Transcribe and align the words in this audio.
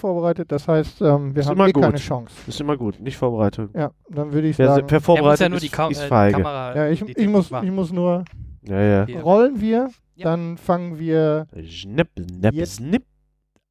vorbereitet. 0.00 0.50
Das 0.50 0.66
heißt, 0.66 1.00
ähm, 1.02 1.34
wir 1.34 1.40
Ist 1.40 1.48
haben 1.48 1.56
immer 1.56 1.68
eh 1.68 1.72
gut. 1.72 1.82
keine 1.84 1.96
Chance. 1.98 2.34
Ist 2.46 2.60
immer 2.60 2.76
gut. 2.76 2.98
Nicht 3.00 3.16
Vorbereitung. 3.16 3.68
Ja, 3.74 3.92
dann 4.08 4.32
würde 4.32 4.48
ich 4.48 4.58
Wer 4.58 4.68
sagen. 4.68 4.86
per 4.86 4.96
Er 4.98 5.00
vorbereitet 5.00 5.40
ja 5.40 5.48
nur 5.48 5.56
ist, 5.58 5.62
die, 5.62 5.68
Ka 5.68 5.88
ist 5.88 6.02
äh, 6.02 6.08
feige. 6.08 6.36
Kamera. 6.38 6.74
Ja, 6.76 6.88
ich, 6.88 7.02
ich, 7.02 7.28
muss, 7.28 7.50
ich 7.62 7.70
muss 7.70 7.92
nur. 7.92 8.24
Ja, 8.62 8.80
ja. 9.06 9.20
Rollen 9.20 9.60
wir, 9.60 9.88
Ja. 10.16 10.24
dann 10.24 10.56
fangen 10.58 10.98
wir 10.98 11.46
Schnipp, 11.66 12.08
schnipp, 12.18 12.52
Jetzt- 12.54 12.76
schnipp. 12.76 13.04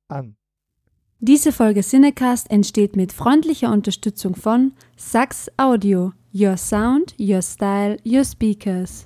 an. 0.08 0.36
Diese 1.20 1.52
Folge 1.52 1.82
Cinecast 1.82 2.50
entsteht 2.50 2.96
mit 2.96 3.12
freundlicher 3.12 3.72
Unterstützung 3.74 4.36
von 4.36 4.72
Sax 4.96 5.52
Audio. 5.58 6.14
Your 6.34 6.56
Sound, 6.58 7.14
Your 7.20 7.42
Style, 7.42 7.98
Your 8.06 8.24
Speakers. 8.24 9.06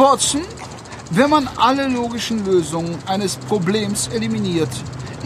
Watson, 0.00 0.40
wenn 1.10 1.28
man 1.28 1.46
alle 1.58 1.86
logischen 1.86 2.42
Lösungen 2.46 2.96
eines 3.04 3.36
Problems 3.36 4.08
eliminiert, 4.08 4.70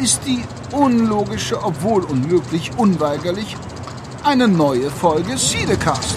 ist 0.02 0.26
die 0.26 0.42
unlogische, 0.72 1.62
obwohl 1.62 2.02
unmöglich, 2.02 2.72
unweigerlich 2.76 3.56
eine 4.24 4.48
neue 4.48 4.90
Folge 4.90 5.38
Siedecast. 5.38 6.16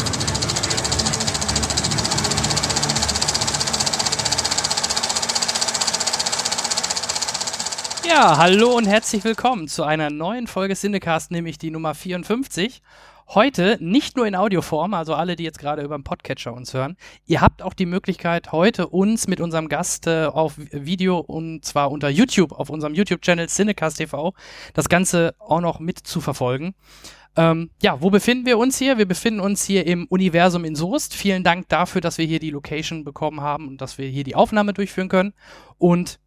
Ja, 8.07 8.37
hallo 8.37 8.75
und 8.75 8.87
herzlich 8.87 9.23
willkommen 9.23 9.67
zu 9.67 9.83
einer 9.83 10.09
neuen 10.09 10.47
Folge 10.47 10.73
Cinecast, 10.73 11.29
nämlich 11.29 11.59
die 11.59 11.69
Nummer 11.69 11.93
54. 11.93 12.81
Heute 13.29 13.77
nicht 13.81 14.15
nur 14.15 14.25
in 14.25 14.35
Audioform, 14.35 14.93
also 14.93 15.13
alle, 15.13 15.35
die 15.35 15.43
jetzt 15.43 15.59
gerade 15.59 15.81
über 15.81 15.97
den 15.97 16.05
Podcatcher 16.05 16.53
uns 16.53 16.73
hören. 16.73 16.95
Ihr 17.25 17.41
habt 17.41 17.61
auch 17.61 17.73
die 17.73 17.85
Möglichkeit, 17.85 18.53
heute 18.53 18.87
uns 18.87 19.27
mit 19.27 19.41
unserem 19.41 19.67
Gast 19.67 20.07
äh, 20.07 20.25
auf 20.25 20.53
Video 20.57 21.17
und 21.19 21.65
zwar 21.65 21.91
unter 21.91 22.07
YouTube, 22.07 22.53
auf 22.53 22.69
unserem 22.69 22.93
YouTube-Channel 22.93 23.47
Cinecast 23.47 23.97
TV, 23.97 24.33
das 24.73 24.87
Ganze 24.87 25.35
auch 25.39 25.59
noch 25.59 25.79
mit 25.79 25.99
zu 25.99 26.21
verfolgen. 26.21 26.73
Ähm, 27.35 27.69
ja, 27.81 28.01
wo 28.01 28.09
befinden 28.09 28.45
wir 28.45 28.57
uns 28.57 28.77
hier? 28.77 28.97
Wir 28.97 29.05
befinden 29.07 29.41
uns 29.41 29.65
hier 29.65 29.85
im 29.85 30.05
Universum 30.07 30.63
in 30.63 30.75
Soest. 30.75 31.13
Vielen 31.13 31.43
Dank 31.43 31.67
dafür, 31.67 31.99
dass 31.99 32.17
wir 32.17 32.25
hier 32.25 32.39
die 32.39 32.51
Location 32.51 33.03
bekommen 33.03 33.41
haben 33.41 33.67
und 33.67 33.81
dass 33.81 33.97
wir 33.97 34.07
hier 34.07 34.23
die 34.23 34.35
Aufnahme 34.35 34.71
durchführen 34.71 35.09
können. 35.09 35.33
Und 35.77 36.19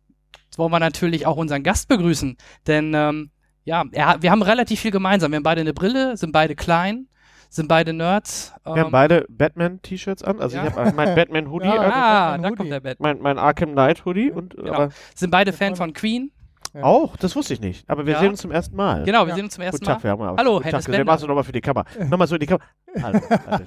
Jetzt 0.50 0.58
wollen 0.58 0.72
wir 0.72 0.80
natürlich 0.80 1.28
auch 1.28 1.36
unseren 1.36 1.62
Gast 1.62 1.86
begrüßen, 1.86 2.36
denn 2.66 2.92
ähm, 2.92 3.30
ja, 3.64 3.84
er, 3.92 4.16
wir 4.22 4.30
haben 4.30 4.42
relativ 4.42 4.80
viel 4.80 4.90
gemeinsam. 4.90 5.30
Wir 5.32 5.36
haben 5.36 5.42
beide 5.42 5.60
eine 5.60 5.72
Brille, 5.74 6.16
sind 6.16 6.32
beide 6.32 6.54
klein, 6.54 7.08
sind 7.48 7.68
beide 7.68 7.92
Nerds. 7.92 8.52
Wir 8.64 8.72
haben 8.72 8.86
ähm, 8.86 8.90
beide 8.92 9.26
Batman-T-Shirts 9.28 10.22
an. 10.22 10.40
Also 10.40 10.56
Ja. 10.56 10.66
ich 10.68 10.74
habe 10.74 10.92
mein 10.92 11.14
Batman-Hoodie 11.16 11.66
Ja, 11.66 11.72
an, 11.74 11.90
ah, 11.92 12.30
Batman 12.30 12.42
da 12.42 12.48
Hoodie. 12.48 12.56
kommt 12.56 12.70
der 12.72 12.80
Bett. 12.80 13.00
mein, 13.00 13.20
mein 13.20 13.38
Arkham 13.38 13.72
Knight-Hoodie 13.72 14.30
und 14.30 14.56
Genau. 14.56 14.88
Sind 15.14 15.30
beide 15.30 15.52
Fan 15.52 15.76
von 15.76 15.92
Queen. 15.92 16.30
Ja. 16.72 16.84
auch, 16.84 17.16
das 17.16 17.34
wusste 17.34 17.52
ich 17.52 17.60
nicht. 17.60 17.90
Aber 17.90 18.06
wir 18.06 18.12
Ja. 18.12 18.20
sehen 18.20 18.30
uns 18.30 18.40
zum 18.42 18.52
ersten 18.52 18.76
Mal. 18.76 19.02
Genau, 19.04 19.22
wir 19.24 19.30
Ja. 19.30 19.34
sehen 19.34 19.44
uns 19.46 19.54
zum 19.54 19.64
ersten 19.64 19.80
Guten 19.84 19.86
Tag, 19.92 19.96
Mal. 19.98 20.02
wir 20.04 20.10
haben 20.12 20.18
mal. 20.20 20.36
Hallo, 20.38 20.62
Hennes 20.62 20.84
Tag, 20.84 20.92
wir 20.92 20.98
Bender. 20.98 21.12
machst 21.12 21.24
du 21.24 21.26
nochmal 21.26 21.42
für 21.42 21.50
die 21.52 21.60
Kamera. 21.60 21.84
Nochmal 22.08 22.28
so 22.28 22.36
in 22.36 22.40
die 22.40 22.46
Kamera. 22.46 22.64
Hallo. 23.02 23.20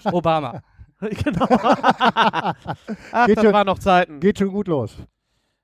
Obama. 0.18 0.62
genau. 1.02 1.48
Ach, 1.50 3.26
Geht 3.28 3.38
das 3.38 3.44
schon- 3.44 3.54
waren 3.54 3.66
noch 3.68 3.80
Zeiten. 3.80 4.20
Geht 4.22 4.40
schon 4.40 4.50
gut 4.50 4.68
los. 4.70 4.96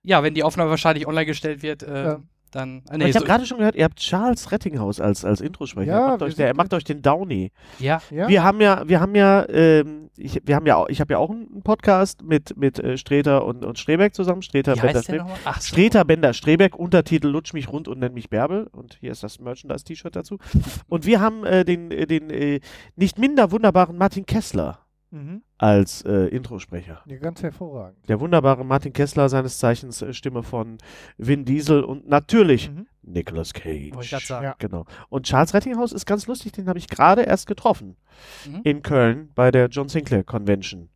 Ja, 0.03 0.21
wenn 0.23 0.33
die 0.33 0.43
Aufnahme 0.43 0.69
wahrscheinlich 0.69 1.07
online 1.07 1.25
gestellt 1.25 1.61
wird, 1.63 1.83
äh, 1.83 2.03
Ja. 2.03 2.19
Dann. 2.51 2.81
Ah, 2.85 2.89
Aber 2.89 2.97
nee, 2.99 3.09
ich 3.09 3.15
habe 3.15 3.25
so, 3.25 3.27
gerade 3.27 3.45
schon 3.45 3.57
gehört, 3.59 3.75
ihr 3.75 3.83
habt 3.83 3.97
Charles 3.97 4.51
Rettinghaus 4.51 4.99
als, 4.99 5.25
als 5.25 5.41
Introsprecher. 5.41 5.91
Ja, 5.91 5.99
er, 5.99 6.07
macht 6.11 6.21
euch, 6.23 6.35
der, 6.35 6.47
er 6.47 6.55
macht 6.55 6.73
euch 6.73 6.83
den 6.83 7.01
Downey. 7.01 7.51
ja, 7.79 8.01
Ja? 8.09 8.27
Wir 8.27 8.43
haben 8.43 8.61
ja, 8.61 8.87
wir 8.87 8.99
haben 8.99 9.15
ja, 9.15 9.47
ähm, 9.49 10.09
ich, 10.17 10.41
wir 10.43 10.55
haben 10.55 10.65
ja, 10.65 10.75
auch, 10.75 10.89
ich 10.89 11.01
habe 11.01 11.13
ja 11.13 11.19
auch 11.19 11.29
einen 11.29 11.61
Podcast 11.63 12.23
mit 12.23 12.57
mit 12.57 12.79
äh, 12.79 12.97
Streter 12.97 13.45
und, 13.45 13.65
und 13.65 13.79
Strebeck 13.79 14.13
zusammen. 14.13 14.41
Streter, 14.41 14.75
wie 14.75 14.81
Bender, 14.81 15.03
Strebeck. 15.03 15.27
Ach, 15.45 15.61
so. 15.61 15.67
Streter, 15.67 16.05
Bender, 16.05 16.33
Strebeck, 16.33 16.75
Untertitel 16.75 17.27
Lutsch 17.27 17.53
mich 17.53 17.71
rund 17.71 17.87
und 17.87 17.99
nenn 17.99 18.13
mich 18.13 18.29
Bärbel. 18.29 18.67
Und 18.71 18.97
hier 18.99 19.11
ist 19.11 19.23
das 19.23 19.39
Merchandise-T-Shirt 19.39 20.15
dazu. 20.15 20.37
Und 20.87 21.05
wir 21.05 21.21
haben 21.21 21.45
äh, 21.45 21.63
den, 21.63 21.91
äh, 21.91 22.07
den 22.07 22.29
äh, 22.29 22.59
nicht 22.95 23.17
minder 23.17 23.51
wunderbaren 23.51 23.97
Martin 23.97 24.25
Kessler 24.25 24.79
Mhm. 25.11 25.41
als 25.57 26.03
äh, 26.03 26.27
Introsprecher. 26.27 27.01
Ja, 27.05 27.17
ganz 27.17 27.41
hervorragend. 27.41 28.07
Der 28.07 28.19
wunderbare 28.19 28.63
Martin 28.63 28.93
Kessler, 28.93 29.27
seines 29.29 29.57
Zeichens 29.57 30.01
äh, 30.01 30.13
Stimme 30.13 30.43
von 30.43 30.77
Vin 31.17 31.45
Diesel 31.45 31.83
und 31.83 32.07
natürlich 32.07 32.69
Mhm. 32.69 32.85
Nicolas 33.01 33.53
Cage. 33.53 33.93
Wollte 33.93 34.05
ich 34.05 34.11
grad 34.11 34.21
sagen. 34.21 34.43
Ja. 34.43 34.55
Genau. 34.59 34.85
Und 35.09 35.25
Charles 35.25 35.53
Rettinghaus 35.53 35.91
ist 35.93 36.05
ganz 36.05 36.27
lustig, 36.27 36.51
den 36.51 36.67
habe 36.67 36.77
ich 36.77 36.87
gerade 36.87 37.23
erst 37.23 37.47
getroffen. 37.47 37.95
Mhm. 38.45 38.61
In 38.63 38.83
Köln 38.83 39.31
bei 39.33 39.49
der 39.51 39.67
John 39.67 39.89
Sinclair 39.89 40.23
Convention. 40.23 40.89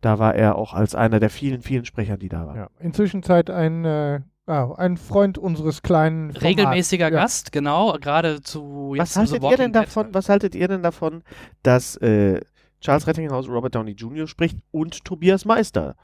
Da 0.00 0.18
war 0.18 0.34
er 0.34 0.56
auch 0.56 0.74
als 0.74 0.94
einer 0.94 1.18
der 1.20 1.30
vielen, 1.30 1.62
vielen 1.62 1.84
Sprecher, 1.84 2.18
die 2.18 2.28
da 2.28 2.46
waren. 2.46 2.56
Ja. 2.56 2.68
Inzwischen 2.78 3.22
Zeit 3.22 3.50
ein, 3.50 3.84
äh, 3.84 4.20
ah, 4.46 4.74
ein 4.76 4.96
Freund 4.96 5.38
unseres 5.38 5.82
kleinen. 5.82 6.32
Formats. 6.32 6.44
Regelmäßiger 6.44 7.06
ja. 7.06 7.10
Gast, 7.10 7.50
genau, 7.50 7.94
gerade 8.00 8.40
zu 8.42 8.94
jetzt 8.94 9.16
Was 9.16 9.16
haltet 9.16 9.42
ihr 9.42 9.56
denn 9.56 9.72
davon, 9.72 10.12
was 10.12 10.28
haltet 10.28 10.54
ihr 10.54 10.68
denn 10.68 10.82
davon, 10.82 11.22
dass 11.62 11.96
äh, 11.96 12.40
Charles 12.80 13.06
Rettinghaus 13.06 13.48
Robert 13.48 13.74
Downey 13.74 13.92
Jr. 13.92 14.26
spricht 14.28 14.56
und 14.70 15.04
Tobias 15.04 15.44
Meister 15.44 15.96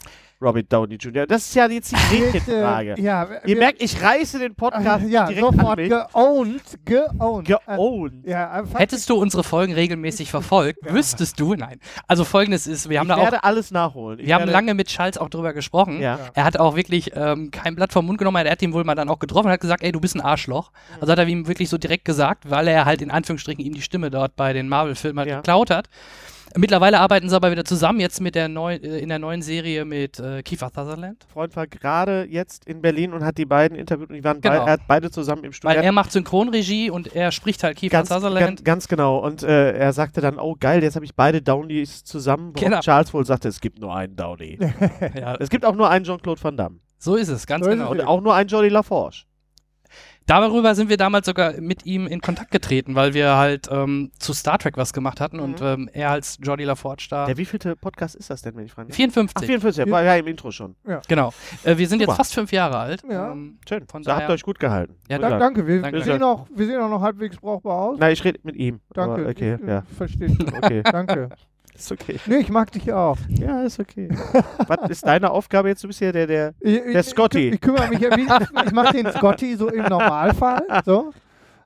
Robert 0.43 0.71
Downey 0.71 0.97
Jr.? 0.97 1.27
Das 1.27 1.47
ist 1.47 1.55
ja 1.55 1.67
jetzt 1.69 1.93
die 1.93 1.95
Gretchenfrage. 2.19 2.95
Äh, 2.99 3.01
ja, 3.01 3.23
Ihr 3.25 3.41
wir- 3.45 3.57
merkt, 3.59 3.81
ich 3.81 4.03
reiße 4.03 4.41
den 4.41 4.55
Podcast 4.57 5.05
äh, 5.07 5.09
ja, 5.09 5.27
direkt 5.27 5.47
an 5.47 5.55
sofort 5.57 5.77
mich. 5.79 5.89
geowned. 5.89 6.63
Geowned. 6.85 7.47
Geowned. 7.47 8.27
Äh, 8.27 8.31
ja, 8.31 8.51
einfach- 8.51 8.79
Hättest 8.81 9.09
du 9.09 9.15
unsere 9.15 9.45
Folgen 9.45 9.73
regelmäßig 9.73 10.31
verfolgt, 10.31 10.81
wüsstest 10.93 11.39
du, 11.39 11.55
nein. 11.55 11.79
Also 12.09 12.25
folgendes 12.25 12.67
ist, 12.67 12.89
wir 12.91 12.99
haben 12.99 13.07
ich 13.07 13.15
da 13.15 13.21
auch 13.21 13.25
werde 13.25 13.45
alles 13.45 13.71
nachholen. 13.71 14.19
Ich 14.19 14.27
Wir 14.27 14.35
haben 14.35 14.51
lange 14.51 14.75
mit 14.75 14.89
Charles 14.89 15.17
auch 15.17 15.31
drüber 15.31 15.53
gesprochen. 15.55 16.01
Ja. 16.01 16.19
Er 16.35 16.45
hat 16.45 16.59
auch 16.59 16.75
wirklich 16.77 17.13
ähm, 17.15 17.51
kein 17.53 17.77
Blatt 17.77 17.93
vom 17.93 18.05
Mund 18.05 18.19
genommen. 18.19 18.45
Er 18.45 18.51
hat 18.53 18.61
ihn 18.61 18.73
wohl 18.73 18.85
mal 18.85 18.97
dann 18.97 19.09
auch 19.09 19.21
getroffen 19.21 19.47
und 19.47 19.53
hat 19.53 19.61
gesagt, 19.61 19.83
ey, 19.85 19.93
du 19.93 20.01
bist 20.01 20.17
ein 20.17 20.21
Arschloch. 20.21 20.73
Also 21.01 21.13
hat 21.13 21.19
er 21.21 21.27
ihm 21.29 21.47
wirklich 21.47 21.69
so 21.71 21.79
direkt 21.79 22.05
gesagt, 22.05 22.51
weil 22.51 22.67
er 22.69 22.85
halt 22.85 23.01
in 23.01 23.13
Anführungsstrichen 23.13 23.65
ihm 23.65 23.73
die 23.75 23.83
Stimme 23.83 24.11
dort 24.11 24.35
bei 24.37 24.53
den 24.53 24.69
Marvel-Filmen 24.69 25.21
halt 25.21 25.29
Ja. 25.31 25.37
geklaut 25.37 25.71
hat. 25.71 25.89
Mittlerweile 26.57 27.01
arbeiten 27.01 27.29
sie 27.29 27.35
aber 27.35 27.51
wieder 27.51 27.65
zusammen, 27.65 27.99
jetzt 27.99 28.21
mit 28.21 28.35
der 28.37 28.49
neuen, 28.49 28.83
äh, 28.85 28.99
in 28.99 29.09
der 29.09 29.19
neuen 29.19 29.43
Serie 29.43 29.85
mit 29.85 30.21
äh, 30.21 30.43
Kiefer 30.43 30.69
Sutherland. 30.69 31.25
Freund 31.33 31.57
war 31.57 31.67
gerade 31.67 32.27
jetzt 32.31 32.67
in 32.67 32.81
Berlin 32.81 33.13
und 33.13 33.25
hat 33.25 33.39
die 33.39 33.45
beiden 33.45 33.77
interviewt 33.77 34.11
und 34.11 34.15
die 34.17 34.23
waren 34.25 34.41
Genau. 34.41 34.59
bei, 34.61 34.65
er 34.65 34.73
hat 34.75 34.81
beide 34.87 35.11
zusammen 35.11 35.43
im 35.45 35.53
Studio. 35.53 35.77
Weil 35.77 35.85
er 35.85 35.91
macht 35.93 36.13
Synchronregie 36.13 36.91
und 36.91 37.15
er 37.15 37.33
spricht 37.33 37.63
halt 37.65 37.77
Kiefer 37.77 37.91
ganz, 37.99 38.09
Sutherland. 38.09 38.47
ganz, 38.47 38.65
ganz 38.65 38.89
genau. 38.89 39.19
Und 39.19 39.43
äh, 39.43 39.73
er 39.73 39.93
sagte 39.93 40.21
dann, 40.21 40.39
oh 40.39 40.55
geil, 40.59 40.83
jetzt 40.83 40.95
habe 40.95 41.05
ich 41.05 41.15
beide 41.15 41.43
Downeys 41.43 42.05
zusammen. 42.05 42.53
Genau. 42.55 42.81
Charles 42.81 43.13
wohl 43.13 43.27
sagte, 43.27 43.49
es 43.49 43.61
gibt 43.61 43.81
nur 43.81 43.95
einen 43.95 44.15
Downey. 44.15 44.59
ja, 45.15 45.35
es 45.41 45.51
gibt 45.51 45.65
auch 45.65 45.75
nur 45.75 45.91
einen 45.91 46.05
Jean-Claude 46.05 46.43
Van 46.43 46.57
Damme. 46.57 46.79
so 46.99 47.17
ist 47.17 47.29
es, 47.29 47.47
ganz 47.47 47.65
So 47.65 47.71
genau. 47.71 47.87
es. 47.87 47.91
Und 47.91 48.01
auch 48.03 48.21
nur 48.21 48.35
einen 48.35 48.49
Jodie 48.49 48.69
LaForge. 48.69 49.25
Darüber 50.27 50.75
sind 50.75 50.89
wir 50.89 50.97
damals 50.97 51.27
sogar 51.27 51.53
mit 51.61 51.85
ihm 51.85 52.07
in 52.07 52.21
Kontakt 52.23 52.51
getreten, 52.51 52.95
weil 52.95 53.13
wir 53.13 53.37
halt 53.37 53.69
ähm, 53.71 54.11
zu 54.19 54.33
Star 54.33 54.59
Trek 54.59 54.77
was 54.79 54.93
gemacht 54.95 55.21
hatten 55.21 55.39
und 55.39 55.61
Mhm. 55.61 55.67
ähm, 55.67 55.91
er 55.93 56.11
als 56.11 56.39
Jordi 56.43 56.65
LaForge 56.65 57.07
da. 57.11 57.27
Der 57.27 57.37
wievielte 57.37 57.77
Podcast 57.77 58.15
ist 58.15 58.31
das 58.31 58.41
denn, 58.43 58.57
wenn 58.57 58.65
ich 58.65 58.73
frage? 58.73 58.93
54. 58.93 59.35
Ach, 59.37 59.45
44, 59.45 59.91
war 59.91 60.03
ja 60.03 60.17
im 60.17 60.27
Intro 60.27 60.51
schon. 60.51 60.77
Genau. 61.09 61.33
Äh, 61.63 61.77
wir 61.77 61.87
sind 61.89 62.01
Super. 62.01 62.13
jetzt 62.13 62.17
fast 62.17 62.35
fünf 62.35 62.53
Jahre 62.53 62.79
alt. 62.79 63.03
Ja. 63.09 63.33
Ähm, 63.33 63.59
Schön. 63.69 63.87
Von 63.87 64.03
da 64.03 64.17
habt 64.17 64.29
ihr 64.31 64.33
euch 64.35 64.43
gut 64.43 64.59
gehalten. 64.59 64.95
Ja, 65.11 65.19
Da, 65.19 65.39
danke, 65.39 65.67
wir, 65.67 65.83
Danke. 65.83 65.99
wir, 65.99 66.05
sehen 66.05 66.23
auch, 66.23 66.47
wir 66.55 66.67
sehen 66.67 66.81
auch 66.81 66.89
noch 66.89 67.03
halbwegs 67.03 67.37
brauchbar 67.37 67.75
aus. 67.83 67.99
Nein, 67.99 68.13
ich 68.13 68.25
rede 68.25 68.41
mit 68.45 68.57
ihm. 68.57 68.81
Danke. 68.95 69.21
Aber 69.21 69.31
okay, 69.31 69.59
ich, 69.61 69.69
ja. 69.69 69.83
Verstehe 69.97 70.29
ich. 70.29 70.39
Okay, 70.55 70.83
Danke. 70.85 71.29
Ist 71.75 71.93
okay. 71.93 72.19
Nee, 72.27 72.37
ich 72.39 72.51
mag 72.51 72.71
dich 72.73 72.93
auch. 72.93 73.17
Ja, 73.29 73.63
ist 73.63 73.81
okay. 73.81 74.09
Was 74.67 74.91
ist 74.91 75.07
deine 75.07 75.31
Aufgabe 75.31 75.69
jetzt? 75.69 75.83
Du 75.85 75.89
bist 75.89 76.01
ja 76.01 76.13
der, 76.13 76.27
der. 76.27 76.55
Ich, 76.61 76.81
Der 76.93 77.03
Scotty. 77.03 77.49
Ich, 77.49 77.55
ich 77.55 77.61
kümmere 77.61 77.89
mich 77.89 78.01
ja, 78.01 78.17
wie, 78.17 78.23
ich 78.67 78.73
mache 78.73 78.93
den 78.97 79.11
Scotty 79.13 79.57
so 79.57 79.69
im 79.69 79.85
Normalfall. 79.85 80.63
So. 80.85 81.13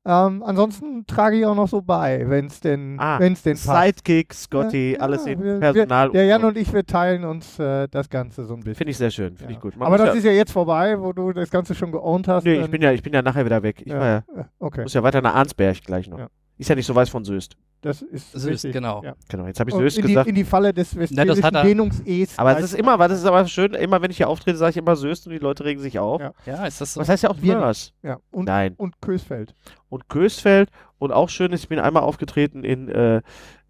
Ähm, 0.06 0.42
ansonsten 0.42 1.04
trage 1.06 1.36
ich 1.38 1.44
auch 1.44 1.54
noch 1.56 1.68
so 1.68 1.82
bei, 1.82 2.24
wenn 2.30 2.46
es 2.46 2.60
denn, 2.60 2.96
Ah, 2.98 3.18
wenn's 3.18 3.42
denn 3.42 3.58
passt. 3.58 3.84
Sidekick, 3.98 4.32
Scotty, 4.32 4.92
Ja, 4.94 5.00
alles 5.00 5.26
ja, 5.26 5.32
im 5.32 5.42
wir- 5.42 5.58
Personal. 5.60 6.08
Wir, 6.08 6.12
der 6.20 6.24
Jan 6.24 6.44
und 6.44 6.56
ich, 6.56 6.72
wir 6.72 6.86
teilen 6.86 7.24
uns 7.24 7.58
äh, 7.58 7.88
das 7.90 8.08
Ganze 8.08 8.44
so 8.46 8.54
ein 8.54 8.60
bisschen. 8.60 8.76
Finde 8.76 8.90
ich 8.92 8.96
sehr 8.96 9.10
schön, 9.10 9.36
finde 9.36 9.52
Ja. 9.52 9.58
ich 9.58 9.60
gut. 9.62 9.76
Man 9.76 9.86
Aber 9.86 9.98
das 9.98 10.14
ist 10.16 10.24
ja 10.24 10.30
jetzt 10.32 10.52
vorbei, 10.52 10.98
wo 10.98 11.12
du 11.12 11.32
das 11.34 11.50
Ganze 11.50 11.74
schon 11.74 11.92
geowned 11.92 12.26
hast. 12.26 12.44
Nee, 12.44 12.60
ich 12.60 12.70
bin 12.70 12.80
ja, 12.80 12.92
ich 12.92 13.02
bin 13.02 13.12
ja 13.12 13.20
nachher 13.20 13.44
wieder 13.44 13.62
weg. 13.62 13.82
Ich 13.84 13.92
Ja. 13.92 14.00
war 14.00 14.06
Ja, 14.06 14.22
okay, 14.60 14.82
muss 14.82 14.94
ja 14.94 15.02
weiter 15.02 15.20
nach 15.20 15.34
Arnsberg 15.34 15.82
gleich 15.84 16.08
noch. 16.08 16.28
Ja. 16.58 16.60
Ist 16.60 16.68
ja 16.68 16.74
nicht 16.74 16.86
so 16.86 16.94
weit 16.94 17.08
von 17.08 17.24
Söst. 17.24 17.56
das 17.82 18.02
ist 18.02 18.32
Söst, 18.32 18.46
richtig. 18.46 18.72
genau. 18.72 19.02
Ja. 19.04 19.14
Genau, 19.28 19.46
jetzt 19.46 19.60
habe 19.60 19.70
ich 19.70 19.76
Söst 19.76 19.98
in, 19.98 20.02
die, 20.06 20.08
gesagt. 20.12 20.28
in 20.28 20.34
die 20.34 20.42
Falle 20.44 20.74
des 20.74 20.96
westfälischen 20.96 21.52
Dehnungs-Es. 21.52 22.36
Aber 22.38 22.58
es 22.58 22.64
ist 22.64 22.74
immer, 22.74 22.98
das 22.98 23.18
ist 23.20 23.24
aber 23.26 23.46
schön, 23.46 23.74
immer 23.74 24.02
wenn 24.02 24.10
ich 24.10 24.16
hier 24.16 24.28
auftrete, 24.28 24.56
sage 24.58 24.70
ich 24.70 24.76
immer 24.76 24.96
Söst 24.96 25.26
und 25.26 25.32
die 25.32 25.38
Leute 25.38 25.64
regen 25.64 25.80
sich 25.80 25.98
auf. 26.00 26.20
Ja. 26.20 26.32
Ja, 26.46 26.66
ist 26.66 26.80
das 26.80 26.94
so? 26.94 27.00
Was 27.00 27.08
heißt 27.08 27.22
ja 27.22 27.30
auch 27.30 27.36
Mörs? 27.40 27.92
Ja, 28.02 28.18
und, 28.32 28.46
Nein. 28.46 28.74
und 28.76 29.00
Kösfeld. 29.00 29.54
Und 29.88 30.08
Kösfeld 30.08 30.68
und 30.98 31.12
auch 31.12 31.28
schön 31.28 31.52
ist, 31.52 31.62
ich 31.62 31.68
bin 31.68 31.78
einmal 31.78 32.02
aufgetreten 32.02 32.64
in 32.64 32.88
äh, 32.88 33.22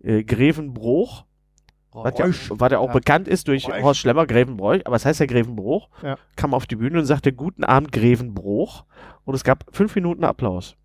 äh, 0.02 0.25
Grevenbruch. 0.25 1.25
Was 1.93 2.19
ja, 2.19 2.26
was 2.50 2.70
ja 2.73 2.79
auch 2.79 2.88
Ja. 2.88 2.93
bekannt 2.93 3.26
ist 3.29 3.49
durch 3.49 3.67
Bräuch. 3.67 3.82
Horst 3.82 4.00
Schlemmer, 4.00 4.26
Grevenbräuch, 4.26 4.87
aber 4.87 4.96
es 4.96 5.05
heißt 5.05 5.20
ja 5.20 5.26
Grevenbruch, 5.26 5.88
Ja. 6.02 6.17
kam 6.37 6.55
auf 6.55 6.67
die 6.67 6.76
Bühne 6.76 6.99
und 7.00 7.06
sagte, 7.06 7.32
guten 7.32 7.64
Abend, 7.64 7.93
Grevenbruch. 7.93 8.85
Und 9.25 9.35
es 9.35 9.43
gab 9.43 9.64
fünf 9.73 9.94
Minuten 9.94 10.23
Applaus. 10.25 10.76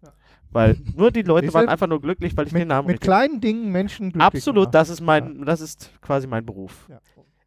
Weil 0.53 0.77
nur 0.95 1.11
die 1.11 1.21
Leute 1.23 1.47
Siehste? 1.47 1.59
waren 1.59 1.69
einfach 1.69 1.87
nur 1.87 1.99
glücklich, 2.01 2.35
weil 2.37 2.45
ich 2.47 2.53
den 2.53 2.59
Mit, 2.59 2.67
Namen 2.69 2.87
mit 2.87 2.95
richtig 2.95 3.07
kleinen 3.07 3.41
Dingen 3.41 3.71
Menschen 3.71 4.11
glücklich 4.11 4.23
Absolut, 4.23 4.55
gemacht. 4.65 4.75
das 4.75 4.89
ist 4.89 5.01
mein, 5.01 5.45
das 5.45 5.61
ist 5.61 5.91
quasi 6.01 6.27
mein 6.27 6.45
Beruf. 6.45 6.87
Ja. 6.89 6.99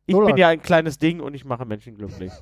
Ich 0.06 0.12
So 0.14 0.18
bin 0.20 0.28
läuft's. 0.28 0.40
ja 0.40 0.48
ein 0.48 0.62
kleines 0.62 0.98
Ding 0.98 1.20
und 1.20 1.34
ich 1.34 1.44
mache 1.44 1.64
Menschen 1.64 1.96
glücklich. 1.96 2.32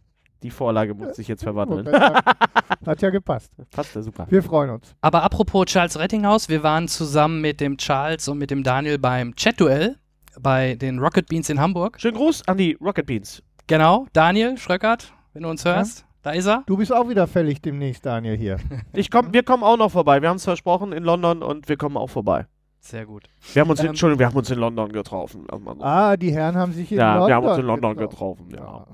Die 0.43 0.51
Vorlage 0.51 0.93
muss 0.95 1.17
sich 1.17 1.27
jetzt 1.29 1.43
verwandeln. 1.43 1.89
Hat, 2.87 3.01
ja 3.01 3.09
gepasst. 3.09 3.51
Passt 3.71 3.95
ja 3.95 4.03
super. 4.03 4.27
Wir 4.29 4.43
freuen 4.43 4.69
uns. 4.71 4.95
Aber 5.01 5.23
apropos 5.23 5.65
Charles 5.67 5.99
Rettinghaus, 5.99 6.51
wir 6.51 6.63
waren 6.63 6.87
zusammen 6.89 7.41
mit 7.41 7.61
dem 7.61 7.79
Charles 7.79 8.29
und 8.29 8.37
mit 8.37 8.51
dem 8.51 8.63
Daniel 8.63 8.99
beim 8.99 9.35
Chat-Duell 9.35 9.97
bei 10.41 10.75
den 10.75 10.99
Rocket 10.99 11.29
Beans 11.29 11.49
in 11.49 11.59
Hamburg. 11.61 11.99
Schönen 11.99 12.17
Gruß 12.19 12.47
an 12.47 12.59
die 12.59 12.77
Rocket 12.81 13.07
Beans. 13.07 13.43
Genau, 13.67 14.07
Daniel 14.13 14.59
Schröckert, 14.59 15.15
wenn 15.33 15.45
du 15.45 15.49
uns 15.49 15.65
Ja. 15.65 15.77
hörst, 15.77 16.04
da 16.25 16.31
ist 16.31 16.47
er. 16.47 16.65
Du 16.67 16.77
bist 16.79 16.93
auch 16.93 17.09
wieder 17.09 17.27
fällig 17.27 17.61
demnächst, 17.61 18.05
Daniel, 18.07 18.37
hier. 18.37 18.57
Ich 18.95 19.11
komm, 19.11 19.33
wir 19.33 19.43
kommen 19.43 19.63
auch 19.63 19.77
noch 19.77 19.91
vorbei. 19.91 20.23
Wir 20.23 20.31
haben 20.31 20.37
es 20.37 20.45
versprochen 20.45 20.93
in 20.93 21.05
London 21.05 21.43
und 21.43 21.69
wir 21.69 21.77
kommen 21.77 21.97
auch 21.99 22.09
vorbei. 22.09 22.47
Sehr 22.81 23.05
gut. 23.07 23.25
Wir 23.53 23.63
haben 23.63 23.71
uns, 23.71 23.81
in, 23.81 23.87
Ähm, 23.87 23.91
Entschuldigung, 23.91 24.19
wir 24.21 24.27
haben 24.27 24.37
uns 24.37 24.51
in 24.51 24.59
London 24.59 24.91
getroffen. 24.91 25.47
Ah, 25.81 26.17
die 26.17 26.33
Herren 26.33 26.57
haben 26.57 26.73
sich 26.73 26.91
in 26.91 26.99
ja, 26.99 27.15
London 27.15 27.29
wir 27.29 27.35
haben 27.37 27.47
uns 27.47 27.59
in 27.59 27.67
London 27.67 27.97
getroffen. 27.97 28.49
Ja. 28.53 28.59
Ja. 28.59 28.87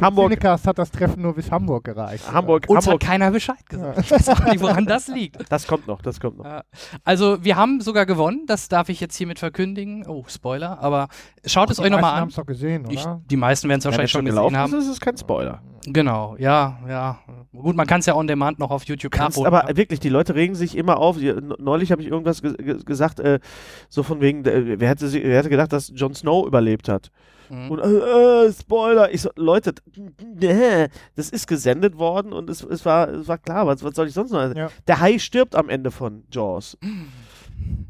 Hamburg, 0.00 0.30
Cinecast 0.30 0.66
hat 0.66 0.78
das 0.78 0.90
Treffen 0.90 1.22
nur 1.22 1.34
bis 1.34 1.50
Hamburg 1.50 1.84
gereicht. 1.84 2.30
Hamburg, 2.32 2.66
Uns 2.68 2.86
Hamburg. 2.86 3.02
hat 3.02 3.10
keiner 3.10 3.30
Bescheid 3.30 3.68
gesagt. 3.68 3.98
Ich 4.00 4.10
weiß 4.10 4.28
auch 4.30 4.44
nicht, 4.44 4.60
woran 4.60 4.86
das 4.86 5.08
liegt. 5.08 5.50
Das 5.50 5.66
kommt 5.66 5.86
noch, 5.86 6.02
das 6.02 6.20
kommt 6.20 6.38
noch. 6.38 6.44
Ja. 6.44 6.62
Also, 7.04 7.42
wir 7.44 7.56
haben 7.56 7.80
sogar 7.80 8.06
gewonnen, 8.06 8.44
das 8.46 8.68
darf 8.68 8.88
ich 8.88 9.00
jetzt 9.00 9.16
hiermit 9.16 9.38
verkündigen. 9.38 10.06
Oh, 10.06 10.24
Spoiler, 10.28 10.78
aber 10.80 11.08
schaut 11.44 11.70
es 11.70 11.76
Die 11.78 11.82
euch 11.82 11.90
nochmal 11.90 12.12
haben 12.12 12.22
an. 12.24 12.28
es 12.28 12.34
doch 12.36 12.46
gesehen, 12.46 12.86
Ich, 12.90 13.00
oder? 13.04 13.20
die 13.30 13.36
meisten 13.36 13.68
werden 13.68 13.80
es 13.80 13.84
wahrscheinlich 13.84 14.10
es 14.10 14.12
schon 14.12 14.24
gelaufen 14.24 14.54
gesehen 14.54 14.60
haben. 14.62 14.74
ist, 14.74 14.84
ist 14.86 14.92
es 14.92 15.00
kein 15.00 15.16
Spoiler. 15.16 15.60
Genau, 15.86 16.36
ja, 16.38 16.78
ja. 16.88 17.18
Gut, 17.52 17.74
man 17.74 17.86
kann 17.86 18.00
es 18.00 18.06
ja 18.06 18.14
on 18.14 18.26
demand 18.26 18.58
noch 18.58 18.70
auf 18.70 18.84
YouTube 18.84 19.12
Kannst, 19.12 19.38
nachholen. 19.38 19.54
aber 19.54 19.76
wirklich, 19.76 19.98
die 19.98 20.10
Leute 20.10 20.34
regen 20.34 20.54
sich 20.54 20.76
immer 20.76 20.98
auf. 20.98 21.16
Die, 21.16 21.34
neulich 21.58 21.90
habe 21.90 22.02
ich 22.02 22.08
irgendwas 22.08 22.42
ge 22.42 22.52
ge 22.54 22.82
gesagt, 22.84 23.18
äh, 23.18 23.40
so 23.88 24.02
von 24.02 24.20
wegen, 24.20 24.44
äh, 24.44 24.78
wer, 24.78 24.88
hätte, 24.88 25.10
wer 25.12 25.38
hätte 25.38 25.48
gedacht, 25.48 25.72
dass 25.72 25.90
Jon 25.94 26.14
Snow 26.14 26.46
überlebt 26.46 26.88
hat? 26.90 27.10
Mhm. 27.50 27.70
Und 27.70 27.78
äh, 27.80 28.46
äh, 28.46 28.52
Spoiler. 28.52 29.12
Ich 29.12 29.22
so, 29.22 29.30
Leute, 29.36 29.74
nee, 29.96 30.86
das 31.16 31.30
ist 31.30 31.46
gesendet 31.46 31.98
worden 31.98 32.32
und 32.32 32.48
es, 32.48 32.62
es, 32.62 32.84
war, 32.84 33.08
es 33.08 33.28
war 33.28 33.38
klar, 33.38 33.66
was, 33.66 33.82
was 33.84 33.94
soll 33.94 34.06
ich 34.08 34.14
sonst 34.14 34.30
noch? 34.30 34.54
Ja. 34.54 34.68
Der 34.86 35.00
Hai 35.00 35.18
stirbt 35.18 35.54
am 35.54 35.68
Ende 35.68 35.90
von 35.90 36.24
Jaws. 36.30 36.78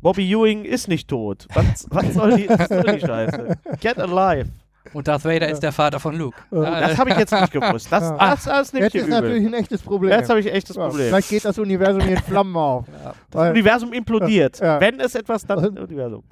Bobby 0.03 0.29
Ewing 0.33 0.65
ist 0.65 0.89
nicht 0.89 1.09
tot. 1.09 1.47
Was, 1.55 1.87
was, 1.91 2.15
soll, 2.15 2.37
die, 2.37 2.49
was 2.49 2.69
soll 2.69 2.83
die 2.83 3.01
Scheiße? 3.01 3.57
Get 3.81 3.99
alive. 3.99 4.49
Und 4.95 5.07
Darth 5.07 5.25
Vader 5.25 5.49
ist 5.49 5.63
der 5.63 5.73
Vater 5.73 6.01
von 6.01 6.17
Luke. 6.17 6.37
Ja. 6.51 6.63
Ja, 6.81 6.89
Das 6.89 6.99
habe 6.99 7.11
ich 7.11 7.17
jetzt 7.19 7.33
nicht 7.33 7.53
gewusst. 7.53 7.93
Das, 7.93 8.03
Ja. 8.03 8.17
das, 8.17 8.45
das 8.45 8.73
ich 8.75 8.81
Jetzt 8.81 8.95
ist 8.95 9.03
übel. 9.07 9.21
natürlich 9.21 9.47
ein 9.47 9.55
echtes 9.55 9.83
Problem. 9.83 10.11
Jetzt 10.11 10.31
habe 10.31 10.41
ich 10.41 10.51
echt 10.53 10.69
das 10.71 10.77
Ja, 10.77 10.87
Problem. 10.89 11.09
Vielleicht 11.09 11.29
geht 11.29 11.45
das 11.45 11.59
Universum 11.59 12.01
in 12.01 12.17
Flammen 12.17 12.57
auf. 12.57 12.87
ja. 12.89 13.13
Weil 13.31 13.51
Universum 13.53 13.93
implodiert. 13.93 14.59
Ja. 14.59 14.81
Wenn 14.81 14.99
es 14.99 15.15
etwas, 15.15 15.45
dann 15.47 15.79
Universum. 15.79 16.25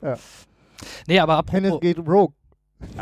Nee, 1.07 1.19
aber 1.21 1.43
Hennes 1.51 1.73
apropos, 1.73 1.81
geht 1.81 1.99
rogue. 1.99 2.33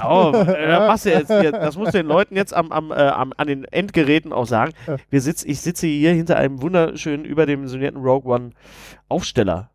Oh, 0.02 0.32
äh, 0.34 0.78
machst 0.78 1.04
du 1.06 1.10
jetzt? 1.10 1.30
Das 1.30 1.76
musst 1.76 1.94
du 1.94 1.98
den 1.98 2.06
Leuten 2.06 2.34
jetzt 2.34 2.54
am, 2.54 2.72
am, 2.72 2.90
äh, 2.90 2.94
am, 2.94 3.32
an 3.36 3.46
den 3.46 3.64
Endgeräten 3.64 4.32
auch 4.32 4.46
sagen. 4.46 4.72
Wir 5.10 5.20
sitz, 5.20 5.44
ich 5.44 5.60
sitze 5.60 5.86
hier 5.86 6.12
hinter 6.12 6.36
einem 6.36 6.62
wunderschönen, 6.62 7.24
überdimensionierten 7.24 8.00
Rogue 8.00 8.32
One 8.32 8.50
Aufsteller. 9.08 9.70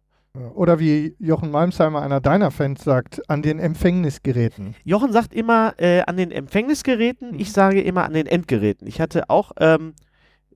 Oder 0.55 0.79
wie 0.79 1.13
Jochen 1.19 1.51
Malmsheimer, 1.51 2.01
einer 2.01 2.21
deiner 2.21 2.51
Fans, 2.51 2.83
sagt, 2.83 3.21
an 3.29 3.41
den 3.41 3.59
Empfängnisgeräten. 3.59 4.75
Jochen 4.85 5.11
sagt 5.11 5.33
immer 5.33 5.73
äh, 5.77 6.01
an 6.07 6.15
den 6.15 6.31
Empfängnisgeräten, 6.31 7.31
Mhm. 7.31 7.39
ich 7.39 7.51
sage 7.51 7.81
immer 7.81 8.05
an 8.05 8.13
den 8.13 8.27
Endgeräten. 8.27 8.87
Ich 8.87 9.01
hatte 9.01 9.29
auch, 9.29 9.51
ähm, 9.59 9.93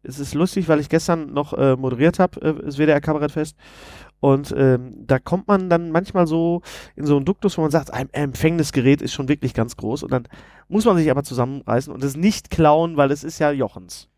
es 0.02 0.18
ist 0.20 0.34
lustig, 0.34 0.70
weil 0.70 0.80
ich 0.80 0.88
gestern 0.88 1.34
noch 1.34 1.52
äh, 1.54 1.76
moderiert 1.76 2.20
habe, 2.20 2.42
äh, 2.42 2.54
das 2.64 2.78
WDR 2.78 3.02
Kabarettfest. 3.02 3.58
Und 4.20 4.54
ähm, 4.58 4.94
da 5.06 5.20
kommt 5.20 5.48
man 5.48 5.70
dann 5.70 5.92
manchmal 5.92 6.26
so 6.26 6.62
in 6.96 7.06
so 7.06 7.16
einen 7.16 7.26
Duktus, 7.26 7.58
wo 7.58 7.62
man 7.62 7.72
sagt, 7.72 7.94
ein 7.94 8.10
Empfängnisgerät 8.12 9.02
ist 9.02 9.14
schon 9.14 9.28
wirklich 9.28 9.54
ganz 9.54 9.78
groß. 9.78 10.04
Und 10.04 10.12
dann 10.12 10.28
muss 10.68 10.86
man 10.86 10.98
sich 10.98 11.12
aber 11.12 11.24
zusammenreißen 11.24 11.94
und 11.94 12.04
es 12.04 12.16
nicht 12.16 12.50
klauen, 12.50 12.98
weil 12.98 13.12
es 13.12 13.24
ist 13.24 13.40
ja 13.40 13.52
Jochens. 13.52 14.10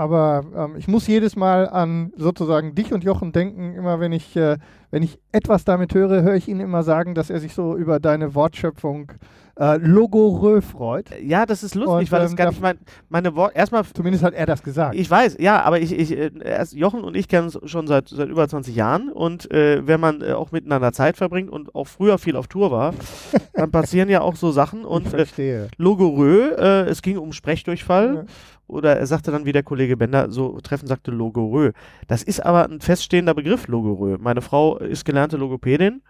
Aber 0.00 0.44
ähm, 0.56 0.76
ich 0.78 0.88
muss 0.88 1.06
jedes 1.06 1.36
Mal 1.36 1.68
an 1.68 2.10
sozusagen 2.16 2.74
dich 2.74 2.94
und 2.94 3.04
Jochen 3.04 3.32
denken. 3.32 3.74
Immer 3.74 4.00
wenn 4.00 4.12
ich, 4.12 4.34
äh, 4.34 4.56
wenn 4.90 5.02
ich 5.02 5.18
etwas 5.30 5.64
damit 5.64 5.94
höre, 5.94 6.22
höre 6.22 6.36
ich 6.36 6.48
ihn 6.48 6.58
immer 6.58 6.82
sagen, 6.82 7.14
dass 7.14 7.28
er 7.28 7.38
sich 7.38 7.52
so 7.52 7.76
über 7.76 8.00
deine 8.00 8.34
Wortschöpfung 8.34 9.12
äh, 9.60 9.76
logorö 9.76 10.62
freut. 10.62 11.10
Ja, 11.22 11.44
das 11.44 11.62
ist 11.62 11.74
lustig, 11.74 12.10
Und, 12.10 12.12
weil 12.12 12.22
es 12.22 12.30
ähm, 12.30 12.36
gar 12.36 12.48
nicht 12.48 12.62
mein, 12.62 12.78
meine 13.10 13.36
Worte. 13.36 13.56
Erstmal 13.56 13.84
Zumindest 13.84 14.24
hat 14.24 14.32
er 14.32 14.46
das 14.46 14.62
gesagt. 14.62 14.94
Ich 14.94 15.10
weiß, 15.10 15.36
ja, 15.38 15.60
aber 15.62 15.80
ich, 15.80 15.92
ich 15.92 16.16
äh, 16.16 16.30
Jochen 16.72 17.02
und 17.04 17.14
ich 17.14 17.28
kennen 17.28 17.50
uns 17.50 17.70
schon 17.70 17.86
seit, 17.86 18.08
seit 18.08 18.28
über 18.30 18.48
20 18.48 18.74
Jahren 18.74 19.10
und 19.10 19.50
äh, 19.50 19.86
wenn 19.86 20.00
man 20.00 20.22
äh, 20.22 20.32
auch 20.32 20.50
miteinander 20.50 20.92
Zeit 20.92 21.18
verbringt 21.18 21.50
und 21.50 21.74
auch 21.74 21.86
früher 21.86 22.16
viel 22.16 22.36
auf 22.36 22.46
Tour 22.46 22.70
war, 22.70 22.94
dann 23.52 23.70
passieren 23.70 24.08
ja 24.08 24.22
auch 24.22 24.36
so 24.36 24.50
Sachen 24.50 24.80
ich 24.80 24.86
und 24.86 25.06
äh, 25.08 25.10
verstehe. 25.10 25.68
Logorö, 25.76 26.52
äh, 26.56 26.88
es 26.88 27.02
ging 27.02 27.18
um 27.18 27.32
Sprechdurchfall 27.32 28.14
Ja. 28.14 28.24
oder 28.66 28.96
er 28.96 29.06
sagte 29.06 29.30
dann 29.30 29.44
wie 29.44 29.52
der 29.52 29.62
Kollege 29.62 29.98
Bender 29.98 30.30
so 30.30 30.58
treffend 30.62 30.88
sagte 30.88 31.10
Logorö. 31.10 31.72
Das 32.08 32.22
ist 32.22 32.40
aber 32.44 32.64
ein 32.64 32.80
feststehender 32.80 33.34
Begriff, 33.34 33.68
Logorö. 33.68 34.16
Meine 34.18 34.40
Frau 34.40 34.78
ist 34.78 35.04
gelernte 35.04 35.36
Logopädin 35.36 36.00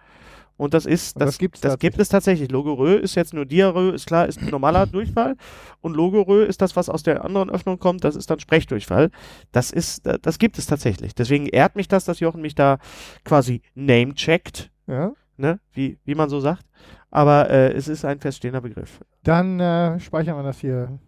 und 0.60 0.74
das 0.74 0.84
ist, 0.84 1.18
das, 1.18 1.26
das 1.30 1.38
gibt's 1.38 1.60
das 1.62 1.78
gibt 1.78 1.98
es 1.98 2.10
tatsächlich. 2.10 2.50
Logorö 2.50 2.94
ist 2.96 3.14
jetzt 3.14 3.32
nur 3.32 3.46
Diarrhoe, 3.46 3.92
ist 3.94 4.06
klar, 4.06 4.26
ist 4.28 4.40
ein 4.42 4.50
normaler 4.50 4.86
Durchfall. 4.92 5.36
Und 5.80 5.96
Logorö 5.96 6.44
ist 6.44 6.60
das, 6.60 6.76
was 6.76 6.90
aus 6.90 7.02
der 7.02 7.24
anderen 7.24 7.48
Öffnung 7.48 7.78
kommt, 7.78 8.04
das 8.04 8.14
ist 8.14 8.30
dann 8.30 8.40
Sprechdurchfall. 8.40 9.10
Das 9.52 9.70
ist, 9.70 10.06
das 10.20 10.38
gibt 10.38 10.58
es 10.58 10.66
tatsächlich. 10.66 11.14
Deswegen 11.14 11.46
ehrt 11.46 11.76
mich 11.76 11.88
das, 11.88 12.04
dass 12.04 12.20
Jochen 12.20 12.42
mich 12.42 12.54
da 12.54 12.78
quasi 13.24 13.62
name-checkt, 13.74 14.70
Ja? 14.86 15.12
ne? 15.38 15.60
wie, 15.72 15.98
wie 16.04 16.14
man 16.14 16.28
so 16.28 16.40
sagt. 16.40 16.66
Aber 17.10 17.48
äh, 17.48 17.72
es 17.72 17.88
ist 17.88 18.04
ein 18.04 18.20
feststehender 18.20 18.60
Begriff. 18.60 19.00
Dann 19.22 19.58
äh, 19.60 19.98
speichern 19.98 20.36
wir 20.36 20.42
das 20.42 20.60
hier 20.60 20.98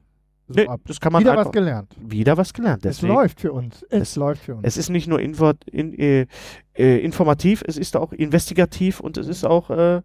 so 0.53 0.61
Nee, 0.61 0.69
ab. 0.69 0.81
das 0.87 1.01
kann 1.01 1.13
man 1.13 1.21
Wieder 1.23 1.33
einfach, 1.33 1.47
was 1.47 1.53
gelernt. 1.53 1.95
wieder 2.01 2.37
was 2.37 2.53
gelernt. 2.53 2.85
Deswegen. 2.85 3.13
Es 3.13 3.17
läuft 3.17 3.41
für 3.41 3.53
uns. 3.53 3.83
Es, 3.91 4.01
Es- 4.11 4.17
läuft 4.17 4.43
für 4.45 4.55
uns. 4.57 4.63
Es 4.65 4.77
ist 4.77 4.89
nicht 4.91 5.09
nur 5.09 5.21
info 5.21 5.53
in, 5.71 5.99
äh, 5.99 6.27
äh, 6.75 6.99
informativ, 6.99 7.63
es 7.67 7.77
ist 7.77 7.97
auch 7.97 8.13
investigativ 8.13 9.01
und 9.01 9.17
es 9.19 9.27
ist 9.29 9.45
auch, 9.45 9.71
äh, 9.71 10.03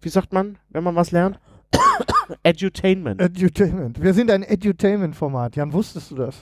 wie 0.00 0.08
sagt 0.08 0.32
man, 0.32 0.58
wenn 0.70 0.84
man 0.84 0.94
was 0.96 1.10
lernt? 1.10 1.38
Edutainment. 2.42 3.20
Edutainment. 3.20 4.02
Wir 4.02 4.14
sind 4.14 4.30
ein 4.30 4.42
Edutainment-Format. 4.42 5.56
Jan, 5.56 5.72
wusstest 5.72 6.10
du 6.10 6.16
das? 6.16 6.36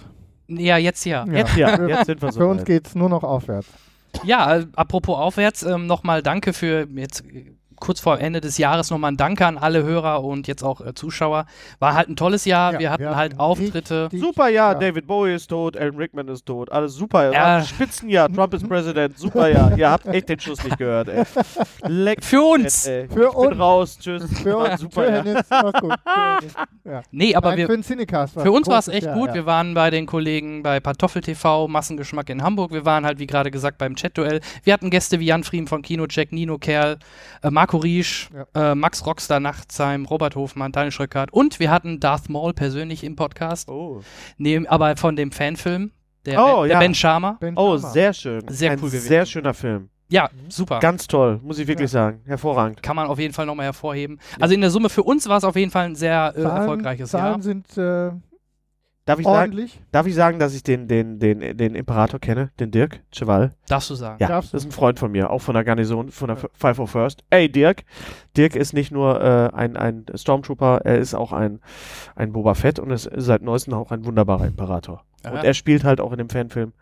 ja, 0.48 0.76
jetzt 0.78 1.04
ja. 1.04 1.24
Jetzt 1.26 1.56
ja, 1.56 1.80
jetzt 1.88 2.06
sind 2.06 2.22
wir 2.22 2.32
so. 2.32 2.40
Für 2.40 2.46
uns 2.46 2.64
geht 2.64 2.86
es 2.86 2.94
nur 2.94 3.08
noch 3.08 3.22
aufwärts. 3.24 3.68
Ja, 4.24 4.56
äh, 4.58 4.66
apropos 4.74 5.16
aufwärts, 5.16 5.62
ähm, 5.62 5.86
nochmal 5.86 6.22
danke 6.22 6.52
für 6.54 6.88
jetzt 6.94 7.22
kurz 7.80 8.00
vor 8.00 8.18
Ende 8.20 8.40
des 8.40 8.58
Jahres 8.58 8.90
nochmal 8.90 9.12
ein 9.12 9.16
Danke 9.16 9.46
an 9.46 9.58
alle 9.58 9.82
Hörer 9.82 10.22
und 10.24 10.46
jetzt 10.48 10.62
auch 10.62 10.80
äh, 10.80 10.94
Zuschauer. 10.94 11.46
War 11.78 11.94
halt 11.94 12.08
ein 12.08 12.16
tolles 12.16 12.44
Jahr. 12.44 12.72
Ja, 12.74 12.78
wir 12.78 12.90
hatten 12.90 13.02
wir 13.02 13.16
halt 13.16 13.38
Auftritte. 13.38 14.04
richtig- 14.04 14.20
Super 14.20 14.48
Jahr, 14.48 14.72
Ja. 14.74 14.78
David 14.78 15.06
Bowie 15.06 15.34
ist 15.34 15.46
tot, 15.48 15.76
Alan 15.76 15.96
Rickman 15.96 16.28
ist 16.28 16.46
tot, 16.46 16.70
alles 16.72 16.94
super. 16.94 17.32
Ja. 17.32 17.62
Spitzenjahr, 17.62 18.32
Trump 18.32 18.54
ist 18.54 18.68
Präsident, 18.68 19.18
super 19.18 19.48
Jahr. 19.48 19.76
Ihr 19.76 19.90
habt 19.90 20.06
echt 20.06 20.28
den 20.28 20.40
Schuss 20.40 20.62
nicht 20.64 20.78
gehört, 20.78 21.08
ey. 21.08 21.24
Leck 21.86 22.24
Für 22.24 22.42
uns! 22.42 22.86
Ey. 22.86 23.08
Für 23.08 23.26
ich 23.28 23.34
bin 23.34 23.46
uns. 23.52 23.58
raus, 23.60 23.98
tschüss. 24.00 24.24
Für 24.42 24.56
uns. 24.58 24.80
super 24.80 25.02
für 25.04 25.22
gut. 25.80 25.94
Für. 26.82 26.90
Ja. 26.90 27.02
Nee, 27.10 27.34
aber 27.34 27.50
Nein, 27.50 27.58
wir, 27.58 27.66
für 27.66 27.72
den 27.76 27.82
Cinecast 27.82 28.36
war's 28.36 28.44
Für 28.44 28.52
uns 28.52 28.66
war 28.68 28.78
es 28.78 28.88
echt 28.88 29.12
gut. 29.12 29.28
Ja. 29.28 29.34
Wir 29.34 29.46
waren 29.46 29.74
bei 29.74 29.90
den 29.90 30.06
Kollegen 30.06 30.62
bei 30.62 30.80
Pantoffel 30.80 31.20
TV, 31.22 31.68
Massengeschmack 31.68 32.30
in 32.30 32.42
Hamburg. 32.42 32.72
Wir 32.72 32.84
waren 32.84 33.04
halt, 33.04 33.18
wie 33.18 33.26
gerade 33.26 33.50
gesagt, 33.50 33.76
beim 33.78 33.94
Chat-Duell. 33.96 34.40
Wir 34.64 34.72
hatten 34.72 34.88
Gäste 34.90 35.20
wie 35.20 35.26
Jan 35.26 35.44
Friem 35.44 35.66
von 35.66 35.82
Kinocheck, 35.82 36.32
Nino 36.32 36.56
Kerl, 36.58 36.98
äh, 37.42 37.50
Marco 37.50 37.67
Riesch, 37.76 38.30
äh, 38.54 38.74
Max 38.74 39.04
Rockstar 39.06 39.40
Nachtsheim, 39.40 40.06
Robert 40.06 40.34
Hofmann, 40.36 40.72
Daniel 40.72 40.92
Schröckert 40.92 41.32
und 41.32 41.60
wir 41.60 41.70
hatten 41.70 42.00
Darth 42.00 42.28
Maul 42.28 42.54
persönlich 42.54 43.04
im 43.04 43.16
Podcast, 43.16 43.68
Oh, 43.68 44.00
neben, 44.38 44.66
aber 44.66 44.96
von 44.96 45.16
dem 45.16 45.30
Fanfilm, 45.32 45.90
der, 46.26 46.42
Oh, 46.44 46.62
der 46.64 46.72
ja. 46.74 46.78
Ben 46.78 46.94
Sharma. 46.94 47.36
Ben 47.40 47.56
oh 47.56 47.76
sehr 47.76 48.12
schön. 48.12 48.42
Sehr 48.48 48.72
Ein 48.72 48.78
cool 48.80 48.88
gewesen. 48.88 49.08
Sehr 49.08 49.24
schöner 49.26 49.54
Film. 49.54 49.88
Ja, 50.10 50.30
super. 50.48 50.78
Ganz 50.80 51.06
toll, 51.06 51.38
muss 51.42 51.58
ich 51.58 51.66
wirklich 51.68 51.90
sagen. 51.90 52.20
Hervorragend. 52.24 52.82
Kann 52.82 52.96
man 52.96 53.08
auf 53.08 53.18
jeden 53.18 53.34
Fall 53.34 53.44
nochmal 53.44 53.66
hervorheben. 53.66 54.18
Also 54.40 54.54
in 54.54 54.62
der 54.62 54.70
Summe 54.70 54.88
für 54.88 55.02
uns 55.02 55.28
war 55.28 55.36
es 55.36 55.44
auf 55.44 55.54
jeden 55.54 55.70
Fall 55.70 55.84
ein 55.84 55.94
sehr 55.96 56.32
äh, 56.34 56.42
Zahlen, 56.42 56.56
erfolgreiches 56.56 57.10
Zahlen 57.10 57.32
Jahr. 57.34 57.42
sind 57.42 57.76
äh, 57.76 58.10
Darf 59.08 59.18
ich, 59.20 59.24
sagen, 59.24 59.70
darf 59.90 60.06
ich 60.06 60.14
sagen, 60.14 60.38
dass 60.38 60.54
ich 60.54 60.62
den, 60.62 60.86
den, 60.86 61.18
den, 61.18 61.56
den 61.56 61.74
Imperator 61.74 62.20
kenne, 62.20 62.50
den 62.60 62.70
Dirk 62.70 63.00
Cheval? 63.10 63.54
Darfst 63.66 63.88
du 63.88 63.94
sagen. 63.94 64.18
Ja, 64.20 64.28
Darfst 64.28 64.52
das 64.52 64.62
ist 64.62 64.68
ein 64.68 64.72
Freund 64.72 64.98
von 64.98 65.10
mir, 65.10 65.30
auch 65.30 65.40
von 65.40 65.54
der 65.54 65.64
Garnison, 65.64 66.10
von 66.10 66.28
der 66.28 66.36
Ja. 66.36 66.48
501st. 66.60 67.20
Ey, 67.30 67.50
Dirk. 67.50 67.84
Dirk 68.36 68.54
ist 68.54 68.74
nicht 68.74 68.92
nur 68.92 69.18
äh, 69.18 69.48
ein, 69.54 69.78
ein 69.78 70.04
Stormtrooper, 70.14 70.82
er 70.84 70.98
ist 70.98 71.14
auch 71.14 71.32
ein, 71.32 71.60
ein 72.16 72.32
Boba 72.32 72.52
Fett 72.52 72.78
und 72.78 72.90
ist 72.90 73.08
seit 73.16 73.40
neuestem 73.40 73.72
auch 73.72 73.90
ein 73.92 74.04
wunderbarer 74.04 74.46
Imperator. 74.46 75.04
Ja. 75.24 75.30
Und 75.30 75.44
er 75.44 75.54
spielt 75.54 75.84
halt 75.84 76.02
auch 76.02 76.12
in 76.12 76.18
dem 76.18 76.28
Fanfilm 76.28 76.74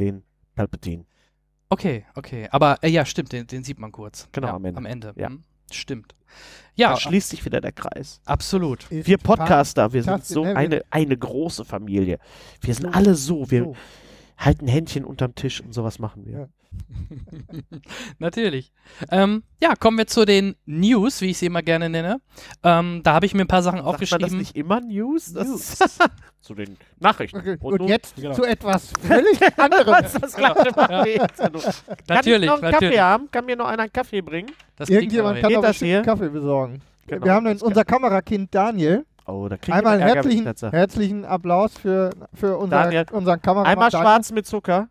den 0.00 0.22
Palpatine. 0.54 1.04
Okay, 1.68 2.06
okay. 2.14 2.48
Aber 2.52 2.78
äh, 2.80 2.88
ja, 2.88 3.04
stimmt, 3.04 3.32
den, 3.32 3.46
den 3.46 3.64
sieht 3.64 3.78
man 3.78 3.92
kurz. 3.92 4.28
Genau, 4.32 4.46
ja, 4.48 4.54
am 4.54 4.64
Ende. 4.64 4.78
Am 4.78 4.86
Ende. 4.86 5.12
Ja. 5.16 5.28
hm. 5.28 5.44
Stimmt. 5.72 6.12
Da 6.12 6.90
Ja, 6.90 6.96
schließt 6.96 7.30
sich 7.30 7.44
wieder 7.44 7.60
der 7.60 7.72
Kreis. 7.72 8.20
absolut. 8.26 8.90
Ist 8.90 9.06
Wir 9.06 9.18
Podcaster, 9.18 9.92
wir 9.92 10.02
sind 10.02 10.24
so 10.24 10.44
ne? 10.44 10.54
Eine, 10.56 10.82
eine 10.90 11.16
große 11.16 11.64
Familie. 11.64 12.18
Wir 12.60 12.74
sind 12.74 12.86
alle 12.94 13.14
so. 13.14 13.50
Wir 13.50 13.64
So. 13.64 13.76
halten 14.36 14.68
Händchen 14.68 15.04
unterm 15.04 15.34
Tisch 15.34 15.60
und 15.62 15.72
sowas 15.72 15.98
machen 15.98 16.26
wir. 16.26 16.48
Ja. 16.98 17.78
Natürlich. 18.18 18.72
Ähm, 19.10 19.42
ja, 19.60 19.74
kommen 19.76 19.98
wir 19.98 20.06
zu 20.06 20.24
den 20.24 20.56
News, 20.66 21.20
wie 21.20 21.30
ich 21.30 21.38
sie 21.38 21.46
immer 21.46 21.62
gerne 21.62 21.88
nenne. 21.88 22.20
Ähm, 22.62 23.00
da 23.02 23.14
habe 23.14 23.26
ich 23.26 23.34
mir 23.34 23.42
ein 23.42 23.48
paar 23.48 23.62
Sachen 23.62 23.78
Sagt 23.78 23.86
man 23.86 23.92
das 24.00 24.02
aufgeschrieben. 24.12 24.38
nicht 24.38 24.56
immer 24.56 24.80
News? 24.80 25.32
Das 25.32 25.46
News. 25.48 25.78
zu 26.40 26.54
den 26.54 26.76
Nachrichten. 26.98 27.38
Okay. 27.38 27.56
Und 27.60 27.72
Und, 27.72 27.78
nun- 27.80 27.88
jetzt 27.88 28.16
Genau. 28.16 28.34
zu 28.34 28.44
etwas 28.44 28.92
völlig 29.00 29.40
anderem. 29.58 29.92
Machen 29.92 31.04
wir 31.04 31.12
jetzt. 31.14 31.36
Kann 31.38 31.52
Natürlich, 32.08 32.42
ich 32.42 32.46
noch 32.46 32.62
einen 32.62 32.72
natürlich. 32.72 32.94
Kaffee 32.96 33.00
haben? 33.00 33.30
Kann 33.30 33.44
mir 33.46 33.56
noch 33.56 33.66
einer 33.66 33.82
einen 33.84 33.92
Kaffee 33.92 34.20
bringen? 34.22 34.50
Das 34.76 34.88
Irgendjemand 34.88 35.40
kann 35.40 35.60
bestimmt 35.60 35.88
hier? 35.88 36.02
Kaffee 36.02 36.28
besorgen. 36.28 36.80
Genau. 37.06 37.24
Wir 37.24 37.32
haben 37.34 37.46
unser 37.60 37.84
Kamerakind 37.84 38.54
Daniel. 38.54 39.04
Oh, 39.28 39.48
da 39.48 39.56
kriegt 39.56 39.76
Einmal 39.76 39.98
ich 39.98 40.04
herzlichen, 40.04 40.54
herzlichen 40.70 41.24
Applaus 41.24 41.76
für, 41.76 42.10
für 42.32 42.56
unser, 42.56 42.84
Daniel, 42.84 43.06
unseren 43.10 43.42
Kameramann. 43.42 43.72
Einmal 43.72 43.90
Daniel. 43.90 44.06
schwarz 44.06 44.32
mit 44.32 44.46
Zucker. 44.46 44.88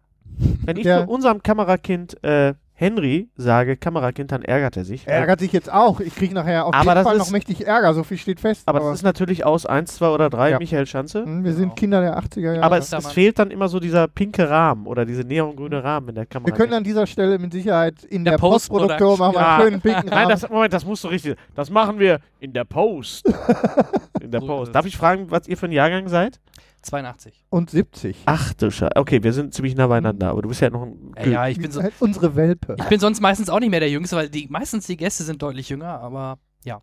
Wenn 0.66 0.78
ich 0.78 0.84
Der- 0.84 1.06
zu 1.06 1.12
unserem 1.12 1.42
Kamerakind 1.44 2.24
äh, 2.24 2.54
Henry 2.78 3.30
sage, 3.38 3.78
Kamerakind, 3.78 4.34
dann 4.34 4.42
ärgert 4.42 4.76
er 4.76 4.84
sich. 4.84 5.08
Er 5.08 5.20
ärgert 5.20 5.40
sich 5.40 5.54
jetzt 5.54 5.72
auch. 5.72 6.02
Ich 6.02 6.14
kriege 6.14 6.34
nachher 6.34 6.66
auf 6.66 6.74
Aber 6.76 6.92
jeden 6.94 7.04
Fall 7.06 7.16
ist- 7.16 7.20
noch 7.20 7.32
mächtig 7.32 7.66
Ärger, 7.66 7.94
so 7.94 8.04
viel 8.04 8.18
steht 8.18 8.42
fest. 8.42 8.64
aber 8.66 8.80
das 8.82 8.96
ist 8.96 9.04
natürlich 9.04 9.46
aus 9.46 9.66
1, 9.66 9.96
2 9.96 10.10
oder 10.10 10.30
3 10.30 10.50
Ja. 10.50 10.60
Michael 10.60 10.86
Schanze. 10.86 11.24
Hm, 11.24 11.46
wir 11.46 11.52
Genau. 11.52 11.56
sind 11.58 11.76
Kinder 11.78 12.02
der 12.02 12.18
80er 12.18 12.52
Jahre. 12.52 12.64
Aber 12.64 12.78
es, 12.78 12.92
Ja, 12.92 12.98
es 12.98 13.10
fehlt 13.14 13.40
dann 13.40 13.50
immer 13.50 13.70
so 13.70 13.80
dieser 13.80 14.10
pinke 14.10 14.50
Rahmen 14.50 14.88
oder 14.88 15.06
diese 15.06 15.22
neongrüne 15.22 15.82
Rahmen 15.86 16.10
in 16.10 16.16
der 16.16 16.26
Kamera. 16.26 16.48
wir 16.48 16.54
können 16.54 16.74
an 16.74 16.84
dieser 16.84 17.08
Stelle 17.08 17.40
mit 17.40 17.54
Sicherheit 17.54 18.04
in 18.04 18.26
Der 18.26 18.34
der, 18.34 18.40
Postproduktion 18.40 19.20
machen 19.20 19.36
Ja. 19.36 19.56
einen 19.56 19.64
schönen 19.64 19.82
pinken 19.82 20.06
Nein, 20.10 20.14
Rahmen. 20.18 20.30
das, 20.32 20.50
Moment, 20.50 20.74
das 20.74 20.84
musst 20.86 21.04
du 21.06 21.08
richtig. 21.08 21.38
Das 21.56 21.70
machen 21.70 21.98
wir 21.98 22.20
in 22.42 22.52
der 22.52 22.66
Post. 22.66 23.26
in 24.22 24.32
der 24.32 24.42
Post. 24.42 24.76
Darf 24.76 24.86
ich 24.86 24.98
fragen, 24.98 25.32
was 25.32 25.48
ihr 25.48 25.56
für 25.56 25.68
ein 25.68 25.72
Jahrgang 25.72 26.10
seid? 26.10 26.42
82. 26.86 27.46
Und 27.50 27.70
70. 27.70 28.24
Ach 28.26 28.54
du 28.54 28.72
Scheiße. 28.72 28.96
Okay, 28.96 29.24
wir 29.24 29.34
sind 29.34 29.54
ziemlich 29.54 29.76
nah 29.76 29.88
beieinander, 29.88 30.30
aber 30.30 30.42
du 30.42 30.50
bist 30.50 30.62
ja 30.62 30.70
noch 30.70 30.84
ein. 30.84 31.14
Äh, 31.16 31.30
ja, 31.30 31.48
ich 31.48 31.60
bin, 31.60 31.72
so, 31.72 31.82
Halt 31.82 31.94
unsere 32.00 32.36
Welpe. 32.36 32.76
ich 32.78 32.86
bin 32.86 33.00
sonst 33.00 33.22
meistens 33.22 33.50
auch 33.50 33.60
nicht 33.60 33.72
mehr 33.72 33.80
der 33.80 33.90
Jüngste, 33.90 34.16
weil 34.16 34.30
die, 34.30 34.48
meistens 34.50 34.88
die 34.88 34.98
Gäste 34.98 35.24
sind 35.24 35.42
deutlich 35.42 35.70
jünger, 35.70 36.00
aber 36.00 36.40
ja. 36.64 36.82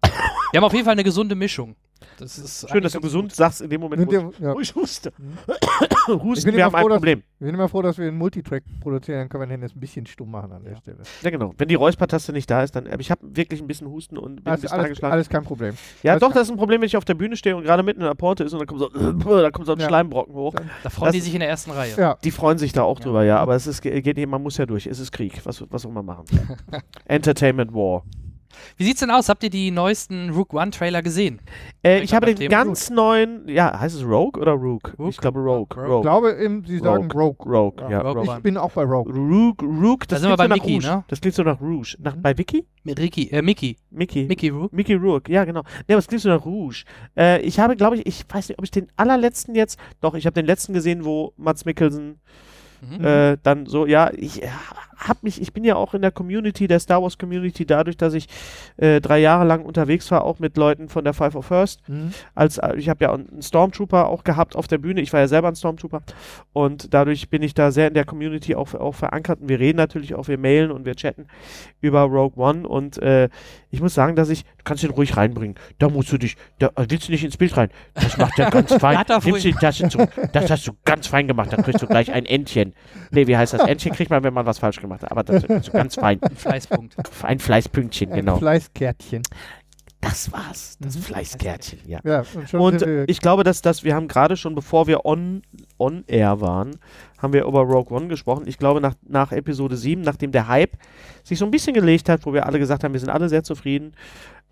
Wir 0.53 0.59
haben 0.59 0.65
auf 0.65 0.73
jeden 0.73 0.85
Fall 0.85 0.93
eine 0.93 1.05
gesunde 1.05 1.35
Mischung. 1.35 1.77
Das 2.19 2.39
ist 2.39 2.69
Schön, 2.71 2.83
dass 2.83 2.93
du 2.93 3.01
gesund 3.01 3.29
gut. 3.31 3.35
sagst 3.37 3.61
in 3.63 3.71
dem 3.71 3.81
Moment, 3.81 4.07
wo 4.07 4.11
wir, 4.11 4.31
ja. 4.41 4.55
wo 4.55 4.61
ich 4.61 4.75
huste. 4.75 5.13
Mhm. 5.23 6.17
Ich 6.17 6.23
Husten, 6.23 6.47
bin 6.47 6.55
wir 6.57 6.61
immer 6.61 6.65
haben 6.67 6.75
ein 6.75 6.81
froh, 6.83 6.89
dass- 6.89 6.97
Problem. 6.97 7.23
wir 7.39 7.47
sind 7.47 7.55
immer 7.55 7.69
froh, 7.69 7.83
dass 7.83 7.97
wir 7.97 8.09
einen 8.09 8.19
Multitrack 8.19 8.65
produzieren, 8.81 9.19
dann 9.21 9.29
können 9.29 9.43
wir 9.49 9.57
den 9.57 9.63
jetzt 9.63 9.77
ein 9.77 9.81
bisschen 9.81 10.05
stumm 10.07 10.31
machen 10.33 10.51
an 10.53 10.65
der 10.65 10.75
Stelle. 10.77 10.99
Ja, 11.23 11.31
genau. 11.31 11.55
Wenn 11.57 11.69
die 11.69 11.77
Räuspertaste 11.77 12.33
nicht 12.33 12.51
da 12.51 12.63
ist, 12.65 12.75
dann. 12.75 12.89
Aber 12.89 13.01
ich 13.01 13.11
habe 13.11 13.21
wirklich 13.37 13.61
ein 13.61 13.69
bisschen 13.69 13.89
Husten 13.89 14.19
und 14.19 14.37
bin 14.37 14.47
ein 14.47 14.51
Also 14.51 14.63
bisschen 14.63 14.75
alles, 14.75 14.85
angeschlagen. 14.87 15.13
alles 15.13 15.29
kein 15.29 15.45
Problem. 15.45 15.75
Ja, 16.03 16.13
alles 16.13 16.21
doch, 16.21 16.33
das 16.33 16.43
ist 16.45 16.51
ein 16.51 16.57
Problem, 16.57 16.81
wenn 16.81 16.87
ich 16.89 16.97
auf 16.97 17.05
der 17.05 17.15
Bühne 17.15 17.37
stehe 17.37 17.57
und 17.57 17.63
gerade 17.63 17.83
mitten 17.85 18.01
in 18.01 18.07
der 18.07 18.15
Porte 18.15 18.43
ist 18.43 18.53
und 18.53 18.59
dann 18.59 18.67
kommt 18.67 18.81
so, 18.81 18.89
da 19.43 19.51
kommt 19.53 19.67
so 19.67 19.73
ein 19.75 19.79
Ja. 19.81 19.87
Schleimbrocken 19.87 20.35
hoch. 20.35 20.55
Da 20.83 20.91
freuen 20.91 21.07
Das- 21.09 21.15
die 21.15 21.21
sich 21.21 21.35
in 21.35 21.41
der 21.41 21.49
ersten 21.49 21.71
Reihe. 21.71 21.95
Ja, 21.97 22.17
Die 22.25 22.31
freuen 22.33 22.59
sich 22.59 22.73
da 22.73 22.83
auch 22.83 22.99
Ja. 22.99 23.05
drüber, 23.05 23.25
ja, 23.25 23.39
aber 23.39 23.55
es 23.55 23.67
ist, 23.69 23.81
ge- 23.81 24.01
geht 24.03 24.29
man 24.29 24.43
muss 24.43 24.57
ja 24.59 24.67
durch. 24.67 24.87
Es 24.87 24.99
ist 24.99 25.13
Krieg, 25.13 25.41
was, 25.45 25.65
was 25.71 25.83
soll 25.83 25.93
man 25.93 26.05
machen? 26.05 26.25
Entertainment 27.05 27.73
War. 27.73 28.03
Wie 28.77 28.85
sieht's 28.85 29.01
denn 29.01 29.11
aus? 29.11 29.29
Habt 29.29 29.43
ihr 29.45 29.51
die 29.51 29.71
neuesten 29.71 30.31
Rook 30.31 30.53
One 30.55 30.71
Trailer 30.71 31.03
gesehen? 31.03 31.41
Äh, 31.83 31.99
Ich 31.99 32.05
ich 32.05 32.15
habe 32.15 32.29
hab 32.29 32.37
den 32.37 32.49
ganz 32.51 32.91
neuen, 32.91 33.49
ja, 33.49 33.79
heißt 33.79 33.97
es 33.97 34.05
Rogue 34.05 34.41
oder 34.41 34.53
Rook? 34.53 34.95
Rook? 34.99 35.11
Ich 35.11 35.17
glaube 35.19 35.41
Rogue. 35.41 35.67
Rogue. 35.77 35.97
ich 35.99 36.03
glaube, 36.03 36.31
im, 36.31 36.65
sie 36.65 36.79
sagen 36.79 37.11
Rogue. 37.11 37.37
Rogue, 37.47 37.91
ja. 37.91 38.01
Rogue. 38.01 38.35
Ich 38.37 38.43
bin 38.43 38.57
auch 38.57 38.71
bei 38.73 38.83
Rogue. 38.85 39.13
Rogue, 39.13 39.67
Rogue, 39.67 40.07
das 40.09 40.21
Da 40.23 40.29
sind 40.29 40.31
wir 40.31 40.37
klingt 40.37 40.37
so 40.37 40.37
bei 40.37 40.49
nach 40.49 40.57
Mickey, 40.57 40.75
Rouge. 40.75 40.87
ne? 40.87 41.05
Das 41.09 41.21
klingt 41.21 41.35
so 41.35 41.43
nach 41.43 41.61
Rouge. 41.61 41.97
Nach, 42.01 42.15
Mhm. 42.17 42.23
Bei 42.23 42.37
Vicky? 42.39 42.67
Mit 42.85 42.99
Ricky, 42.99 43.29
äh, 43.31 43.43
Mickey. 43.43 43.77
Mickey. 43.91 44.25
Mickey 44.27 44.49
Rook. 44.49 44.73
Mickey 44.73 44.95
Rourke, 44.95 45.33
ja 45.33 45.45
genau. 45.45 45.63
Ne, 45.63 45.95
aber 45.95 45.99
es 45.99 46.07
klingt 46.09 46.23
so 46.23 46.29
nach 46.29 46.45
Rouge. 46.45 46.85
Äh, 47.17 47.41
ich 47.43 47.59
habe, 47.61 47.77
glaube 47.77 47.97
ich, 47.97 48.07
ich 48.07 48.25
weiß 48.29 48.49
nicht, 48.49 48.59
ob 48.59 48.65
ich 48.65 48.71
den 48.71 48.89
allerletzten 48.97 49.55
jetzt, 49.55 49.79
doch, 50.01 50.15
ich 50.15 50.27
habe 50.27 50.35
den 50.35 50.47
letzten 50.47 50.73
gesehen, 50.73 51.05
wo 51.05 51.33
Mats 51.37 51.65
Mikkelsen 51.65 52.21
Mhm. 52.83 53.05
äh, 53.05 53.37
dann 53.45 53.67
so, 53.67 53.87
ja, 53.87 54.11
ich 54.13 54.43
äh, 54.43 54.49
hab 55.09 55.23
mich, 55.23 55.41
ich 55.41 55.53
bin 55.53 55.65
ja 55.65 55.77
auch 55.77 55.95
in 55.95 56.03
der 56.03 56.11
Community, 56.11 56.67
der 56.67 56.81
Star 56.81 57.03
Wars 57.03 57.19
Community, 57.19 57.67
dadurch, 57.67 57.97
dass 57.97 58.15
ich 58.15 58.29
äh, 58.77 59.01
drei 59.01 59.19
Jahre 59.19 59.45
lang 59.45 59.65
unterwegs 59.65 60.11
war, 60.11 60.25
auch 60.25 60.39
mit 60.39 60.57
Leuten 60.57 60.89
von 60.89 61.05
der 61.05 61.15
Five 61.15 61.35
of 61.35 61.47
First. 61.47 61.89
Mhm. 61.89 62.13
Als, 62.35 62.59
äh, 62.59 62.75
ich 62.77 62.89
habe 62.89 63.05
ja 63.05 63.13
einen 63.13 63.43
Stormtrooper 63.43 64.07
auch 64.07 64.25
gehabt 64.25 64.57
auf 64.57 64.69
der 64.69 64.79
Bühne, 64.79 65.01
ich 65.01 65.13
war 65.13 65.21
ja 65.21 65.29
selber 65.29 65.49
ein 65.49 65.57
Stormtrooper. 65.57 66.03
Und 66.53 66.95
dadurch 66.95 67.29
bin 67.29 67.43
ich 67.43 67.55
da 67.55 67.71
sehr 67.71 67.89
in 67.89 67.95
der 67.95 68.05
Community 68.05 68.55
auch, 68.55 68.75
auch 68.75 68.95
verankert. 68.95 69.41
Und 69.41 69.49
wir 69.49 69.59
reden 69.59 69.79
natürlich 69.79 70.15
auch, 70.15 70.29
wir 70.29 70.39
mailen 70.39 70.71
und 70.71 70.85
wir 70.85 70.95
chatten 70.95 71.27
über 71.81 72.03
Rogue 72.03 72.43
One. 72.43 72.69
Und 72.69 72.99
äh, 72.99 73.29
ich 73.71 73.81
muss 73.81 73.95
sagen, 73.95 74.17
dass 74.17 74.29
ich, 74.29 74.45
du 74.45 74.65
kannst 74.65 74.85
ihn 74.85 74.91
ruhig 74.91 75.17
reinbringen, 75.17 75.57
da 75.79 75.89
musst 75.89 76.13
du 76.13 76.19
dich, 76.19 76.37
da 76.59 76.69
äh, 76.77 76.87
willst 76.89 77.09
du 77.09 77.13
nicht 77.13 77.25
ins 77.25 77.37
Bild 77.37 77.57
rein, 77.57 77.71
das 77.95 78.19
macht 78.19 78.39
er 78.39 78.51
ganz 78.51 78.73
fein, 78.79 78.99
Hat 78.99 79.25
nimmst 79.25 79.45
die 79.45 79.53
Tasse 79.53 79.89
zu, 79.89 80.07
das 80.33 80.51
hast 80.51 80.67
du 80.67 80.73
ganz 80.85 81.07
fein 81.07 81.27
gemacht, 81.27 81.53
dann 81.53 81.63
kriegst 81.63 81.83
du 81.83 81.87
gleich 81.87 82.13
ein 82.13 82.27
Entchen. 82.27 82.75
Nee, 83.11 83.27
wie 83.27 83.37
heißt 83.37 83.55
das? 83.55 83.63
Entchen 83.63 83.93
kriegt 83.93 84.11
man, 84.11 84.23
wenn 84.25 84.35
man 84.35 84.45
was 84.45 84.59
falsch 84.59 84.81
gemacht 84.81 84.92
hat, 84.93 85.11
aber 85.11 85.23
das 85.23 85.45
ist 85.45 85.65
so 85.67 85.73
ganz 85.73 85.95
fein. 85.97 86.23
Ein 86.23 86.37
Fleißpunkt. 86.37 86.97
Ein 87.23 87.39
Fleißpünktchen, 87.39 88.11
Ein 88.11 88.17
genau. 88.17 88.37
Fleißkärtchen. 88.39 89.23
Das 90.03 90.33
war's, 90.33 90.77
das 90.81 90.97
Mhm. 90.97 91.03
Fleißkärtchen, 91.03 91.79
ja. 91.87 92.01
Ja, 92.03 92.25
und 92.35 92.49
schon 92.49 92.61
Und 92.61 92.83
ich 93.07 93.21
glaube, 93.21 93.45
dass, 93.45 93.63
dass 93.63 93.85
wir 93.85 93.95
haben 93.95 94.09
gerade 94.09 94.37
schon, 94.37 94.55
bevor 94.55 94.89
wir 94.89 95.07
on, 95.07 95.43
on 95.79 96.03
air 96.09 96.41
waren, 96.41 96.77
haben 97.19 97.33
wir 97.33 97.45
über 97.45 97.61
Rogue 97.61 97.97
One 97.97 98.09
gesprochen. 98.09 98.45
Ich 98.47 98.59
glaube, 98.59 98.81
nach, 98.81 98.95
nach 99.07 99.31
Episode 99.31 99.77
7, 99.77 100.03
nachdem 100.03 100.33
der 100.33 100.49
Hype 100.49 100.77
sich 101.23 101.39
so 101.39 101.45
ein 101.45 101.53
bisschen 101.53 101.73
gelegt 101.73 102.09
hat, 102.09 102.27
wo 102.27 102.35
wir 102.35 102.47
alle 102.47 102.59
gesagt 102.59 102.83
haben, 102.83 102.93
wir 102.93 103.01
sind 103.01 103.11
alle 103.11 103.29
sehr 103.29 103.45
zufrieden 103.45 103.95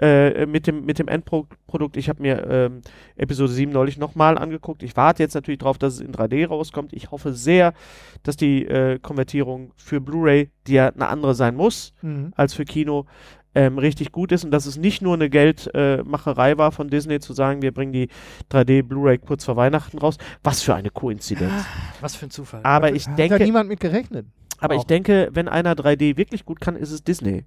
äh, 0.01 0.47
mit, 0.47 0.69
dem, 0.69 0.85
mit 0.85 0.99
dem 0.99 1.09
Endprodukt. 1.09 1.97
Ich 1.97 2.09
habe 2.09 2.23
mir 2.23 2.47
ähm, 2.49 2.81
Episode 3.17 3.53
7 3.53 3.73
neulich 3.73 3.99
nochmal 3.99 4.39
angeguckt. 4.39 4.85
Ich 4.85 4.97
warte 4.97 5.23
jetzt 5.23 5.35
natürlich 5.35 5.59
darauf, 5.59 5.79
dass 5.79 5.95
es 5.95 6.01
in 6.01 6.13
3D 6.13 6.47
rauskommt. 6.47 6.93
Ich 6.93 7.11
hoffe 7.11 7.33
sehr, 7.33 7.75
dass 8.23 8.37
die 8.37 8.67
äh, 8.67 8.99
Konvertierung 9.01 9.73
für 9.77 10.01
Blu-ray, 10.01 10.51
die 10.69 10.75
ja 10.75 10.89
eine 10.89 11.09
andere 11.09 11.35
sein 11.35 11.57
muss 11.57 11.93
mhm. 12.03 12.33
als 12.37 12.55
für 12.55 12.65
Kino, 12.65 13.07
ähm, 13.55 13.79
richtig 13.79 14.13
gut 14.13 14.33
ist 14.33 14.45
und 14.45 14.51
dass 14.51 14.67
es 14.67 14.77
nicht 14.77 15.03
nur 15.03 15.15
eine 15.15 15.29
Geldmacherei 15.29 16.57
war 16.59 16.73
von 16.73 16.89
Disney 16.89 17.21
zu 17.21 17.33
sagen, 17.33 17.63
wir 17.63 17.73
bringen 17.73 17.93
die 17.93 18.09
3D 18.51 18.83
Blu-ray 18.83 19.19
kurz 19.19 19.45
vor 19.45 19.57
Weihnachten 19.57 19.99
raus. 19.99 20.19
Was 20.43 20.63
für 20.63 20.75
eine 20.75 20.91
Koinzidenz. 20.91 21.65
Was 22.01 22.15
für 22.17 22.27
ein 22.27 22.31
Zufall. 22.31 22.61
Aber 22.63 22.93
ich 22.95 23.07
Hat 23.07 23.13
da 23.13 23.17
denke, 23.29 23.45
niemand 23.45 23.69
mit 23.69 23.81
gerechnet. 23.81 24.27
aber 24.59 24.75
ich 24.75 24.83
auch. 24.83 24.87
denke, 24.87 25.29
wenn 25.33 25.49
einer 25.49 25.75
3D 25.75 26.17
wirklich 26.17 26.45
gut 26.45 26.61
kann, 26.61 26.77
ist 26.77 26.91
es 26.93 27.03
Disney. 27.03 27.45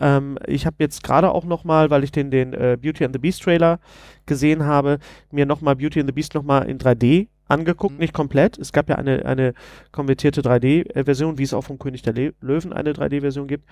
Ähm, 0.00 0.38
ich 0.46 0.64
habe 0.64 0.76
jetzt 0.78 1.02
gerade 1.02 1.30
auch 1.30 1.44
nochmal, 1.44 1.90
weil 1.90 2.04
ich 2.04 2.12
den, 2.12 2.30
den 2.30 2.52
äh, 2.54 2.78
Beauty 2.80 3.04
and 3.04 3.14
the 3.14 3.18
Beast 3.18 3.42
Trailer 3.42 3.78
gesehen 4.26 4.64
habe, 4.64 4.98
mir 5.30 5.44
nochmal 5.46 5.76
Beauty 5.76 6.00
and 6.00 6.08
the 6.08 6.12
Beast 6.14 6.34
nochmal 6.34 6.68
in 6.68 6.78
3D 6.78 7.28
angeguckt, 7.52 7.94
Mhm. 7.94 8.00
nicht 8.00 8.12
komplett. 8.14 8.58
Es 8.58 8.72
gab 8.72 8.88
ja 8.88 8.96
eine, 8.96 9.24
eine 9.24 9.54
konvertierte 9.92 10.40
3D-Version, 10.42 11.38
wie 11.38 11.42
es 11.44 11.54
auch 11.54 11.62
vom 11.62 11.78
König 11.78 12.02
der 12.02 12.12
Le 12.14 12.34
Löwen 12.40 12.72
eine 12.72 12.92
3D-Version 12.92 13.46
gibt. 13.46 13.64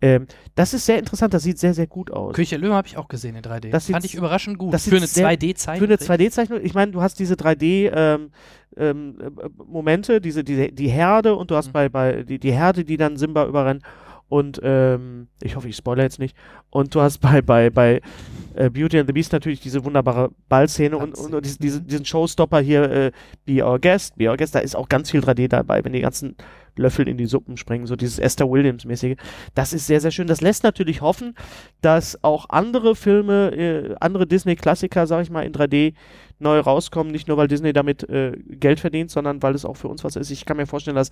Ähm, 0.00 0.26
das 0.54 0.74
ist 0.74 0.86
sehr 0.86 0.98
interessant, 0.98 1.34
das 1.34 1.42
sieht 1.42 1.58
sehr, 1.58 1.74
sehr 1.74 1.86
gut 1.86 2.10
aus. 2.10 2.34
Küche 2.34 2.56
Löwen 2.56 2.74
habe 2.74 2.86
ich 2.88 2.96
auch 2.96 3.08
gesehen 3.08 3.34
in 3.36 3.42
3D. 3.42 3.70
Das 3.70 3.90
Fand 3.90 4.04
ich 4.04 4.14
überraschend 4.14 4.58
gut. 4.58 4.72
das 4.72 4.88
Für 4.88 4.96
eine 4.96 5.06
sehr- 5.06 5.26
2D-Zeichnung. 5.28 5.78
Für 5.88 5.92
eine 5.92 5.96
2D-Zeichnung, 6.28 6.60
ich 6.62 6.74
meine, 6.74 6.92
du 6.92 7.00
hast 7.02 7.18
diese 7.18 7.34
3D 7.34 7.90
ähm, 7.94 8.30
ähm, 8.76 9.16
äh, 9.20 9.48
Momente, 9.66 10.20
diese, 10.20 10.44
diese, 10.44 10.68
die 10.68 10.88
Herde 10.88 11.34
und 11.34 11.50
du 11.50 11.56
hast 11.56 11.68
Mhm. 11.68 11.72
bei, 11.72 11.88
bei 11.88 12.22
die, 12.22 12.38
die 12.38 12.52
Herde, 12.52 12.84
die 12.84 12.96
dann 12.96 13.16
Simba 13.16 13.46
überrennen 13.46 13.82
und 14.32 14.60
ähm, 14.62 15.28
ich 15.42 15.56
hoffe, 15.56 15.68
ich 15.68 15.76
spoilere 15.76 16.04
jetzt 16.04 16.18
nicht. 16.18 16.34
Und 16.70 16.94
du 16.94 17.02
hast 17.02 17.18
bei, 17.18 17.42
bei, 17.42 17.68
bei 17.68 18.00
äh, 18.54 18.70
Beauty 18.70 18.98
and 18.98 19.06
the 19.06 19.12
Beast 19.12 19.30
natürlich 19.30 19.60
diese 19.60 19.84
wunderbare 19.84 20.30
Ballszene 20.48 20.96
und, 20.96 21.18
und, 21.18 21.34
und 21.34 21.44
diesen, 21.44 21.60
diesen, 21.60 21.86
diesen 21.86 22.06
Showstopper 22.06 22.60
hier, 22.60 22.90
äh, 22.90 23.12
Be 23.44 23.62
Our 23.62 23.78
Guest, 23.78 24.16
Be 24.16 24.30
Our 24.30 24.38
Guest, 24.38 24.54
da 24.54 24.60
ist 24.60 24.74
auch 24.74 24.88
ganz 24.88 25.10
viel 25.10 25.20
3D 25.20 25.48
dabei, 25.48 25.84
wenn 25.84 25.92
die 25.92 26.00
ganzen 26.00 26.34
Löffel 26.76 27.08
in 27.08 27.18
die 27.18 27.26
Suppen 27.26 27.58
springen, 27.58 27.86
so 27.86 27.94
dieses 27.94 28.18
Esther 28.18 28.50
Williams-mäßige. 28.50 29.16
Das 29.54 29.74
ist 29.74 29.86
sehr, 29.86 30.00
sehr 30.00 30.10
schön. 30.10 30.28
Das 30.28 30.40
lässt 30.40 30.64
natürlich 30.64 31.02
hoffen, 31.02 31.34
dass 31.82 32.18
auch 32.24 32.48
andere 32.48 32.96
Filme, 32.96 33.50
äh, 33.54 33.94
andere 34.00 34.26
Disney-Klassiker, 34.26 35.06
sag 35.06 35.24
ich 35.24 35.30
mal, 35.30 35.44
in 35.44 35.52
3D 35.52 35.92
neu 36.42 36.60
rauskommen. 36.60 37.12
Nicht 37.12 37.28
nur, 37.28 37.36
weil 37.36 37.48
Disney 37.48 37.72
damit 37.72 38.08
äh, 38.08 38.32
Geld 38.48 38.80
verdient, 38.80 39.10
sondern 39.10 39.42
weil 39.42 39.54
es 39.54 39.64
auch 39.64 39.76
für 39.76 39.88
uns 39.88 40.04
was 40.04 40.16
ist. 40.16 40.30
Ich 40.30 40.44
kann 40.44 40.56
mir 40.56 40.66
vorstellen, 40.66 40.96
dass 40.96 41.10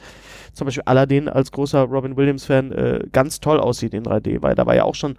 zum 0.52 0.66
Beispiel 0.66 0.82
Aladdin 0.86 1.28
als 1.28 1.52
großer 1.52 1.82
Robin 1.82 2.16
Williams-Fan 2.16 2.72
äh, 2.72 3.00
ganz 3.12 3.40
toll 3.40 3.58
aussieht 3.60 3.94
in 3.94 4.04
3D, 4.04 4.42
weil 4.42 4.54
da 4.54 4.66
war 4.66 4.74
ja 4.74 4.84
auch 4.84 4.94
schon 4.94 5.16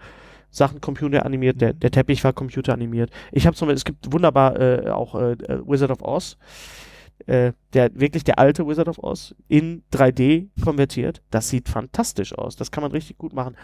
Sachen 0.52 0.82
computeranimiert, 0.82 1.62
der, 1.62 1.74
der 1.74 1.92
Teppich 1.92 2.24
war 2.24 2.34
computeranimiert. 2.34 3.10
Ich 3.32 3.48
habe 3.48 3.56
zum 3.56 3.68
Beispiel, 3.68 3.78
es 3.78 3.86
gibt 3.86 4.12
wunderbar 4.14 4.60
äh, 4.60 4.90
auch 4.90 5.16
äh, 5.16 5.32
äh, 5.32 5.62
Wizard 5.66 5.92
of 5.92 6.02
Oz, 6.02 6.38
äh, 7.26 7.54
der 7.74 7.90
wirklich 7.98 8.26
der 8.26 8.38
alte 8.38 8.68
Wizard 8.68 8.90
of 8.90 9.00
Oz 9.00 9.34
in 9.48 9.84
3D 9.94 10.50
konvertiert. 10.64 11.22
Das 11.32 11.50
sieht 11.50 11.70
fantastisch 11.70 12.38
aus. 12.38 12.58
Das 12.58 12.70
kann 12.70 12.84
man 12.84 12.92
richtig 12.92 13.18
gut 13.18 13.34
machen. 13.34 13.56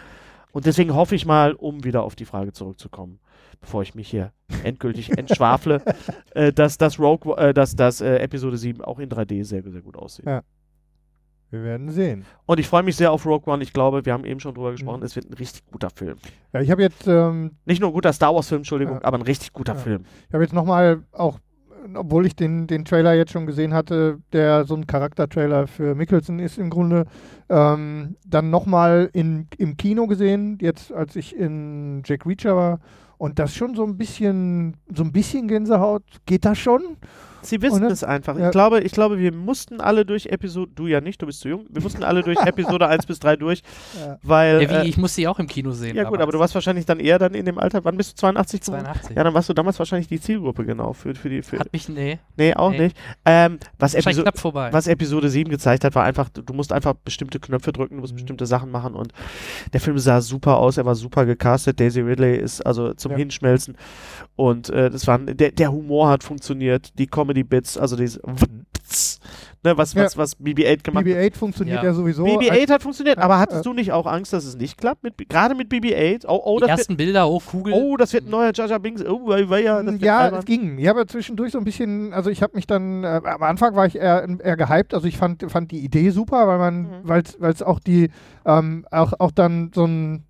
Und 0.52 0.64
deswegen 0.64 0.94
hoffe 0.94 1.14
ich 1.14 1.26
mal, 1.26 1.52
um 1.52 1.84
wieder 1.84 2.02
auf 2.02 2.16
die 2.16 2.24
Frage 2.24 2.52
zurückzukommen, 2.52 3.20
bevor 3.60 3.82
ich 3.82 3.94
mich 3.94 4.08
hier 4.08 4.32
endgültig 4.64 5.16
entschwafle, 5.16 5.82
äh, 6.34 6.52
dass 6.52 6.78
das 6.78 6.98
Rogue, 6.98 7.36
äh, 7.36 7.52
dass 7.54 7.76
das 7.76 8.00
äh, 8.00 8.16
Episode 8.18 8.56
7 8.56 8.82
auch 8.82 8.98
in 8.98 9.08
3D 9.08 9.44
sehr, 9.44 9.62
sehr 9.62 9.82
gut 9.82 9.96
aussieht. 9.96 10.26
Ja. 10.26 10.42
Wir 11.50 11.64
werden 11.64 11.90
sehen. 11.90 12.26
Und 12.44 12.60
ich 12.60 12.68
freue 12.68 12.82
mich 12.82 12.96
sehr 12.96 13.10
auf 13.10 13.24
Rogue 13.24 13.50
One. 13.50 13.62
Ich 13.62 13.72
glaube, 13.72 14.04
wir 14.04 14.12
haben 14.12 14.26
eben 14.26 14.38
schon 14.38 14.54
drüber 14.54 14.72
gesprochen, 14.72 15.02
es 15.02 15.16
wird 15.16 15.30
ein 15.30 15.34
richtig 15.34 15.64
guter 15.70 15.88
Film. 15.88 16.18
Ja, 16.52 16.60
ich 16.60 16.70
habe 16.70 16.82
jetzt, 16.82 17.06
ähm, 17.06 17.52
Nicht 17.64 17.80
nur 17.80 17.90
ein 17.90 17.94
guter 17.94 18.12
Star 18.12 18.34
Wars-Film, 18.34 18.60
Entschuldigung, 18.60 19.00
aber 19.00 19.16
ein 19.16 19.22
richtig 19.22 19.52
guter. 19.52 19.74
Film. 19.74 20.04
ich 20.26 20.34
habe 20.34 20.42
jetzt 20.42 20.52
nochmal 20.52 21.04
auch, 21.12 21.38
obwohl 21.94 22.26
ich 22.26 22.36
den, 22.36 22.66
den 22.66 22.84
Trailer 22.84 23.14
jetzt 23.14 23.32
schon 23.32 23.46
gesehen 23.46 23.72
hatte, 23.72 24.18
der 24.32 24.64
so 24.64 24.74
ein 24.74 24.86
Charaktertrailer 24.86 25.66
für 25.66 25.94
Mickelson 25.94 26.38
ist 26.38 26.58
im 26.58 26.68
Grunde, 26.68 27.06
ähm, 27.48 28.16
dann 28.26 28.50
nochmal 28.50 29.08
im 29.14 29.48
Kino 29.78 30.06
gesehen, 30.06 30.58
jetzt 30.60 30.92
als 30.92 31.16
ich 31.16 31.34
in 31.34 32.02
Jack 32.04 32.26
Reacher 32.26 32.56
war. 32.56 32.80
Und 33.18 33.38
das 33.38 33.54
schon 33.54 33.74
so 33.74 33.84
ein 33.84 33.96
bisschen, 33.96 34.76
so 34.94 35.02
ein 35.02 35.12
bisschen 35.12 35.48
Gänsehaut. 35.48 36.04
Geht 36.24 36.44
das 36.44 36.58
schon? 36.58 36.96
Sie 37.48 37.62
wissen 37.62 37.84
es 37.84 38.04
einfach. 38.04 38.38
ja. 38.38 38.46
Ich, 38.46 38.52
glaube, 38.52 38.80
ich 38.80 38.92
glaube, 38.92 39.18
wir 39.18 39.32
mussten 39.32 39.80
alle 39.80 40.04
durch 40.04 40.26
Episode, 40.26 40.70
du 40.74 40.86
ja 40.86 41.00
nicht, 41.00 41.20
du 41.22 41.26
bist 41.26 41.40
zu 41.40 41.48
jung, 41.48 41.66
wir 41.70 41.82
mussten 41.82 42.02
alle 42.02 42.22
durch 42.22 42.38
Episode 42.46 42.86
1 42.88 43.06
bis 43.06 43.18
3 43.20 43.36
durch, 43.36 43.62
Ja. 43.98 44.18
weil. 44.22 44.62
Ja, 44.62 44.70
wie, 44.70 44.74
äh, 44.74 44.86
ich 44.88 44.96
muss 44.96 45.14
sie 45.14 45.26
auch 45.26 45.38
im 45.38 45.46
Kino 45.46 45.72
sehen. 45.72 45.96
ja, 45.96 46.04
gut, 46.04 46.20
aber 46.20 46.32
du 46.32 46.38
warst 46.38 46.54
wahrscheinlich 46.54 46.84
dann 46.86 47.00
eher 47.00 47.18
dann 47.18 47.34
in 47.34 47.44
dem 47.46 47.58
Alter, 47.58 47.84
wann 47.84 47.96
bist 47.96 48.12
du 48.12 48.16
82? 48.16 48.60
geworden? 48.60 48.84
82. 48.84 49.16
Ja, 49.16 49.24
dann 49.24 49.34
warst 49.34 49.48
du 49.48 49.54
damals 49.54 49.78
wahrscheinlich 49.78 50.08
die 50.08 50.20
Zielgruppe, 50.20 50.64
genau, 50.64 50.92
für, 50.92 51.14
für 51.14 51.28
die. 51.28 51.42
Für, 51.42 51.58
Hat 51.58 51.72
mich, 51.72 51.88
nee, 51.88 52.18
nee, 52.36 52.54
auch 52.54 52.70
nee. 52.70 52.78
nicht. 52.84 52.96
Ähm, 53.24 53.58
was, 53.78 53.94
Episo 53.94 54.22
knapp 54.22 54.38
vorbei. 54.38 54.72
was 54.72 54.86
Episode 54.86 55.28
7 55.28 55.50
gezeigt 55.50 55.84
hat, 55.84 55.94
war 55.94 56.04
einfach, 56.04 56.28
du 56.28 56.52
musst 56.52 56.72
einfach 56.72 56.94
bestimmte 56.94 57.40
Knöpfe 57.40 57.72
drücken, 57.72 57.96
du 57.96 58.00
musst 58.00 58.12
Mhm. 58.12 58.16
bestimmte 58.18 58.46
Sachen 58.46 58.70
machen 58.70 58.94
und 58.94 59.12
der 59.72 59.80
Film 59.80 59.98
sah 59.98 60.20
super 60.20 60.58
aus, 60.58 60.76
er 60.76 60.84
war 60.84 60.94
super 60.94 61.24
gecastet, 61.26 61.80
Daisy 61.80 62.00
Ridley 62.00 62.36
ist 62.36 62.60
also 62.66 62.92
zum 62.94 63.12
Ja. 63.12 63.18
Hinschmelzen 63.18 63.76
und 64.36 64.70
äh, 64.70 64.90
das 64.90 65.06
waren, 65.06 65.26
der, 65.36 65.52
der 65.52 65.72
Humor 65.72 66.08
hat 66.08 66.24
funktioniert, 66.24 66.98
die 66.98 67.06
Comedy-Bits, 67.42 67.78
also 67.78 67.96
diese 67.96 68.20
ne, 69.64 69.76
was, 69.76 69.92
Ja. 69.94 70.04
was, 70.04 70.16
was 70.16 70.36
BB-8 70.40 70.82
gemacht 70.84 71.04
hat. 71.04 71.12
BB-8 71.12 71.34
funktioniert 71.36 71.78
ja, 71.82 71.88
Ja. 71.90 71.94
sowieso. 71.94 72.24
BB-8 72.24 72.70
hat 72.70 72.82
funktioniert, 72.82 73.18
aber 73.18 73.38
hattest 73.38 73.60
äh, 73.60 73.64
du 73.64 73.72
nicht 73.74 73.92
auch 73.92 74.06
Angst, 74.06 74.32
dass 74.32 74.44
es 74.44 74.56
nicht 74.56 74.78
klappt? 74.78 75.02
Mit, 75.02 75.28
gerade 75.28 75.54
mit 75.54 75.68
BB-8? 75.70 76.24
Oh, 76.26 76.40
oh, 76.44 76.56
die 76.56 76.60
das 76.60 76.68
wird, 76.70 76.78
ersten 76.78 76.96
Bilder, 76.96 77.28
oh, 77.28 77.40
Kugel. 77.40 77.74
oh, 77.74 77.96
das 77.96 78.12
wird 78.12 78.26
ein 78.26 78.30
neuer 78.30 78.52
Jar 78.54 78.68
Jar 78.68 78.78
Binks. 78.78 79.04
Oh, 79.04 79.26
wei, 79.28 79.62
ja, 79.62 79.82
ja, 79.82 80.38
es 80.38 80.44
ging. 80.44 80.78
Ich 80.78 80.88
habe 80.88 81.06
zwischendurch 81.06 81.52
so 81.52 81.58
ein 81.58 81.64
bisschen, 81.64 82.12
also 82.12 82.30
ich 82.30 82.42
habe 82.42 82.54
mich 82.56 82.66
dann, 82.66 83.04
äh, 83.04 83.20
am 83.24 83.42
Anfang 83.42 83.74
war 83.74 83.86
ich 83.86 83.96
eher, 83.96 84.26
eher 84.42 84.56
gehypt, 84.56 84.94
also 84.94 85.06
ich 85.06 85.16
fand, 85.18 85.50
fand 85.50 85.70
die 85.70 85.80
Idee 85.84 86.10
super, 86.10 86.46
weil 86.48 86.58
man, 86.58 86.82
Mhm. 86.82 86.88
weil 87.04 87.22
es 87.50 87.62
auch 87.62 87.80
die, 87.80 88.10
ähm, 88.46 88.86
auch, 88.90 89.12
auch 89.18 89.32
dann 89.32 89.70
so 89.74 89.84
ein, 89.86 90.24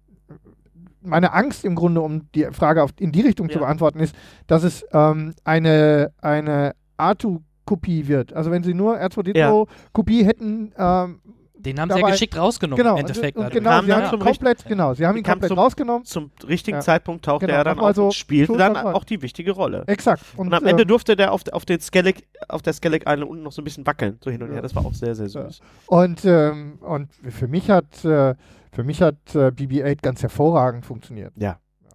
meine 1.00 1.32
Angst 1.32 1.64
im 1.64 1.74
Grunde, 1.74 2.00
um 2.00 2.30
die 2.34 2.44
Frage 2.50 2.82
auf, 2.82 2.90
in 2.98 3.12
die 3.12 3.20
Richtung 3.20 3.48
zu 3.48 3.54
Ja. 3.54 3.60
beantworten, 3.60 4.00
ist, 4.00 4.14
dass 4.46 4.62
es 4.64 4.84
ähm, 4.92 5.34
eine, 5.44 6.12
eine 6.20 6.74
Artu-Kopie 6.98 8.06
wird. 8.08 8.32
Also 8.32 8.50
wenn 8.50 8.62
sie 8.62 8.74
nur 8.74 8.96
R2D2-Kopie 8.98 10.24
hätten, 10.24 10.72
ähm, 10.76 11.20
Den 11.60 11.80
haben 11.80 11.90
sie 11.90 11.98
ja 11.98 12.06
geschickt 12.10 12.36
rausgenommen 12.36 12.76
genau, 12.82 12.94
im 12.94 13.00
Endeffekt. 13.00 13.36
und, 13.36 13.46
und 13.46 13.52
genau, 13.52 13.70
Kam 13.70 13.86
sie 13.86 13.92
haben 13.92 14.18
komplett, 14.20 14.64
genau, 14.66 14.94
sie 14.94 15.06
haben 15.06 15.16
ihn 15.16 15.24
komplett 15.24 15.48
zum- 15.48 15.58
rausgenommen. 15.58 16.04
Zum 16.04 16.30
richtigen 16.46 16.76
Ja. 16.78 16.82
Zeitpunkt 16.82 17.24
tauchte 17.24 17.46
Genau, 17.46 17.58
er 17.58 17.64
dann 17.64 17.76
nochmal 17.76 17.90
auf 17.90 17.96
so 17.96 18.04
und 18.06 18.14
spielte 18.14 18.56
dann 18.56 18.76
voll. 18.76 18.92
auch 18.94 19.04
die 19.04 19.20
wichtige 19.22 19.50
Rolle. 19.52 19.82
Exakt. 19.88 20.22
Und 20.36 20.52
am 20.54 20.64
Ende 20.64 20.84
äh, 20.84 20.86
durfte 20.86 21.16
der 21.16 21.32
auf, 21.32 21.42
auf, 21.52 21.64
den 21.64 21.80
Skellig, 21.80 22.28
auf 22.48 22.62
der 22.62 22.72
Skellig 22.74 23.02
Island 23.08 23.28
unten 23.30 23.42
noch 23.42 23.52
so 23.52 23.60
ein 23.60 23.64
bisschen 23.64 23.86
wackeln, 23.86 24.18
so 24.22 24.30
hin 24.30 24.40
und 24.42 24.48
Ja. 24.48 24.54
her. 24.54 24.62
Das 24.62 24.74
war 24.76 24.84
auch 24.86 24.94
sehr, 24.94 25.14
sehr 25.16 25.26
Ja. 25.26 25.48
süß. 25.48 25.60
Und, 25.86 26.24
ähm, 26.24 26.78
und 26.80 27.08
für 27.28 27.48
mich 27.48 27.68
hat, 27.70 28.04
äh, 28.04 28.34
für 28.70 28.84
mich 28.84 29.02
hat 29.02 29.16
äh, 29.34 29.50
BB-8 29.50 30.00
ganz 30.02 30.22
hervorragend 30.22 30.86
funktioniert. 30.86 31.32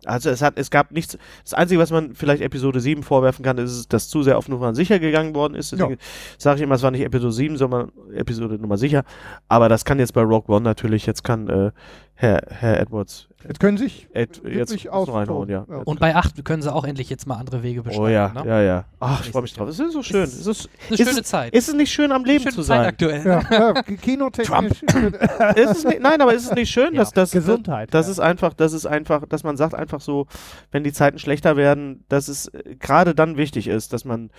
Also 0.05 0.29
es 0.29 0.41
hat, 0.41 0.57
es 0.57 0.69
gab 0.69 0.91
nichts. 0.91 1.17
Das 1.43 1.53
Einzige, 1.53 1.79
was 1.79 1.91
man 1.91 2.13
vielleicht 2.13 2.41
Episode 2.41 2.79
7 2.79 3.03
vorwerfen 3.03 3.43
kann, 3.43 3.57
ist, 3.57 3.91
dass 3.93 4.09
zu 4.09 4.23
sehr 4.23 4.37
auf 4.37 4.49
Nummer 4.49 4.73
sicher 4.75 4.99
gegangen 4.99 5.35
worden 5.35 5.55
ist. 5.55 5.71
Deswegen 5.71 5.97
sage 6.37 6.57
ich 6.57 6.63
immer, 6.63 6.75
es 6.75 6.83
war 6.83 6.91
nicht 6.91 7.01
Episode 7.01 7.33
7, 7.33 7.57
sondern 7.57 7.91
Episode 8.13 8.55
Nummer 8.55 8.77
sicher. 8.77 9.03
Aber 9.47 9.69
das 9.69 9.85
kann 9.85 9.99
jetzt 9.99 10.13
bei 10.13 10.21
Rogue 10.21 10.53
One 10.53 10.63
natürlich, 10.63 11.05
jetzt 11.05 11.23
kann 11.23 11.49
äh, 11.49 11.71
Herr, 12.15 12.41
Herr 12.49 12.79
Edwards 12.79 13.27
Jetzt 13.47 13.59
können 13.59 13.77
sich 13.77 14.07
wirklich 14.13 14.83
jetzt 14.83 14.93
reinhauen, 14.93 15.49
ja. 15.49 15.65
Ja. 15.69 15.77
Und 15.85 15.99
bei 15.99 16.15
8 16.15 16.43
können 16.45 16.61
sie 16.61 16.71
auch 16.73 16.85
endlich 16.85 17.09
jetzt 17.09 17.27
mal 17.27 17.35
andere 17.35 17.63
Wege 17.63 17.81
beschreiten. 17.83 18.01
Oh 18.03 18.07
ja, 18.07 18.29
ne? 18.29 18.43
ja, 18.45 18.61
ja. 18.61 18.85
Ach, 18.99 19.23
ich 19.25 19.31
freue 19.31 19.41
mich 19.41 19.53
drauf. 19.53 19.67
Es 19.69 19.79
ist 19.79 19.93
so 19.93 20.01
schön. 20.03 20.23
Es 20.23 20.45
ist, 20.47 20.69
Eine 20.87 20.97
ist 20.97 21.07
schöne 21.07 21.19
es- 21.21 21.27
Zeit. 21.27 21.53
ist 21.53 21.67
es 21.67 21.73
nicht 21.75 21.91
schön, 21.91 22.11
am 22.11 22.23
Leben 22.25 22.43
schöne 22.43 22.55
zu 22.55 22.61
Zeit 22.61 22.79
sein? 22.79 22.85
aktuell. 22.87 23.25
Ja, 23.25 23.41
ja, 23.51 23.73
kinotechnisch. 23.83 24.83
ist 25.55 25.71
es 25.71 25.83
nicht, 25.83 25.99
nein, 26.01 26.21
aber 26.21 26.33
ist 26.33 26.45
es 26.45 26.51
nicht 26.53 26.69
schön, 26.71 26.93
Ja. 26.93 27.01
dass 27.01 27.11
das, 27.11 27.31
Gesundheit. 27.31 27.93
Das 27.93 28.05
ja. 28.07 28.11
ist 28.13 28.19
einfach, 28.19 28.53
das 28.53 28.73
ist 28.73 28.85
einfach, 28.85 29.25
dass 29.27 29.43
man 29.43 29.57
sagt 29.57 29.73
einfach 29.75 30.01
so, 30.01 30.27
wenn 30.71 30.83
die 30.83 30.93
Zeiten 30.93 31.19
schlechter 31.19 31.57
werden, 31.57 32.05
dass 32.09 32.27
es 32.27 32.51
gerade 32.79 33.13
dann 33.15 33.37
wichtig 33.37 33.67
ist, 33.67 33.93
dass 33.93 34.05
man 34.05 34.29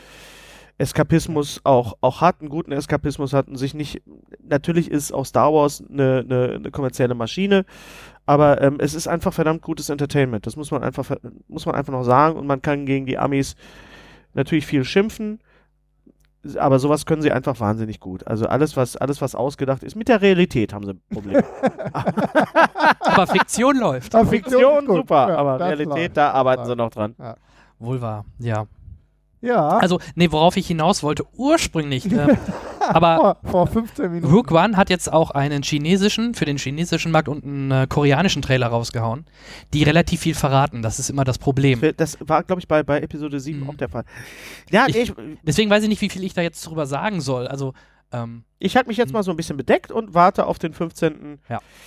Eskapismus 0.78 1.60
auch, 1.64 1.94
auch 2.00 2.20
hat, 2.20 2.40
einen 2.40 2.48
guten 2.48 2.72
Eskapismus 2.72 3.32
hat 3.32 3.48
und 3.48 3.56
sich 3.56 3.74
nicht, 3.74 4.02
natürlich 4.42 4.90
ist 4.90 5.12
auch 5.12 5.24
Star 5.24 5.52
Wars 5.52 5.82
eine, 5.88 6.24
eine, 6.28 6.52
eine 6.56 6.70
kommerzielle 6.70 7.14
Maschine, 7.14 7.64
aber 8.26 8.60
ähm, 8.60 8.76
es 8.80 8.94
ist 8.94 9.06
einfach 9.06 9.32
verdammt 9.32 9.62
gutes 9.62 9.88
Entertainment. 9.88 10.46
Das 10.46 10.56
muss 10.56 10.70
man 10.70 10.82
einfach, 10.82 11.04
ver- 11.04 11.20
muss 11.46 11.66
man 11.66 11.74
einfach 11.74 11.92
noch 11.92 12.02
sagen 12.04 12.36
und 12.38 12.46
man 12.46 12.60
kann 12.62 12.86
gegen 12.86 13.06
die 13.06 13.18
Amis 13.18 13.54
natürlich 14.34 14.66
viel 14.66 14.84
schimpfen. 14.84 15.40
Aber 16.58 16.78
sowas 16.78 17.06
können 17.06 17.22
sie 17.22 17.32
einfach 17.32 17.58
wahnsinnig 17.60 18.00
gut. 18.00 18.26
Also 18.26 18.46
alles, 18.46 18.76
was, 18.76 18.96
alles, 18.96 19.22
was 19.22 19.34
ausgedacht 19.34 19.82
ist, 19.82 19.94
mit 19.96 20.08
der 20.08 20.20
Realität 20.20 20.74
haben 20.74 20.84
sie 20.84 20.92
Probleme. 21.10 21.42
Aber 23.00 23.26
Fiktion 23.26 23.78
läuft. 23.78 24.14
Ah, 24.14 24.24
Fiktion, 24.26 24.86
gut. 24.86 24.96
super, 24.96 25.28
Ja, 25.28 25.36
aber 25.36 25.60
Realität, 25.60 25.86
läuft. 25.88 26.16
da 26.18 26.30
arbeiten 26.32 26.62
Ja. 26.62 26.66
sie 26.66 26.76
noch 26.76 26.90
dran. 26.90 27.14
Wohl 27.78 28.00
wahr, 28.02 28.24
ja. 28.38 28.66
Ja, 29.44 29.68
Also, 29.78 29.98
nee, 30.14 30.30
worauf 30.32 30.56
ich 30.56 30.66
hinaus 30.66 31.02
wollte, 31.02 31.24
ursprünglich. 31.36 32.04
ähm, 32.12 32.36
aber 32.80 33.36
vor, 33.42 33.50
vor 33.50 33.66
15 33.66 34.10
Minuten. 34.10 34.32
Rook 34.32 34.50
One 34.52 34.76
hat 34.76 34.90
jetzt 34.90 35.12
auch 35.12 35.30
einen 35.30 35.62
chinesischen, 35.62 36.34
für 36.34 36.44
den 36.44 36.56
chinesischen 36.58 37.12
Markt 37.12 37.28
und 37.28 37.44
einen 37.44 37.70
äh, 37.70 37.86
koreanischen 37.88 38.42
Trailer 38.42 38.68
rausgehauen, 38.68 39.26
die 39.72 39.82
relativ 39.82 40.20
viel 40.20 40.34
verraten. 40.34 40.82
Das 40.82 40.98
ist 40.98 41.10
immer 41.10 41.24
das 41.24 41.38
Problem. 41.38 41.80
Das 41.96 42.16
war, 42.20 42.42
glaube 42.42 42.60
ich, 42.60 42.68
bei, 42.68 42.82
bei 42.82 43.00
Episode 43.00 43.38
7 43.40 43.60
Mhm. 43.60 43.70
auch 43.70 43.74
der 43.74 43.88
Fall. 43.88 44.04
Ja, 44.70 44.86
Ich- 44.88 44.96
ich, 44.96 45.12
Deswegen 45.42 45.70
weiß 45.70 45.82
ich 45.82 45.88
nicht, 45.88 46.00
wie 46.00 46.08
viel 46.10 46.24
ich 46.24 46.34
da 46.34 46.42
jetzt 46.42 46.62
drüber 46.66 46.86
sagen 46.86 47.20
soll. 47.20 47.46
Also, 47.46 47.74
ähm, 48.12 48.44
ich 48.58 48.76
halte 48.76 48.88
mich 48.88 48.96
jetzt 48.96 49.08
Mhm. 49.10 49.14
mal 49.14 49.22
so 49.22 49.30
ein 49.30 49.36
bisschen 49.36 49.56
bedeckt 49.56 49.90
und 49.92 50.14
warte 50.14 50.46
auf 50.46 50.58
den 50.58 50.72
15. 50.72 51.38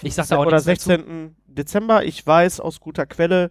ich 0.03 0.13
sag 0.13 0.27
da 0.27 0.37
auch 0.37 0.41
oder 0.45 0.57
nichts 0.63 0.65
dazu. 0.85 0.89
16. 0.89 1.35
Dezember. 1.47 2.03
Ich 2.05 2.25
weiß 2.25 2.59
aus 2.59 2.79
guter 2.79 3.05
Quelle, 3.05 3.49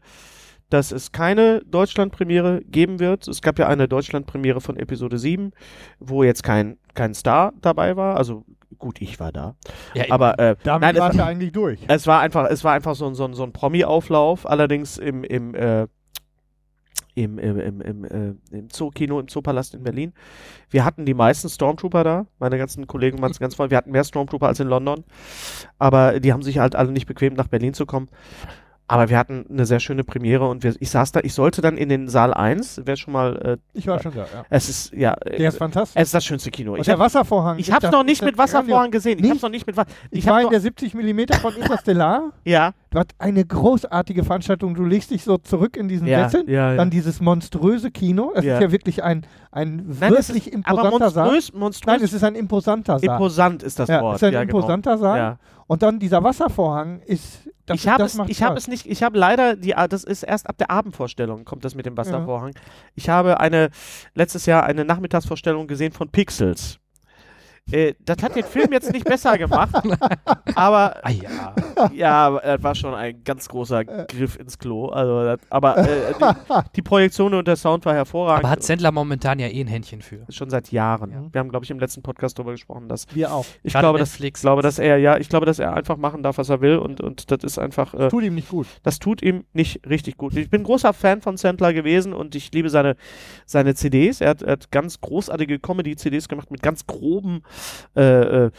dass 0.71 0.91
es 0.93 1.13
keine 1.13 1.61
Deutschlandpremiere 1.65 2.63
geben 2.65 2.99
wird. 2.99 3.29
Es 3.29 3.41
gab 3.41 3.59
ja 3.59 3.69
eine 3.69 3.89
Deutschlandpremiere 3.89 4.61
von 4.61 4.77
Episode 4.77 5.19
7, 5.19 5.53
wo 6.01 6.25
jetzt 6.25 6.43
kein, 6.43 6.79
kein 6.95 7.15
Star 7.15 7.53
dabei 7.61 7.97
war. 7.97 8.17
Also 8.17 8.45
gut, 8.79 9.01
ich 9.01 9.21
war 9.21 9.33
da. 9.33 9.57
Ja, 9.95 10.07
Aber 10.11 10.39
äh, 10.39 10.57
Damit 10.65 10.83
nein, 10.83 10.97
waren 10.97 11.11
es, 11.13 11.17
wir 11.17 11.27
eigentlich 11.27 11.53
durch. 11.53 11.81
es 11.87 12.07
war 12.07 12.21
einfach, 12.21 12.49
es 12.51 12.65
war 12.65 12.73
einfach 12.73 12.95
so 12.95 13.07
ein, 13.07 13.15
so 13.15 13.25
ein, 13.25 13.35
so 13.35 13.45
ein 13.45 13.53
Promi-Auflauf, 13.53 14.49
allerdings 14.49 14.99
im, 14.99 15.23
im, 15.23 15.55
äh, 15.55 15.87
im, 17.15 17.39
im, 17.39 17.59
im, 17.61 17.81
im, 17.81 18.05
äh, 18.05 18.35
im 18.51 18.69
Zookino, 18.69 19.21
im 19.21 19.29
Zoopalast 19.29 19.75
in 19.75 19.85
Berlin. 19.85 20.13
Wir 20.69 20.85
hatten 20.85 21.07
die 21.07 21.15
meisten 21.15 21.49
Stormtrooper 21.49 22.05
da, 22.05 22.27
meine 22.39 22.59
ganzen 22.59 22.87
Kollegen 22.87 23.23
waren 23.23 23.31
es 23.31 23.39
ganz 23.39 23.55
voll. 23.55 23.71
Wir 23.71 23.79
hatten 23.79 23.93
mehr 23.93 24.05
Stormtrooper 24.05 24.49
als 24.49 24.61
in 24.61 24.69
London, 24.69 25.05
aber 25.79 26.21
die 26.21 26.33
haben 26.33 26.43
sich 26.43 26.59
halt 26.59 26.75
alle 26.75 26.93
nicht 26.93 27.07
bequem 27.07 27.35
nach 27.35 27.49
Berlin 27.49 27.73
zu 27.73 27.87
kommen. 27.87 28.09
Aber 28.89 29.09
wir 29.09 29.19
hatten 29.19 29.45
eine 29.51 29.67
sehr 29.67 29.81
schöne 29.81 30.05
Premiere 30.05 30.49
und 30.49 30.63
wir, 30.63 30.75
ich 30.79 30.91
saß 30.91 31.11
da, 31.11 31.21
ich 31.25 31.35
sollte 31.35 31.61
dann 31.61 31.77
in 31.77 31.89
den 31.89 32.09
Saal 32.09 32.33
1, 32.33 32.83
wer 32.85 32.95
schon 32.97 33.13
mal, 33.13 33.37
äh, 33.37 33.57
Ich 33.73 33.89
war 33.89 34.01
schon 34.01 34.15
da, 34.15 34.21
ja. 34.33 34.45
es 34.49 34.69
ist, 34.69 34.93
ja, 34.93 35.15
äh, 35.25 35.39
Der 35.39 35.49
ist 35.49 35.59
fantastisch. 35.59 36.01
es 36.01 36.09
ist 36.09 36.15
das 36.15 36.25
schönste 36.25 36.53
Kino. 36.53 36.75
Und 36.75 36.79
Ich 36.81 36.85
der 36.87 36.93
habe 36.95 37.03
Wasservorhang. 37.05 37.59
ich 37.59 37.73
hab's 37.73 37.83
das- 37.83 37.91
noch 37.91 38.05
nicht 38.05 38.23
mit 38.23 38.39
Wasservorhang 38.39 38.93
gesehen. 38.93 39.19
Ich 39.25 39.29
hab's 39.31 39.43
noch 39.43 39.51
nicht 39.51 39.67
mit. 39.67 39.75
Ich, 40.13 40.27
hab 40.29 40.35
war 40.35 40.43
in 40.43 40.51
der 40.51 40.61
70 40.61 40.95
mm 40.95 41.21
von 41.43 41.55
Interstellar. 41.57 42.33
ja, 42.45 42.73
Dort 42.97 43.13
eine 43.19 43.45
großartige 43.45 44.25
Veranstaltung. 44.25 44.75
Du 44.75 44.83
legst 44.83 45.11
dich 45.11 45.23
so 45.23 45.37
zurück 45.37 45.77
in 45.77 45.87
diesen 45.87 46.07
ja, 46.07 46.31
Sessel. 46.31 46.49
ja, 46.49 46.71
ja. 46.71 46.77
Dann 46.77 46.89
dieses 46.89 47.21
monströse 47.21 47.91
Kino. 47.91 48.33
Es 48.35 48.43
ist 48.43 48.59
ja 48.59 48.73
wirklich 48.73 49.05
ein, 49.05 49.27
ein 49.51 49.85
Nein, 50.01 50.13
wirklich 50.13 50.51
ist, 50.51 50.67
aber 50.67 50.85
imposanter 50.85 51.11
Saal. 51.11 51.27
monströs, 51.27 51.53
monströs, 51.53 51.87
Nein, 51.93 52.03
es 52.03 52.13
ist 52.15 52.25
ein 52.25 52.35
imposanter 52.35 52.99
Saal. 52.99 53.11
imposant 53.11 53.63
ist 53.63 53.79
das 53.79 53.91
ja, 53.91 54.01
Wort. 54.01 54.17
es 54.17 54.23
ist 54.23 54.29
ein 54.29 54.33
ja, 54.33 54.41
imposanter 54.41 54.97
Saal. 54.97 55.19
Genau. 55.19 55.29
Ja. 55.29 55.39
Und 55.67 55.83
dann 55.83 55.99
dieser 55.99 56.25
Wasservorhang 56.25 57.01
ist. 57.01 57.51
Das, 57.67 57.77
ich 57.77 57.87
habe 57.87 58.05
es, 58.05 58.19
ich 58.29 58.39
Spaß. 58.39 58.61
es 58.61 58.69
nicht, 58.69 58.87
ich 58.87 59.03
habe 59.03 59.19
leider 59.19 59.57
die, 59.57 59.75
ah, 59.75 59.89
das 59.89 60.03
ist 60.03 60.23
erst 60.23 60.49
ab 60.49 60.57
der 60.57 60.71
Abendvorstellung 60.71 61.45
kommt 61.45 61.67
das 61.67 61.75
mit 61.75 61.85
dem 61.85 61.99
Wasservorhang. 61.99 62.53
Ich 62.95 63.11
habe 63.11 63.41
eine 63.41 63.69
letztes 64.15 64.47
Jahr 64.47 64.63
eine 64.63 64.87
Nachmittagsvorstellung 64.87 65.67
gesehen 65.67 65.93
von 65.93 66.09
Pixels. 66.09 66.79
Äh, 67.73 67.95
das 68.05 68.19
hat 68.23 68.37
den 68.37 68.45
Film 68.45 68.73
jetzt 68.73 68.93
nicht 68.93 69.05
besser 69.05 69.37
gemacht, 69.39 69.75
aber 70.55 71.05
Ah 71.05 71.11
ja. 71.11 71.55
ja, 71.93 72.31
das 72.31 72.63
war 72.63 72.75
schon 72.77 72.95
ein 72.95 73.25
ganz 73.25 73.49
großer 73.49 73.85
Griff 73.85 74.39
ins 74.39 74.57
Klo. 74.59 74.87
Also, 74.89 75.25
das, 75.25 75.41
aber 75.51 75.79
äh, 75.79 76.15
die, 76.15 76.63
die 76.77 76.83
Projektion 76.83 77.35
und 77.35 77.49
der 77.49 77.57
Sound 77.57 77.85
war 77.85 77.95
hervorragend. 77.95 78.45
Aber 78.45 78.51
hat 78.51 78.63
Sendler 78.63 78.93
momentan 78.93 79.41
ja 79.41 79.49
eh 79.49 79.61
ein 79.61 79.67
Händchen 79.67 80.01
für. 80.01 80.25
schon 80.29 80.49
seit 80.49 80.71
Jahren. 80.71 81.11
Ja. 81.11 81.25
Wir 81.33 81.39
haben, 81.41 81.49
glaube 81.49 81.65
ich, 81.65 81.71
im 81.73 81.81
letzten 81.81 82.03
Podcast 82.03 82.39
darüber 82.39 82.53
gesprochen, 82.53 82.89
dass 82.89 83.07
Wir 83.13 83.33
auch. 83.33 83.45
ich 83.65 83.73
Gerade 83.73 83.83
glaube, 83.85 83.99
dass, 83.99 84.17
glaube, 84.17 84.63
dass 84.63 84.79
er 84.79 84.99
ja, 84.99 85.19
ich 85.19 85.29
glaube, 85.29 85.47
dass 85.47 85.59
er 85.59 85.75
einfach 85.75 85.97
machen 85.97 86.23
darf, 86.23 86.39
was 86.39 86.49
er 86.49 86.61
will 86.61 86.77
und 86.79 87.01
und 87.01 87.31
das 87.31 87.43
ist 87.43 87.59
einfach. 87.59 87.95
Äh, 87.95 88.09
Tut 88.09 88.23
ihm 88.23 88.37
nicht 88.37 88.49
gut. 88.49 88.67
das 88.85 89.01
tut 89.01 89.23
ihm 89.23 89.45
nicht 89.53 89.85
richtig 89.89 90.17
gut. 90.17 90.37
Ich 90.37 90.51
bin 90.51 90.63
großer 90.63 90.93
Fan 90.93 91.21
von 91.21 91.37
Sandler 91.37 91.73
gewesen 91.73 92.13
und 92.13 92.35
ich 92.37 92.53
liebe 92.53 92.71
seine, 92.71 92.97
seine 93.45 93.75
CDs. 93.75 94.21
Er 94.21 94.31
hat, 94.31 94.43
er 94.43 94.53
hat 94.53 94.71
ganz 94.71 95.01
großartige 95.01 95.59
Comedy-CDs 95.59 96.29
gemacht 96.29 96.51
mit 96.51 96.63
ganz 96.63 96.87
groben 96.87 97.43
äh, 97.97 98.47
äh, 98.47 98.51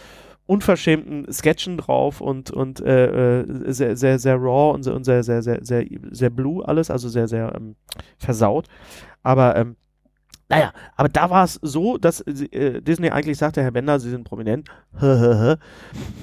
unverschämten 0.46 1.32
Sketchen 1.32 1.78
drauf 1.78 2.22
und, 2.22 2.52
und 2.52 2.80
äh, 2.80 3.42
äh, 3.42 3.72
sehr, 3.72 3.98
sehr, 3.98 4.18
sehr 4.18 4.36
raw 4.36 4.74
und, 4.74 4.84
sehr, 4.84 5.02
sehr, 5.04 5.24
sehr, 5.24 5.42
sehr, 5.42 5.60
sehr, 5.62 5.86
sehr 6.12 6.30
blue 6.30 6.66
alles, 6.66 6.90
also 6.90 7.10
sehr, 7.10 7.28
sehr 7.28 7.54
ähm, 7.56 7.76
versaut. 8.18 8.68
Aber 9.24 9.56
ähm, 9.58 9.76
naja, 10.50 10.72
aber 10.96 11.10
da 11.10 11.30
war 11.30 11.44
es 11.44 11.60
so, 11.62 11.98
dass 11.98 12.22
äh, 12.22 12.82
Disney 12.82 13.10
eigentlich 13.10 13.38
sagte, 13.38 13.62
Herr 13.62 13.72
Bender, 13.72 14.00
Sie 14.00 14.10
sind 14.10 14.24
prominent, 14.24 14.70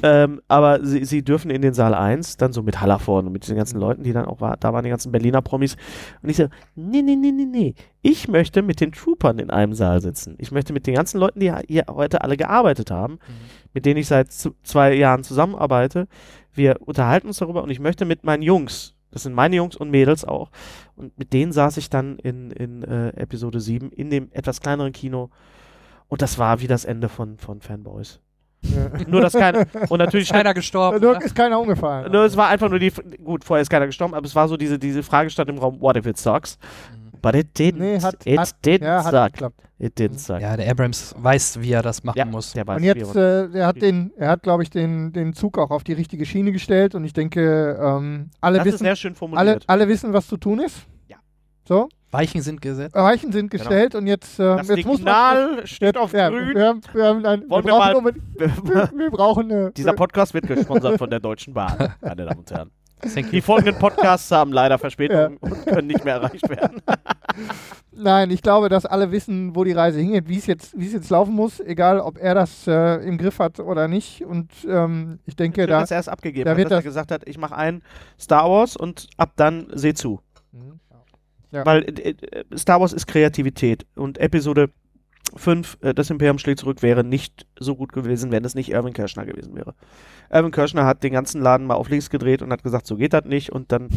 ähm, 0.02 0.40
aber 0.48 0.84
Sie, 0.84 1.04
Sie 1.04 1.22
dürfen 1.22 1.50
in 1.50 1.60
den 1.60 1.74
Saal 1.74 1.94
1, 1.94 2.38
dann 2.38 2.54
so 2.54 2.62
mit 2.62 2.80
Hallervorden 2.80 3.26
und 3.26 3.34
mit 3.34 3.46
den 3.46 3.56
ganzen 3.56 3.78
Leuten, 3.78 4.02
die 4.02 4.14
dann 4.14 4.24
auch 4.24 4.40
war, 4.40 4.56
da 4.56 4.72
waren 4.72 4.82
die 4.82 4.90
ganzen 4.90 5.12
Berliner 5.12 5.42
Promis. 5.42 5.76
Und 6.22 6.30
ich 6.30 6.36
so, 6.36 6.48
nee, 6.74 7.02
nee, 7.02 7.16
nee, 7.16 7.32
nee, 7.32 7.44
nee, 7.44 7.74
ich 8.00 8.26
möchte 8.26 8.62
mit 8.62 8.80
den 8.80 8.92
Troopern 8.92 9.38
in 9.38 9.50
einem 9.50 9.74
Saal 9.74 10.00
sitzen. 10.00 10.36
Ich 10.38 10.50
möchte 10.52 10.72
mit 10.72 10.86
den 10.86 10.94
ganzen 10.94 11.20
Leuten, 11.20 11.40
die 11.40 11.52
hier 11.68 11.84
heute 11.90 12.22
alle 12.22 12.38
gearbeitet 12.38 12.90
haben, 12.90 13.18
mit 13.74 13.84
denen 13.84 13.98
ich 13.98 14.06
seit 14.06 14.32
zwei 14.32 14.94
Jahren 14.94 15.22
zusammenarbeite, 15.22 16.08
wir 16.54 16.76
unterhalten 16.80 17.26
uns 17.26 17.38
darüber 17.38 17.62
und 17.62 17.70
ich 17.70 17.80
möchte 17.80 18.06
mit 18.06 18.24
meinen 18.24 18.42
Jungs, 18.42 18.93
das 19.14 19.22
sind 19.22 19.32
meine 19.32 19.56
Jungs 19.56 19.76
und 19.76 19.90
Mädels 19.90 20.24
auch, 20.24 20.50
und 20.96 21.16
mit 21.18 21.32
denen 21.32 21.52
saß 21.52 21.76
ich 21.76 21.88
dann 21.88 22.18
in, 22.18 22.50
in 22.50 22.82
äh, 22.82 23.10
Episode 23.10 23.60
7 23.60 23.90
in 23.90 24.10
dem 24.10 24.28
etwas 24.32 24.60
kleineren 24.60 24.92
Kino 24.92 25.30
und 26.08 26.20
das 26.20 26.38
war 26.38 26.60
wie 26.60 26.66
das 26.66 26.84
Ende 26.84 27.08
von, 27.08 27.38
von 27.38 27.60
Fanboys. 27.60 28.20
Nur 29.06 29.20
das 29.20 29.34
keine, 29.34 29.66
und 29.88 29.98
natürlich 29.98 30.30
Ist 30.30 30.32
keiner 30.36 30.54
gestorben. 30.54 31.00
Da 31.00 31.10
oder? 31.10 31.22
ist 31.22 31.34
keiner 31.34 31.60
umgefallen. 31.60 32.10
nur, 32.10 32.24
es 32.24 32.36
war 32.36 32.48
einfach 32.48 32.68
nur 32.68 32.78
die, 32.78 32.90
gut, 33.22 33.44
vorher 33.44 33.62
ist 33.62 33.68
keiner 33.70 33.86
gestorben, 33.86 34.14
aber 34.14 34.26
es 34.26 34.34
war 34.34 34.48
so 34.48 34.56
diese, 34.56 34.78
diese 34.78 35.02
Frage 35.02 35.30
stand 35.30 35.50
im 35.50 35.58
Raum, 35.58 35.80
what 35.80 35.96
if 35.96 36.06
it 36.06 36.16
sucks? 36.16 36.58
But 37.24 37.34
it 37.34 37.48
didn't. 37.58 37.78
Nee, 37.78 38.00
hat, 38.00 38.24
it 38.26 38.38
hat, 38.38 38.54
didn't 38.64 38.84
ja, 38.84 39.02
hat 39.04 39.12
suck. 39.12 39.32
geklappt. 39.32 39.60
It 39.78 39.98
didn't 39.98 40.18
suck. 40.18 40.40
Ja, 40.40 40.56
der 40.56 40.70
Abrams 40.70 41.14
weiß, 41.18 41.60
wie 41.60 41.72
er 41.72 41.82
das 41.82 42.04
machen 42.04 42.16
Ja, 42.16 42.24
muss. 42.24 42.52
der 42.52 42.66
weiß, 42.66 42.76
Und 42.76 42.84
jetzt, 42.84 43.16
er- 43.16 43.50
äh, 43.52 43.58
er 43.58 43.66
hat 43.66 43.82
den, 43.82 44.12
er 44.16 44.28
hat, 44.28 44.42
glaube 44.42 44.62
ich, 44.62 44.70
den, 44.70 45.12
den 45.12 45.32
Zug 45.32 45.58
auch 45.58 45.70
auf 45.70 45.82
die 45.84 45.94
richtige 45.94 46.24
Schiene 46.26 46.52
gestellt 46.52 46.94
und 46.94 47.04
ich 47.04 47.12
denke, 47.12 47.78
ähm, 47.82 48.30
alle 48.40 48.58
das 48.58 48.66
wissen, 48.66 48.78
sehr 48.84 48.94
schön 48.96 49.10
alle, 49.12 49.16
formuliert. 49.18 49.64
alle 49.66 49.88
wissen, 49.88 50.12
was 50.12 50.28
zu 50.28 50.36
tun 50.36 50.60
ist. 50.60 50.86
Ja. 51.08 51.16
So, 51.68 51.88
Weichen 52.12 52.42
sind 52.42 52.60
gesetzt. 52.62 52.94
Weichen 52.94 53.32
sind 53.32 53.50
gestellt 53.50 53.96
und 53.96 54.06
jetzt, 54.06 54.38
das 54.38 54.68
jetzt 54.68 54.86
muss 54.86 55.02
man. 55.02 55.66
Steht 55.66 55.96
auf 55.96 56.12
Ja, 56.12 56.28
grün. 56.28 56.54
wir, 56.54 56.66
haben, 56.68 56.80
wir, 56.92 57.04
haben 57.06 57.26
ein, 57.26 57.40
wir, 57.42 57.50
Wollen 57.50 57.64
wir 57.64 57.72
brauchen 57.72 57.78
mal- 57.80 57.96
unbedingt- 57.96 58.24
wir, 58.38 58.90
wir 58.96 59.10
brauchen 59.10 59.50
eine. 59.50 59.72
Dieser 59.72 59.94
Podcast 59.94 60.32
wird 60.34 60.46
gesponsert 60.46 60.98
von 60.98 61.10
der 61.10 61.18
Deutschen 61.18 61.52
Bahn, 61.54 61.94
meine 62.00 62.24
Damen 62.24 62.38
und 62.38 62.50
Herren. 62.52 62.70
Die 63.32 63.40
folgenden 63.42 63.78
Podcasts 63.78 64.30
haben 64.30 64.52
leider 64.52 64.78
Verspätung 64.78 65.36
und 65.38 65.66
können 65.66 65.86
nicht 65.88 66.04
mehr 66.04 66.14
erreicht 66.14 66.48
werden. 66.48 66.80
Nein, 67.92 68.30
ich 68.30 68.42
glaube, 68.42 68.68
dass 68.68 68.86
alle 68.86 69.10
wissen, 69.12 69.54
wo 69.54 69.62
die 69.64 69.72
Reise 69.72 70.00
hingeht, 70.00 70.28
wie 70.28 70.38
es 70.38 70.46
jetzt, 70.46 70.74
es 70.74 70.92
jetzt 70.92 71.10
laufen 71.10 71.34
muss, 71.34 71.60
egal 71.60 72.00
ob 72.00 72.18
er 72.18 72.34
das 72.34 72.66
äh, 72.66 72.96
im 73.06 73.18
Griff 73.18 73.38
hat 73.38 73.60
oder 73.60 73.88
nicht. 73.88 74.24
Und 74.24 74.50
ähm, 74.68 75.18
ich 75.26 75.36
denke, 75.36 75.62
Schön, 75.62 75.70
da. 75.70 75.80
dass 75.80 75.90
er 75.90 76.00
es 76.00 76.08
abgegeben 76.08 76.44
da 76.46 76.52
hat, 76.52 76.56
wird 76.58 76.66
dass 76.66 76.72
er 76.72 76.76
das- 76.78 76.84
gesagt 76.84 77.10
hat, 77.12 77.28
ich 77.28 77.38
mache 77.38 77.56
ein 77.56 77.82
Star 78.18 78.50
Wars 78.50 78.76
und 78.76 79.08
ab 79.16 79.32
dann 79.36 79.66
seh 79.74 79.94
zu. 79.94 80.20
Mhm. 80.52 80.80
Ja. 81.52 81.64
Weil 81.66 81.82
äh, 81.84 82.10
äh, 82.10 82.44
Star 82.56 82.80
Wars 82.80 82.92
ist 82.92 83.06
Kreativität 83.06 83.86
und 83.94 84.18
Episode 84.18 84.70
5, 85.36 85.78
äh, 85.82 85.94
das 85.94 86.10
Imperium 86.10 86.38
schlägt 86.38 86.60
zurück, 86.60 86.82
wäre 86.82 87.04
nicht 87.04 87.46
so 87.58 87.74
gut 87.76 87.92
gewesen, 87.92 88.30
wenn 88.32 88.44
es 88.44 88.54
nicht 88.54 88.70
Irvin 88.70 88.92
Kershner 88.92 89.24
gewesen 89.26 89.54
wäre. 89.54 89.74
Irvin 90.30 90.50
Kershner 90.52 90.84
hat 90.84 91.02
den 91.02 91.12
ganzen 91.12 91.40
Laden 91.40 91.66
mal 91.66 91.74
auf 91.74 91.88
links 91.88 92.10
gedreht 92.10 92.42
und 92.42 92.52
hat 92.52 92.62
gesagt, 92.62 92.86
so 92.86 92.96
geht 92.96 93.12
das 93.12 93.24
nicht 93.24 93.50
und 93.50 93.72
dann 93.72 93.88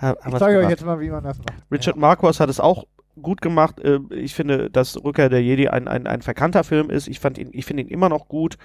ha- 0.00 0.16
haben 0.22 0.32
Ich 0.32 0.38
zeige 0.38 0.58
euch 0.58 0.70
jetzt 0.70 0.84
mal, 0.84 1.00
wie 1.00 1.10
man 1.10 1.24
das 1.24 1.38
macht. 1.38 1.54
Richard 1.70 1.96
Marquardt 1.96 2.40
hat 2.40 2.50
es 2.50 2.60
auch 2.60 2.84
gut 3.20 3.40
gemacht. 3.40 3.78
Äh, 3.80 4.00
Ich 4.10 4.34
finde, 4.34 4.70
dass 4.70 5.02
Rückkehr 5.02 5.28
der 5.28 5.42
Jedi 5.42 5.68
ein, 5.68 5.86
ein, 5.88 6.06
ein 6.06 6.20
verkannter 6.22 6.64
Film 6.64 6.90
ist. 6.90 7.06
Ich, 7.08 7.20
fand 7.20 7.38
ihn, 7.38 7.50
ich 7.52 7.64
finde 7.64 7.82
ihn 7.84 7.88
immer 7.88 8.08
noch 8.08 8.26
gut. 8.28 8.56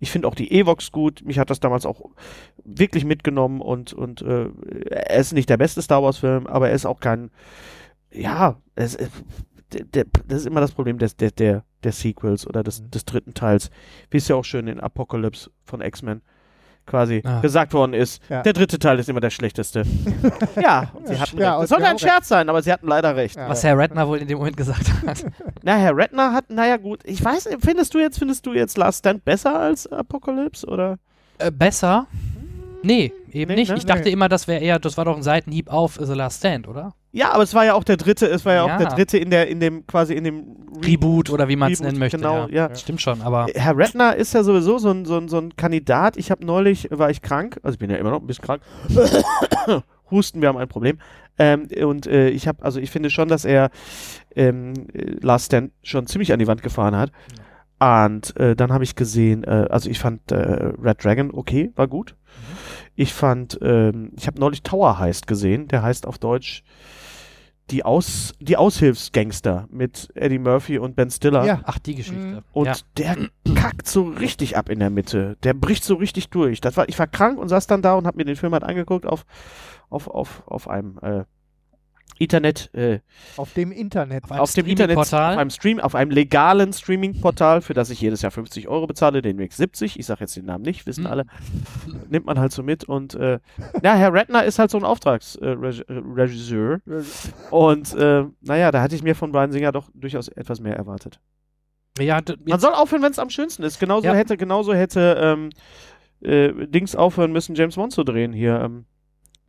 Ich 0.00 0.10
finde 0.10 0.26
auch 0.28 0.34
die 0.34 0.50
Evox 0.58 0.90
gut. 0.92 1.22
Mich 1.24 1.38
hat 1.38 1.50
das 1.50 1.60
damals 1.60 1.86
auch 1.86 2.02
wirklich 2.64 3.04
mitgenommen 3.04 3.60
und, 3.60 3.92
und 3.92 4.22
äh, 4.22 4.48
er 4.90 5.18
ist 5.20 5.32
nicht 5.32 5.48
der 5.48 5.56
beste 5.56 5.82
Star 5.82 6.02
Wars-Film, 6.02 6.46
aber 6.48 6.68
er 6.68 6.74
ist 6.74 6.84
auch 6.86 6.98
kein, 7.00 7.30
ja, 8.10 8.56
es, 8.74 8.96
äh, 8.96 9.06
der, 9.72 9.84
der, 9.84 10.04
das 10.26 10.40
ist 10.40 10.46
immer 10.46 10.60
das 10.60 10.72
Problem 10.72 10.98
des, 10.98 11.16
der, 11.16 11.30
der, 11.30 11.64
der 11.82 11.92
Sequels 11.92 12.46
oder 12.46 12.62
des, 12.62 12.82
des 12.88 13.04
dritten 13.04 13.34
Teils. 13.34 13.70
Wie 14.10 14.18
es 14.18 14.28
ja 14.28 14.36
auch 14.36 14.44
schön 14.44 14.66
in 14.68 14.80
Apocalypse 14.80 15.50
von 15.64 15.80
X-Men 15.80 16.22
quasi 16.84 17.22
Ah. 17.24 17.40
gesagt 17.40 17.72
worden 17.74 17.94
ist. 17.94 18.20
Ja. 18.28 18.42
Der 18.42 18.52
dritte 18.52 18.76
Teil 18.78 18.98
ist 18.98 19.08
immer 19.08 19.20
der 19.20 19.30
schlechteste. 19.30 19.84
ja, 20.60 20.90
und 20.94 21.06
sie 21.06 21.16
hatten 21.18 21.38
Ja, 21.38 21.52
recht. 21.52 21.62
Das 21.62 21.68
sollte 21.70 21.86
ein 21.86 21.98
Scherz 21.98 22.26
sein, 22.28 22.48
aber 22.48 22.60
sie 22.60 22.72
hatten 22.72 22.88
leider 22.88 23.14
recht. 23.14 23.36
Ja. 23.36 23.48
Was 23.48 23.62
Herr 23.62 23.78
Redner 23.78 24.08
wohl 24.08 24.18
in 24.18 24.26
dem 24.26 24.38
Moment 24.38 24.56
gesagt 24.56 24.90
hat. 25.06 25.24
Na, 25.62 25.76
Herr 25.76 25.96
Redner 25.96 26.32
hat, 26.32 26.50
naja 26.50 26.76
gut, 26.78 27.00
ich 27.04 27.24
weiß, 27.24 27.46
nicht, 27.50 27.64
findest 27.64 27.94
du 27.94 28.00
jetzt, 28.00 28.18
findest 28.18 28.44
du 28.46 28.52
jetzt 28.52 28.76
Last 28.76 28.98
Stand 29.00 29.24
besser 29.24 29.58
als 29.60 29.86
Apocalypse 29.92 30.66
oder? 30.66 30.98
Äh, 31.38 31.52
besser? 31.52 32.08
Nee, 32.82 33.12
eben 33.32 33.50
Nee, 33.50 33.60
nicht. 33.60 33.70
ne? 33.70 33.76
Ich 33.76 33.86
dachte 33.86 34.04
Nee. 34.04 34.10
immer, 34.12 34.28
das 34.28 34.48
wäre 34.48 34.60
eher, 34.62 34.78
das 34.78 34.96
war 34.96 35.04
doch 35.04 35.16
ein 35.16 35.22
Seitenhieb 35.22 35.70
auf 35.72 35.98
The 36.00 36.14
Last 36.14 36.38
Stand, 36.40 36.66
oder? 36.68 36.94
Ja, 37.12 37.32
aber 37.32 37.42
es 37.42 37.54
war 37.54 37.64
ja 37.64 37.74
auch 37.74 37.84
der 37.84 37.96
dritte, 37.96 38.26
es 38.26 38.44
war 38.44 38.54
ja, 38.54 38.62
auch 38.64 38.68
Ja. 38.68 38.78
der 38.78 38.88
dritte 38.88 39.18
in 39.18 39.30
der, 39.30 39.48
in 39.48 39.60
dem, 39.60 39.86
quasi 39.86 40.14
in 40.14 40.24
dem 40.24 40.56
Reboot 40.84 41.30
oder 41.30 41.48
wie 41.48 41.56
man 41.56 41.70
es 41.70 41.80
nennen 41.80 41.98
möchte. 41.98 42.16
Genau, 42.16 42.46
ja. 42.48 42.68
ja. 42.68 42.74
Stimmt 42.74 43.02
schon, 43.02 43.20
aber 43.22 43.46
Herr 43.54 43.76
Redner 43.76 44.16
ist 44.16 44.32
ja 44.34 44.42
sowieso 44.42 44.78
so 44.78 44.90
ein, 44.90 45.04
so 45.04 45.18
ein, 45.18 45.28
so 45.28 45.38
ein 45.38 45.54
Kandidat. 45.56 46.16
Ich 46.16 46.30
habe 46.30 46.44
neulich, 46.44 46.88
war 46.90 47.10
ich 47.10 47.20
krank, 47.22 47.58
also 47.62 47.74
ich 47.74 47.78
bin 47.78 47.90
ja 47.90 47.96
immer 47.96 48.10
noch 48.10 48.20
ein 48.20 48.26
bisschen 48.26 48.44
krank. 48.44 48.62
Husten, 50.10 50.40
wir 50.40 50.48
haben 50.48 50.58
ein 50.58 50.68
Problem. 50.68 50.98
Ähm, 51.38 51.68
und 51.84 52.06
äh, 52.06 52.28
ich 52.28 52.46
habe, 52.46 52.62
also 52.62 52.80
ich 52.80 52.90
finde 52.90 53.10
schon, 53.10 53.28
dass 53.28 53.44
er 53.44 53.70
ähm, 54.36 54.74
äh, 54.92 55.16
Last 55.20 55.46
Stand 55.46 55.72
schon 55.82 56.06
ziemlich 56.06 56.32
an 56.32 56.38
die 56.38 56.46
Wand 56.46 56.62
gefahren 56.62 56.96
hat. 56.96 57.10
Und 57.80 58.36
äh, 58.36 58.54
dann 58.54 58.72
habe 58.72 58.84
ich 58.84 58.94
gesehen, 58.94 59.42
äh, 59.44 59.66
also 59.70 59.90
ich 59.90 59.98
fand 59.98 60.30
äh, 60.30 60.36
Red 60.36 61.02
Dragon 61.04 61.30
okay, 61.32 61.72
war 61.74 61.88
gut. 61.88 62.14
Ich 62.94 63.12
fand, 63.12 63.58
ähm, 63.62 64.12
ich 64.16 64.26
habe 64.26 64.38
neulich 64.38 64.62
Tower 64.62 64.98
Heist 64.98 65.26
gesehen, 65.26 65.68
der 65.68 65.82
heißt 65.82 66.06
auf 66.06 66.18
Deutsch 66.18 66.62
die, 67.70 67.84
Aus, 67.84 68.34
die 68.38 68.56
Aushilfsgangster 68.56 69.66
mit 69.70 70.10
Eddie 70.14 70.38
Murphy 70.38 70.78
und 70.78 70.94
Ben 70.94 71.10
Stiller. 71.10 71.44
Ja. 71.44 71.60
ach, 71.64 71.78
die 71.78 71.94
Geschichte. 71.94 72.20
Mhm. 72.20 72.42
Und 72.52 72.66
ja. 72.66 72.74
der 72.98 73.16
kackt 73.54 73.88
so 73.88 74.02
richtig 74.02 74.56
ab 74.56 74.68
in 74.68 74.78
der 74.78 74.90
Mitte. 74.90 75.36
Der 75.42 75.54
bricht 75.54 75.84
so 75.84 75.94
richtig 75.94 76.28
durch. 76.28 76.60
Das 76.60 76.76
war, 76.76 76.88
ich 76.88 76.98
war 76.98 77.06
krank 77.06 77.38
und 77.38 77.48
saß 77.48 77.66
dann 77.66 77.80
da 77.80 77.94
und 77.94 78.06
habe 78.06 78.18
mir 78.18 78.24
den 78.24 78.36
Film 78.36 78.52
halt 78.52 78.64
angeguckt 78.64 79.06
auf, 79.06 79.24
auf, 79.88 80.08
auf, 80.08 80.42
auf 80.46 80.68
einem 80.68 80.98
äh, 81.02 81.24
Internet, 82.18 82.70
äh, 82.74 83.00
Auf 83.36 83.52
dem 83.54 83.72
Internet. 83.72 84.22
Auf 84.24 84.30
einem 84.30 84.40
auf 84.42 84.52
dem 84.52 84.66
Internet, 84.66 84.96
auf 84.98 85.12
einem 85.12 85.50
Stream, 85.50 85.80
auf 85.80 85.94
einem 85.96 86.10
legalen 86.12 86.72
Streaming-Portal, 86.72 87.62
für 87.62 87.74
das 87.74 87.90
ich 87.90 88.00
jedes 88.00 88.22
Jahr 88.22 88.30
50 88.30 88.68
Euro 88.68 88.86
bezahle, 88.86 89.22
den 89.22 89.38
Weg 89.38 89.52
70. 89.52 89.98
Ich 89.98 90.06
sage 90.06 90.20
jetzt 90.20 90.36
den 90.36 90.44
Namen 90.44 90.62
nicht, 90.62 90.86
wissen 90.86 91.04
Hm. 91.04 91.10
alle. 91.10 91.24
Nimmt 92.10 92.26
man 92.26 92.38
halt 92.38 92.52
so 92.52 92.62
mit 92.62 92.84
und 92.84 93.14
äh, 93.14 93.40
ja, 93.82 93.94
Herr 93.96 94.12
Redner 94.12 94.44
ist 94.44 94.60
halt 94.60 94.70
so 94.70 94.78
ein 94.78 94.84
Auftragsregisseur. 94.84 96.80
und 97.50 97.94
äh, 97.94 98.24
naja, 98.40 98.70
da 98.70 98.82
hatte 98.82 98.94
ich 98.94 99.02
mir 99.02 99.14
von 99.16 99.32
Brian 99.32 99.50
Singer 99.52 99.72
doch 99.72 99.88
durchaus 99.94 100.28
etwas 100.28 100.60
mehr 100.60 100.76
erwartet. 100.76 101.18
ja, 101.98 102.20
Man 102.44 102.60
soll 102.60 102.72
aufhören, 102.74 103.02
wenn 103.02 103.12
es 103.12 103.18
am 103.18 103.30
schönsten 103.30 103.62
ist. 103.64 103.80
Genauso 103.80 104.06
Ja. 104.06 104.14
hätte, 104.14 104.36
genauso 104.36 104.74
hätte 104.74 105.16
ähm, 105.20 105.50
äh, 106.20 106.66
Dings 106.68 106.94
aufhören 106.94 107.32
müssen, 107.32 107.54
James 107.56 107.74
Bond 107.74 107.92
zu 107.92 108.04
drehen 108.04 108.32
hier, 108.32 108.60
ähm, 108.60 108.84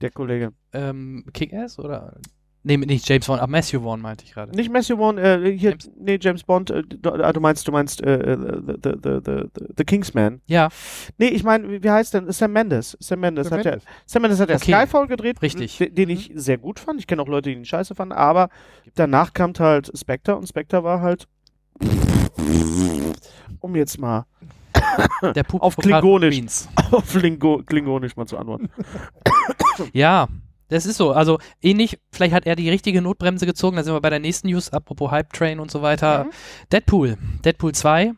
der 0.02 0.10
Kollege. 0.12 0.54
ähm, 0.74 1.24
Kick-Ass 1.34 1.78
oder? 1.80 2.18
Nee, 2.66 2.78
nicht 2.78 3.08
James 3.10 3.26
Vaughn, 3.26 3.40
aber 3.40 3.52
Matthew 3.52 3.82
Vaughn 3.82 4.00
meinte 4.02 4.24
ich 4.24 4.34
gerade. 4.34 4.56
Nicht 4.56 4.72
Matthew 4.72 4.96
Vaughn, 4.98 5.18
äh, 5.18 5.52
hier, 5.58 5.72
James- 5.72 5.92
nee, 6.00 6.18
James 6.22 6.44
Bond, 6.44 6.70
äh, 6.72 6.82
du, 6.84 7.12
ah, 7.12 7.34
du 7.34 7.42
meinst, 7.42 7.68
du 7.68 7.74
meinst 7.74 8.02
äh, 8.02 8.38
the, 8.38 8.74
the, 8.82 8.92
the, 9.04 9.20
the, 9.26 9.42
the, 9.54 9.66
the 9.78 9.84
Kingsman. 9.84 10.42
Ja, 10.48 10.70
Nee, 11.18 11.28
ich 11.28 11.44
meine, 11.44 11.70
wie, 11.70 11.84
wie 11.84 11.90
heißt 11.92 12.14
denn? 12.14 12.32
Sam 12.32 12.54
Mendes. 12.54 12.96
Sam 13.02 13.20
Mendes 13.20 13.50
Sam 13.50 13.58
hat 13.60 13.66
ja, 13.66 13.72
Mendes. 13.72 13.88
Sam 14.06 14.22
Mendes 14.22 14.40
hat 14.40 14.50
ja 14.50 14.56
Okay. 14.56 14.72
Skyfall 14.74 15.08
gedreht, 15.08 15.42
Richtig. 15.42 15.78
d- 15.78 15.90
den 15.90 16.10
ich 16.10 16.32
sehr 16.36 16.58
gut 16.58 16.80
fand. 16.80 17.00
Ich 17.02 17.08
kenne 17.08 17.22
auch 17.22 17.28
Leute, 17.28 17.50
die 17.50 17.56
ihn 17.58 17.66
scheiße 17.66 17.96
fanden, 17.96 18.14
aber 18.14 18.48
danach 18.96 19.34
kam 19.34 19.52
halt 19.60 19.92
Spectre 19.98 20.38
und 20.38 20.48
Spectre 20.48 20.84
war 20.86 21.02
halt, 21.02 21.28
um 23.60 23.76
jetzt 23.76 24.00
mal 24.00 24.26
der 25.36 25.44
Auf 25.60 25.76
Klingonisch. 25.78 26.42
Auf 26.92 27.14
Lingo, 27.16 27.62
Klingonisch 27.66 28.16
mal 28.16 28.26
zu 28.26 28.38
antworten. 28.38 28.70
Ja, 29.94 30.28
das 30.74 30.86
ist 30.86 30.98
so. 30.98 31.12
Also 31.14 31.40
ähnlich, 31.62 31.98
vielleicht 32.12 32.34
hat 32.34 32.46
er 32.46 32.56
die 32.56 32.70
richtige 32.70 33.02
Notbremse 33.02 33.46
gezogen. 33.46 33.78
Da 33.78 33.84
sind 33.84 33.94
wir 33.94 34.02
bei 34.02 34.10
der 34.10 34.20
nächsten 34.20 34.48
News, 34.50 34.70
apropos 34.72 35.10
Hype 35.12 35.32
Train 35.32 35.60
und 35.60 35.72
so 35.72 35.82
weiter. 35.82 36.26
Mhm. 36.26 36.30
Deadpool. 36.72 37.18
Deadpool 37.46 37.74
2, 37.74 38.14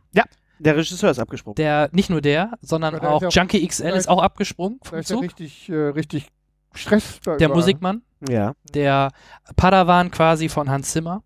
Der 0.60 0.78
Regisseur 0.78 1.12
ist 1.12 1.20
abgesprungen. 1.20 1.56
der 1.56 1.90
nicht 1.92 2.10
nur 2.10 2.22
der, 2.22 2.54
sondern 2.62 2.94
Ja, 2.96 3.00
der 3.02 3.10
auch 3.12 3.22
ja- 3.22 3.30
Junkie 3.30 3.66
XL 3.68 3.90
ist 3.90 4.08
auch 4.08 4.22
abgesprungen 4.24 4.80
vom 4.84 4.98
ist 5.00 5.10
ja 5.10 5.18
richtig, 5.18 5.70
äh, 5.70 5.76
richtig 5.90 6.30
Stress. 6.74 7.20
da 7.24 7.36
Der 7.38 7.48
überall. 7.48 7.60
Musikmann, 7.62 8.02
ja. 8.28 8.54
der 8.74 9.12
Padawan 9.56 10.12
quasi 10.12 10.50
von 10.50 10.70
Hans 10.70 10.92
Zimmer, 10.92 11.24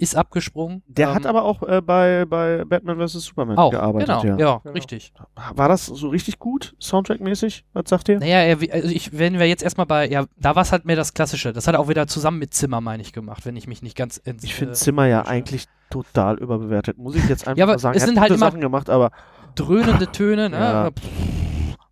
ist 0.00 0.16
abgesprungen. 0.16 0.82
Der 0.86 1.08
Ähm, 1.08 1.14
hat 1.14 1.26
aber 1.26 1.44
auch 1.44 1.62
äh, 1.62 1.80
bei, 1.80 2.24
bei 2.26 2.64
Batman 2.64 2.98
vs. 3.06 3.12
Superman 3.24 3.56
auch, 3.58 3.70
gearbeitet. 3.70 4.08
genau, 4.08 4.24
ja. 4.24 4.36
ja, 4.38 4.58
Genau. 4.62 4.72
richtig. 4.74 5.12
War 5.54 5.68
das 5.68 5.86
so 5.86 6.08
richtig 6.08 6.38
gut, 6.38 6.74
Soundtrack-mäßig? 6.80 7.64
Was 7.72 7.84
sagt 7.88 8.08
ihr? 8.08 8.18
Naja, 8.18 8.38
er, 8.38 8.58
also 8.72 8.88
ich, 8.88 9.16
wenn 9.18 9.38
wir 9.38 9.46
jetzt 9.46 9.62
erstmal 9.62 9.86
bei, 9.86 10.08
ja, 10.08 10.24
da 10.36 10.54
war 10.56 10.62
es 10.62 10.72
halt 10.72 10.84
mehr 10.84 10.96
das 10.96 11.14
Klassische. 11.14 11.52
Das 11.52 11.66
hat 11.68 11.74
er 11.74 11.80
auch 11.80 11.88
wieder 11.88 12.06
zusammen 12.06 12.38
mit 12.38 12.54
Zimmer, 12.54 12.80
meine 12.80 13.02
ich, 13.02 13.12
gemacht, 13.12 13.44
wenn 13.46 13.56
ich 13.56 13.66
mich 13.66 13.82
nicht 13.82 13.96
ganz 13.96 14.18
ents- 14.24 14.44
Ich 14.44 14.54
finde 14.54 14.72
äh, 14.72 14.76
Zimmer 14.76 15.06
ja 15.06 15.26
eigentlich 15.26 15.66
total 15.90 16.38
überbewertet. 16.38 16.98
Muss 16.98 17.14
ich 17.16 17.28
jetzt 17.28 17.46
einfach 17.46 17.58
Ja, 17.58 17.64
aber 17.64 17.72
mal 17.74 17.78
sagen. 17.78 17.96
es 17.96 18.02
Er 18.02 18.06
hat 18.06 18.08
sind 18.14 18.20
halt 18.20 18.30
immer- 18.30 18.38
Sachen 18.38 18.60
gemacht, 18.60 18.88
aber 18.90 19.10
dröhnende 19.56 20.10
Töne, 20.12 20.48
ne? 20.50 20.56
Ja. 20.56 20.90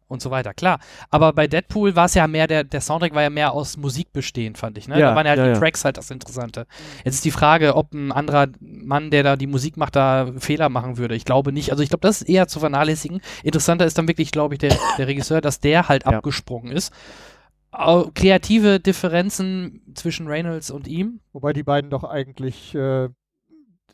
Und 0.08 0.22
so 0.22 0.30
weiter, 0.30 0.54
klar. 0.54 0.78
Aber 1.10 1.34
bei 1.34 1.46
Deadpool 1.46 1.94
war 1.94 2.06
es 2.06 2.14
ja 2.14 2.26
mehr, 2.26 2.46
der, 2.46 2.64
der 2.64 2.80
Soundtrack 2.80 3.14
war 3.14 3.22
ja 3.22 3.28
mehr 3.28 3.52
aus 3.52 3.76
Musik 3.76 4.10
bestehend, 4.12 4.56
fand 4.56 4.78
ich. 4.78 4.88
Ne? 4.88 4.98
Ja, 4.98 5.10
da 5.10 5.16
waren 5.16 5.26
ja, 5.26 5.34
ja, 5.34 5.52
die. 5.52 5.58
Tracks 5.58 5.84
halt 5.84 5.98
das 5.98 6.10
Interessante. 6.10 6.66
Jetzt 7.04 7.16
ist 7.16 7.24
die 7.26 7.30
Frage, 7.30 7.76
ob 7.76 7.92
ein 7.92 8.10
anderer 8.10 8.46
Mann, 8.58 9.10
der 9.10 9.22
da 9.22 9.36
die 9.36 9.46
Musik 9.46 9.76
macht, 9.76 9.96
da 9.96 10.32
Fehler 10.38 10.70
machen 10.70 10.96
würde. 10.96 11.14
Ich 11.14 11.26
glaube 11.26 11.52
nicht. 11.52 11.70
Also 11.72 11.82
ich 11.82 11.90
glaube, 11.90 12.00
das 12.08 12.22
ist 12.22 12.28
eher 12.28 12.48
zu 12.48 12.58
vernachlässigen. 12.58 13.20
Interessanter 13.42 13.84
ist 13.84 13.98
dann 13.98 14.08
wirklich, 14.08 14.30
glaube 14.30 14.54
ich, 14.54 14.58
der, 14.60 14.74
der 14.96 15.06
Regisseur, 15.06 15.42
dass 15.42 15.60
der 15.60 15.88
halt 15.90 16.04
Ja. 16.04 16.12
abgesprungen 16.12 16.72
ist. 16.72 16.90
Kreative 18.14 18.80
Differenzen 18.80 19.82
zwischen 19.94 20.26
Reynolds 20.26 20.70
und 20.70 20.88
ihm. 20.88 21.20
Wobei 21.34 21.52
die 21.52 21.62
beiden 21.62 21.90
doch 21.90 22.04
eigentlich 22.04 22.74
äh, 22.74 23.08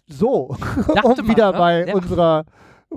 so, 0.07 0.57
um 1.03 1.17
man, 1.17 1.29
wieder 1.29 1.53
ne? 1.53 1.59
bei 1.59 1.87
Ja. 1.89 1.95
unserer 1.95 2.45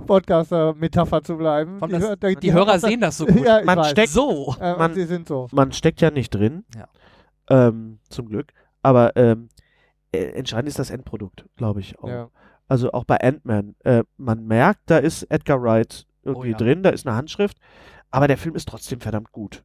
Podcaster-Metapher 0.05 1.21
zu 1.23 1.37
bleiben. 1.37 1.79
Das, 1.89 2.03
Hör- 2.03 2.15
die, 2.15 2.35
die 2.35 2.53
Hörer 2.53 2.79
sehen 2.79 3.01
das 3.01 3.17
so 3.17 3.25
gut. 3.27 3.45
Ja, 3.45 3.61
Man 3.63 3.77
weiß. 3.79 3.89
steckt- 3.91 4.09
so. 4.09 4.55
Äh, 4.59 4.75
man- 4.77 4.93
sie 4.93 5.05
sind 5.05 5.27
so. 5.27 5.47
Man 5.51 5.71
steckt 5.71 6.01
ja 6.01 6.11
nicht 6.11 6.29
drin. 6.33 6.65
Ja. 6.75 6.87
Ähm, 7.49 7.99
zum 8.09 8.27
Glück. 8.29 8.53
Aber 8.81 9.15
ähm, 9.15 9.49
äh, 10.11 10.19
entscheidend 10.31 10.67
ist 10.69 10.79
das 10.79 10.89
Endprodukt, 10.89 11.45
glaube 11.55 11.79
ich 11.79 11.97
auch. 11.99 12.07
Ja. 12.09 12.29
Also 12.67 12.91
auch 12.91 13.05
bei 13.05 13.19
Ant-Man. 13.21 13.75
Äh, 13.83 14.03
man 14.17 14.45
merkt, 14.45 14.81
da 14.87 14.97
ist 14.97 15.23
Edgar 15.23 15.61
Wright 15.61 16.05
irgendwie 16.23 16.49
Oh 16.49 16.51
ja. 16.51 16.57
drin, 16.57 16.83
da 16.83 16.89
ist 16.89 17.07
eine 17.07 17.15
Handschrift, 17.15 17.57
aber 18.11 18.27
der 18.27 18.37
Film 18.37 18.55
ist 18.55 18.67
trotzdem 18.67 18.99
verdammt 18.99 19.31
gut. 19.31 19.63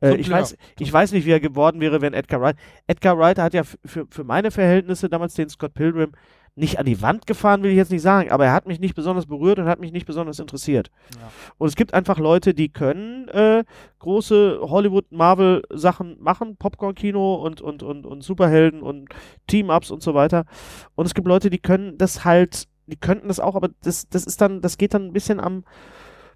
Äh, 0.00 0.16
ich, 0.16 0.30
weiß, 0.30 0.56
ich 0.78 0.90
weiß 0.92 1.12
nicht, 1.12 1.26
wie 1.26 1.30
er 1.30 1.40
geworden 1.40 1.80
wäre, 1.80 2.00
wenn 2.00 2.14
Edgar 2.14 2.40
Wright. 2.40 2.56
Edgar 2.86 3.18
Wright 3.18 3.38
hat 3.38 3.52
ja 3.54 3.62
für, 3.64 4.06
für 4.08 4.24
meine 4.24 4.50
Verhältnisse 4.50 5.08
damals 5.10 5.34
den 5.34 5.48
Scott 5.50 5.74
Pilgrim 5.74 6.12
nicht 6.54 6.78
an 6.78 6.84
die 6.84 7.00
Wand 7.00 7.26
gefahren, 7.26 7.62
will 7.62 7.70
ich 7.70 7.76
jetzt 7.76 7.90
nicht 7.90 8.02
sagen, 8.02 8.30
aber 8.30 8.44
er 8.44 8.52
hat 8.52 8.66
mich 8.66 8.78
nicht 8.78 8.94
besonders 8.94 9.26
berührt 9.26 9.58
und 9.58 9.66
hat 9.66 9.80
mich 9.80 9.92
nicht 9.92 10.06
besonders 10.06 10.38
interessiert. 10.38 10.90
Ja. 11.18 11.30
Und 11.56 11.68
es 11.68 11.76
gibt 11.76 11.94
einfach 11.94 12.18
Leute, 12.18 12.52
die 12.52 12.68
können 12.68 13.28
äh, 13.28 13.64
große 14.00 14.58
Hollywood-Marvel-Sachen 14.60 16.18
machen, 16.20 16.56
Popcorn-Kino 16.56 17.36
und, 17.36 17.62
und, 17.62 17.82
und, 17.82 18.04
und 18.04 18.22
Superhelden 18.22 18.82
und 18.82 19.08
Team-Ups 19.46 19.90
und 19.90 20.02
so 20.02 20.14
weiter. 20.14 20.44
Und 20.94 21.06
es 21.06 21.14
gibt 21.14 21.26
Leute, 21.26 21.48
die 21.48 21.58
können 21.58 21.96
das 21.96 22.24
halt, 22.24 22.68
die 22.86 22.96
könnten 22.96 23.28
das 23.28 23.40
auch, 23.40 23.54
aber 23.54 23.70
das, 23.82 24.08
das 24.10 24.24
ist 24.24 24.42
dann, 24.42 24.60
das 24.60 24.76
geht 24.76 24.92
dann 24.92 25.06
ein 25.06 25.12
bisschen 25.14 25.40
am 25.40 25.64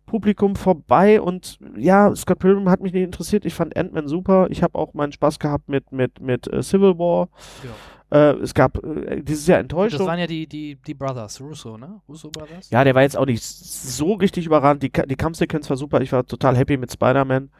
Publikum 0.07 0.55
vorbei 0.55 1.21
und 1.21 1.59
ja, 1.77 2.15
Scott 2.15 2.39
Pilgrim 2.39 2.71
hat 2.71 2.81
mich 2.81 2.93
nicht 2.93 3.03
interessiert. 3.03 3.45
Ich 3.45 3.55
fand 3.55 3.77
Ant-Man 3.77 4.07
super. 4.07 4.47
Ich 4.51 4.63
habe 4.63 4.79
auch 4.79 4.95
meinen 4.95 5.11
Spaß 5.11 5.41
gehabt 5.41 5.69
mit, 5.69 5.91
mit, 5.91 6.21
mit 6.21 6.47
äh, 6.47 6.63
Civil 6.63 6.97
War. 6.97 7.29
Äh, 8.11 8.35
es 8.37 8.55
gab 8.55 8.83
äh, 8.85 9.21
dieses 9.23 9.47
Jahr 9.47 9.59
Das 9.59 9.65
Enttäuschung. 9.65 10.07
waren 10.07 10.19
ja 10.19 10.27
die, 10.27 10.47
die, 10.47 10.77
die 10.77 10.95
Brothers, 10.95 11.41
Russo, 11.41 11.77
ne? 11.77 12.01
Russo 12.09 12.31
Brothers? 12.31 12.71
Ja, 12.71 12.85
der 12.85 12.95
war 12.95 13.03
jetzt 13.03 13.17
auch 13.17 13.27
nicht 13.27 13.43
so 13.43 14.13
richtig 14.15 14.47
überrannt. 14.47 14.83
Die, 14.83 14.91
die 14.91 15.17
Kampfsequenz 15.17 15.69
war 15.69 15.77
super. 15.77 16.01
Ich 16.01 16.13
war 16.13 16.25
total 16.25 16.57
happy 16.57 16.77
mit 16.77 16.93
Spider-Man. 16.93 17.51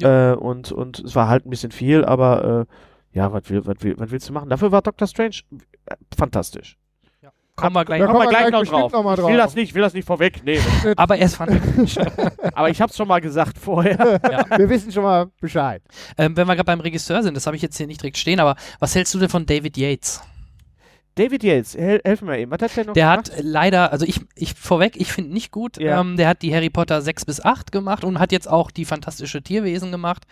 Äh, 0.00 0.32
und, 0.32 0.72
und 0.72 0.98
es 1.00 1.14
war 1.14 1.28
halt 1.28 1.46
ein 1.46 1.50
bisschen 1.50 1.72
viel, 1.72 2.04
aber 2.04 2.66
äh, 3.12 3.16
ja, 3.18 3.32
was 3.32 3.48
will, 3.50 3.64
will, 3.64 3.96
willst 3.98 4.28
du 4.28 4.32
machen? 4.32 4.48
Dafür 4.50 4.70
war 4.70 4.82
Doctor 4.82 5.06
Strange 5.08 5.36
äh, 5.86 5.94
fantastisch. 6.16 6.76
Kommen 7.60 7.74
wir 7.76 7.84
gleich 7.84 8.00
Da 8.00 8.06
kommen 8.06 8.18
wir 8.20 8.28
gleich 8.28 8.46
gleich 8.48 8.52
noch 8.52 8.70
drauf. 8.70 8.92
noch 8.92 9.02
mal 9.04 9.14
Ich 9.18 9.24
will 9.24 9.36
drauf. 9.36 9.46
das 9.46 9.54
nicht, 9.54 9.74
will 9.74 9.82
das 9.82 9.94
nicht 9.94 10.06
vorwegnehmen. 10.06 10.64
Aber 10.96 11.16
erst 11.16 11.36
fand 11.36 11.50
aber 12.54 12.70
ich 12.70 12.80
hab's 12.80 12.96
schon 12.96 13.08
mal 13.08 13.20
gesagt 13.20 13.58
vorher. 13.58 14.20
ja. 14.30 14.58
Wir 14.58 14.68
wissen 14.68 14.90
schon 14.92 15.02
mal 15.04 15.26
Bescheid. 15.40 15.82
ähm, 16.18 16.36
Wenn 16.36 16.46
wir 16.46 16.54
gerade 16.54 16.64
beim 16.64 16.80
Regisseur 16.80 17.22
sind, 17.22 17.34
das 17.36 17.46
habe 17.46 17.56
ich 17.56 17.62
jetzt 17.62 17.76
hier 17.76 17.86
nicht 17.86 18.00
direkt 18.02 18.16
stehen, 18.18 18.40
aber 18.40 18.56
was 18.78 18.94
hältst 18.94 19.14
du 19.14 19.18
denn 19.18 19.28
von 19.28 19.46
David 19.46 19.76
Yates? 19.76 20.20
David 21.20 21.42
Yates, 21.44 21.74
hel 21.76 22.00
helf 22.04 22.22
mir 22.22 22.38
eben. 22.38 22.50
Was 22.50 22.62
hat 22.62 22.76
der 22.76 22.84
noch 22.86 22.92
Der 22.94 23.10
gemacht? 23.10 23.30
hat 23.32 23.42
leider, 23.42 23.92
also 23.92 24.06
ich, 24.06 24.20
ich 24.36 24.54
vorweg, 24.54 24.94
ich 24.96 25.12
finde 25.12 25.32
nicht 25.32 25.50
gut, 25.52 25.78
Ja. 25.78 26.00
ähm, 26.00 26.16
der 26.16 26.28
hat 26.28 26.42
die 26.42 26.54
Harry 26.54 26.70
Potter 26.70 27.02
6 27.02 27.24
bis 27.26 27.44
8 27.44 27.72
gemacht 27.72 28.04
und 28.04 28.18
hat 28.18 28.32
jetzt 28.32 28.48
auch 28.48 28.70
die 28.70 28.84
fantastische 28.84 29.42
Tierwesen 29.42 29.90
gemacht. 29.92 30.24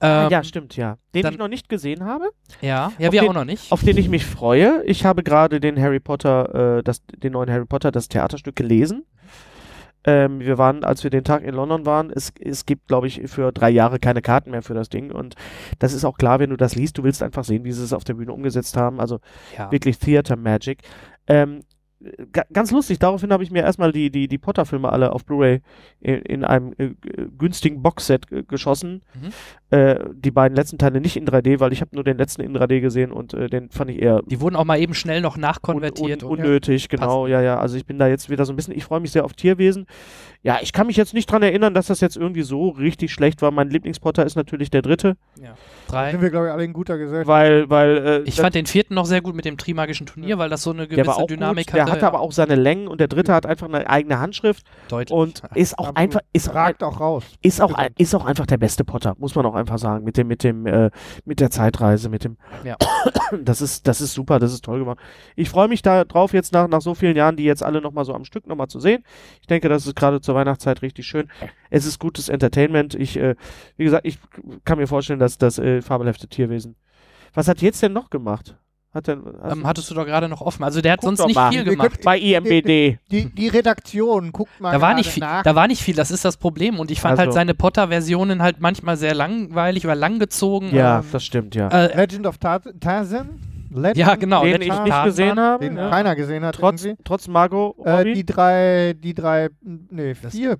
Ah, 0.00 0.24
Ähm, 0.26 0.30
ja, 0.30 0.44
stimmt, 0.44 0.76
ja. 0.76 0.96
Den 1.14 1.22
dann- 1.22 1.32
ich 1.32 1.38
noch 1.38 1.48
nicht 1.48 1.68
gesehen 1.68 2.04
habe, 2.04 2.30
ja, 2.60 2.92
ja, 2.98 3.10
wir 3.12 3.20
den- 3.22 3.30
auch 3.30 3.34
noch 3.34 3.44
nicht. 3.44 3.72
auf 3.72 3.82
den 3.82 3.96
ich 3.98 4.08
mich 4.08 4.24
freue. 4.24 4.82
Ich 4.84 5.04
habe 5.04 5.22
gerade 5.24 5.58
den 5.60 5.80
Harry 5.80 5.98
Potter, 6.00 6.78
äh, 6.78 6.82
das, 6.84 7.02
den 7.06 7.32
neuen 7.32 7.50
Harry 7.50 7.66
Potter, 7.66 7.90
das 7.90 8.08
Theaterstück 8.08 8.54
gelesen. 8.54 9.04
Ähm, 10.10 10.40
wir 10.40 10.56
waren, 10.56 10.84
als 10.84 11.04
wir 11.04 11.10
den 11.10 11.24
Tag 11.24 11.42
in 11.42 11.54
London 11.54 11.84
waren, 11.84 12.10
es, 12.10 12.32
es 12.40 12.64
gibt, 12.64 12.88
glaube 12.88 13.08
ich, 13.08 13.20
für 13.26 13.52
drei 13.52 13.68
Jahre 13.68 13.98
keine 13.98 14.22
Karten 14.22 14.52
mehr 14.52 14.62
für 14.62 14.72
das 14.72 14.88
Ding. 14.88 15.10
Und 15.10 15.34
das 15.80 15.92
ist 15.92 16.06
auch 16.06 16.16
klar, 16.16 16.38
wenn 16.38 16.48
du 16.48 16.56
das 16.56 16.74
liest, 16.74 16.96
du 16.96 17.02
willst 17.02 17.22
einfach 17.22 17.44
sehen, 17.44 17.64
wie 17.64 17.72
sie 17.72 17.84
es 17.84 17.92
auf 17.92 18.04
der 18.04 18.14
Bühne 18.14 18.32
umgesetzt 18.32 18.76
haben. 18.78 19.00
Also 19.00 19.20
ja. 19.58 19.70
wirklich 19.70 19.98
Theater 19.98 20.36
Magic. 20.36 20.78
Ähm, 21.26 21.60
ga- 22.32 22.46
ganz 22.52 22.70
lustig, 22.70 22.98
daraufhin 22.98 23.32
habe 23.32 23.42
ich 23.42 23.50
mir 23.50 23.62
erstmal 23.62 23.92
die, 23.92 24.10
die, 24.10 24.28
die 24.28 24.38
Potter-Filme 24.38 24.90
alle 24.90 25.12
auf 25.12 25.26
Blu-ray 25.26 25.60
in, 26.00 26.14
in 26.22 26.44
einem 26.44 26.72
äh, 26.78 26.94
günstigen 27.36 27.82
Boxset 27.82 28.32
äh, 28.32 28.44
geschossen. 28.44 29.02
Mhm. 29.14 29.32
Äh, 29.70 29.96
die 30.14 30.30
beiden 30.30 30.56
letzten 30.56 30.78
Teile 30.78 30.98
nicht 31.00 31.16
in 31.16 31.26
3D, 31.26 31.60
weil 31.60 31.74
ich 31.74 31.82
habe 31.82 31.94
nur 31.94 32.02
den 32.02 32.16
letzten 32.16 32.40
in 32.40 32.56
3D 32.56 32.80
gesehen 32.80 33.12
und 33.12 33.34
äh, 33.34 33.48
den 33.48 33.68
fand 33.68 33.90
ich 33.90 34.00
eher 34.00 34.22
Die 34.24 34.40
wurden 34.40 34.56
auch 34.56 34.64
mal 34.64 34.80
eben 34.80 34.94
schnell 34.94 35.20
noch 35.20 35.34
un, 35.36 35.42
nachkonvertiert. 35.42 36.22
un, 36.22 36.30
und, 36.30 36.38
unnötig, 36.38 36.88
genau, 36.88 37.26
ja, 37.26 37.42
ja. 37.42 37.58
Also 37.58 37.76
ich 37.76 37.84
bin 37.84 37.98
da 37.98 38.06
jetzt 38.08 38.30
wieder 38.30 38.46
so 38.46 38.52
ein 38.52 38.56
bisschen, 38.56 38.74
ich 38.74 38.84
freue 38.84 39.00
mich 39.00 39.10
sehr 39.12 39.26
auf 39.26 39.34
Tierwesen. 39.34 39.86
Ja, 40.42 40.58
ich 40.62 40.72
kann 40.72 40.86
mich 40.86 40.96
jetzt 40.96 41.12
nicht 41.14 41.30
dran 41.30 41.42
erinnern, 41.42 41.74
dass 41.74 41.88
das 41.88 42.00
jetzt 42.00 42.16
irgendwie 42.16 42.42
so 42.42 42.68
richtig 42.70 43.12
schlecht 43.12 43.42
war. 43.42 43.50
Mein 43.50 43.68
Lieblingspotter 43.68 44.24
ist 44.24 44.36
natürlich 44.36 44.70
der 44.70 44.82
dritte, 44.82 45.16
ja. 45.42 45.54
Drei. 45.88 46.12
sind 46.12 46.22
wir, 46.22 46.30
glaube 46.30 46.46
ich, 46.46 46.52
alle 46.52 46.64
in 46.64 46.72
guter 46.72 46.96
Gesellschaft. 46.96 47.28
weil, 47.28 47.68
weil 47.68 47.96
äh, 47.98 48.22
Ich 48.22 48.36
fand 48.40 48.54
den 48.54 48.64
vierten 48.66 48.94
noch 48.94 49.04
sehr 49.04 49.20
gut 49.20 49.34
mit 49.34 49.44
dem 49.44 49.58
Trimagischen 49.58 50.06
Turnier, 50.06 50.38
weil 50.38 50.48
das 50.48 50.62
so 50.62 50.70
eine 50.70 50.86
der 50.86 50.98
war 50.98 51.04
gewisse 51.04 51.22
auch 51.24 51.26
Dynamik 51.26 51.66
gut. 51.66 51.74
Der 51.74 51.82
hatte. 51.82 51.92
hatte 51.92 52.06
aber 52.06 52.20
auch 52.20 52.32
seine 52.32 52.54
Längen 52.54 52.88
und 52.88 53.00
der 53.00 53.08
dritte 53.08 53.34
hat 53.34 53.44
einfach 53.44 53.68
eine 53.68 53.90
eigene 53.90 54.18
Handschrift 54.20 54.64
deutlich. 54.88 55.14
und 55.14 55.42
ist 55.54 55.78
auch 55.78 55.88
Absolut. 55.88 55.98
einfach 55.98 56.20
ist 56.32 56.54
Ragt 56.54 56.82
auch 56.82 57.00
raus. 57.00 57.24
ist 57.42 57.60
auch 57.60 57.76
ist 57.98 58.14
auch 58.14 58.24
einfach 58.24 58.46
der 58.46 58.58
beste 58.58 58.84
Potter, 58.84 59.14
muss 59.18 59.34
man 59.34 59.44
auch 59.44 59.54
einfach 59.58 59.78
sagen, 59.78 60.04
mit 60.04 60.16
dem 60.16 60.28
mit 60.28 60.44
dem 60.44 60.66
äh, 60.66 60.90
mit 61.24 61.40
der 61.40 61.50
Zeitreise, 61.50 62.08
mit 62.08 62.24
dem 62.24 62.36
Ja. 62.64 62.76
Das 63.42 63.60
ist 63.60 63.86
das 63.86 64.00
ist 64.00 64.14
super, 64.14 64.38
das 64.38 64.52
ist 64.54 64.64
toll 64.64 64.78
gemacht. 64.78 64.98
Ich 65.36 65.50
freue 65.50 65.68
mich 65.68 65.82
da 65.82 66.04
drauf 66.04 66.32
jetzt 66.32 66.52
nach 66.52 66.66
nach 66.68 66.80
so 66.80 66.94
vielen 66.94 67.16
Jahren, 67.16 67.36
die 67.36 67.44
jetzt 67.44 67.62
alle 67.62 67.82
noch 67.82 67.92
mal 67.92 68.04
so 68.04 68.14
am 68.14 68.24
Stück 68.24 68.46
noch 68.46 68.56
mal 68.56 68.68
zu 68.68 68.80
sehen. 68.80 69.04
Ich 69.40 69.46
denke, 69.46 69.68
das 69.68 69.86
ist 69.86 69.96
gerade 69.96 70.20
zur 70.20 70.34
Weihnachtszeit 70.34 70.80
richtig 70.82 71.06
schön. 71.06 71.28
Es 71.70 71.84
ist 71.84 71.98
gutes 71.98 72.28
Entertainment. 72.28 72.94
Ich 72.94 73.18
äh, 73.18 73.34
wie 73.76 73.84
gesagt, 73.84 74.06
ich 74.06 74.18
kann 74.64 74.78
mir 74.78 74.86
vorstellen, 74.86 75.18
dass 75.18 75.36
das 75.36 75.58
äh, 75.58 75.82
fabelhafte 75.82 76.28
Tierwesen. 76.28 76.76
Was 77.34 77.48
hat 77.48 77.60
jetzt 77.60 77.82
denn 77.82 77.92
noch 77.92 78.10
gemacht? 78.10 78.56
Hat 78.94 79.06
denn 79.06 79.22
hast 79.42 79.52
ähm, 79.52 79.60
du- 79.62 79.66
hattest 79.68 79.90
du 79.90 79.94
doch 79.94 80.06
gerade 80.06 80.28
noch 80.30 80.40
offen. 80.40 80.64
Also 80.64 80.80
der 80.80 80.92
hat 80.94 81.00
Guck 81.00 81.16
sonst 81.16 81.26
nicht 81.26 81.36
mal. 81.36 81.52
viel 81.52 81.64
gemacht. 81.64 81.90
können- 81.92 82.04
bei 82.04 82.18
IMBD. 82.18 82.98
Die, 83.10 83.26
die 83.26 83.48
Redaktion, 83.48 84.32
guckt 84.32 84.58
mal 84.60 84.72
Da 84.72 84.80
war 84.80 84.94
nicht 84.94 85.10
viel, 85.10 85.20
nach. 85.20 85.42
da 85.42 85.54
war 85.54 85.66
nicht 85.68 85.82
viel, 85.82 85.94
das 85.94 86.10
ist 86.10 86.24
das 86.24 86.38
Problem. 86.38 86.78
Und 86.80 86.90
ich 86.90 87.00
fand 87.00 87.18
halt 87.18 87.28
Also- 87.28 87.36
seine 87.36 87.54
Potter-Versionen 87.54 88.42
halt 88.42 88.60
manchmal 88.60 88.96
sehr 88.96 89.14
langweilig 89.14 89.84
oder 89.84 89.94
langgezogen. 89.94 90.74
Ja, 90.74 91.00
ähm, 91.00 91.04
das 91.12 91.24
stimmt, 91.24 91.54
ja. 91.54 91.68
Äh, 91.68 91.94
Legend 91.96 92.26
of 92.26 92.38
Tar 92.38 92.62
Tarzan? 92.80 93.28
Legend, 93.70 93.96
ja, 93.98 94.14
genau. 94.14 94.42
den 94.42 94.52
Legend 94.52 94.64
ich 94.64 94.72
of 94.72 94.78
nicht 94.84 94.90
Tarzan. 94.92 95.04
gesehen 95.10 95.38
habe. 95.40 95.64
Den 95.66 95.76
ja. 95.76 95.90
keiner 95.90 96.16
gesehen 96.16 96.42
hat 96.46 96.54
Trotz, 96.54 96.82
irgendwie. 96.86 97.02
trotz 97.04 97.28
Margot 97.28 97.76
Äh, 97.84 98.14
die 98.14 98.24
drei, 98.24 98.94
die 98.98 99.12
drei, 99.12 99.50
nee, 99.60 100.14
Das- 100.22 100.34
vier 100.34 100.56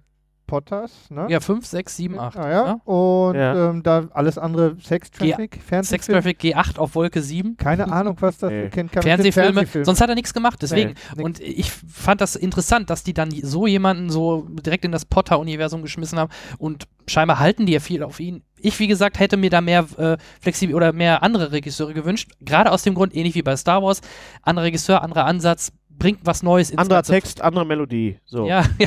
Potters, 0.48 0.90
ne? 1.10 1.26
Ja, 1.28 1.38
5, 1.38 1.64
6, 1.64 1.96
7, 1.96 2.18
8. 2.18 2.36
Ah, 2.36 2.50
ja. 2.50 2.72
Und 2.84 3.36
Ja. 3.36 3.70
Ähm, 3.70 3.82
da 3.84 4.08
alles 4.12 4.36
andere 4.38 4.76
Sex 4.82 5.12
Traffic, 5.12 5.54
Sex 5.54 5.64
Fernsehfilm. 5.66 6.16
Traffic 6.16 6.40
G8 6.40 6.78
auf 6.78 6.96
Wolke 6.96 7.22
7. 7.22 7.56
Keine 7.56 7.88
Ahnung, 7.92 8.16
was 8.18 8.38
das 8.38 8.50
Nee. 8.50 8.68
kennt. 8.70 8.90
Kann 8.90 9.02
Fernsehfilme. 9.04 9.52
Fernsehfilm. 9.52 9.84
Sonst 9.84 10.00
hat 10.00 10.08
er 10.08 10.16
nichts 10.16 10.34
gemacht, 10.34 10.58
deswegen. 10.60 10.94
Nee, 11.16 11.22
Und 11.22 11.38
ich 11.38 11.70
fand 11.70 12.20
das 12.20 12.34
interessant, 12.34 12.90
dass 12.90 13.04
die 13.04 13.14
dann 13.14 13.30
so 13.30 13.68
jemanden 13.68 14.10
so 14.10 14.46
direkt 14.48 14.84
in 14.84 14.90
das 14.90 15.04
Potter-Universum 15.04 15.82
geschmissen 15.82 16.18
haben 16.18 16.30
und 16.58 16.88
scheinbar 17.06 17.38
halten 17.38 17.66
die 17.66 17.74
ja 17.74 17.80
viel 17.80 18.02
auf 18.02 18.18
ihn. 18.18 18.42
Ich, 18.60 18.78
wie 18.80 18.88
gesagt, 18.88 19.20
hätte 19.20 19.36
mir 19.36 19.50
da 19.50 19.60
mehr 19.60 19.86
äh, 19.98 20.16
flexibel 20.40 20.74
oder 20.74 20.92
mehr 20.92 21.22
andere 21.22 21.52
Regisseure 21.52 21.94
gewünscht. 21.94 22.32
Gerade 22.40 22.72
aus 22.72 22.82
dem 22.82 22.94
Grund, 22.94 23.14
ähnlich 23.14 23.36
wie 23.36 23.42
bei 23.42 23.54
Star 23.56 23.82
Wars. 23.84 24.00
Anderer 24.42 24.66
Regisseur, 24.66 25.02
anderer 25.02 25.26
Ansatz, 25.26 25.70
bringt 25.98 26.20
was 26.24 26.42
Neues 26.42 26.70
ins 26.70 26.80
Anderer. 26.80 27.02
Text, 27.02 27.40
andere 27.42 27.66
Melodie. 27.66 28.18
So. 28.24 28.46
Ja, 28.46 28.64
ja. 28.78 28.86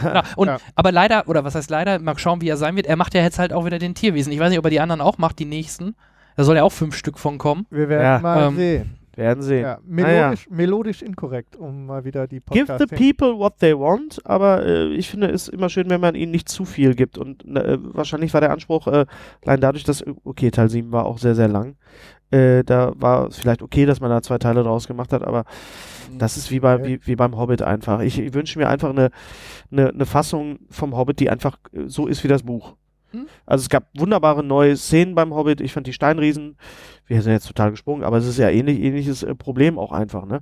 Genau. 0.00 0.20
Und, 0.36 0.48
Ja. 0.48 0.58
Aber 0.74 0.92
leider, 0.92 1.28
oder 1.28 1.44
was 1.44 1.54
heißt 1.54 1.70
leider, 1.70 1.98
mal 1.98 2.16
schauen, 2.18 2.40
wie 2.40 2.48
er 2.48 2.56
sein 2.56 2.76
wird. 2.76 2.86
Er 2.86 2.96
macht 2.96 3.14
ja 3.14 3.22
jetzt 3.22 3.38
halt 3.38 3.52
auch 3.52 3.64
wieder 3.64 3.78
den 3.78 3.94
Tierwesen. 3.94 4.32
Ich 4.32 4.38
weiß 4.38 4.50
nicht, 4.50 4.58
ob 4.58 4.64
er 4.66 4.70
die 4.70 4.80
anderen 4.80 5.00
auch 5.00 5.18
macht, 5.18 5.38
die 5.38 5.44
nächsten. 5.46 5.94
Da 6.36 6.44
soll 6.44 6.56
ja 6.56 6.62
auch 6.62 6.72
fünf 6.72 6.96
Stück 6.96 7.18
von 7.18 7.38
kommen. 7.38 7.66
Wir 7.70 7.88
werden 7.88 8.02
Ja. 8.04 8.18
mal 8.20 8.48
Ähm, 8.48 8.56
sehen. 8.56 8.98
Werden 9.14 9.42
sehen. 9.42 9.62
Ja, 9.64 9.78
Naja. 9.86 10.14
melodisch, 10.30 10.48
melodisch 10.48 11.02
inkorrekt, 11.02 11.54
um 11.56 11.84
mal 11.84 12.02
wieder 12.06 12.26
die 12.26 12.40
Give 12.40 12.64
Podcast 12.64 12.88
the 12.88 12.96
people 13.12 13.38
what 13.38 13.58
they 13.58 13.78
want, 13.78 14.24
aber 14.24 14.64
äh, 14.64 14.86
ich 14.94 15.10
finde 15.10 15.26
es 15.28 15.48
immer 15.48 15.68
schön, 15.68 15.90
wenn 15.90 16.00
man 16.00 16.14
ihnen 16.14 16.32
nicht 16.32 16.48
zu 16.48 16.64
viel 16.64 16.94
gibt. 16.94 17.18
Und 17.18 17.44
äh, 17.44 17.76
wahrscheinlich 17.78 18.32
war 18.32 18.40
der 18.40 18.52
Anspruch, 18.52 18.86
äh, 18.86 19.04
allein 19.44 19.60
dadurch, 19.60 19.84
dass, 19.84 20.02
okay, 20.24 20.50
Teil 20.50 20.70
7 20.70 20.92
war 20.92 21.04
auch 21.04 21.18
sehr, 21.18 21.34
sehr 21.34 21.48
lang. 21.48 21.76
Äh, 22.32 22.64
da 22.64 22.92
war 22.96 23.28
es 23.28 23.36
vielleicht 23.36 23.62
okay, 23.62 23.86
dass 23.86 24.00
man 24.00 24.10
da 24.10 24.22
zwei 24.22 24.38
Teile 24.38 24.62
draus 24.62 24.88
gemacht 24.88 25.12
hat, 25.12 25.22
aber 25.22 25.44
das 26.18 26.36
ist 26.36 26.50
wie, 26.50 26.60
bei, 26.60 26.84
wie, 26.84 27.06
wie 27.06 27.16
beim 27.16 27.36
Hobbit 27.36 27.62
einfach. 27.62 28.00
Ich, 28.00 28.18
ich 28.18 28.34
wünsche 28.34 28.58
mir 28.58 28.68
einfach 28.68 28.90
eine, 28.90 29.10
eine, 29.70 29.90
eine 29.90 30.06
Fassung 30.06 30.58
vom 30.70 30.96
Hobbit, 30.96 31.20
die 31.20 31.30
einfach 31.30 31.58
äh, 31.72 31.88
so 31.88 32.06
ist 32.06 32.24
wie 32.24 32.28
das 32.28 32.42
Buch. 32.42 32.74
Hm? 33.10 33.26
Also 33.44 33.62
es 33.62 33.68
gab 33.68 33.84
wunderbare 33.96 34.42
neue 34.42 34.76
Szenen 34.76 35.14
beim 35.14 35.34
Hobbit. 35.34 35.60
Ich 35.60 35.72
fand 35.72 35.86
die 35.86 35.92
Steinriesen, 35.92 36.56
wir 37.06 37.20
sind 37.20 37.32
jetzt 37.32 37.46
total 37.46 37.70
gesprungen, 37.70 38.04
aber 38.04 38.16
es 38.16 38.26
ist 38.26 38.38
ja 38.38 38.48
ähnlich, 38.48 38.80
ähnliches 38.80 39.22
äh, 39.22 39.34
Problem 39.34 39.78
auch 39.78 39.92
einfach, 39.92 40.24
ne? 40.24 40.40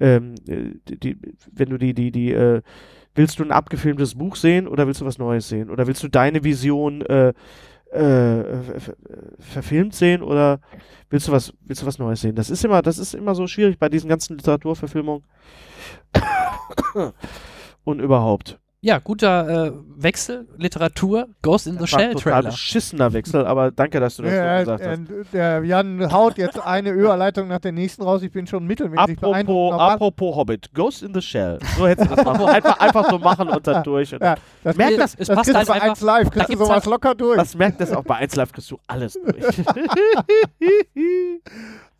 Ähm, 0.00 0.34
äh, 0.48 0.74
die, 0.88 0.98
die, 0.98 1.18
wenn 1.52 1.70
du 1.70 1.78
die, 1.78 1.94
die, 1.94 2.10
die, 2.10 2.32
äh, 2.32 2.62
willst 3.14 3.38
du 3.38 3.44
ein 3.44 3.52
abgefilmtes 3.52 4.16
Buch 4.16 4.36
sehen 4.36 4.66
oder 4.66 4.86
willst 4.86 5.00
du 5.00 5.04
was 5.04 5.18
Neues 5.18 5.48
sehen? 5.48 5.70
Oder 5.70 5.86
willst 5.86 6.02
du 6.02 6.08
deine 6.08 6.42
Vision 6.44 7.02
äh, 7.02 7.32
äh, 7.92 8.80
ver- 8.80 8.96
verfilmt 9.38 9.94
sehen 9.94 10.22
oder 10.22 10.60
willst 11.10 11.28
du 11.28 11.32
was, 11.32 11.52
willst 11.60 11.82
du 11.82 11.86
was 11.86 11.98
Neues 11.98 12.20
sehen? 12.22 12.34
Das 12.34 12.50
ist 12.50 12.64
immer, 12.64 12.82
das 12.82 12.98
ist 12.98 13.14
immer 13.14 13.34
so 13.34 13.46
schwierig 13.46 13.78
bei 13.78 13.88
diesen 13.88 14.08
ganzen 14.08 14.36
Literaturverfilmungen. 14.36 15.24
Und 17.84 18.00
überhaupt. 18.00 18.58
Ja, 18.84 18.98
guter 18.98 19.66
äh, 19.68 19.72
Wechsel, 19.96 20.48
Literatur, 20.58 21.28
Ghost 21.40 21.68
in 21.68 21.74
the 21.74 21.78
Das 21.82 21.92
war 21.92 22.00
ein 22.00 22.04
Shell 22.06 22.14
total 22.14 22.32
Trailer. 22.32 22.50
beschissener 22.50 23.12
Wechsel, 23.12 23.46
aber 23.46 23.70
danke, 23.70 24.00
dass 24.00 24.16
du 24.16 24.24
das 24.24 24.32
so 24.32 24.36
Ja, 24.36 24.58
gesagt 24.58 24.84
hast. 24.84 24.98
äh, 24.98 25.24
der 25.32 25.62
Jan 25.64 26.12
haut 26.12 26.36
jetzt 26.36 26.58
eine 26.60 26.90
Überleitung 26.90 27.46
nach 27.46 27.60
der 27.60 27.70
nächsten 27.70 28.02
raus. 28.02 28.22
Ich 28.24 28.32
bin 28.32 28.44
schon 28.48 28.66
mittelmäßig 28.66 29.20
beeindruckt. 29.20 29.36
Apropos, 29.36 29.70
Normal- 29.70 29.90
apropos 29.92 30.34
Hobbit, 30.36 30.74
Ghost 30.74 31.04
in 31.04 31.14
the 31.14 31.22
Shell. 31.22 31.60
So 31.78 31.86
hättest 31.86 32.10
du 32.10 32.16
das 32.16 32.24
machen. 32.24 32.44
einfach, 32.44 32.80
einfach 32.80 33.08
so 33.08 33.18
machen 33.20 33.48
und 33.50 33.64
dann 33.64 33.84
durch. 33.84 34.12
Und 34.14 34.20
Ja, 34.20 34.34
das 34.64 34.76
Merkt 34.76 34.98
das- 34.98 35.14
es 35.16 35.28
das 35.28 35.36
passt 35.36 35.52
kriegst 35.52 35.56
halt 35.58 35.68
du 35.68 35.72
bei 35.72 35.74
einfach- 35.74 35.88
1 35.90 36.00
Live, 36.00 36.30
da 36.30 36.30
kriegst 36.44 36.52
du 36.52 36.56
sowas 36.64 36.70
halt- 36.70 36.86
locker 36.86 37.14
durch. 37.14 37.36
Das 37.36 37.54
merkt 37.54 37.80
das 37.80 37.92
auch 37.92 38.02
bei 38.02 38.16
1 38.16 38.34
Live 38.34 38.52
kriegst 38.52 38.68
du 38.68 38.78
alles 38.88 39.12
durch. 39.24 39.64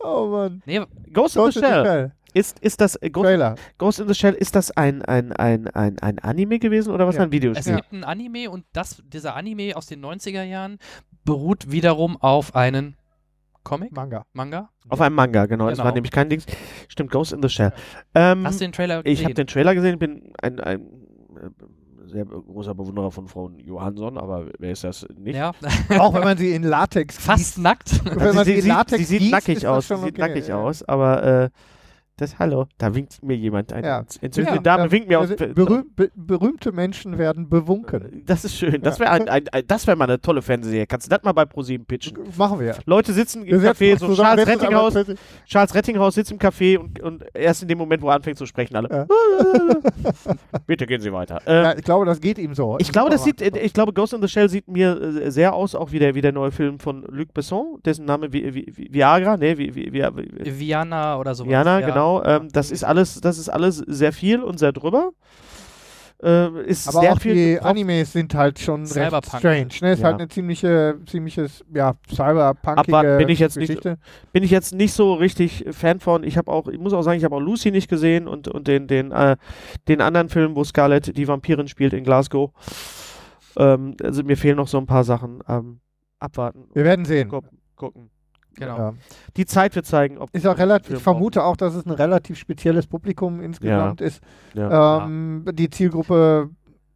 oh 0.01 0.27
Mann. 0.27 0.63
Nee, 0.67 0.81
Ghost, 1.13 1.37
in 1.37 1.43
Ghost 1.43 1.55
the 1.55 1.61
in 1.61 1.65
the 1.65 1.71
Shell. 1.71 2.13
Ist, 2.35 2.59
ist 2.61 2.81
das 2.81 2.97
äh, 2.97 3.11
Ghost, 3.11 3.25
Trailer. 3.27 3.55
Ghost 3.79 4.01
in 4.01 4.09
the 4.09 4.15
Shell, 4.15 4.35
ist 4.35 4.55
das 4.57 4.71
ein, 4.71 5.03
ein, 5.03 5.33
ein, 5.33 5.69
ein, 5.69 5.99
ein 5.99 6.19
Anime 6.21 6.59
gewesen 6.59 6.93
oder 6.93 7.07
was 7.07 7.17
Ja. 7.17 7.23
ein 7.23 7.29
es 7.29 7.33
Videospiel? 7.33 7.77
gibt 7.77 7.93
ein 7.93 8.05
Anime 8.05 8.51
und 8.51 8.65
das, 8.73 9.03
dieser 9.07 9.37
Anime 9.37 9.77
aus 9.77 9.87
den 9.87 10.05
90er 10.05 10.43
Jahren 10.43 10.79
beruht 11.25 11.71
wiederum 11.71 12.17
auf 12.17 12.55
einen 12.57 12.97
Comic, 13.65 13.93
Manga. 13.93 14.25
Manga. 14.33 14.71
Auf 14.89 15.01
einem 15.01 15.15
Manga, 15.15 15.47
genau. 15.47 15.69
Es 15.69 15.75
Genau. 15.75 15.85
war 15.85 15.93
nämlich 15.93 16.11
kein 16.11 16.29
Dings. 16.29 16.47
Stimmt, 16.89 17.11
Ghost 17.13 17.33
in 17.33 17.41
the 17.43 17.49
Shell. 17.49 17.73
Ähm, 18.15 18.45
Hast 18.47 18.61
du 18.61 18.65
den 18.65 18.73
Trailer 18.73 18.99
ich 19.01 19.05
gesehen? 19.05 19.25
habe 19.27 19.35
den 19.35 19.47
Trailer 19.47 19.75
gesehen, 19.75 19.99
bin 20.01 20.33
ein, 20.43 20.59
ein 20.59 20.81
äh, 20.81 22.09
sehr 22.09 22.25
großer 22.25 22.75
Bewunderer 22.75 23.13
von 23.13 23.29
Frau 23.29 23.51
Johansson, 23.59 24.19
aber 24.19 24.47
wer 24.59 24.73
ist 24.73 24.83
das 24.85 25.07
nicht? 25.17 25.37
ja, 25.37 25.53
Auch 25.99 26.13
wenn 26.15 26.25
man 26.25 26.37
sie 26.37 26.53
in 26.55 26.65
Latex 26.65 27.17
fast 27.19 27.59
nackt. 27.59 28.05
Wenn 28.05 28.35
man 28.35 28.45
sie, 28.45 28.53
sie 28.53 28.57
in 28.57 28.63
sieht, 28.63 28.73
Latex 28.73 28.99
sie 28.99 29.05
sieht 29.05 29.19
gießt, 29.21 29.33
nackig 29.33 29.67
aus, 29.67 29.85
sie 29.87 29.95
schon 29.95 30.05
sieht 30.05 30.15
okay, 30.19 30.21
nackig 30.29 30.53
aus, 30.53 30.83
aber 30.83 31.23
äh, 31.45 31.51
das 32.23 32.39
Hallo, 32.39 32.67
da 32.79 32.95
winkt 32.95 33.23
mir 33.23 33.37
jemand 33.37 33.73
ein. 33.73 33.85
Ja. 33.85 34.05
Entzündete 34.21 34.57
Ja, 34.57 34.63
Dame 34.63 34.85
Ja, 34.85 34.93
winkt 34.93 35.09
mir 35.09 35.19
aus. 35.21 35.31
also 35.31 35.47
berühm, 35.55 35.85
be, 35.95 36.11
berühmte 36.15 36.73
Menschen 36.73 37.19
werden 37.19 37.49
bewunken. 37.49 38.23
Das 38.27 38.45
ist 38.45 38.57
schön. 38.57 38.81
Das 38.83 38.99
wäre 39.01 39.11
ein, 39.11 39.29
ein, 39.29 39.49
ein, 39.53 39.63
das 39.67 39.87
wäre 39.87 39.97
mal 39.97 40.05
eine 40.05 40.21
tolle 40.21 40.43
Fernsehserie. 40.43 40.87
Kannst 40.87 41.07
du 41.07 41.11
das 41.15 41.23
mal 41.23 41.33
bei 41.33 41.45
ProSieben 41.45 41.85
pitchen? 41.87 42.17
Machen 42.37 42.61
wir. 42.61 42.77
Leute 42.87 43.13
sitzen 43.13 43.45
im 43.45 43.61
Café, 43.61 43.99
so 43.99 44.07
zusammen, 44.07 44.37
Charles 44.39 44.49
Rettinghaus, 44.49 44.95
Charles 45.47 45.75
Rettinghaus 45.75 46.15
sitzt 46.15 46.33
im 46.33 46.39
Café 46.39 46.79
und, 46.79 47.01
und 47.01 47.25
erst 47.35 47.63
in 47.63 47.69
dem 47.69 47.79
Moment, 47.79 48.03
wo 48.03 48.09
er 48.09 48.15
anfängt 48.15 48.39
zu 48.39 48.47
sprechen, 48.47 48.77
alle. 48.77 49.07
Bitte 50.67 50.87
gehen 50.87 51.01
Sie 51.01 51.13
weiter. 51.13 51.41
Äh, 51.47 51.63
Ja, 51.63 51.77
ich 51.77 51.85
glaube, 51.85 52.07
das 52.07 52.21
geht 52.21 52.39
ihm 52.39 52.55
so. 52.55 52.77
ich 52.79 52.93
glaube, 52.93 53.11
das 53.11 53.25
sieht, 53.25 53.41
äh, 53.43 53.59
ich 53.59 53.73
glaube, 53.73 53.93
Ghost 53.93 54.13
in 54.13 54.23
the 54.23 54.29
Shell 54.29 54.49
sieht 54.49 54.69
mir 54.69 55.01
äh, 55.01 55.31
sehr 55.31 55.55
aus, 55.55 55.75
auch 55.75 55.93
wie 55.93 55.99
der, 55.99 56.15
wie 56.15 56.21
der 56.21 56.33
neue 56.33 56.51
Film 56.51 56.79
von 56.79 57.03
Luc 57.09 57.33
Besson, 57.35 57.79
dessen 57.85 58.05
Name 58.05 58.33
Vi, 58.33 58.55
Vi, 58.55 58.67
Vi, 58.73 58.89
Viagra, 58.93 59.37
ne, 59.37 59.57
Vi, 59.59 59.75
Vi, 59.75 59.93
Vi, 59.93 60.03
Vi, 60.03 60.59
Viana 60.59 61.19
oder 61.19 61.35
sowas. 61.35 61.51
Viana, 61.51 61.81
ja. 61.81 61.87
Genau. 62.21 62.37
Ähm, 62.43 62.49
das 62.53 62.71
ist 62.71 62.85
alles, 62.85 63.21
das 63.21 63.39
ist 63.39 63.49
alles 63.49 63.77
sehr 63.79 64.13
viel 64.13 64.43
und 64.43 64.59
sehr 64.59 64.73
drüber. 64.73 65.11
Äh, 66.23 66.63
ist 66.67 66.87
Aber 66.89 67.01
sehr 67.01 67.13
auch 67.15 67.21
viel 67.21 67.35
die 67.35 67.61
Animes 67.61 68.13
sind 68.13 68.33
halt 68.37 68.57
schon 68.61 68.87
recht 68.87 69.27
strange. 69.27 69.69
Ne? 69.81 69.93
Ist 69.93 69.99
Ja. 70.01 70.05
halt 70.05 70.21
eine 70.21 70.29
ziemliche, 70.29 70.97
ziemliches, 71.05 71.65
ja, 71.75 71.95
cyberpunkige 72.09 72.79
Abwarten 72.79 73.19
bin 73.19 73.29
ich 73.29 73.41
jetzt 73.41 73.57
nicht- 73.57 73.67
Geschichte. 73.67 73.99
bin 74.33 74.45
ich 74.45 74.53
jetzt 74.53 74.73
nicht 74.73 74.93
so 74.93 75.15
richtig 75.15 75.65
Fan 75.73 75.99
von. 75.99 76.23
Ich 76.23 76.39
habe 76.39 76.53
auch, 76.53 76.69
ich 76.69 76.79
muss 76.79 76.93
auch 76.93 77.03
sagen, 77.03 77.19
ich 77.19 77.25
habe 77.25 77.35
auch 77.35 77.41
Lucy 77.41 77.73
nicht 77.73 77.89
gesehen 77.89 78.29
und, 78.29 78.47
und 78.47 78.69
den, 78.69 78.87
den, 78.87 79.11
äh, 79.11 79.37
den 79.89 80.01
anderen 80.01 80.29
Film, 80.29 80.55
wo 80.55 80.63
Scarlett 80.63 81.17
die 81.17 81.27
Vampirin 81.27 81.67
spielt 81.67 81.93
in 81.93 82.05
Glasgow. 82.05 82.53
Ähm, 83.57 83.97
also 84.01 84.23
mir 84.23 84.37
fehlen 84.37 84.57
noch 84.59 84.69
so 84.69 84.79
ein 84.79 84.87
paar 84.87 85.03
Sachen. 85.03 85.41
Ähm, 85.49 85.81
abwarten. 86.21 86.69
Wir 86.73 86.85
werden 86.85 87.05
sehen. 87.05 87.31
Gucken. 87.75 88.11
Genau. 88.57 88.77
Ja. 88.77 88.95
Die 89.37 89.47
Zeit 89.47 89.75
wird 89.77 89.87
zeigen, 89.87 90.19
ob 90.19 90.29
Ist 90.35 90.47
auch 90.47 90.59
relativ, 90.59 90.97
ich 90.97 91.03
vermute 91.03 91.43
auch, 91.45 91.57
dass 91.57 91.75
es 91.75 91.87
ein 91.87 91.91
relativ 91.93 92.39
spezielles 92.39 92.87
Publikum 92.87 93.41
insgesamt 93.41 94.01
ist. 94.01 94.21
Ja. 94.55 95.05
Ähm, 95.05 95.45
Die 95.53 95.71
Zielgruppe. 95.71 96.51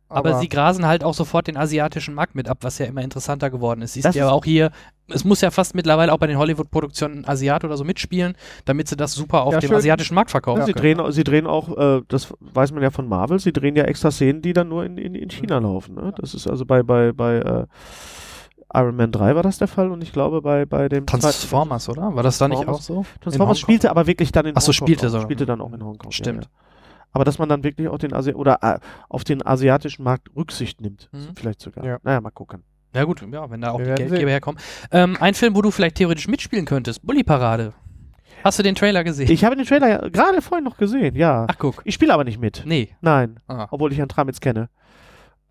Aber, 0.09 0.39
sie 0.39 0.49
grasen 0.49 0.87
halt 0.87 1.03
auch 1.03 1.15
sofort 1.15 1.49
den 1.49 1.57
asiatischen 1.57 2.15
Markt 2.15 2.37
mit 2.37 2.49
ab, 2.49 2.59
was 2.61 2.79
ja 2.79 2.87
immer 2.87 3.03
interessanter 3.03 3.51
geworden 3.51 3.83
ist. 3.83 3.95
Siehst 3.95 4.07
du 4.07 4.17
ja 4.17 4.27
ist- 4.27 4.33
auch 4.33 4.45
hier, 4.45 4.71
es 5.09 5.25
muss 5.25 5.41
ja 5.41 5.51
fast 5.51 5.75
mittlerweile 5.75 6.13
auch 6.13 6.19
bei 6.19 6.29
den 6.29 6.39
Hollywood-Produktionen 6.39 7.25
ein 7.25 7.29
Asiat 7.29 7.65
oder 7.65 7.77
so 7.77 7.83
mitspielen, 7.83 8.37
damit 8.67 8.87
sie 8.87 8.95
das 8.95 9.15
super 9.15 9.43
auf 9.43 9.55
Ja, 9.55 9.59
dem 9.59 9.67
schön. 9.67 9.77
asiatischen 9.79 10.15
Markt 10.15 10.31
verkaufen 10.31 10.65
sie, 10.65 10.75
können. 10.75 10.99
drehen, 10.99 11.11
sie 11.13 11.25
drehen 11.25 11.49
auch, 11.49 11.77
äh, 11.77 12.03
das 12.07 12.33
weiß 12.39 12.71
man 12.71 12.85
ja 12.85 12.91
von 12.91 13.09
Marvel, 13.09 13.41
sie 13.41 13.53
drehen 13.53 13.75
ja 13.75 13.83
extra 13.83 14.13
Szenen, 14.13 14.43
die 14.43 14.53
dann 14.53 14.69
nur 14.69 14.85
in, 14.85 14.97
in, 14.97 15.17
in 15.17 15.29
China 15.29 15.59
laufen. 15.59 15.97
Ne? 15.97 16.13
Das 16.21 16.35
ist 16.35 16.47
also 16.47 16.65
bei, 16.65 16.85
bei, 16.85 17.11
bei 17.11 17.39
äh, 17.39 17.67
Iron 18.77 18.97
Man 18.97 19.11
3 19.13 19.35
war 19.35 19.43
das 19.43 19.59
der 19.59 19.69
Fall 19.69 19.91
und 19.91 20.03
ich 20.03 20.13
glaube 20.13 20.43
bei, 20.43 20.67
bei 20.67 20.89
dem 20.89 21.07
Transformers, 21.07 21.89
oder? 21.89 22.15
War 22.15 22.23
das 22.23 22.39
da 22.39 22.47
nicht 22.49 22.69
auch 22.69 22.81
so? 22.81 23.05
Transformers 23.21 23.59
spielte 23.59 23.91
aber 23.91 24.07
wirklich 24.07 24.33
dann 24.33 24.47
in 24.47 24.55
Ach 24.57 24.61
so, 24.61 24.69
Hongkong. 24.73 24.87
spielte 24.87 25.07
auch. 25.07 25.11
so. 25.11 25.21
Spielte 25.23 25.47
dann 25.47 25.61
auch 25.61 25.73
in 25.73 25.83
Hongkong. 25.83 26.13
Stimmt. 26.13 26.45
Ja, 26.45 26.51
ja. 26.51 27.07
Aber 27.13 27.25
dass 27.25 27.39
man 27.39 27.49
dann 27.49 27.65
wirklich 27.65 27.89
auch 27.89 27.99
den 27.99 28.13
Asi 28.13 28.35
oder 28.35 28.59
äh, 28.63 28.79
auf 29.09 29.25
den 29.25 29.45
asiatischen 29.47 30.03
Markt 30.05 30.29
Rücksicht 30.37 30.81
nimmt, 30.83 31.09
Mhm. 31.13 31.29
vielleicht 31.35 31.61
sogar. 31.63 31.85
Ja. 31.85 31.99
Naja, 32.03 32.21
mal 32.21 32.31
gucken. 32.31 32.63
Ja 32.95 33.05
gut, 33.05 33.23
ja, 33.31 33.51
wenn 33.51 33.61
da 33.61 33.71
auch 33.73 33.79
Wir 33.79 33.87
die 33.87 33.95
Geldgeber 33.95 34.17
sehen. 34.21 34.29
herkommen. 34.29 34.61
Ähm, 34.91 35.17
ein 35.21 35.35
Film, 35.35 35.55
wo 35.57 35.63
du 35.63 35.71
vielleicht 35.71 35.97
theoretisch 35.97 36.29
mitspielen 36.29 36.65
könntest, 36.67 37.07
Bully 37.07 37.25
Parade. 37.25 37.73
Hast 38.45 38.59
du 38.59 38.63
den 38.63 38.75
Trailer 38.75 39.03
gesehen? 39.03 39.31
Ich 39.31 39.45
habe 39.45 39.57
den 39.57 39.65
Trailer 39.65 39.89
ja 39.89 40.09
gerade 40.09 40.41
vorhin 40.43 40.65
noch 40.65 40.77
gesehen, 40.77 41.17
ja. 41.17 41.47
Ach 41.49 41.57
guck. 41.59 41.83
Ich 41.85 41.95
spiele 41.95 42.13
aber 42.15 42.25
nicht 42.25 42.39
mit. 42.41 42.63
Nee. 42.67 42.91
Nein, 43.01 43.41
Ah. 43.49 43.67
obwohl 43.71 43.93
ich 43.93 43.99
Herrn 43.99 44.09
Tramitz 44.09 44.41
kenne. 44.41 44.69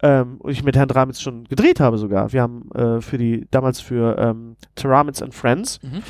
Ähm, 0.04 0.38
und 0.40 0.52
ich 0.52 0.64
mit 0.64 0.76
Herrn 0.76 0.90
Tramitz 0.90 1.22
schon 1.22 1.46
gedreht 1.46 1.80
habe 1.80 1.98
sogar. 1.98 2.34
Wir 2.34 2.42
haben 2.42 2.70
äh, 2.74 3.02
für 3.02 3.18
die, 3.18 3.48
damals 3.52 3.80
für 3.80 4.18
ähm, 4.18 4.56
Tramitz 4.76 5.22
and 5.22 5.34
Friends, 5.34 5.80
Mhm. 5.84 6.02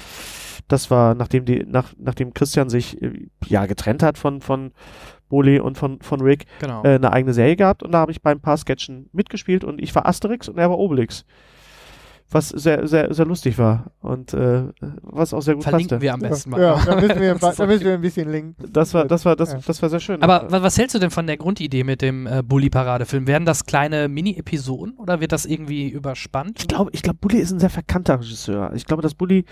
das 0.68 0.90
war 0.90 1.14
nachdem 1.14 1.46
die, 1.46 1.64
nach, 1.68 1.94
nachdem 1.98 2.34
Christian 2.34 2.70
sich 2.70 3.02
äh, 3.02 3.28
ja 3.48 3.66
getrennt 3.68 4.02
hat 4.02 4.18
von, 4.18 4.42
von 4.42 4.72
Boli 5.30 5.60
und 5.60 5.78
von, 5.78 6.00
von 6.02 6.22
Rick, 6.22 6.46
Genau. 6.60 6.84
äh, 6.84 6.96
eine 6.96 7.12
eigene 7.14 7.34
Serie 7.34 7.56
gehabt 7.56 7.84
und 7.84 7.92
da 7.92 8.00
habe 8.00 8.12
ich 8.12 8.22
bei 8.22 8.32
ein 8.32 8.42
paar 8.42 8.58
Sketchen 8.58 9.10
mitgespielt 9.14 9.64
und 9.64 9.80
ich 9.82 9.94
war 9.94 10.06
Asterix 10.08 10.50
und 10.50 10.58
er 10.58 10.70
war 10.70 10.80
Obelix. 10.80 11.26
Was 12.32 12.50
sehr, 12.50 12.88
sehr, 12.88 13.14
sehr 13.14 13.26
lustig 13.26 13.60
war 13.60 13.92
und 14.02 14.34
äh, 14.34 14.64
was 15.04 15.32
auch 15.34 15.42
sehr 15.42 15.54
gut 15.54 15.64
Verlinken 15.64 15.90
passte. 15.90 16.02
wir 16.02 16.14
am 16.14 16.20
besten 16.22 16.50
mal. 16.50 16.60
Ja, 16.60 16.80
da 16.86 17.00
müssen 17.00 17.22
wir, 17.22 17.36
Das 17.36 17.56
da 17.58 17.68
müssen 17.68 17.86
wir 17.86 17.94
ein 17.94 18.02
bisschen 18.02 18.32
linken. 18.32 18.56
Das 18.74 18.96
war, 18.96 19.06
das 19.06 19.24
war, 19.26 19.36
das, 19.36 19.54
Ja. 19.54 19.60
das 19.66 19.80
war 19.82 19.90
sehr 19.90 20.00
schön. 20.00 20.24
Aber 20.24 20.52
wa- 20.52 20.62
was 20.64 20.76
hältst 20.78 20.96
du 20.96 21.00
denn 21.00 21.12
von 21.12 21.28
der 21.28 21.38
Grundidee 21.38 21.84
mit 21.84 22.02
dem 22.02 22.26
äh, 22.26 22.42
Bully-Parade-Film? 22.42 23.28
Werden 23.28 23.46
das 23.46 23.66
kleine 23.66 24.08
Mini-Episoden 24.10 24.96
oder 24.98 25.22
wird 25.22 25.34
das 25.34 25.46
irgendwie 25.46 25.88
überspannt? 25.88 26.62
ich 26.62 26.68
glaube, 26.68 26.90
ich 26.94 27.04
glaube, 27.04 27.20
Bully 27.22 27.38
ist 27.38 27.52
ein 27.52 27.60
sehr 27.60 27.70
verkannter 27.70 28.20
Regisseur. 28.20 28.72
Ich 28.74 28.86
glaube, 28.86 29.04
dass 29.04 29.14
Bully, 29.14 29.46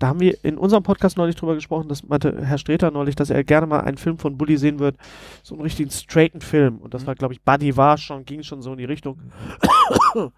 da 0.00 0.08
haben 0.08 0.18
wir 0.20 0.36
in 0.44 0.58
unserem 0.58 0.82
Podcast 0.82 1.16
neulich 1.16 1.36
drüber 1.36 1.54
gesprochen, 1.54 1.88
das 1.88 2.02
meinte 2.02 2.36
Herr 2.44 2.58
Streter 2.58 2.90
neulich, 2.90 3.14
dass 3.14 3.30
er 3.30 3.44
gerne 3.44 3.68
mal 3.68 3.80
einen 3.82 3.98
Film 3.98 4.18
von 4.18 4.36
Bully 4.36 4.56
sehen 4.58 4.80
wird, 4.80 4.96
so 5.44 5.54
einen 5.54 5.62
richtigen 5.62 5.90
straighten 5.90 6.40
Film. 6.40 6.78
Und 6.78 6.92
das 6.92 7.02
Mhm. 7.02 7.06
war, 7.06 7.14
glaube 7.14 7.34
ich, 7.34 7.42
Buddy 7.42 7.76
war 7.76 7.96
schon, 7.98 8.24
ging 8.24 8.42
schon 8.42 8.62
so 8.62 8.72
in 8.72 8.78
die 8.78 8.84
Richtung. 8.84 9.20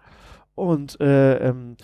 Und 0.59 0.99
äh, 1.01 1.37
ähm, 1.49 1.77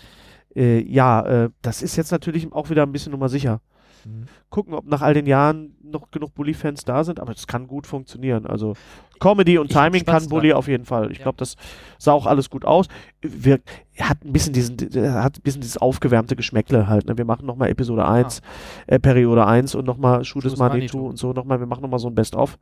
äh, 0.54 0.80
ja, 0.82 1.20
äh, 1.44 1.50
das 1.62 1.82
ist 1.82 1.96
jetzt 1.96 2.12
natürlich 2.12 2.52
auch 2.52 2.70
wieder 2.70 2.82
ein 2.84 2.92
bisschen 2.92 3.12
Nummer 3.12 3.28
sicher. 3.28 3.60
Mhm. 4.04 4.24
Gucken, 4.50 4.74
ob 4.74 4.86
nach 4.86 5.02
all 5.02 5.14
den 5.14 5.26
Jahren 5.26 5.74
noch 5.82 6.10
genug 6.10 6.34
Bully-Fans 6.34 6.84
da 6.84 7.02
sind, 7.04 7.18
aber 7.20 7.32
es 7.32 7.46
kann 7.46 7.66
gut 7.66 7.86
funktionieren. 7.86 8.46
Also 8.46 8.74
Comedy 9.18 9.58
und 9.58 9.70
Ich 9.70 9.76
Timing 9.76 10.04
kann 10.04 10.28
Bully 10.28 10.52
auf 10.52 10.68
jeden 10.68 10.84
Fall. 10.84 11.10
Ich 11.10 11.18
Ja. 11.18 11.24
glaube, 11.24 11.38
das 11.38 11.56
sah 11.98 12.12
auch 12.12 12.26
alles 12.26 12.48
gut 12.50 12.64
aus. 12.64 12.86
Wir, 13.20 13.60
hat 14.00 14.24
ein 14.24 14.32
bisschen 14.32 14.52
diesen, 14.52 14.76
hat 15.12 15.38
ein 15.38 15.42
bisschen 15.42 15.60
dieses 15.62 15.78
aufgewärmte 15.78 16.36
Geschmäckle 16.36 16.86
halt. 16.86 17.06
Ne? 17.06 17.18
Wir 17.18 17.24
machen 17.24 17.46
nochmal 17.46 17.70
Episode 17.70 18.06
1, 18.06 18.42
äh, 18.86 18.98
Periode 18.98 19.46
1 19.46 19.74
und 19.74 19.86
nochmal 19.86 20.24
Shoot 20.24 20.44
Money 20.44 20.56
Money 20.58 20.86
2 20.86 20.98
Too. 20.98 21.06
und 21.08 21.16
so 21.18 21.32
nochmal, 21.32 21.58
wir 21.58 21.66
machen 21.66 21.82
nochmal 21.82 21.98
so 21.98 22.08
ein 22.08 22.14
Best-of. 22.14 22.58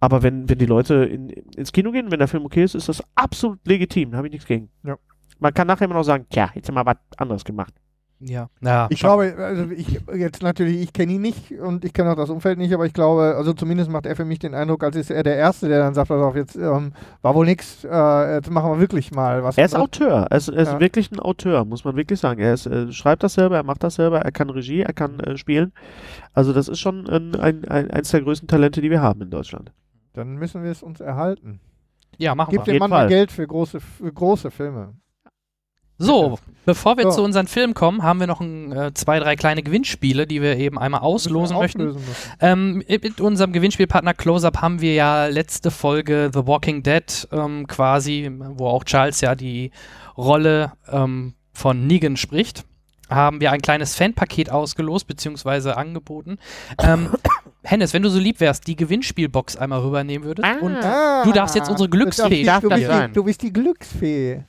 Aber 0.00 0.22
wenn, 0.24 0.48
wenn 0.48 0.58
die 0.58 0.66
Leute 0.66 1.04
in, 1.04 1.30
ins 1.30 1.72
Kino 1.72 1.92
gehen, 1.92 2.10
wenn 2.10 2.18
der 2.18 2.26
Film 2.28 2.44
okay 2.44 2.64
ist, 2.64 2.74
ist 2.74 2.88
das 2.88 3.02
absolut 3.14 3.60
legitim. 3.66 4.10
Da 4.10 4.16
habe 4.18 4.26
ich 4.26 4.32
nichts 4.32 4.46
gegen. 4.46 4.68
Ja. 4.84 4.96
Man 5.42 5.52
kann 5.54 5.66
nachher 5.66 5.84
immer 5.84 5.94
noch 5.94 6.04
sagen, 6.04 6.26
tja, 6.30 6.50
hätte 6.52 6.72
mal 6.72 6.86
was 6.86 6.96
anderes 7.18 7.44
gemacht. 7.44 7.74
Ja. 8.24 8.48
ja. 8.60 8.86
Ich 8.88 9.00
glaube, 9.00 9.34
also 9.36 9.68
ich 9.72 10.00
jetzt 10.14 10.44
natürlich, 10.44 10.80
ich 10.80 10.92
kenne 10.92 11.14
ihn 11.14 11.22
nicht 11.22 11.50
und 11.58 11.84
ich 11.84 11.92
kenne 11.92 12.12
auch 12.12 12.16
das 12.16 12.30
Umfeld 12.30 12.56
nicht, 12.56 12.72
aber 12.72 12.86
ich 12.86 12.92
glaube, 12.92 13.34
also 13.36 13.52
zumindest 13.52 13.90
macht 13.90 14.06
er 14.06 14.14
für 14.14 14.24
mich 14.24 14.38
den 14.38 14.54
Eindruck, 14.54 14.84
als 14.84 14.94
ist 14.94 15.10
er 15.10 15.24
der 15.24 15.34
Erste, 15.34 15.66
der 15.68 15.80
dann 15.80 15.92
sagt, 15.92 16.06
pass 16.06 16.22
auf, 16.22 16.36
jetzt 16.36 16.54
ähm, 16.54 16.92
war 17.20 17.34
wohl 17.34 17.46
nix, 17.46 17.82
äh, 17.82 18.34
jetzt 18.34 18.48
machen 18.48 18.70
wir 18.70 18.78
wirklich 18.78 19.10
mal 19.10 19.42
was. 19.42 19.58
Er 19.58 19.64
ist 19.64 19.74
anderes. 19.74 20.00
Auteur. 20.00 20.26
Er 20.30 20.36
ist, 20.36 20.46
er 20.48 20.62
ist 20.62 20.72
Ja. 20.74 20.78
wirklich 20.78 21.10
ein 21.10 21.18
Auteur, 21.18 21.64
muss 21.64 21.84
man 21.84 21.96
wirklich 21.96 22.20
sagen. 22.20 22.40
Er 22.40 22.54
ist, 22.54 22.66
äh, 22.66 22.92
schreibt 22.92 23.24
das 23.24 23.34
selber, 23.34 23.56
er 23.56 23.64
macht 23.64 23.82
das 23.82 23.96
selber, 23.96 24.20
er 24.20 24.30
kann 24.30 24.50
Regie, 24.50 24.82
er 24.82 24.92
kann 24.92 25.18
äh, 25.18 25.36
spielen. 25.36 25.72
Also 26.32 26.52
das 26.52 26.68
ist 26.68 26.78
schon 26.78 27.08
ein, 27.08 27.34
ein, 27.34 27.64
ein, 27.64 27.90
eins 27.90 28.12
der 28.12 28.22
größten 28.22 28.46
Talente, 28.46 28.80
die 28.80 28.90
wir 28.90 29.02
haben 29.02 29.20
in 29.22 29.30
Deutschland. 29.30 29.72
Dann 30.12 30.36
müssen 30.36 30.62
wir 30.62 30.70
es 30.70 30.84
uns 30.84 31.00
erhalten. 31.00 31.58
ja, 32.18 32.36
machen 32.36 32.52
Gib 32.52 32.66
wir. 32.66 32.74
dem 32.74 32.78
Mann 32.78 32.90
Fall. 32.90 33.04
mal 33.06 33.08
Geld 33.08 33.32
für 33.32 33.44
große, 33.48 33.80
für 33.80 34.12
große 34.12 34.52
Filme. 34.52 34.94
So, 35.98 36.38
bevor 36.66 36.96
wir 36.96 37.04
So. 37.04 37.10
zu 37.18 37.22
unseren 37.22 37.46
Filmen 37.46 37.74
kommen, 37.74 38.02
haben 38.02 38.18
wir 38.18 38.26
noch 38.26 38.40
ein, 38.40 38.72
äh, 38.72 38.92
zwei, 38.94 39.20
drei 39.20 39.36
kleine 39.36 39.62
Gewinnspiele, 39.62 40.26
die 40.26 40.42
wir 40.42 40.56
eben 40.56 40.78
einmal 40.78 41.00
auslosen 41.00 41.56
möchten. 41.56 41.96
Ähm, 42.40 42.82
mit 42.88 43.20
unserem 43.20 43.52
Gewinnspielpartner 43.52 44.14
Close-Up 44.14 44.60
haben 44.60 44.80
wir 44.80 44.94
ja 44.94 45.26
letzte 45.26 45.70
Folge 45.70 46.30
The 46.32 46.46
Walking 46.46 46.82
Dead 46.82 47.28
ähm, 47.30 47.66
quasi, 47.68 48.30
wo 48.56 48.66
auch 48.66 48.84
Charles 48.84 49.20
ja 49.20 49.34
die 49.34 49.70
Rolle 50.16 50.72
ähm, 50.90 51.34
von 51.52 51.86
Negan 51.86 52.16
spricht, 52.16 52.64
haben 53.08 53.40
wir 53.40 53.52
ein 53.52 53.60
kleines 53.60 53.94
Fanpaket 53.94 54.50
ausgelost 54.50 55.06
bzw. 55.06 55.70
angeboten. 55.72 56.38
Ähm, 56.82 57.10
Hennes, 57.64 57.92
wenn 57.92 58.02
du 58.02 58.08
so 58.08 58.18
lieb 58.18 58.40
wärst, 58.40 58.66
die 58.66 58.74
Gewinnspielbox 58.74 59.56
einmal 59.56 59.80
rübernehmen 59.82 60.26
würdest 60.26 60.48
und 60.60 60.74
Ah, 60.82 61.22
Du 61.24 61.30
darfst 61.30 61.54
jetzt 61.54 61.68
unsere 61.70 61.88
Glücksfee. 61.88 62.40
Du, 62.40 62.46
darfst, 62.46 62.64
du, 62.64 62.68
bist 62.70 62.90
die, 62.90 63.12
du 63.12 63.24
bist 63.24 63.42
die 63.42 63.52
Glücksfee. 63.52 64.44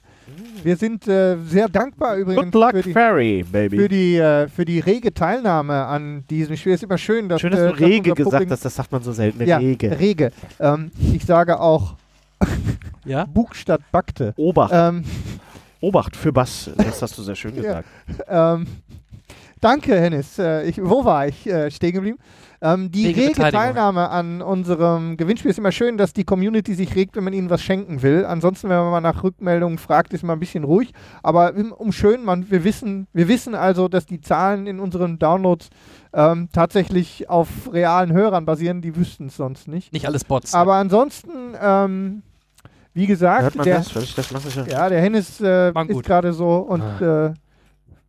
Wir 0.64 0.78
sind 0.78 1.08
äh, 1.08 1.38
sehr 1.44 1.68
dankbar 1.68 2.16
übrigens 2.18 2.52
Good 2.52 2.54
luck, 2.54 2.72
für 2.72 2.82
die, 2.82 2.94
Fairy, 2.94 3.44
baby. 3.44 3.78
für, 3.78 3.90
die, 3.90 4.18
äh, 4.18 4.48
für 4.48 4.66
die 4.66 4.80
rege 4.80 5.14
Teilnahme 5.14 5.86
an 5.86 6.24
diesem 6.30 6.56
Spiel. 6.56 6.74
Es 6.74 6.80
ist 6.80 6.84
immer 6.84 6.98
schön, 6.98 7.28
dass, 7.28 7.42
Schön, 7.42 7.52
dass 7.52 7.60
äh, 7.60 7.68
du 7.68 7.74
Rege 7.86 8.12
unser 8.12 8.24
gesagt 8.24 8.52
hast, 8.52 8.66
das 8.66 8.76
sagt 8.76 8.92
man 8.92 9.04
so 9.04 9.12
selten. 9.12 9.46
Ja, 9.46 9.58
Rege. 9.58 10.00
rege. 10.00 10.32
Ähm, 10.60 10.92
ich 11.14 11.26
sage 11.26 11.60
auch 11.60 11.96
ja? 13.06 13.26
Bug 13.26 13.56
statt 13.56 13.82
Backte. 13.92 14.34
Obacht. 14.38 14.72
Ähm, 14.74 15.04
Obacht 15.82 16.16
für 16.16 16.32
Bass. 16.32 16.70
Das 16.78 17.02
hast 17.02 17.18
du 17.18 17.24
sehr 17.24 17.36
schön 17.36 17.56
gesagt. 17.56 17.88
ähm, 18.28 18.66
danke, 19.60 20.00
Hennis. 20.00 20.40
Äh, 20.40 20.64
ich, 20.64 20.82
wo 20.82 21.04
war 21.04 21.28
ich 21.28 21.46
äh, 21.46 21.70
stehen 21.70 21.94
geblieben? 21.94 22.18
Ähm, 22.66 22.90
die 22.92 23.08
Rege 23.08 23.22
rege. 23.44 23.52
Teilnahme 23.52 24.10
an 24.10 24.42
unserem 24.42 25.18
Gewinnspiel 25.18 25.52
ist 25.52 25.58
immer 25.60 25.74
schön, 25.74 25.98
dass 25.98 26.14
die 26.14 26.24
Community 26.24 26.74
sich 26.76 26.96
regt, 26.96 27.16
wenn 27.18 27.26
man 27.26 27.34
ihnen 27.34 27.50
was 27.50 27.62
schenken 27.62 28.02
will. 28.02 28.26
Ansonsten, 28.26 28.70
wenn 28.70 28.78
man 28.78 28.90
mal 28.90 29.02
nach 29.02 29.22
Rückmeldungen 29.22 29.78
fragt, 29.78 30.14
ist 30.14 30.24
man 30.24 30.38
ein 30.38 30.40
bisschen 30.40 30.64
ruhig. 30.64 30.94
Aber 31.24 31.54
im- 31.54 31.74
um 31.74 31.92
schön, 31.92 32.24
man, 32.24 32.50
wir, 32.50 32.64
wissen, 32.64 33.08
wir 33.12 33.28
wissen 33.28 33.54
also, 33.54 33.90
dass 33.90 34.06
die 34.06 34.22
Zahlen 34.22 34.66
in 34.66 34.80
unseren 34.80 35.20
Downloads 35.20 35.70
ähm, 36.14 36.48
tatsächlich 36.54 37.30
auf 37.30 37.50
realen 37.74 38.14
Hörern 38.14 38.46
basieren. 38.46 38.82
Die 38.82 38.96
wüssten 38.96 39.28
es 39.28 39.36
sonst 39.36 39.68
nicht. 39.68 39.92
Nicht 39.92 40.08
alles 40.08 40.24
Bots. 40.24 40.54
Aber 40.54 40.76
ansonsten, 40.76 41.32
ähm, 41.62 42.22
wie 42.94 43.08
gesagt, 43.08 43.56
der, 43.66 43.80
das? 43.80 44.56
Ja. 44.56 44.66
ja, 44.68 44.90
der 44.90 45.02
Hennis 45.02 45.42
äh, 45.42 45.70
ist 45.88 46.04
gerade 46.04 46.32
so 46.32 46.58
und 46.58 46.82
Ah. 46.82 47.26
äh, 47.28 47.34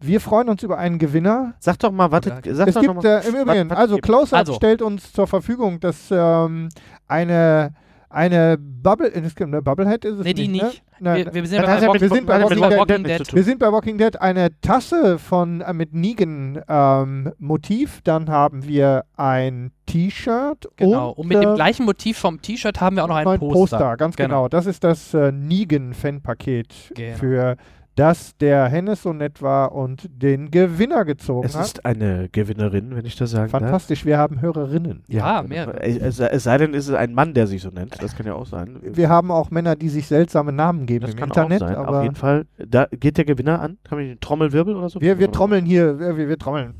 wir 0.06 0.20
freuen 0.20 0.48
uns 0.48 0.62
über 0.62 0.78
einen 0.78 0.98
Gewinner. 0.98 1.54
Sag 1.60 1.78
doch 1.78 1.90
mal, 1.92 2.10
warte, 2.10 2.30
sag 2.52 2.68
es 2.68 2.74
doch 2.74 2.82
noch 2.82 2.94
gibt 2.94 3.04
mal. 3.04 3.20
äh, 3.24 3.28
im 3.28 3.34
Übrigen, 3.36 3.70
was 3.70 3.78
also? 3.78 3.96
Close-Up 3.98 4.38
Also. 4.40 4.52
stellt 4.54 4.82
uns 4.82 5.12
zur 5.12 5.26
Verfügung, 5.26 5.80
dass 5.80 6.10
ähm, 6.10 6.68
eine 7.08 7.72
eine 8.10 8.56
Bubble, 8.58 9.08
äh, 9.08 9.18
es 9.22 9.34
gibt 9.34 9.48
eine 9.48 9.60
Bubblehead 9.60 10.04
ist 10.04 10.18
es 10.20 10.24
nee, 10.24 10.34
die 10.34 10.46
nicht. 10.46 10.62
nicht. 10.62 10.82
Ne? 11.00 11.24
Nein, 11.24 11.26
wir, 11.32 11.42
wir 11.42 11.46
sind 11.48 11.58
bei 11.66 11.66
Walking, 11.82 11.90
mit- 11.92 12.00
wir 12.00 12.08
sind 12.10 12.26
bei 12.26 12.40
Walking 12.40 12.60
mit 12.60 12.70
Dead- 12.70 12.78
Walking 12.78 13.04
Dead. 13.04 13.18
Dead 13.18 13.34
wir 13.34 13.42
sind 13.42 13.58
bei 13.58 13.72
Walking 13.72 13.98
Dead 13.98 14.20
eine 14.20 14.60
Tasse 14.60 15.18
von 15.18 15.62
äh, 15.62 15.72
mit 15.72 15.94
Negan 15.94 16.60
ähm, 16.68 17.32
Motiv, 17.38 18.02
dann 18.04 18.30
haben 18.30 18.68
wir 18.68 19.04
ein 19.16 19.72
T-Shirt 19.86 20.68
Genau. 20.76 21.10
Und, 21.10 21.26
mit 21.26 21.38
äh, 21.38 21.40
dem 21.40 21.54
gleichen 21.56 21.84
Motiv 21.86 22.16
vom 22.18 22.40
T-Shirt 22.40 22.80
haben 22.80 22.94
wir 22.94 23.02
auch 23.02 23.08
noch 23.08 23.16
ein 23.16 23.24
neuen 23.24 23.40
Poster. 23.40 23.96
ganz 23.96 24.14
genau. 24.14 24.46
Das 24.48 24.66
ist 24.66 24.84
das 24.84 25.12
äh, 25.12 25.32
Negan-Fanpaket, 25.32 26.92
Genau. 26.94 27.16
für 27.16 27.56
das 27.96 28.36
der 28.38 28.66
Hennes 28.66 29.02
so 29.02 29.12
nett 29.12 29.40
war 29.40 29.72
und 29.72 30.08
den 30.10 30.50
Gewinner 30.50 31.04
gezogen 31.04 31.46
Es 31.46 31.56
hat. 31.56 31.64
ist 31.64 31.86
eine 31.86 32.28
Gewinnerin, 32.28 32.96
wenn 32.96 33.06
ich 33.06 33.16
das 33.16 33.30
sagen 33.30 33.50
darf. 33.50 33.62
Fantastisch, 33.62 34.04
wir 34.04 34.18
haben 34.18 34.40
Hörerinnen. 34.40 35.04
Ja, 35.06 35.42
genau. 35.42 35.54
mehrere. 35.54 35.80
Es, 35.82 36.18
es 36.18 36.42
sei 36.42 36.58
denn, 36.58 36.74
es 36.74 36.88
ist 36.88 36.94
ein 36.94 37.14
Mann, 37.14 37.34
der 37.34 37.46
sich 37.46 37.62
so 37.62 37.70
nennt. 37.70 38.02
Das 38.02 38.16
kann 38.16 38.26
ja 38.26 38.34
auch 38.34 38.46
sein. 38.46 38.78
Wir 38.82 39.08
haben 39.08 39.30
auch 39.30 39.50
Männer, 39.50 39.76
die 39.76 39.88
sich 39.88 40.06
seltsame 40.08 40.52
Namen 40.52 40.86
geben 40.86 41.02
das 41.02 41.12
im 41.12 41.20
kann 41.20 41.28
Internet, 41.28 41.62
auch 41.62 41.66
sein. 41.68 41.76
aber 41.76 41.98
Auf 41.98 42.02
jeden 42.02 42.16
Fall. 42.16 42.46
Da 42.58 42.86
geht 42.90 43.16
der 43.16 43.24
Gewinner 43.24 43.60
an. 43.60 43.78
Kann 43.84 43.98
man 43.98 44.08
den 44.08 44.20
Trommelwirbel 44.20 44.74
oder 44.74 44.88
so? 44.88 45.00
wir, 45.00 45.18
wir 45.18 45.30
trommeln 45.30 45.64
hier, 45.64 45.98
wir, 45.98 46.16
wir, 46.16 46.28
wir 46.28 46.38
trommeln. 46.38 46.74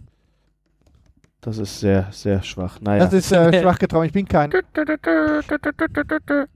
Das 1.41 1.59
ist 1.59 1.79
sehr, 1.79 2.09
sehr 2.11 2.43
schwach. 2.43 2.81
Naja. 2.81 3.05
Das 3.05 3.13
ist 3.13 3.31
äh, 3.31 3.61
schwach 3.61 3.79
getrommelt, 3.79 4.09
ich 4.09 4.15
bin 4.15 4.27
kein. 4.27 4.51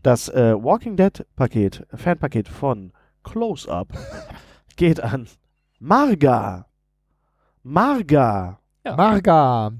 Das 0.03 0.29
äh, 0.31 0.55
Walking 0.57 0.97
Dead 0.97 1.27
Paket, 1.37 1.87
Fanpaket 1.95 2.49
von 2.49 2.93
Close 3.23 3.71
Up 3.71 3.89
geht 4.79 5.01
an 5.03 5.29
Marga. 5.81 6.65
Marga. 7.63 8.59
Ja. 8.85 8.97
Marga. 8.97 9.73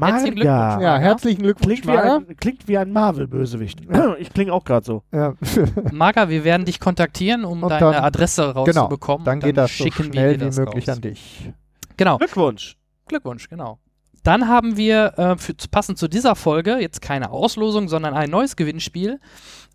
Herzlichen 0.00 0.34
Glückwunsch. 0.36 0.44
Marga. 0.44 0.80
Ja, 0.82 0.98
herzlichen 0.98 1.42
Glückwunsch, 1.42 1.80
Klingt 1.82 1.86
wie 1.86 1.96
Marga. 1.96 2.16
ein, 2.16 2.36
klingt 2.36 2.68
wie 2.68 2.78
ein 2.78 2.92
Marvel-Bösewicht. 2.92 3.80
Ich 4.18 4.32
klinge 4.32 4.52
auch 4.52 4.64
gerade 4.64 4.84
so. 4.86 5.02
Ja. 5.12 5.34
Marga, 5.92 6.28
wir 6.28 6.44
werden 6.44 6.64
dich 6.64 6.78
kontaktieren, 6.80 7.44
um 7.44 7.62
Und 7.62 7.68
deine 7.70 7.92
dann- 7.92 8.04
Adresse 8.04 8.54
rauszubekommen. 8.54 9.24
Dann 9.24 9.40
geht 9.40 9.56
das 9.56 9.76
so 9.76 9.84
schicken 9.84 10.04
wir 10.04 10.12
schnell 10.12 10.36
dir 10.38 10.52
wie 10.52 10.60
möglich 10.60 10.88
raus. 10.88 10.96
an 10.96 11.00
dich. 11.02 11.52
Genau. 11.96 12.18
Glückwunsch. 12.18 12.76
Glückwunsch, 13.06 13.48
genau. 13.48 13.78
Dann 14.22 14.48
haben 14.48 14.76
wir 14.78 15.18
äh, 15.18 15.36
für, 15.36 15.54
passend 15.70 15.98
zu 15.98 16.08
dieser 16.08 16.34
Folge 16.34 16.78
jetzt 16.78 17.02
keine 17.02 17.30
Auslosung, 17.30 17.88
sondern 17.88 18.14
ein 18.14 18.30
neues 18.30 18.56
Gewinnspiel. 18.56 19.20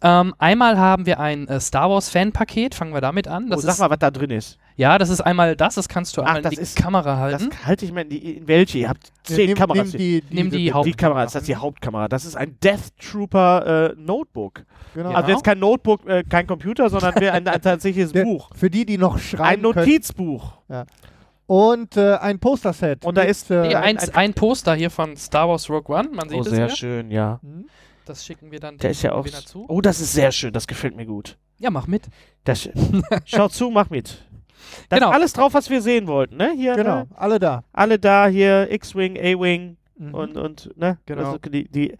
Ähm, 0.02 0.34
einmal 0.38 0.78
haben 0.78 1.06
wir 1.06 1.20
ein 1.20 1.48
äh, 1.50 1.60
Star 1.60 1.90
Wars 1.90 2.08
Fanpaket, 2.10 2.74
fangen 2.74 2.94
wir 2.94 3.02
damit 3.02 3.28
an. 3.28 3.48
Oh, 3.48 3.56
Das 3.56 3.64
sag 3.64 3.74
ist, 3.74 3.80
mal, 3.80 3.90
was 3.90 4.00
da 4.00 4.12
drin 4.12 4.30
ist. 4.32 4.58
ja, 4.78 4.98
das 4.98 5.10
ist 5.10 5.20
einmal 5.20 5.58
das, 5.58 5.76
das 5.76 5.90
kannst 5.90 6.16
du 6.16 6.22
Ach, 6.22 6.28
einmal 6.28 6.42
das 6.42 6.54
in 6.54 6.58
die 6.60 6.64
ist- 6.64 6.78
Kamera 6.78 7.30
Das 7.32 7.42
halten. 7.42 7.56
halte 7.66 7.84
ich 7.86 7.92
mal 7.92 8.02
in 8.02 8.10
die. 8.10 8.38
In 8.38 8.48
welche? 8.48 8.78
Ihr 8.78 8.90
habt 8.90 9.12
zehn 9.24 9.50
Nimm- 9.50 9.58
Kameras. 9.58 9.90
nimm 9.92 9.98
die, 10.00 10.22
die, 10.22 10.34
Nimm 10.36 10.50
die 10.52 10.58
die 10.58 10.72
Hauptkamera. 10.74 10.96
Kamera, 11.16 11.24
das 11.26 11.36
ist 11.36 11.48
die 11.50 11.56
Hauptkamera. 11.58 12.08
Das 12.08 12.24
ist 12.24 12.38
ein 12.38 12.58
Death 12.64 12.98
Trooper 12.98 13.90
äh, 13.92 13.96
Notebook. 13.98 14.64
Genau. 14.96 15.12
Also 15.12 15.32
jetzt 15.32 15.44
kein 15.44 15.60
Notebook, 15.60 16.08
äh, 16.08 16.24
kein 16.24 16.48
Computer, 16.48 16.90
sondern 16.90 17.16
wir 17.20 17.34
ein, 17.34 17.46
ein 17.46 17.62
tatsächliches 17.62 18.12
Der- 18.14 18.24
Buch. 18.24 18.52
Für 18.56 18.70
die, 18.70 18.86
die 18.86 18.98
noch 18.98 19.16
Ein 19.16 19.20
schreiben 19.20 19.64
können. 19.64 19.76
Notizbuch. 19.86 20.54
Und 21.46 21.98
äh, 21.98 22.16
ein 22.16 22.40
Posterset. 22.40 23.04
Und 23.04 23.18
da 23.18 23.24
ist- 23.24 23.50
äh, 23.52 23.68
Nee, 23.68 23.76
ein- 23.76 23.98
ein, 23.98 24.10
ein 24.16 24.34
Poster 24.34 24.76
hier 24.76 24.92
von 24.92 25.18
Star 25.18 25.50
Wars 25.50 25.70
Rogue 25.70 25.94
One, 25.94 26.10
man 26.14 26.30
sieht 26.30 26.38
Oh, 26.38 26.42
es 26.44 26.50
sehr 26.52 26.68
hier. 26.68 26.76
schön, 26.76 27.12
ja. 27.12 27.40
hm? 27.42 27.66
Das 28.10 28.26
schicken 28.26 28.52
wir 28.52 28.60
dann 28.60 28.78
Der 28.78 28.90
ist 28.90 29.04
ja 29.04 29.14
auch. 29.14 29.24
Gewinner 29.24 29.46
zu. 29.46 29.66
Oh, 29.68 29.82
das 29.82 30.02
ist 30.02 30.14
sehr 30.14 30.32
schön. 30.32 30.52
Das 30.52 30.66
gefällt 30.68 30.96
mir 30.96 31.06
gut. 31.06 31.38
Ja, 31.60 31.70
mach 31.70 31.86
mit. 31.88 32.08
Das, 32.44 32.68
schau 33.26 33.48
zu, 33.50 33.70
mach 33.70 33.90
mit. 33.90 34.26
Da 34.90 34.98
Genau. 34.98 35.10
ist 35.12 35.16
alles 35.16 35.34
drauf, 35.34 35.54
was 35.54 35.70
wir 35.70 35.82
sehen 35.82 36.08
wollten, 36.08 36.38
ne? 36.38 36.52
Hier, 36.56 36.76
Genau, 36.76 36.96
ne? 37.02 37.08
alle 37.16 37.40
da. 37.40 37.64
Alle 37.72 38.00
da, 38.00 38.28
hier, 38.28 38.72
X-Wing, 38.72 39.18
A-Wing 39.18 39.78
Mhm. 39.98 40.14
und, 40.14 40.38
und, 40.38 40.78
ne? 40.78 40.98
Genau. 41.06 41.24
Also 41.26 41.38
die, 41.38 41.68
die 41.70 41.96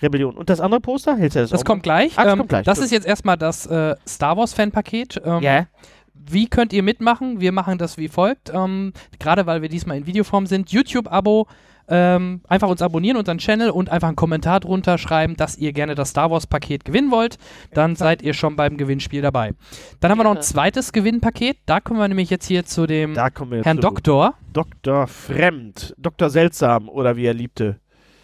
Rebellion. 0.00 0.36
Und 0.36 0.48
das 0.50 0.60
andere 0.60 0.80
Poster? 0.80 1.16
Hältst 1.16 1.36
du 1.36 1.40
das 1.40 1.50
Das 1.50 1.64
kommt 1.64 1.82
gleich. 1.82 2.16
Ah, 2.16 2.24
das 2.24 2.32
ähm, 2.34 2.38
kommt 2.38 2.50
gleich, 2.50 2.64
Das 2.64 2.78
ist 2.78 2.92
jetzt 2.92 3.06
erstmal 3.06 3.36
das 3.36 3.66
äh, 3.66 3.96
Star 4.06 4.36
Wars 4.36 4.52
Fanpaket. 4.54 5.20
Ähm? 5.24 5.42
Ja. 5.42 5.66
Wie 6.14 6.46
könnt 6.46 6.72
ihr 6.72 6.82
mitmachen? 6.82 7.40
Wir 7.40 7.52
machen 7.52 7.78
das 7.78 7.96
wie 7.98 8.08
folgt. 8.08 8.50
Ähm, 8.54 8.92
gerade 9.18 9.46
weil 9.46 9.62
wir 9.62 9.68
diesmal 9.68 9.96
in 9.96 10.06
Videoform 10.06 10.46
sind. 10.46 10.70
YouTube-Abo. 10.70 11.46
Ähm, 11.88 12.42
einfach 12.48 12.68
uns 12.68 12.82
abonnieren, 12.82 13.16
unseren 13.16 13.38
Channel 13.38 13.70
und 13.70 13.88
einfach 13.88 14.08
einen 14.08 14.16
Kommentar 14.16 14.60
drunter 14.60 14.98
schreiben, 14.98 15.36
dass 15.36 15.56
ihr 15.56 15.72
gerne 15.72 15.94
das 15.94 16.10
Star 16.10 16.30
Wars 16.30 16.46
Paket 16.46 16.84
gewinnen 16.84 17.10
wollt. 17.10 17.38
Dann 17.72 17.96
seid 17.96 18.22
ihr 18.22 18.34
schon 18.34 18.56
beim 18.56 18.76
Gewinnspiel 18.76 19.22
dabei. 19.22 19.54
Dann 20.00 20.10
haben 20.10 20.18
wir 20.18 20.24
noch 20.24 20.36
ein 20.36 20.42
zweites 20.42 20.92
Gewinnpaket. 20.92 21.56
Da 21.66 21.80
kommen 21.80 21.98
wir 21.98 22.08
nämlich 22.08 22.30
jetzt 22.30 22.46
hier 22.46 22.64
zu 22.64 22.86
dem 22.86 23.14
Herrn 23.14 23.76
zu 23.76 23.80
Doktor. 23.80 24.34
Dr. 24.52 25.06
Fremd. 25.06 25.94
Dr. 25.98 26.30
Seltsam 26.30 26.88
oder 26.88 27.16
wie 27.16 27.24
er 27.26 27.34
liebte. 27.34 27.80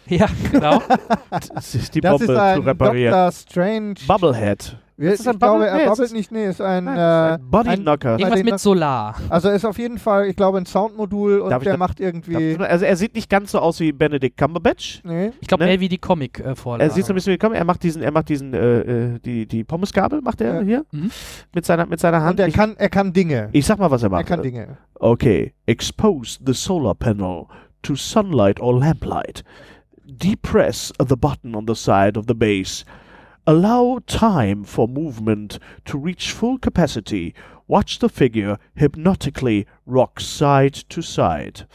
Ja, 0.07 0.27
genau. 0.51 0.81
Das 1.31 1.73
ist 1.75 1.95
die 1.95 2.01
Das 2.01 2.11
Bombe 2.11 2.33
ist 2.33 2.39
ein 2.39 2.57
zu 2.57 2.67
reparieren. 2.67 3.11
Dr. 3.11 3.31
Strange. 3.31 3.95
Bubblehead. 4.07 4.77
Wir, 4.97 5.11
Ist 5.11 5.19
das 5.19 5.27
ein 5.27 5.33
ich 5.33 5.39
glaube, 5.39 5.65
er 5.65 5.71
Bubble? 5.71 5.83
Nee, 5.83 5.89
babbelt 5.89 6.13
nicht. 6.13 6.31
Nee, 6.31 6.45
ist 6.47 6.61
ein. 6.61 6.85
Nein, 6.85 6.97
äh, 6.97 7.33
ist 7.35 7.41
ein 7.41 7.49
Bodyknocker. 7.51 8.13
ein- 8.13 8.19
Irgendwas 8.19 8.43
mit 8.43 8.59
Solar. 8.59 9.15
also 9.29 9.49
ist 9.49 9.65
auf 9.65 9.77
jeden 9.77 9.97
Fall, 9.97 10.27
ich 10.27 10.37
glaube, 10.37 10.57
ein 10.57 10.65
Soundmodul 10.65 11.39
und 11.41 11.49
Darf 11.49 11.63
der 11.63 11.73
da- 11.73 11.77
macht 11.77 11.99
irgendwie. 11.99 12.57
Also 12.57 12.85
er 12.85 12.95
sieht 12.95 13.13
nicht 13.13 13.29
ganz 13.29 13.51
so 13.51 13.59
aus 13.59 13.81
wie 13.81 13.91
Benedict 13.91 14.37
Cumberbatch. 14.37 15.01
Nee. 15.03 15.31
Ich 15.41 15.49
glaube, 15.49 15.65
Ne? 15.65 15.71
eher 15.71 15.79
wie 15.81 15.89
die 15.89 15.97
Comic-Vorlage. 15.97 16.89
Er 16.89 16.95
sieht 16.95 17.05
so 17.05 17.11
ein 17.11 17.15
bisschen 17.15 17.33
wie 17.33 17.37
komm, 17.37 17.51
er 17.51 17.65
macht 17.65 17.83
diesen, 17.83 18.01
er 18.03 18.11
macht 18.11 18.29
diesen, 18.29 18.53
äh, 18.53 18.79
äh, 19.15 19.19
die, 19.19 19.45
die 19.45 19.65
Pommesgabel 19.65 20.21
macht 20.21 20.39
er 20.39 20.55
Ja. 20.55 20.61
hier 20.61 20.85
Mhm. 20.91 21.11
mit 21.53 21.65
seiner, 21.65 21.85
mit 21.87 21.99
seiner 21.99 22.21
Hand. 22.21 22.39
Und 22.39 22.39
er 22.39 22.47
ich, 22.47 22.53
kann, 22.53 22.75
er 22.77 22.87
kann 22.89 23.11
Dinge. 23.11 23.49
ich 23.51 23.65
sag 23.65 23.77
mal, 23.79 23.91
was 23.91 24.01
er 24.01 24.07
Er 24.07 24.11
macht. 24.11 24.27
kann 24.27 24.41
Dinge. 24.43 24.77
Okay. 24.95 25.53
Expose 25.65 26.39
the 26.45 26.53
solar 26.53 26.95
panel 26.95 27.47
to 27.81 27.95
sunlight 27.95 28.61
or 28.61 28.79
lamplight. 28.79 29.43
Depress 30.05 30.93
the 30.99 31.15
button 31.15 31.53
on 31.55 31.65
the 31.67 31.75
side 31.75 32.17
of 32.17 32.25
the 32.27 32.33
base. 32.33 32.85
Allow 33.47 33.99
time 34.07 34.63
for 34.63 34.87
movement 34.87 35.59
to 35.85 35.99
reach 35.99 36.31
full 36.31 36.57
capacity. 36.57 37.35
Watch 37.67 37.99
the 37.99 38.09
figure 38.09 38.57
hypnotically 38.73 39.67
rock 39.85 40.19
side 40.19 40.73
to 40.89 41.03
side. 41.03 41.67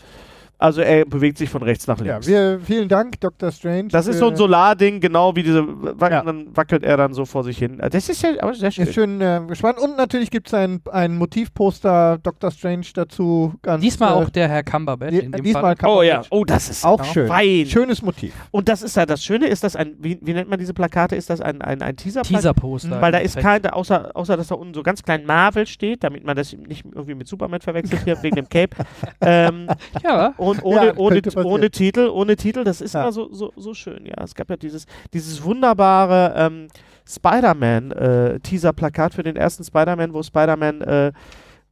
Also 0.60 0.82
er 0.82 1.06
bewegt 1.06 1.38
sich 1.38 1.48
von 1.48 1.62
rechts 1.62 1.86
nach 1.86 1.98
Ja, 2.00 2.12
links. 2.14 2.26
wir, 2.26 2.60
vielen 2.62 2.86
Dank, 2.88 3.18
Dr. 3.20 3.50
Strange. 3.50 3.88
das 3.88 4.06
ist 4.06 4.18
so 4.18 4.28
ein 4.28 4.36
Solarding, 4.36 5.00
genau 5.00 5.34
wie 5.34 5.42
diese, 5.42 5.64
wa 5.66 6.08
Ja. 6.10 6.22
dann 6.22 6.54
wackelt 6.54 6.82
er 6.84 6.98
dann 6.98 7.14
so 7.14 7.24
vor 7.24 7.44
sich 7.44 7.56
hin. 7.58 7.80
Das 7.90 8.08
ist 8.10 8.22
ja 8.22 8.30
aber 8.40 8.52
sehr 8.54 8.70
schön. 8.70 8.84
Ist 8.86 8.94
schön 8.94 9.20
äh, 9.22 9.40
gespannt. 9.48 9.78
Und 9.78 9.96
natürlich 9.96 10.30
gibt 10.30 10.48
es 10.48 10.54
ein, 10.54 10.80
ein 10.92 11.16
Motivposter 11.16 12.18
Dr. 12.22 12.50
Strange 12.50 12.86
dazu. 12.94 13.54
Ganz, 13.62 13.80
Diesmal 13.82 14.10
äh, 14.10 14.24
auch 14.24 14.28
der 14.28 14.48
Herr 14.48 14.62
Cumberbatch 14.62 15.10
die- 15.12 15.18
in 15.20 15.32
dem 15.32 15.42
diesmal 15.42 15.76
Fall. 15.76 15.88
Oh 15.90 16.02
ja, 16.02 16.22
oh, 16.30 16.44
das 16.44 16.68
ist 16.68 16.84
Auch 16.84 16.98
genau 17.00 17.12
schön. 17.12 17.28
fein. 17.28 17.66
Schönes 17.66 18.02
Motiv. 18.02 18.34
Und 18.50 18.68
das 18.68 18.82
ist 18.82 18.96
ja 18.96 19.06
das 19.06 19.24
Schöne, 19.24 19.46
ist 19.46 19.64
das 19.64 19.76
ein, 19.76 19.94
wie, 19.98 20.18
wie 20.20 20.34
nennt 20.34 20.50
man 20.50 20.58
diese 20.58 20.74
Plakate? 20.74 21.16
Ist 21.16 21.30
das 21.30 21.40
ein, 21.40 21.62
ein, 21.62 21.80
ein 21.80 21.96
Teaser? 21.96 22.22
Teaser-Poster. 22.22 23.00
Weil 23.00 23.12
da 23.12 23.18
ist 23.18 23.36
kein, 23.38 23.64
außer, 23.66 24.10
außer 24.14 24.36
dass 24.36 24.48
da 24.48 24.56
unten 24.56 24.74
so 24.74 24.82
ganz 24.82 25.02
klein 25.02 25.24
Marvel 25.24 25.66
steht, 25.66 26.04
damit 26.04 26.24
man 26.24 26.36
das 26.36 26.52
nicht 26.52 26.84
irgendwie 26.84 27.14
mit 27.14 27.28
Superman 27.28 27.60
verwechselt 27.60 28.02
hier 28.04 28.22
wegen 28.22 28.36
dem 28.36 28.48
Cape. 28.48 28.76
ähm, 29.22 29.66
Ja, 30.04 30.34
und 30.36 30.49
ohne, 30.62 30.86
Ja, 30.86 30.96
ohne, 30.96 31.20
ohne 31.44 31.70
Titel, 31.70 32.08
ohne 32.08 32.36
Titel, 32.36 32.64
das 32.64 32.80
ist 32.80 32.94
Ja. 32.94 33.02
immer 33.02 33.12
so, 33.12 33.28
so, 33.32 33.52
so 33.56 33.74
schön, 33.74 34.06
ja. 34.06 34.14
Es 34.22 34.34
gab 34.34 34.48
ja 34.50 34.56
dieses, 34.56 34.86
dieses 35.12 35.42
wunderbare 35.42 36.34
ähm, 36.36 36.68
Spider-Man-Teaser-Plakat 37.08 39.14
für 39.14 39.22
den 39.22 39.36
ersten 39.36 39.64
Spider-Man, 39.64 40.12
wo 40.14 40.22
Spider-Man, 40.22 40.80
äh, 40.82 41.12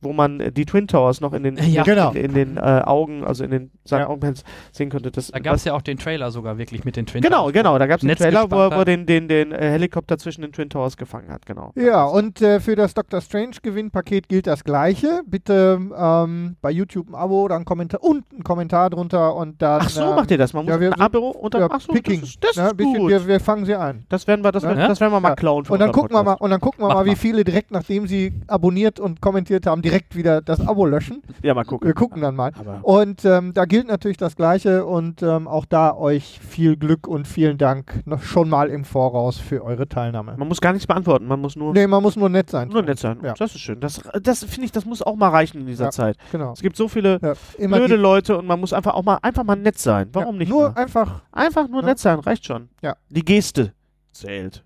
wo 0.00 0.12
man 0.12 0.40
äh, 0.40 0.52
die 0.52 0.64
Twin 0.64 0.86
Towers 0.86 1.20
noch 1.20 1.32
in 1.32 1.42
den, 1.42 1.56
Ja. 1.56 1.82
Genau. 1.82 2.10
in, 2.12 2.16
in 2.26 2.34
den 2.34 2.56
äh, 2.56 2.60
Augen, 2.60 3.24
also 3.24 3.44
in 3.44 3.50
den 3.50 3.70
seinen 3.84 4.00
Ja. 4.02 4.08
Augenpads 4.08 4.44
sehen 4.72 4.90
konnte. 4.90 5.10
Das, 5.10 5.28
da 5.28 5.38
gab 5.38 5.54
es 5.56 5.64
ja 5.64 5.74
auch 5.74 5.82
den 5.82 5.98
Trailer 5.98 6.30
sogar 6.30 6.58
wirklich 6.58 6.84
mit 6.84 6.96
den 6.96 7.06
Twin 7.06 7.22
Genau, 7.22 7.42
Towers. 7.42 7.52
genau. 7.52 7.78
Da 7.78 7.86
gab 7.86 7.98
es 7.98 8.04
einen 8.04 8.16
Trailer, 8.16 8.50
wo 8.50 8.56
er, 8.56 8.84
den, 8.84 9.06
den, 9.06 9.28
den 9.28 9.52
äh, 9.52 9.70
Helikopter 9.70 10.18
zwischen 10.18 10.42
den 10.42 10.52
Twin 10.52 10.70
Towers 10.70 10.96
gefangen 10.96 11.30
hat, 11.30 11.46
genau. 11.46 11.72
Ja, 11.74 12.04
und 12.04 12.40
äh, 12.42 12.60
für 12.60 12.76
das 12.76 12.94
Dr. 12.94 13.20
Strange 13.20 13.56
Gewinnpaket 13.62 14.28
gilt 14.28 14.46
das 14.46 14.64
Gleiche. 14.64 15.22
Bitte 15.26 15.80
ähm, 15.96 16.56
bei 16.60 16.70
YouTube 16.70 17.08
ein 17.10 17.14
Abo 17.14 17.42
oder 17.42 17.56
ein 17.56 17.64
Kommentar 17.64 18.02
und 18.02 18.24
ein 18.32 18.44
Kommentar 18.44 18.90
drunter 18.90 19.34
und 19.34 19.60
dann. 19.62 19.80
Ach 19.84 19.88
so, 19.88 20.02
äh, 20.02 20.14
macht 20.14 20.30
ihr 20.30 20.38
das? 20.38 20.52
Man 20.52 20.64
muss 20.64 20.74
ja, 20.74 20.80
wir 20.80 20.92
ein 20.92 21.00
Abo 21.00 21.28
unter. 21.30 21.60
ja, 21.60 21.68
Ach 21.70 21.80
so, 21.80 21.92
Picking. 21.92 22.20
das 22.20 22.28
ist, 22.30 22.44
das 22.44 22.56
ne, 22.56 22.66
ist 22.68 22.76
bisschen, 22.76 22.98
gut. 22.98 23.10
wir, 23.10 23.26
wir 23.26 23.40
fangen 23.40 23.64
sie 23.64 23.74
ein. 23.74 24.04
das 24.08 24.26
werden 24.26 24.44
wir, 24.44 24.52
das, 24.52 24.62
Ja. 24.62 24.70
werden- 24.70 24.88
das 24.88 25.00
werden 25.00 25.12
wir 25.12 25.20
mal 25.20 25.30
Ja. 25.30 25.34
klauen. 25.36 25.64
für 25.64 25.72
Und 25.72 25.80
dann 25.80 25.92
gucken 25.92 26.14
wir 26.14 26.22
mal, 26.22 26.34
und 26.34 26.50
dann 26.50 26.60
gucken 26.60 26.84
wir 26.84 26.88
mal, 26.94 27.04
wie 27.06 27.16
viele 27.16 27.44
direkt 27.44 27.70
nachdem 27.70 28.06
sie 28.06 28.32
abonniert 28.46 29.00
und 29.00 29.20
kommentiert 29.20 29.66
haben, 29.66 29.82
direkt 29.90 30.16
wieder 30.16 30.40
das 30.40 30.60
Abo 30.66 30.86
löschen. 30.86 31.22
Ja, 31.42 31.54
mal 31.54 31.64
gucken. 31.64 31.86
Wir 31.86 31.94
gucken 31.94 32.22
dann 32.22 32.34
mal. 32.36 32.52
Aber 32.58 32.80
Und 32.82 33.24
ähm, 33.24 33.52
da 33.54 33.64
gilt 33.64 33.86
natürlich 33.88 34.16
das 34.16 34.36
Gleiche 34.36 34.84
und 34.86 35.22
ähm, 35.22 35.48
auch 35.48 35.64
da 35.66 35.94
euch 35.94 36.40
viel 36.40 36.76
Glück 36.76 37.06
und 37.06 37.26
vielen 37.26 37.58
Dank 37.58 38.02
noch 38.06 38.22
schon 38.22 38.48
mal 38.48 38.68
im 38.68 38.84
Voraus 38.84 39.38
für 39.38 39.64
eure 39.64 39.88
Teilnahme. 39.88 40.34
man 40.36 40.48
muss 40.48 40.60
gar 40.60 40.72
nichts 40.72 40.86
beantworten, 40.86 41.26
man 41.26 41.40
muss 41.40 41.56
nur, 41.56 41.72
Nee, 41.72 41.86
man 41.86 42.02
muss 42.02 42.16
nur 42.16 42.28
nett 42.28 42.50
sein. 42.50 42.68
nur 42.68 42.82
nett 42.82 42.98
sein. 42.98 43.18
Ja. 43.22 43.34
Das 43.34 43.54
ist 43.54 43.60
schön. 43.60 43.80
Das, 43.80 44.00
das 44.22 44.44
finde 44.44 44.66
ich, 44.66 44.72
das 44.72 44.84
muss 44.84 45.02
auch 45.02 45.16
mal 45.16 45.28
reichen 45.30 45.60
in 45.60 45.66
dieser 45.66 45.84
Ja. 45.86 45.90
Zeit. 45.90 46.16
Genau. 46.32 46.52
Es 46.52 46.60
gibt 46.62 46.76
so 46.76 46.88
viele 46.88 47.18
Ja, 47.22 47.66
blöde 47.68 47.96
Leute 47.96 48.36
und 48.38 48.46
man 48.46 48.60
muss 48.60 48.72
einfach 48.72 48.94
auch 48.94 49.04
mal 49.04 49.18
einfach 49.22 49.44
mal 49.44 49.56
nett 49.56 49.78
sein. 49.78 50.08
Warum 50.12 50.38
nicht? 50.38 50.48
Nur 50.48 50.70
mal? 50.70 50.76
einfach 50.82 51.22
Einfach 51.32 51.68
nur 51.68 51.80
Ja. 51.82 51.86
nett 51.88 51.98
sein, 51.98 52.18
reicht 52.18 52.44
schon. 52.46 52.68
Ja. 52.82 52.96
Die 53.08 53.24
Geste 53.24 53.72
zählt. 54.12 54.64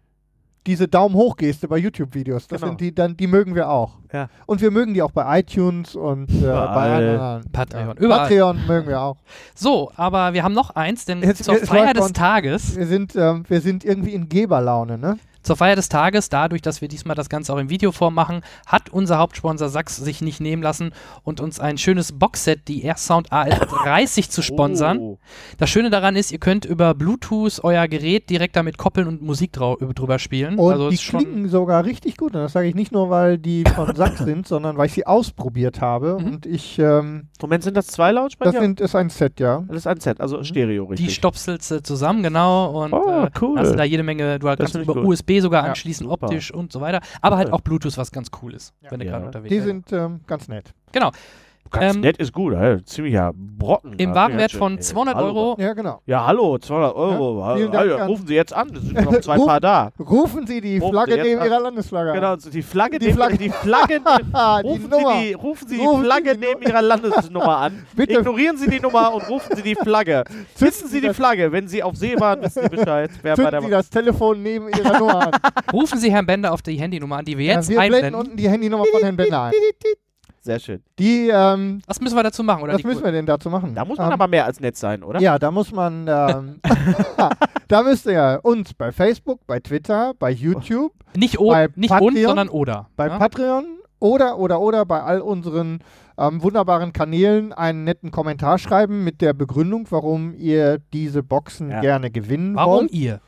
Diese 0.67 0.87
Daumen 0.89 1.15
hoch 1.15 1.37
Geste 1.37 1.67
bei 1.69 1.77
YouTube-Videos. 1.79 2.47
Das 2.47 2.61
Genau. 2.61 2.71
sind 2.73 2.81
die, 2.81 2.95
dann, 2.95 3.17
die 3.17 3.27
mögen 3.27 3.55
wir 3.55 3.69
auch. 3.69 3.99
Ja. 4.13 4.29
Und 4.47 4.61
wir 4.61 4.71
mögen 4.71 4.95
die 4.95 5.03
auch 5.03 5.11
bei 5.11 5.41
iTunes 5.41 5.97
und 5.97 6.31
äh, 6.31 6.35
bei 6.35 6.47
Überall. 6.47 6.91
anderen. 7.19 7.53
Patreon, 7.53 7.87
Ja. 7.89 7.95
überall. 7.95 8.21
Patreon 8.29 8.67
mögen 8.67 8.89
wir 8.89 9.01
auch. 9.01 9.17
So, 9.55 9.91
aber 9.97 10.33
wir 10.35 10.43
haben 10.45 10.55
noch 10.55 10.71
eins, 10.71 11.05
denn 11.05 11.23
Jetzt- 11.23 11.45
zur 11.45 11.57
Feier 11.57 11.95
des 11.95 12.13
Tages, 12.13 12.77
Wir 12.77 12.87
sind, 12.87 13.17
ähm, 13.17 13.45
wir 13.49 13.61
sind 13.61 13.85
irgendwie 13.85 14.13
in 14.13 14.29
Geberlaune, 14.29 14.99
ne? 14.99 15.19
Zur 15.43 15.57
Feier 15.57 15.77
des 15.77 15.89
Tages, 15.89 16.29
dadurch, 16.29 16.63
dass 16.63 16.81
wir 16.81 16.89
diesmal 16.89 17.17
das 17.17 17.29
Ganze 17.29 17.53
auch 17.53 17.59
in 17.59 17.69
Videoform 17.71 18.15
machen, 18.15 18.43
hat 18.67 18.91
unser 18.91 19.19
Hauptsponsor 19.19 19.69
Sachs 19.69 19.97
sich 19.97 20.21
nicht 20.21 20.41
nehmen 20.41 20.63
lassen 20.63 20.93
und 21.25 21.41
uns 21.41 21.61
ein 21.61 21.79
schönes 21.79 22.13
Boxset, 22.13 22.69
die 22.69 22.83
Airsound 22.85 23.33
AL30 23.33 24.29
zu 24.31 24.43
sponsern. 24.43 24.99
Oh. 24.99 25.19
Das 25.59 25.71
Schöne 25.71 25.91
daran 25.91 26.17
ist, 26.17 26.33
ihr 26.33 26.39
könnt 26.39 26.65
über 26.65 26.95
Bluetooth 26.95 27.61
euer 27.63 27.89
Gerät 27.89 28.31
direkt 28.31 28.57
damit 28.57 28.79
koppeln 28.79 29.09
und 29.09 29.23
Musik 29.23 29.53
drau 29.53 29.77
drüber 29.77 30.19
spielen. 30.19 30.59
Und 30.59 30.73
also 30.73 30.89
die 30.89 30.95
ist 30.95 31.03
schon 31.03 31.21
klingen 31.21 31.49
sogar 31.49 31.85
richtig 31.85 32.17
gut. 32.17 32.35
Und 32.35 32.43
das 32.43 32.53
sage 32.53 32.69
ich 32.69 32.75
nicht 32.75 32.93
nur, 32.93 33.11
weil 33.11 33.39
die 33.39 33.65
von 33.75 33.95
Sachs 33.97 34.19
sind, 34.21 34.47
sondern 34.47 34.77
weil 34.77 34.87
ich 34.87 34.93
sie 34.93 35.07
ausprobiert 35.07 35.81
habe. 35.81 36.19
Mhm. 36.21 36.27
Und 36.27 36.47
ich, 36.47 36.79
ähm, 36.79 37.29
Moment, 37.41 37.65
sind 37.65 37.77
das 37.77 37.87
zwei 37.89 38.13
Lautsprecher? 38.13 38.53
das 38.53 38.61
sind, 38.61 38.81
ist 38.81 38.95
ein 38.95 39.11
Set, 39.11 39.41
ja. 39.41 39.65
das 39.69 39.79
ist 39.79 39.87
ein 39.87 40.01
Set, 40.01 40.21
also 40.21 40.43
Stereo, 40.45 40.85
richtig. 40.85 41.07
die 41.07 41.13
stopselst 41.13 41.71
du 41.71 41.83
zusammen, 41.83 42.23
genau. 42.23 42.85
Und 42.85 42.93
Oh, 42.93 43.25
äh, 43.25 43.31
cool. 43.41 43.59
hast 43.59 43.73
du 43.73 43.77
da 43.77 43.85
jede 43.85 44.03
Menge, 44.03 44.39
du 44.39 44.47
Das 44.47 44.59
kannst 44.59 44.75
über 44.77 44.95
gut. 44.95 45.05
USB 45.05 45.32
sogar 45.41 45.65
Ja, 45.65 45.71
anschließen, 45.71 46.07
super. 46.09 46.27
optisch 46.27 46.53
und 46.53 46.73
so 46.73 46.81
weiter. 46.81 47.01
Aber 47.21 47.37
halt 47.37 47.53
auch 47.53 47.61
Bluetooth, 47.61 47.97
was 47.97 48.11
ganz 48.11 48.29
cool 48.43 48.55
ist, 48.55 48.75
wenn 48.89 49.01
du 49.01 49.07
Ja. 49.07 49.13
gerade 49.13 49.27
unterwegs 49.27 49.49
Die 49.51 49.55
bist. 49.57 49.67
sind 49.67 49.93
ähm, 49.93 50.21
ganz 50.27 50.49
nett. 50.49 50.73
Genau. 50.93 51.11
Ganz 51.73 51.95
ähm, 51.97 52.01
nett 52.03 52.19
ist 52.19 52.33
gut, 52.33 52.53
ey. 52.55 52.85
ziemlicher 52.85 53.33
Brocken. 53.35 53.95
Im 53.95 54.15
Warenwert 54.15 54.53
von 54.53 54.75
ey. 54.77 54.81
200 54.81 55.15
Hallo. 55.17 55.27
Euro. 55.29 55.57
Ja, 55.59 55.73
genau. 55.73 56.01
Ja, 56.07 56.27
hallo, 56.27 56.59
200 56.59 56.95
Euro. 56.95 57.41
Ja, 57.41 57.47
Hallo, 57.47 57.73
hallo, 57.99 58.05
rufen 58.13 58.27
Sie 58.27 58.35
jetzt 58.35 58.53
an, 58.53 58.69
es 58.75 58.83
sind 58.83 58.95
noch 59.05 59.21
zwei 59.21 59.37
Ruf- 59.37 59.47
Paar 59.47 59.61
da. 59.61 59.91
Rufen 59.99 60.47
Sie 60.47 60.61
die 60.61 60.79
Rufen 60.79 60.93
Flagge 60.93 61.13
Sie 61.15 61.21
neben 61.23 61.41
an. 61.41 61.47
Ihrer 61.47 61.61
Landesflagge 61.61 62.13
Genau, 62.13 62.33
an. 62.35 62.41
so 62.41 62.51
die 62.51 62.63
Flagge, 62.63 62.99
Die 62.99 63.07
neben- 63.07 63.17
Flagge. 63.17 63.39
die 63.39 63.49
Flagge, 63.51 64.01
die 64.63 64.69
rufen, 64.69 64.91
Nummer. 64.91 65.13
Sie 65.19 65.29
die, 65.29 65.33
rufen 65.35 65.69
Sie 65.69 65.77
die 65.79 65.85
Rufen 65.85 66.01
Sie 66.01 66.05
Flagge 66.07 66.35
die 66.37 66.47
neben 66.47 66.63
Ihrer 66.63 66.83
Landesnummer 66.83 67.57
an. 67.59 67.87
Bitte. 67.97 68.13
Ignorieren 68.19 68.57
Sie 68.59 68.69
die 68.69 68.81
Nummer 68.81 69.15
und 69.15 69.29
rufen 69.29 69.57
Sie 69.57 69.63
die 69.63 69.75
Flagge. 69.75 70.25
Wissen 70.59 70.89
Sie 70.89 71.01
die 71.01 71.15
Flagge, 71.15 71.51
wenn 71.53 71.69
Sie 71.69 71.83
auf 71.83 71.97
See 71.97 72.19
waren, 72.21 72.43
wissen 72.43 72.63
Sie 72.65 72.69
Bescheid, 72.69 73.11
wer 73.23 73.33
bei 73.37 73.43
Zünden 73.45 73.51
der 73.53 73.63
Sie 73.63 73.71
das 73.71 73.89
Telefon 73.91 74.43
neben 74.43 74.69
Ihrer 74.69 74.99
Nummer 74.99 75.27
an. 75.29 75.41
Rufen 75.73 75.99
Sie 75.99 76.13
Herrn 76.13 76.27
Bender 76.27 76.53
auf 76.53 76.61
die 76.63 76.79
Handynummer 76.79 77.17
an, 77.19 77.25
die 77.25 77.39
wir 77.39 77.47
jetzt 77.47 77.71
ja, 77.71 77.81
wir 77.81 77.89
blenden 77.89 77.95
einblenden. 77.95 78.21
unten 78.21 78.37
die 78.37 78.49
Handynummer 78.51 78.85
von 78.93 79.01
Herrn 79.01 79.17
Bender 79.17 79.43
ein. 79.45 79.53
Sehr 80.45 80.59
schön. 80.59 80.83
Die, 80.99 81.29
ähm, 81.33 81.81
Was 81.87 82.01
müssen 82.01 82.17
wir 82.17 82.25
dazu 82.25 82.43
machen? 82.43 82.65
Oder 82.65 82.73
was 82.73 82.81
die 82.81 82.87
müssen 82.89 83.05
wir 83.05 83.13
denn 83.13 83.27
dazu 83.27 83.49
machen? 83.49 83.77
Da 83.77 83.85
muss 83.85 83.97
man 83.97 84.09
ähm, 84.09 84.13
aber 84.13 84.27
mehr 84.27 84.45
als 84.45 84.59
nett 84.59 84.77
sein, 84.77 85.05
oder? 85.05 85.21
Ja, 85.21 85.39
da 85.39 85.53
muss 85.53 85.71
man, 85.71 86.09
ähm, 86.09 86.61
da 87.69 87.83
müsst 87.85 88.07
ihr 88.07 88.41
uns 88.43 88.75
bei 88.75 88.91
Facebook, 88.91 89.47
bei 89.47 89.61
Twitter, 89.61 90.15
bei 90.19 90.33
YouTube, 90.33 90.93
nicht 91.17 91.39
o 91.39 91.51
bei 91.51 91.69
nicht 91.77 91.93
und, 91.93 91.99
Patreon, 92.01 92.27
sondern 92.27 92.49
oder. 92.49 92.89
bei 92.97 93.07
ja? 93.07 93.19
Patreon 93.19 93.65
oder, 94.01 94.37
oder, 94.37 94.61
oder 94.61 94.85
bei 94.85 95.01
all 95.01 95.21
unseren 95.21 95.79
ähm, 96.19 96.43
wunderbaren 96.43 96.93
Kanälen 96.93 97.53
einen 97.53 97.85
netten 97.85 98.11
Kommentar 98.11 98.59
schreiben 98.59 99.05
mit 99.05 99.21
der 99.21 99.35
Begründung, 99.35 99.87
warum 99.91 100.35
ihr 100.35 100.79
diese 100.93 101.23
Boxen 101.23 101.71
Ja. 101.71 101.81
gerne 101.81 102.11
gewinnen 102.11 102.57
Warum 102.57 102.81
wollt. 102.81 102.93
ihr? 102.93 103.21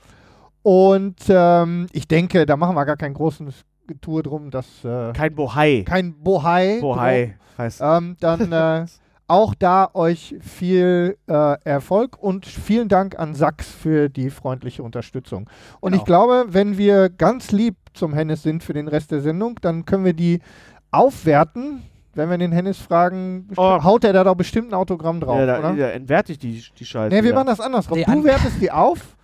Und 0.63 1.21
ähm, 1.29 1.87
ich 1.93 2.09
denke, 2.09 2.45
da 2.45 2.57
machen 2.57 2.75
wir 2.75 2.85
gar 2.87 2.97
kein 2.97 3.15
großes 3.15 3.65
Tour 4.01 4.23
drum, 4.23 4.51
dass 4.51 4.67
äh, 4.85 5.13
Kein 5.13 5.35
Bohai. 5.35 5.83
kein 5.87 6.15
Bohai. 6.15 6.79
Bohai 6.81 7.37
heißt 7.59 7.81
Ähm, 7.83 8.17
dann 8.21 8.53
äh, 8.53 8.87
auch 9.27 9.55
da 9.55 9.89
euch 9.95 10.35
viel 10.41 11.17
äh, 11.29 11.57
Erfolg 11.65 12.23
und 12.23 12.45
vielen 12.47 12.89
Dank 12.89 13.19
an 13.19 13.35
Sachs 13.35 13.71
für 13.71 14.09
die 14.11 14.29
freundliche 14.31 14.83
Unterstützung. 14.83 15.49
Und 15.81 15.93
Genau. 15.93 16.03
ich 16.03 16.07
glaube, 16.07 16.47
wenn 16.49 16.77
wir 16.79 17.09
ganz 17.09 17.51
lieb 17.53 17.77
zum 17.95 18.13
Hennes 18.13 18.43
sind 18.43 18.63
für 18.63 18.73
den 18.75 18.87
Rest 18.89 19.13
der 19.13 19.21
Sendung, 19.21 19.59
dann 19.63 19.85
können 19.87 20.05
wir 20.05 20.13
die 20.15 20.41
aufwerten. 20.91 21.83
Wenn 22.17 22.31
wir 22.31 22.39
den 22.39 22.53
Hennes 22.53 22.79
fragen, 22.79 23.49
Oh. 23.57 23.83
haut 23.83 24.05
er 24.05 24.13
da 24.13 24.23
doch 24.23 24.37
bestimmt 24.37 24.71
ein 24.71 24.75
Autogramm 24.75 25.19
drauf, 25.21 25.37
ja, 25.39 25.47
da, 25.47 25.59
oder? 25.59 25.75
da 25.75 25.89
entwerte 25.91 26.31
ich 26.33 26.39
die, 26.39 26.63
die 26.79 26.85
Scheiße. 26.85 27.09
Nee, 27.13 27.23
wir 27.23 27.31
wieder. 27.31 27.35
machen 27.35 27.49
das 27.49 27.61
andersrum. 27.61 27.99
Nee, 27.99 28.05
du 28.05 28.23
wertest 28.23 28.61
die 28.61 28.71
auf. 28.71 29.17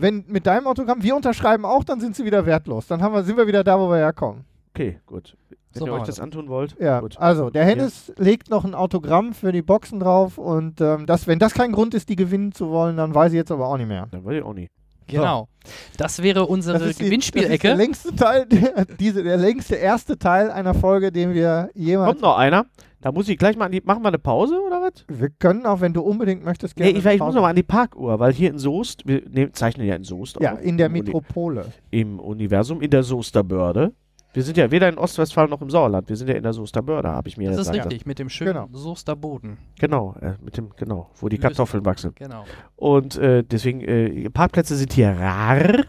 Wenn 0.00 0.24
mit 0.28 0.46
deinem 0.46 0.66
Autogramm, 0.66 1.02
wir 1.02 1.14
unterschreiben 1.16 1.64
auch, 1.64 1.84
dann 1.84 2.00
sind 2.00 2.16
sie 2.16 2.24
wieder 2.24 2.46
wertlos. 2.46 2.86
Dann 2.86 3.02
haben 3.02 3.14
wir, 3.14 3.22
sind 3.22 3.36
wir 3.36 3.46
wieder 3.46 3.64
da, 3.64 3.78
wo 3.78 3.88
wir 3.88 3.96
herkommen. 3.98 4.44
Okay, 4.74 4.98
gut. 5.06 5.36
Wenn 5.72 5.80
So 5.80 5.86
ihr 5.86 5.92
euch 5.92 6.00
das 6.00 6.16
das. 6.16 6.20
antun 6.20 6.48
wollt. 6.48 6.76
Ja, 6.80 7.00
gut. 7.00 7.16
also 7.18 7.48
der 7.50 7.64
Hennes 7.64 8.12
legt 8.16 8.50
noch 8.50 8.64
ein 8.64 8.74
Autogramm 8.74 9.32
für 9.34 9.52
die 9.52 9.62
Boxen 9.62 10.00
drauf 10.00 10.36
und 10.38 10.80
ähm, 10.80 11.06
das, 11.06 11.26
wenn 11.28 11.38
das 11.38 11.54
kein 11.54 11.70
Grund 11.72 11.94
ist, 11.94 12.08
die 12.08 12.16
gewinnen 12.16 12.50
zu 12.52 12.70
wollen, 12.70 12.96
dann 12.96 13.14
weiß 13.14 13.32
ich 13.32 13.36
jetzt 13.36 13.52
aber 13.52 13.68
auch 13.68 13.76
nicht 13.76 13.86
mehr. 13.86 14.08
Dann 14.10 14.24
weiß 14.24 14.34
ich 14.38 14.42
auch 14.42 14.54
nicht. 14.54 14.70
Genau. 15.06 15.48
Das 15.96 16.22
wäre 16.22 16.46
unsere 16.46 16.78
Das 16.78 16.88
ist, 16.88 17.00
die, 17.00 17.04
das 17.10 17.18
ist 17.18 17.34
der 17.34 17.46
Gewinnspielecke. 17.48 17.74
längste 17.74 18.14
Teil, 18.16 18.46
der, 18.50 18.84
diese, 18.98 19.22
der 19.22 19.36
längste 19.36 19.74
erste 19.76 20.18
Teil 20.18 20.50
einer 20.50 20.74
Folge, 20.74 21.12
den 21.12 21.34
wir 21.34 21.70
jemals. 21.74 22.08
Kommt 22.10 22.22
noch 22.22 22.36
einer. 22.38 22.66
Da 23.02 23.12
muss 23.12 23.28
ich 23.28 23.38
gleich 23.38 23.56
mal 23.56 23.66
an 23.66 23.72
die. 23.72 23.80
Machen 23.82 24.02
wir 24.02 24.08
eine 24.08 24.18
Pause 24.18 24.60
oder 24.66 24.82
was? 24.82 25.04
Wir 25.08 25.30
können 25.30 25.64
auch, 25.64 25.80
wenn 25.80 25.92
du 25.94 26.02
unbedingt 26.02 26.44
möchtest, 26.44 26.78
Nee, 26.78 26.92
gerne. 26.92 26.98
ich, 26.98 27.06
ich 27.06 27.20
muss 27.20 27.34
noch 27.34 27.42
mal 27.42 27.50
an 27.50 27.56
die 27.56 27.62
Parkuhr, 27.62 28.18
weil 28.18 28.32
hier 28.32 28.50
in 28.50 28.58
Soest, 28.58 29.06
wir 29.06 29.22
nehmen, 29.30 29.54
zeichnen 29.54 29.86
ja 29.86 29.94
in 29.94 30.04
Soest. 30.04 30.38
Ja, 30.40 30.52
auf, 30.54 30.62
in 30.62 30.76
der 30.76 30.86
im 30.86 30.92
Uni- 30.92 31.02
Metropole. 31.04 31.64
Im 31.90 32.20
Universum, 32.20 32.80
in 32.82 32.90
der 32.90 33.02
Soesterbörde. 33.02 33.92
Wir 34.32 34.44
sind 34.44 34.56
ja 34.56 34.70
weder 34.70 34.88
in 34.88 34.96
Ostwestfalen 34.96 35.50
noch 35.50 35.60
im 35.60 35.70
Sauerland. 35.70 36.08
Wir 36.08 36.14
sind 36.14 36.28
ja 36.28 36.34
in 36.36 36.44
der 36.44 36.52
Soesterbörde, 36.52 37.08
habe 37.08 37.26
ich 37.28 37.36
mir 37.36 37.50
Das 37.50 37.62
ist 37.62 37.68
gesagt. 37.72 37.86
richtig, 37.90 38.06
mit 38.06 38.20
dem 38.20 38.28
schönen 38.28 38.52
Genau. 38.52 38.68
Soester 38.70 39.16
Boden. 39.16 39.58
Genau, 39.80 40.14
äh, 40.20 40.34
mit 40.40 40.56
dem, 40.56 40.70
genau, 40.76 41.10
wo 41.16 41.28
die. 41.28 41.36
Kartoffeln 41.38 41.84
wachsen. 41.84 42.12
Genau. 42.14 42.44
Und 42.76 43.16
äh, 43.16 43.42
deswegen, 43.42 43.80
äh, 43.80 44.30
Parkplätze 44.30 44.76
sind 44.76 44.92
hier 44.92 45.10
rar. 45.18 45.84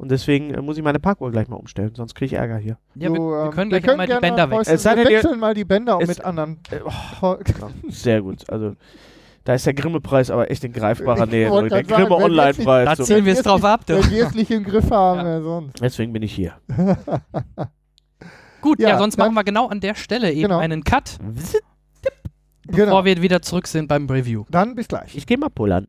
Und 0.00 0.10
deswegen 0.10 0.54
äh, 0.54 0.62
muss 0.62 0.78
ich 0.78 0.82
meine 0.82 0.98
Parkuhr 0.98 1.30
gleich 1.30 1.48
mal 1.48 1.56
umstellen, 1.56 1.90
sonst 1.94 2.14
kriege 2.14 2.26
ich 2.26 2.32
Ärger 2.40 2.56
hier. 2.56 2.78
Ja, 2.94 3.08
Du, 3.08 3.14
wir, 3.16 3.20
wir 3.20 3.44
ähm, 3.44 3.50
können 3.50 3.68
gleich 3.70 3.86
einmal 3.88 4.06
die 4.06 4.10
gerne 4.12 4.20
Bänder 4.22 4.46
mal 4.46 4.58
wechseln. 4.60 4.74
Es 4.76 4.82
sei 4.82 4.96
wir 4.96 5.04
denn, 5.04 5.12
ihr- 5.12 5.18
wechseln 5.18 5.38
mal 5.40 5.52
die 5.52 5.64
Bänder 5.66 5.96
auch 5.96 6.00
Es- 6.00 6.08
mit 6.08 6.24
anderen. 6.24 6.58
Äh, 6.70 6.78
oh, 7.20 7.36
sehr 7.88 8.22
gut. 8.22 8.48
Also, 8.48 8.76
da 9.44 9.52
ist 9.54 9.66
der 9.66 9.74
Grimme-Preis 9.74 10.30
aber 10.30 10.50
echt 10.50 10.64
in 10.64 10.72
greifbarer 10.72 11.24
Ich 11.24 11.30
Nähe. 11.30 11.68
Der 11.68 11.82
Grimme-Online-Preis. 11.84 12.86
Da 12.86 12.96
so. 12.96 13.04
zielen 13.04 13.26
wir 13.26 13.34
es 13.34 13.42
drauf 13.42 13.62
ab. 13.62 13.84
Du. 13.84 13.92
Wenn 14.02 14.08
die 14.08 14.20
es 14.20 14.34
nicht 14.34 14.50
im 14.50 14.64
Griff 14.64 14.90
haben, 14.90 15.20
Ja. 15.20 15.42
sonst. 15.42 15.80
Deswegen 15.82 16.14
bin 16.14 16.22
ich 16.22 16.32
hier. 16.34 16.54
Gut, 18.62 18.78
ja, 18.80 18.90
Ja, 18.90 18.98
sonst 18.98 19.18
machen 19.18 19.34
wir 19.34 19.44
genau 19.44 19.68
an 19.68 19.80
der 19.80 19.94
Stelle 19.94 20.30
eben 20.32 20.42
Genau. 20.42 20.58
einen 20.58 20.82
Cut. 20.84 21.18
bevor 21.20 21.60
Genau. 22.86 23.04
wir 23.04 23.20
wieder 23.22 23.42
zurück 23.42 23.66
sind 23.66 23.88
beim 23.88 24.06
Review. 24.08 24.44
Dann 24.50 24.74
bis 24.74 24.88
gleich. 24.88 25.16
Ich 25.16 25.26
gehe 25.26 25.36
mal 25.38 25.48
pullern. 25.50 25.86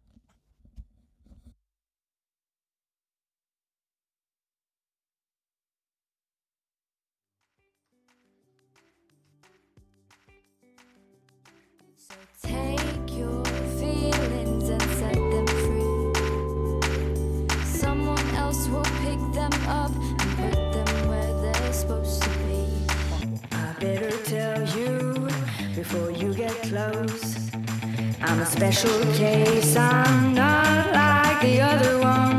I'm 28.24 28.40
a 28.40 28.46
special 28.46 29.00
case, 29.14 29.76
I'm 29.76 30.34
not 30.34 30.92
like 30.94 31.42
the 31.42 31.62
other 31.62 32.00
ones. 32.00 32.31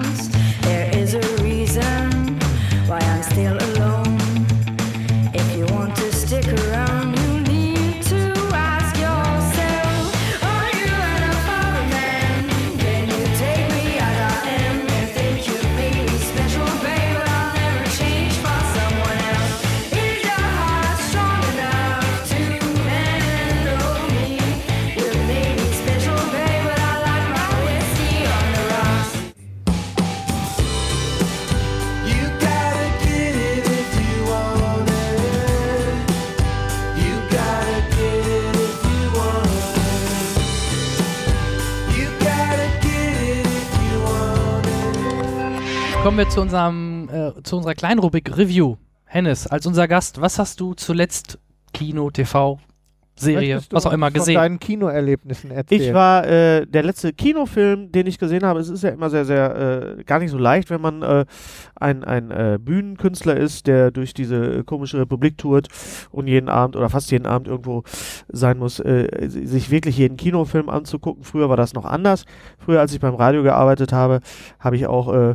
Kommen 46.02 46.18
wir 46.18 46.28
zu, 46.28 46.40
unserem, 46.40 47.08
äh, 47.12 47.42
zu 47.44 47.56
unserer 47.58 47.74
kleinen 47.74 48.00
Rubrik 48.00 48.36
Review. 48.36 48.74
Hennes, 49.04 49.46
als 49.46 49.66
unser 49.66 49.86
Gast, 49.86 50.20
was 50.20 50.36
hast 50.36 50.58
du 50.58 50.74
zuletzt 50.74 51.38
Kino, 51.72 52.10
TV, 52.10 52.58
Serie, 53.14 53.60
was 53.70 53.86
auch 53.86 53.92
immer 53.92 54.06
uns 54.06 54.14
Von 54.14 54.20
gesehen? 54.20 54.34
deinen 54.34 54.58
Kinoerlebnissen 54.58 55.50
erzählen. 55.50 55.82
Ich 55.82 55.94
war 55.94 56.26
äh, 56.26 56.66
der 56.66 56.82
letzte 56.82 57.12
Kinofilm, 57.12 57.92
den 57.92 58.06
ich 58.06 58.18
gesehen 58.18 58.42
habe. 58.44 58.60
Es 58.60 58.68
ist 58.68 58.82
ja 58.82 58.90
immer 58.90 59.10
sehr, 59.10 59.24
sehr 59.24 59.96
äh, 59.98 60.04
gar 60.04 60.18
nicht 60.18 60.30
so 60.30 60.38
leicht, 60.38 60.70
wenn 60.70 60.80
man 60.80 61.02
äh, 61.02 61.24
ein, 61.76 62.04
ein 62.04 62.30
äh, 62.30 62.58
Bühnenkünstler 62.60 63.36
ist, 63.36 63.66
der 63.66 63.90
durch 63.90 64.14
diese 64.14 64.64
komische 64.64 64.98
Republik 64.98 65.36
tourt 65.38 65.68
und 66.10 66.26
jeden 66.26 66.48
Abend 66.48 66.74
oder 66.74 66.88
fast 66.88 67.10
jeden 67.10 67.26
Abend 67.26 67.48
irgendwo 67.48 67.84
sein 68.28 68.58
muss, 68.58 68.80
äh, 68.80 69.08
sich 69.28 69.70
wirklich 69.70 69.98
jeden 69.98 70.16
Kinofilm 70.16 70.68
anzugucken. 70.68 71.22
Früher 71.22 71.48
war 71.48 71.56
das 71.56 71.74
noch 71.74 71.84
anders. 71.84 72.24
Früher, 72.58 72.80
als 72.80 72.92
ich 72.92 73.00
beim 73.00 73.14
Radio 73.14 73.42
gearbeitet 73.42 73.92
habe, 73.92 74.20
habe 74.58 74.76
ich 74.76 74.86
auch 74.86 75.12
äh, 75.12 75.34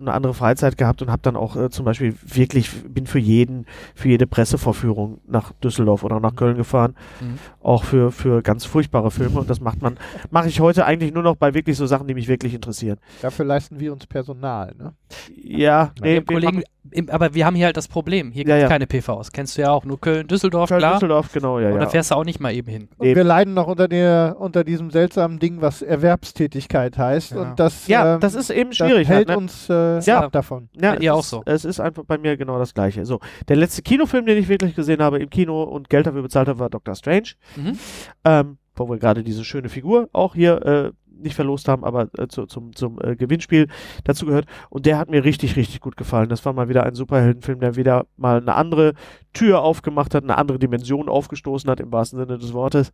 eine 0.00 0.12
andere 0.12 0.34
Freizeit 0.34 0.76
gehabt 0.76 1.02
und 1.02 1.10
habe 1.10 1.22
dann 1.22 1.36
auch 1.36 1.56
äh, 1.56 1.70
zum 1.70 1.84
Beispiel 1.84 2.14
wirklich, 2.24 2.70
bin 2.84 3.06
für 3.06 3.18
jeden, 3.18 3.66
für 3.94 4.08
jede 4.08 4.26
Pressevorführung 4.26 5.20
nach 5.26 5.52
Düsseldorf 5.52 6.04
oder 6.04 6.20
nach 6.20 6.36
Köln 6.36 6.56
gefahren. 6.56 6.94
Mhm. 7.20 7.38
Auch 7.60 7.84
für, 7.84 8.12
für 8.12 8.42
ganz 8.42 8.64
furchtbare 8.64 9.10
Filme. 9.10 9.40
Und 9.40 9.50
das 9.50 9.60
macht 9.60 9.82
man, 9.82 9.98
mache 10.30 10.48
ich 10.48 10.60
heute 10.60 10.84
eigentlich 10.84 11.12
nur 11.12 11.22
noch 11.22 11.36
bei 11.36 11.54
wirklich 11.54 11.76
so 11.76 11.86
Sachen, 11.86 12.06
die 12.06 12.14
mich 12.14 12.28
wirklich 12.28 12.54
interessieren. 12.54 12.98
Dafür 13.22 13.44
leisten 13.44 13.80
wir 13.80 13.92
uns 13.92 14.06
Personal. 14.06 14.74
Ne? 14.78 14.92
Ja, 15.36 15.92
nee, 16.00 16.20
Kollegen, 16.20 16.62
im, 16.92 17.08
aber 17.10 17.34
wir 17.34 17.44
haben 17.46 17.54
hier 17.56 17.66
halt 17.66 17.76
das 17.76 17.88
Problem. 17.88 18.30
Hier 18.32 18.42
Ja, 18.42 18.46
gibt 18.46 18.56
es 18.56 18.62
ja. 18.62 18.68
keine 18.68 18.86
PVs. 18.86 19.32
Kennst 19.32 19.56
du 19.56 19.62
ja 19.62 19.70
auch. 19.70 19.84
Nur 19.84 20.00
Köln, 20.00 20.26
Düsseldorf, 20.26 20.68
Köln, 20.68 20.78
klar. 20.80 20.94
Düsseldorf, 20.94 21.32
genau, 21.32 21.58
ja, 21.58 21.68
Und 21.70 21.76
da 21.78 21.82
ja. 21.84 21.88
fährst 21.90 22.10
du 22.10 22.14
auch 22.16 22.24
nicht 22.24 22.40
mal 22.40 22.52
eben 22.54 22.68
hin. 22.70 22.88
Und 22.98 23.06
Eben. 23.06 23.16
wir 23.16 23.24
leiden 23.24 23.54
noch 23.54 23.66
unter, 23.66 23.88
der, 23.88 24.36
unter 24.38 24.64
diesem 24.64 24.90
seltsamen 24.90 25.38
Ding, 25.38 25.60
was 25.60 25.82
Erwerbstätigkeit 25.82 26.98
heißt. 26.98 27.32
Ja. 27.32 27.40
Und 27.42 27.58
das, 27.60 27.86
Ja, 27.88 28.14
ähm, 28.14 28.20
das 28.20 28.34
ist 28.34 28.50
eben 28.50 28.70
das 28.70 28.76
schwierig. 28.78 29.08
hält 29.08 29.28
halt, 29.28 29.28
ne? 29.28 29.36
uns 29.38 29.68
äh, 29.70 30.00
Ja. 30.00 30.20
ab 30.24 30.32
davon. 30.32 30.68
Ja, 30.80 30.92
Bei 30.92 30.98
dir 30.98 31.14
auch 31.14 31.20
ist, 31.20 31.30
so. 31.30 31.42
Es 31.46 31.64
ist 31.64 31.80
einfach 31.80 32.04
bei 32.04 32.18
mir 32.18 32.36
genau 32.36 32.58
das 32.58 32.74
Gleiche. 32.74 33.04
So, 33.04 33.20
der 33.48 33.56
letzte 33.56 33.82
Kinofilm, 33.82 34.26
den 34.26 34.38
ich 34.38 34.48
wirklich 34.48 34.74
gesehen 34.74 35.02
habe 35.02 35.18
im 35.18 35.30
Kino 35.30 35.62
und 35.62 35.88
Geld 35.90 36.06
dafür 36.06 36.22
bezahlt 36.22 36.48
habe, 36.48 36.58
war 36.58 36.70
Doctor 36.70 36.94
Strange. 36.94 37.28
Mhm. 37.56 37.78
Ähm, 38.24 38.58
wo 38.76 38.88
wir 38.88 38.98
gerade 38.98 39.24
diese 39.24 39.44
schöne 39.44 39.68
Figur 39.68 40.08
auch 40.12 40.34
hier 40.36 40.64
äh, 40.64 40.92
nicht 41.22 41.34
verlost 41.34 41.68
haben, 41.68 41.84
aber 41.84 42.08
äh, 42.18 42.28
zu, 42.28 42.46
zum, 42.46 42.74
zum 42.74 42.98
äh, 43.02 43.16
Gewinnspiel 43.16 43.68
dazu 44.04 44.26
gehört. 44.26 44.46
Und 44.70 44.86
der 44.86 44.98
hat 44.98 45.10
mir 45.10 45.24
richtig, 45.24 45.56
richtig 45.56 45.80
gut 45.80 45.96
gefallen. 45.96 46.28
Das 46.28 46.44
war 46.44 46.52
mal 46.52 46.68
wieder 46.68 46.84
ein 46.84 46.94
Superheldenfilm, 46.94 47.60
der 47.60 47.76
wieder 47.76 48.06
mal 48.16 48.40
eine 48.40 48.54
andere 48.54 48.94
Tür 49.32 49.62
aufgemacht 49.62 50.14
hat, 50.14 50.24
eine 50.24 50.38
andere 50.38 50.58
Dimension 50.58 51.08
aufgestoßen 51.08 51.68
hat, 51.70 51.80
im 51.80 51.92
wahrsten 51.92 52.18
Sinne 52.18 52.38
des 52.38 52.52
Wortes. 52.52 52.92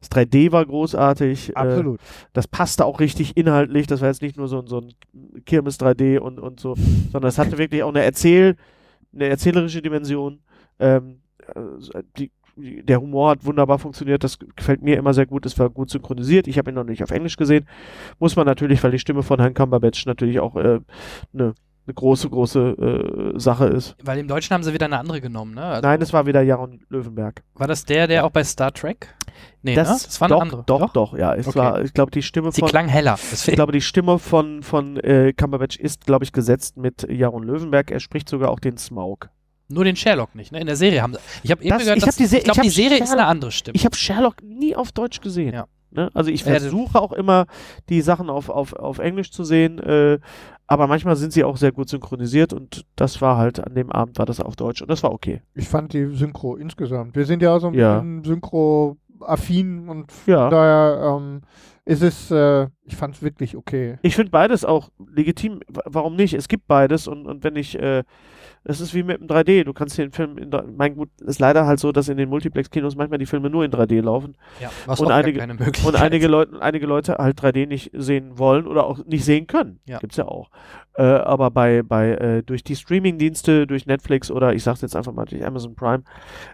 Das 0.00 0.10
3D 0.10 0.52
war 0.52 0.64
großartig. 0.64 1.50
Äh, 1.50 1.52
Absolut. 1.54 2.00
das 2.32 2.48
passte 2.48 2.84
auch 2.84 3.00
richtig 3.00 3.36
inhaltlich. 3.36 3.86
Das 3.86 4.00
war 4.00 4.08
jetzt 4.08 4.22
nicht 4.22 4.36
nur 4.36 4.48
so, 4.48 4.60
ein- 4.60 4.66
so 4.66 4.80
ein 4.80 4.92
Kirmes 5.44 5.78
3D 5.78 6.18
und, 6.18 6.38
und 6.40 6.60
so, 6.60 6.74
sondern 7.12 7.28
es 7.28 7.38
hatte 7.38 7.58
wirklich 7.58 7.82
auch 7.82 7.88
eine 7.90 8.02
Erzähl, 8.02 8.56
eine 9.14 9.26
erzählerische 9.28 9.82
Dimension. 9.82 10.40
Ähm, 10.78 11.20
äh, 11.54 12.02
die- 12.18 12.30
der 12.56 13.00
Humor 13.00 13.30
hat 13.30 13.44
wunderbar 13.44 13.78
funktioniert. 13.78 14.24
Das 14.24 14.38
gefällt 14.56 14.82
mir 14.82 14.96
immer 14.96 15.14
sehr 15.14 15.26
gut. 15.26 15.46
Es 15.46 15.58
war 15.58 15.70
gut 15.70 15.90
synchronisiert. 15.90 16.46
Ich 16.46 16.58
habe 16.58 16.70
ihn 16.70 16.74
noch 16.74 16.84
nicht 16.84 17.02
auf 17.02 17.10
Englisch 17.10 17.36
gesehen. 17.36 17.66
Muss 18.18 18.36
man 18.36 18.46
natürlich, 18.46 18.82
weil 18.84 18.90
die 18.92 18.98
Stimme 18.98 19.22
von 19.22 19.40
Herrn 19.40 19.54
Cumberbatch 19.54 20.06
natürlich 20.06 20.40
auch 20.40 20.56
äh, 20.56 20.80
eine 21.32 21.54
eine 21.86 21.94
große, 21.94 22.30
große 22.30 23.32
äh, 23.34 23.38
Sache 23.38 23.66
ist. 23.66 23.94
Weil 24.02 24.18
im 24.18 24.26
Deutschen 24.26 24.54
haben 24.54 24.62
sie 24.62 24.72
wieder 24.72 24.86
eine 24.86 24.98
andere 24.98 25.20
genommen, 25.20 25.54
ne? 25.54 25.64
Also, 25.64 25.82
Nein, 25.86 26.00
es 26.00 26.14
war 26.14 26.24
wieder 26.24 26.40
Jaron 26.40 26.80
Löwenberg. 26.88 27.42
war 27.54 27.66
das 27.66 27.84
der, 27.84 28.06
der 28.06 28.24
auch 28.24 28.30
bei 28.30 28.42
Star 28.42 28.72
Trek? 28.72 29.14
Nee, 29.62 29.74
das, 29.74 29.88
ne? 29.88 29.94
das 30.06 30.20
war 30.20 30.28
eine 30.28 30.34
doch, 30.34 30.40
andere. 30.42 30.62
Doch, 30.66 30.92
doch, 30.94 31.18
ja. 31.18 31.34
Es 31.34 31.46
Okay. 31.46 31.58
war, 31.58 31.82
ich 31.82 31.92
glaube, 31.92 32.10
die 32.10 32.22
Stimme 32.22 32.52
Sie 32.52 32.60
von 32.60 32.70
klang 32.70 32.88
heller. 32.88 33.18
Das 33.30 33.46
Ich 33.46 33.54
glaube, 33.54 33.72
die 33.72 33.82
Stimme 33.82 34.18
von, 34.18 34.62
von 34.62 34.96
äh, 34.96 35.34
Cumberbatch 35.34 35.76
ist, 35.76 36.06
glaube 36.06 36.24
ich, 36.24 36.32
gesetzt 36.32 36.78
mit 36.78 37.06
Jaron 37.10 37.42
Löwenberg. 37.42 37.90
Er 37.90 38.00
spricht 38.00 38.30
sogar 38.30 38.50
auch 38.50 38.60
den 38.60 38.78
Smaug. 38.78 39.28
Nur 39.68 39.84
den 39.84 39.96
Sherlock 39.96 40.34
nicht, 40.34 40.52
ne? 40.52 40.60
In 40.60 40.66
der 40.66 40.76
Serie 40.76 41.00
haben 41.02 41.14
sie. 41.14 41.20
Ich 41.42 41.50
habe 41.50 41.62
eben 41.62 41.70
Das- 41.70 41.82
gehört, 41.82 41.98
ich 41.98 42.04
dass, 42.04 42.14
hab 42.14 42.18
die 42.18 42.26
Se- 42.26 42.36
ich 42.38 42.44
glaube, 42.44 42.60
ich 42.60 42.66
die 42.74 42.82
Serie 42.82 42.98
ist 42.98 43.08
Sherlock- 43.08 43.12
eine 43.18 43.26
andere 43.26 43.50
Stimme. 43.52 43.76
Ich 43.76 43.84
habe 43.84 43.96
Sherlock 43.96 44.42
nie 44.42 44.76
auf 44.76 44.92
Deutsch 44.92 45.20
gesehen. 45.20 45.54
Ja. 45.54 45.66
Ne? 45.90 46.10
Also 46.12 46.30
ich 46.30 46.42
das- 46.44 46.60
versuche 46.62 47.00
auch 47.00 47.12
immer, 47.12 47.46
die 47.88 48.00
Sachen 48.02 48.28
auf, 48.28 48.48
auf, 48.50 48.72
auf 48.74 48.98
Englisch 48.98 49.30
zu 49.30 49.44
sehen, 49.44 49.78
äh, 49.78 50.18
aber 50.66 50.86
manchmal 50.86 51.14
sind 51.16 51.32
sie 51.32 51.44
auch 51.44 51.56
sehr 51.56 51.72
gut 51.72 51.88
synchronisiert 51.88 52.52
und 52.52 52.84
das 52.96 53.20
war 53.20 53.36
halt, 53.36 53.60
an 53.64 53.74
dem 53.74 53.90
Abend 53.92 54.18
war 54.18 54.26
das 54.26 54.40
auf 54.40 54.56
Deutsch 54.56 54.82
und 54.82 54.90
das 54.90 55.02
war 55.02 55.12
okay. 55.12 55.40
Ich 55.54 55.68
fand 55.68 55.92
die 55.92 56.06
Synchro 56.14 56.56
insgesamt. 56.56 57.14
Wir 57.16 57.24
sind 57.26 57.42
ja 57.42 57.54
auch 57.54 57.60
so 57.60 57.68
ein 57.68 57.74
Ja. 57.74 58.00
bisschen 58.00 58.24
Synchro-affin 59.20 59.88
und 59.88 60.12
Ja. 60.26 60.48
daher 60.50 61.16
ähm, 61.18 61.42
ist 61.84 62.02
es, 62.02 62.30
äh, 62.30 62.66
ich 62.84 62.96
fand 62.96 63.14
es 63.16 63.22
wirklich 63.22 63.56
okay. 63.56 63.98
Ich 64.02 64.16
finde 64.16 64.30
beides 64.30 64.64
auch 64.64 64.90
legitim. 65.14 65.60
Warum 65.68 66.16
nicht? 66.16 66.34
Es 66.34 66.48
gibt 66.48 66.66
beides 66.66 67.06
und, 67.08 67.26
und 67.26 67.44
wenn 67.44 67.56
ich, 67.56 67.78
äh, 67.78 68.02
es 68.64 68.80
ist 68.80 68.94
wie 68.94 69.02
mit 69.02 69.20
dem 69.20 69.26
3D. 69.28 69.64
Du 69.64 69.72
kannst 69.74 69.98
den 69.98 70.10
Film, 70.10 70.38
in, 70.38 70.50
mein 70.76 70.96
gut, 70.96 71.10
ist 71.20 71.38
leider 71.38 71.66
halt 71.66 71.78
so, 71.78 71.92
dass 71.92 72.08
in 72.08 72.16
den 72.16 72.28
Multiplex-Kinos 72.30 72.96
manchmal 72.96 73.18
die 73.18 73.26
Filme 73.26 73.50
nur 73.50 73.64
in 73.64 73.70
3D 73.70 74.00
laufen 74.00 74.36
ja, 74.60 74.70
was 74.86 75.00
und 75.00 75.08
auch 75.08 75.10
einige- 75.10 75.38
keine 75.38 75.54
Möglichkeit. 75.54 75.84
und 75.86 75.96
einige 75.96 76.26
Leute, 76.28 76.60
einige 76.62 76.86
Leute 76.86 77.16
halt 77.18 77.38
3D 77.40 77.66
nicht 77.66 77.90
sehen 77.92 78.38
wollen 78.38 78.66
oder 78.66 78.86
auch 78.86 79.04
nicht 79.04 79.24
sehen 79.24 79.46
können. 79.46 79.80
Ja. 79.86 79.98
Gibt's 79.98 80.16
ja 80.16 80.26
auch. 80.26 80.50
Äh, 80.94 81.02
aber 81.02 81.50
bei, 81.50 81.82
bei 81.82 82.12
äh, 82.12 82.42
durch 82.42 82.64
die 82.64 82.76
Streaming-Dienste, 82.76 83.66
durch 83.66 83.86
Netflix 83.86 84.30
oder 84.30 84.54
ich 84.54 84.62
sag's 84.62 84.80
jetzt 84.80 84.96
einfach 84.96 85.12
mal 85.12 85.24
durch 85.26 85.44
Amazon 85.44 85.74
Prime, 85.74 86.02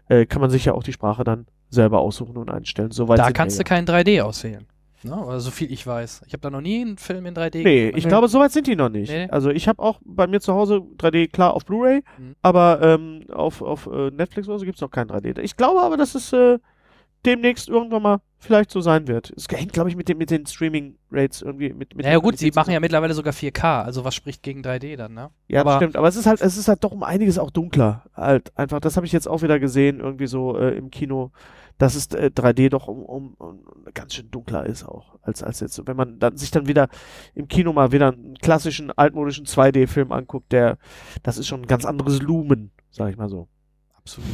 äh, 0.08 0.26
kann 0.26 0.40
man 0.40 0.50
sich 0.50 0.64
ja 0.64 0.74
auch 0.74 0.82
die 0.82 0.92
Sprache 0.92 1.24
dann 1.24 1.46
selber 1.68 2.00
aussuchen 2.00 2.36
und 2.36 2.50
einstellen. 2.50 2.90
Soweit 2.90 3.18
da 3.18 3.30
kannst 3.30 3.58
du 3.60 3.64
kein 3.64 3.86
3D 3.86 4.22
auswählen. 4.22 4.66
Ne? 5.02 5.16
Oder 5.16 5.40
so 5.40 5.50
viel 5.50 5.72
ich 5.72 5.86
weiß. 5.86 6.22
Ich 6.26 6.32
habe 6.32 6.40
da 6.42 6.50
noch 6.50 6.60
nie 6.60 6.80
einen 6.82 6.98
Film 6.98 7.24
in 7.26 7.34
3D 7.34 7.62
Nee, 7.62 7.86
gesehen. 7.86 7.96
ich 7.98 8.06
glaube, 8.08 8.28
soweit 8.28 8.52
sind 8.52 8.66
die 8.66 8.76
noch 8.76 8.88
nicht. 8.90 9.10
Nee. 9.10 9.28
Also 9.30 9.50
ich 9.50 9.66
habe 9.68 9.82
auch 9.82 9.98
bei 10.04 10.26
mir 10.26 10.40
zu 10.40 10.52
Hause 10.54 10.82
3D 10.98 11.28
klar 11.30 11.54
auf 11.54 11.64
Blu-ray, 11.64 12.02
Mhm. 12.18 12.34
aber 12.42 12.80
ähm, 12.82 13.24
auf, 13.32 13.62
auf 13.62 13.86
äh, 13.86 14.10
Netflix 14.10 14.48
oder 14.48 14.58
so 14.58 14.64
gibt 14.64 14.76
es 14.76 14.82
noch 14.82 14.90
kein 14.90 15.08
3D. 15.08 15.38
Ich 15.40 15.56
glaube 15.56 15.80
aber, 15.80 15.96
dass 15.96 16.14
es 16.14 16.32
äh, 16.32 16.58
demnächst 17.26 17.68
irgendwann 17.68 18.02
mal 18.02 18.20
vielleicht 18.38 18.70
so 18.70 18.80
sein 18.80 19.06
wird. 19.06 19.32
Es 19.36 19.46
hängt, 19.50 19.72
glaube 19.72 19.90
ich, 19.90 19.96
mit, 19.96 20.08
den 20.08 20.16
mit 20.16 20.30
den 20.30 20.46
Streaming-Rates 20.46 21.42
irgendwie 21.42 21.72
mit. 21.74 21.94
mit 21.94 22.06
Ja, 22.06 22.12
ja 22.12 22.18
der 22.18 22.22
gut, 22.22 22.38
sie 22.38 22.50
machen 22.52 22.72
ja 22.72 22.80
mittlerweile 22.80 23.12
sogar 23.12 23.34
4K, 23.34 23.82
also 23.82 24.04
was 24.04 24.14
spricht 24.14 24.42
gegen 24.42 24.62
3D 24.62 24.96
dann, 24.96 25.12
ne? 25.12 25.30
Ja, 25.48 25.60
aber- 25.60 25.72
das 25.72 25.76
stimmt. 25.76 25.96
Aber 25.96 26.08
es 26.08 26.16
ist 26.16 26.26
halt, 26.26 26.40
es 26.40 26.56
ist 26.56 26.68
halt 26.68 26.82
doch 26.82 26.92
um 26.92 27.02
einiges 27.02 27.38
auch 27.38 27.50
dunkler. 27.50 28.04
Halt 28.14 28.56
einfach, 28.56 28.80
das 28.80 28.96
habe 28.96 29.04
ich 29.06 29.12
jetzt 29.12 29.28
auch 29.28 29.42
wieder 29.42 29.58
gesehen, 29.60 30.00
irgendwie 30.00 30.26
so 30.26 30.56
äh, 30.56 30.70
im 30.76 30.90
Kino, 30.90 31.32
dass 31.76 31.94
es 31.94 32.06
äh, 32.08 32.30
3D 32.34 32.70
doch 32.70 32.88
um, 32.88 33.02
um, 33.04 33.34
um 33.34 33.60
ganz 33.92 34.14
schön 34.14 34.30
dunkler 34.30 34.64
ist 34.64 34.84
auch, 34.84 35.18
als, 35.22 35.42
als 35.42 35.60
jetzt. 35.60 35.86
Wenn 35.86 35.96
man 35.96 36.18
dann 36.18 36.36
sich 36.38 36.50
dann 36.50 36.66
wieder 36.66 36.88
im 37.34 37.46
Kino 37.46 37.72
mal 37.74 37.92
wieder 37.92 38.12
einen 38.12 38.34
klassischen, 38.38 38.90
altmodischen 38.90 39.44
2D-Film 39.44 40.12
anguckt, 40.12 40.52
der, 40.52 40.78
das 41.22 41.36
ist 41.36 41.46
schon 41.46 41.62
ein 41.62 41.66
ganz 41.66 41.84
anderes 41.84 42.22
Lumen, 42.22 42.70
sag 42.90 43.10
ich 43.10 43.18
mal 43.18 43.28
so. 43.28 43.48
Absolut. 44.00 44.28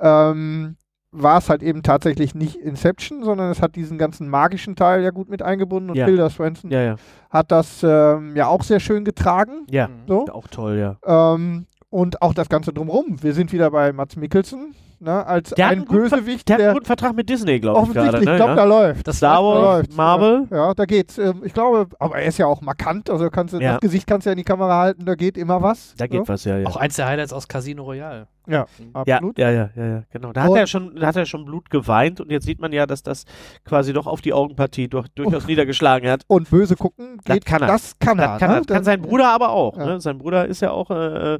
ähm, 0.00 0.76
war 1.12 1.38
es 1.38 1.48
halt 1.48 1.62
eben 1.62 1.82
tatsächlich 1.82 2.34
nicht 2.34 2.56
Inception, 2.56 3.24
sondern 3.24 3.50
es 3.50 3.60
hat 3.60 3.74
diesen 3.76 3.98
ganzen 3.98 4.28
magischen 4.28 4.76
Teil 4.76 5.02
ja 5.02 5.10
gut 5.10 5.28
mit 5.28 5.42
eingebunden 5.42 5.90
und 5.90 5.96
Ja. 5.96 6.06
Hilda 6.06 6.30
Swanson 6.30 6.70
Ja, 6.70 6.82
ja. 6.82 6.96
hat 7.30 7.50
das 7.50 7.82
ähm, 7.82 8.36
ja 8.36 8.46
auch 8.46 8.62
sehr 8.62 8.80
schön 8.80 9.04
getragen. 9.04 9.66
Ja, 9.70 9.88
Mhm. 9.88 9.92
So. 10.06 10.26
auch 10.28 10.46
toll, 10.48 10.76
ja. 10.78 10.96
Ähm, 11.34 11.66
und 11.88 12.22
auch 12.22 12.34
das 12.34 12.48
Ganze 12.48 12.72
drumherum. 12.72 13.20
Wir 13.22 13.32
sind 13.34 13.52
wieder 13.52 13.70
bei 13.72 13.92
Mats 13.92 14.14
Mikkelsen, 14.14 14.76
ne, 15.00 15.26
als 15.26 15.50
Der 15.50 15.66
ein 15.66 15.84
Bösewicht, 15.84 16.48
Der 16.48 16.54
hat 16.54 16.60
einen 16.60 16.66
der 16.68 16.72
guten 16.74 16.86
Vertrag 16.86 17.16
mit 17.16 17.28
Disney, 17.28 17.58
glaube 17.58 17.78
ich, 17.80 17.82
offensichtlich. 17.82 18.24
Ne? 18.26 18.30
ich 18.30 18.36
glaube, 18.36 18.54
da 18.54 18.60
ja. 18.62 18.64
läuft. 18.64 19.08
Das 19.08 19.16
Star 19.16 19.38
Da 19.38 19.42
Wars, 19.42 19.62
läuft's, 19.78 19.96
Marvel. 19.96 20.46
Ja, 20.52 20.56
ja, 20.68 20.74
da 20.74 20.84
geht's. 20.84 21.18
Ähm, 21.18 21.42
ich 21.44 21.52
glaube, 21.52 21.88
aber 21.98 22.18
er 22.20 22.26
ist 22.26 22.38
ja 22.38 22.46
auch 22.46 22.60
markant, 22.60 23.10
also 23.10 23.28
kannst 23.30 23.54
du, 23.54 23.58
Ja. 23.58 23.72
das 23.72 23.80
Gesicht 23.80 24.06
kannst 24.06 24.26
du 24.26 24.30
ja 24.30 24.32
in 24.34 24.38
die 24.38 24.44
Kamera 24.44 24.78
halten, 24.78 25.04
da 25.04 25.16
geht 25.16 25.36
immer 25.36 25.60
was. 25.60 25.94
Da 25.96 26.06
geht 26.06 26.24
so. 26.26 26.28
was, 26.32 26.44
ja, 26.44 26.58
ja. 26.58 26.68
Auch 26.68 26.76
eins 26.76 26.94
der 26.94 27.06
Highlights 27.08 27.32
aus 27.32 27.48
Casino 27.48 27.82
Royale. 27.82 28.28
Ja, 28.50 28.66
Ja, 28.78 28.86
absolut. 28.94 29.38
ja, 29.38 29.50
ja, 29.50 29.70
ja, 29.76 29.86
ja, 29.86 30.02
genau. 30.10 30.32
Da 30.32 30.42
hat 30.44 30.54
er 30.56 30.66
schon, 30.66 30.96
da 30.96 31.06
hat 31.06 31.16
er 31.16 31.26
schon 31.26 31.44
Blut 31.44 31.70
geweint 31.70 32.20
und 32.20 32.30
jetzt 32.30 32.44
sieht 32.46 32.60
man 32.60 32.72
ja, 32.72 32.86
dass 32.86 33.02
das 33.02 33.24
quasi 33.64 33.92
doch 33.92 34.06
auf 34.06 34.20
die 34.20 34.32
Augenpartie 34.32 34.88
durch, 34.88 35.08
durchaus 35.14 35.46
niedergeschlagen 35.46 36.10
hat. 36.10 36.24
Und 36.26 36.50
böse 36.50 36.76
gucken 36.76 37.18
Das 37.24 37.34
geht, 37.34 37.44
kann 37.46 37.62
er. 37.62 37.68
das 37.68 37.98
kann 37.98 38.18
er. 38.18 38.26
Das 38.28 38.40
kann, 38.40 38.50
ne? 38.50 38.56
das 38.58 38.66
kann 38.66 38.76
Das- 38.78 38.84
sein 38.86 39.02
Bruder 39.02 39.28
aber 39.28 39.50
auch. 39.50 39.76
Ja. 39.76 39.86
Ne? 39.86 40.00
Sein 40.00 40.18
Bruder 40.18 40.46
ist 40.46 40.60
ja 40.62 40.70
auch 40.72 40.90
äh, 40.90 41.38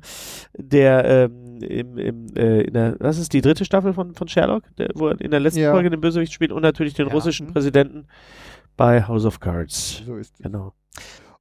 der 0.57 1.05
ähm, 1.05 1.59
im, 1.63 1.99
im, 1.99 2.27
äh, 2.37 2.63
in 2.63 2.73
der, 2.75 2.93
das 2.97 3.19
ist 3.19 3.33
die 3.33 3.41
dritte 3.43 3.65
Staffel 3.65 3.93
von, 3.93 4.15
von 4.15 4.29
Sherlock, 4.29 4.63
der, 4.79 4.89
wo 4.95 5.09
er 5.09 5.21
in 5.21 5.31
der 5.31 5.41
letzten 5.41 5.61
Ja. 5.61 5.73
Folge 5.73 5.91
den 5.91 6.01
Bösewicht 6.01 6.33
spielt 6.33 6.53
und 6.53 6.63
natürlich 6.63 6.95
den 6.95 7.09
Ja. 7.09 7.13
russischen 7.13 7.49
Mhm. 7.49 7.53
Präsidenten 7.53 8.07
bei 8.77 9.03
House 9.07 9.25
of 9.27 9.41
Cards. 9.41 10.03
So 10.07 10.17
ist 10.17 10.35
es. 10.39 10.43
Genau. 10.43 10.73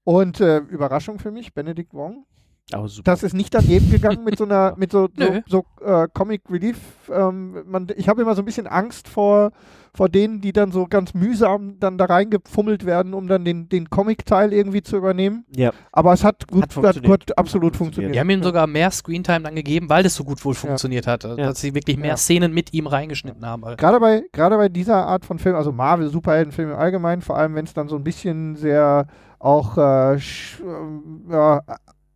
Und 0.03 0.41
äh, 0.41 0.57
Überraschung 0.57 1.19
für 1.19 1.31
mich, 1.31 1.53
Benedict 1.53 1.93
Wong. 1.93 2.25
Aber 2.73 2.87
super. 2.87 3.03
Das 3.11 3.23
ist 3.23 3.33
nicht 3.33 3.53
daneben 3.53 3.89
gegangen 3.91 4.23
mit 4.23 4.37
so 4.37 4.45
einer, 4.45 4.73
mit 4.77 4.91
so, 4.91 5.09
so, 5.17 5.63
so 5.79 5.85
äh, 5.85 6.07
Comic 6.13 6.43
Relief. 6.49 6.77
Ähm, 7.11 7.63
man, 7.65 7.87
ich 7.95 8.07
habe 8.09 8.21
immer 8.21 8.35
so 8.35 8.41
ein 8.41 8.45
bisschen 8.45 8.67
Angst 8.67 9.07
vor, 9.07 9.51
vor 9.95 10.07
denen, 10.07 10.39
die 10.39 10.53
dann 10.53 10.71
so 10.71 10.85
ganz 10.85 11.15
mühsam 11.15 11.79
dann 11.79 11.97
da 11.97 12.05
reingefummelt 12.05 12.85
werden, 12.85 13.15
um 13.15 13.27
dann 13.27 13.43
den, 13.43 13.67
den 13.69 13.89
Comic-Teil 13.89 14.53
irgendwie 14.53 14.83
zu 14.83 14.97
übernehmen. 14.97 15.45
Ja. 15.55 15.71
Aber 15.91 16.13
es 16.13 16.23
hat 16.23 16.47
gut, 16.47 16.61
Hat 16.63 16.73
funktioniert. 16.73 17.05
gut 17.27 17.37
absolut 17.37 17.75
Funktioniert. 17.75 17.77
funktioniert. 17.77 18.15
Die 18.15 18.19
haben 18.19 18.29
ihm 18.29 18.43
sogar 18.43 18.67
mehr 18.67 18.91
Screentime 18.91 19.41
dann 19.41 19.55
gegeben, 19.55 19.89
weil 19.89 20.03
das 20.03 20.13
so 20.13 20.23
gut 20.23 20.45
wohl 20.45 20.53
funktioniert 20.53 21.07
hat. 21.07 21.25
Also, 21.25 21.37
Ja. 21.37 21.47
Dass 21.47 21.59
sie 21.59 21.73
wirklich 21.73 21.97
mehr 21.97 22.09
Ja. 22.11 22.17
Szenen 22.17 22.53
mit 22.53 22.71
ihm 22.73 22.85
reingeschnitten 22.85 23.43
haben. 23.45 23.63
Also, 23.65 23.77
Gerade 23.77 23.99
bei, 23.99 24.23
gerade 24.31 24.57
bei 24.57 24.69
dieser 24.69 25.07
Art 25.07 25.25
von 25.25 25.39
Film, 25.39 25.55
also 25.55 25.71
Marvel, 25.71 26.09
Superheldenfilme 26.09 26.75
allgemein, 26.77 27.21
vor 27.21 27.37
allem 27.37 27.55
wenn 27.55 27.65
es 27.65 27.73
dann 27.73 27.87
so 27.89 27.95
ein 27.95 28.03
bisschen 28.03 28.55
sehr 28.57 29.07
auch 29.39 29.77
äh, 29.77 29.81
sch- 30.17 30.61
ähm, 30.61 31.23
ja, 31.31 31.61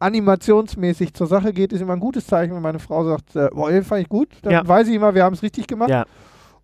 animationsmäßig 0.04 1.14
zur 1.14 1.28
Sache 1.28 1.54
geht, 1.54 1.74
ist 1.74 1.82
immer 1.82 1.94
ein 1.94 2.00
gutes 2.00 2.28
Zeichen, 2.28 2.54
wenn 2.56 2.62
meine 2.62 2.80
Frau 2.80 3.04
sagt, 3.06 3.36
äh, 3.36 3.50
boah, 3.54 3.70
fand 3.84 4.02
ich 4.04 4.10
gut, 4.10 4.30
dann 4.42 4.52
Ja. 4.54 4.68
weiß 4.68 4.88
ich 4.88 4.96
immer, 4.96 5.16
wir 5.16 5.24
haben 5.24 5.34
es 5.34 5.44
richtig 5.44 5.68
gemacht. 5.68 5.90
Ja. 5.90 6.06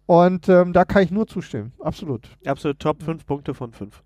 Und 0.05 0.49
ähm, 0.49 0.73
da 0.73 0.85
kann 0.85 1.03
ich 1.03 1.11
nur 1.11 1.27
zustimmen, 1.27 1.71
absolut. 1.79 2.29
Absolut 2.43 2.79
top, 2.79 3.03
fünf 3.03 3.27
Punkte 3.27 3.53
von 3.53 3.71
fünf. 3.73 4.01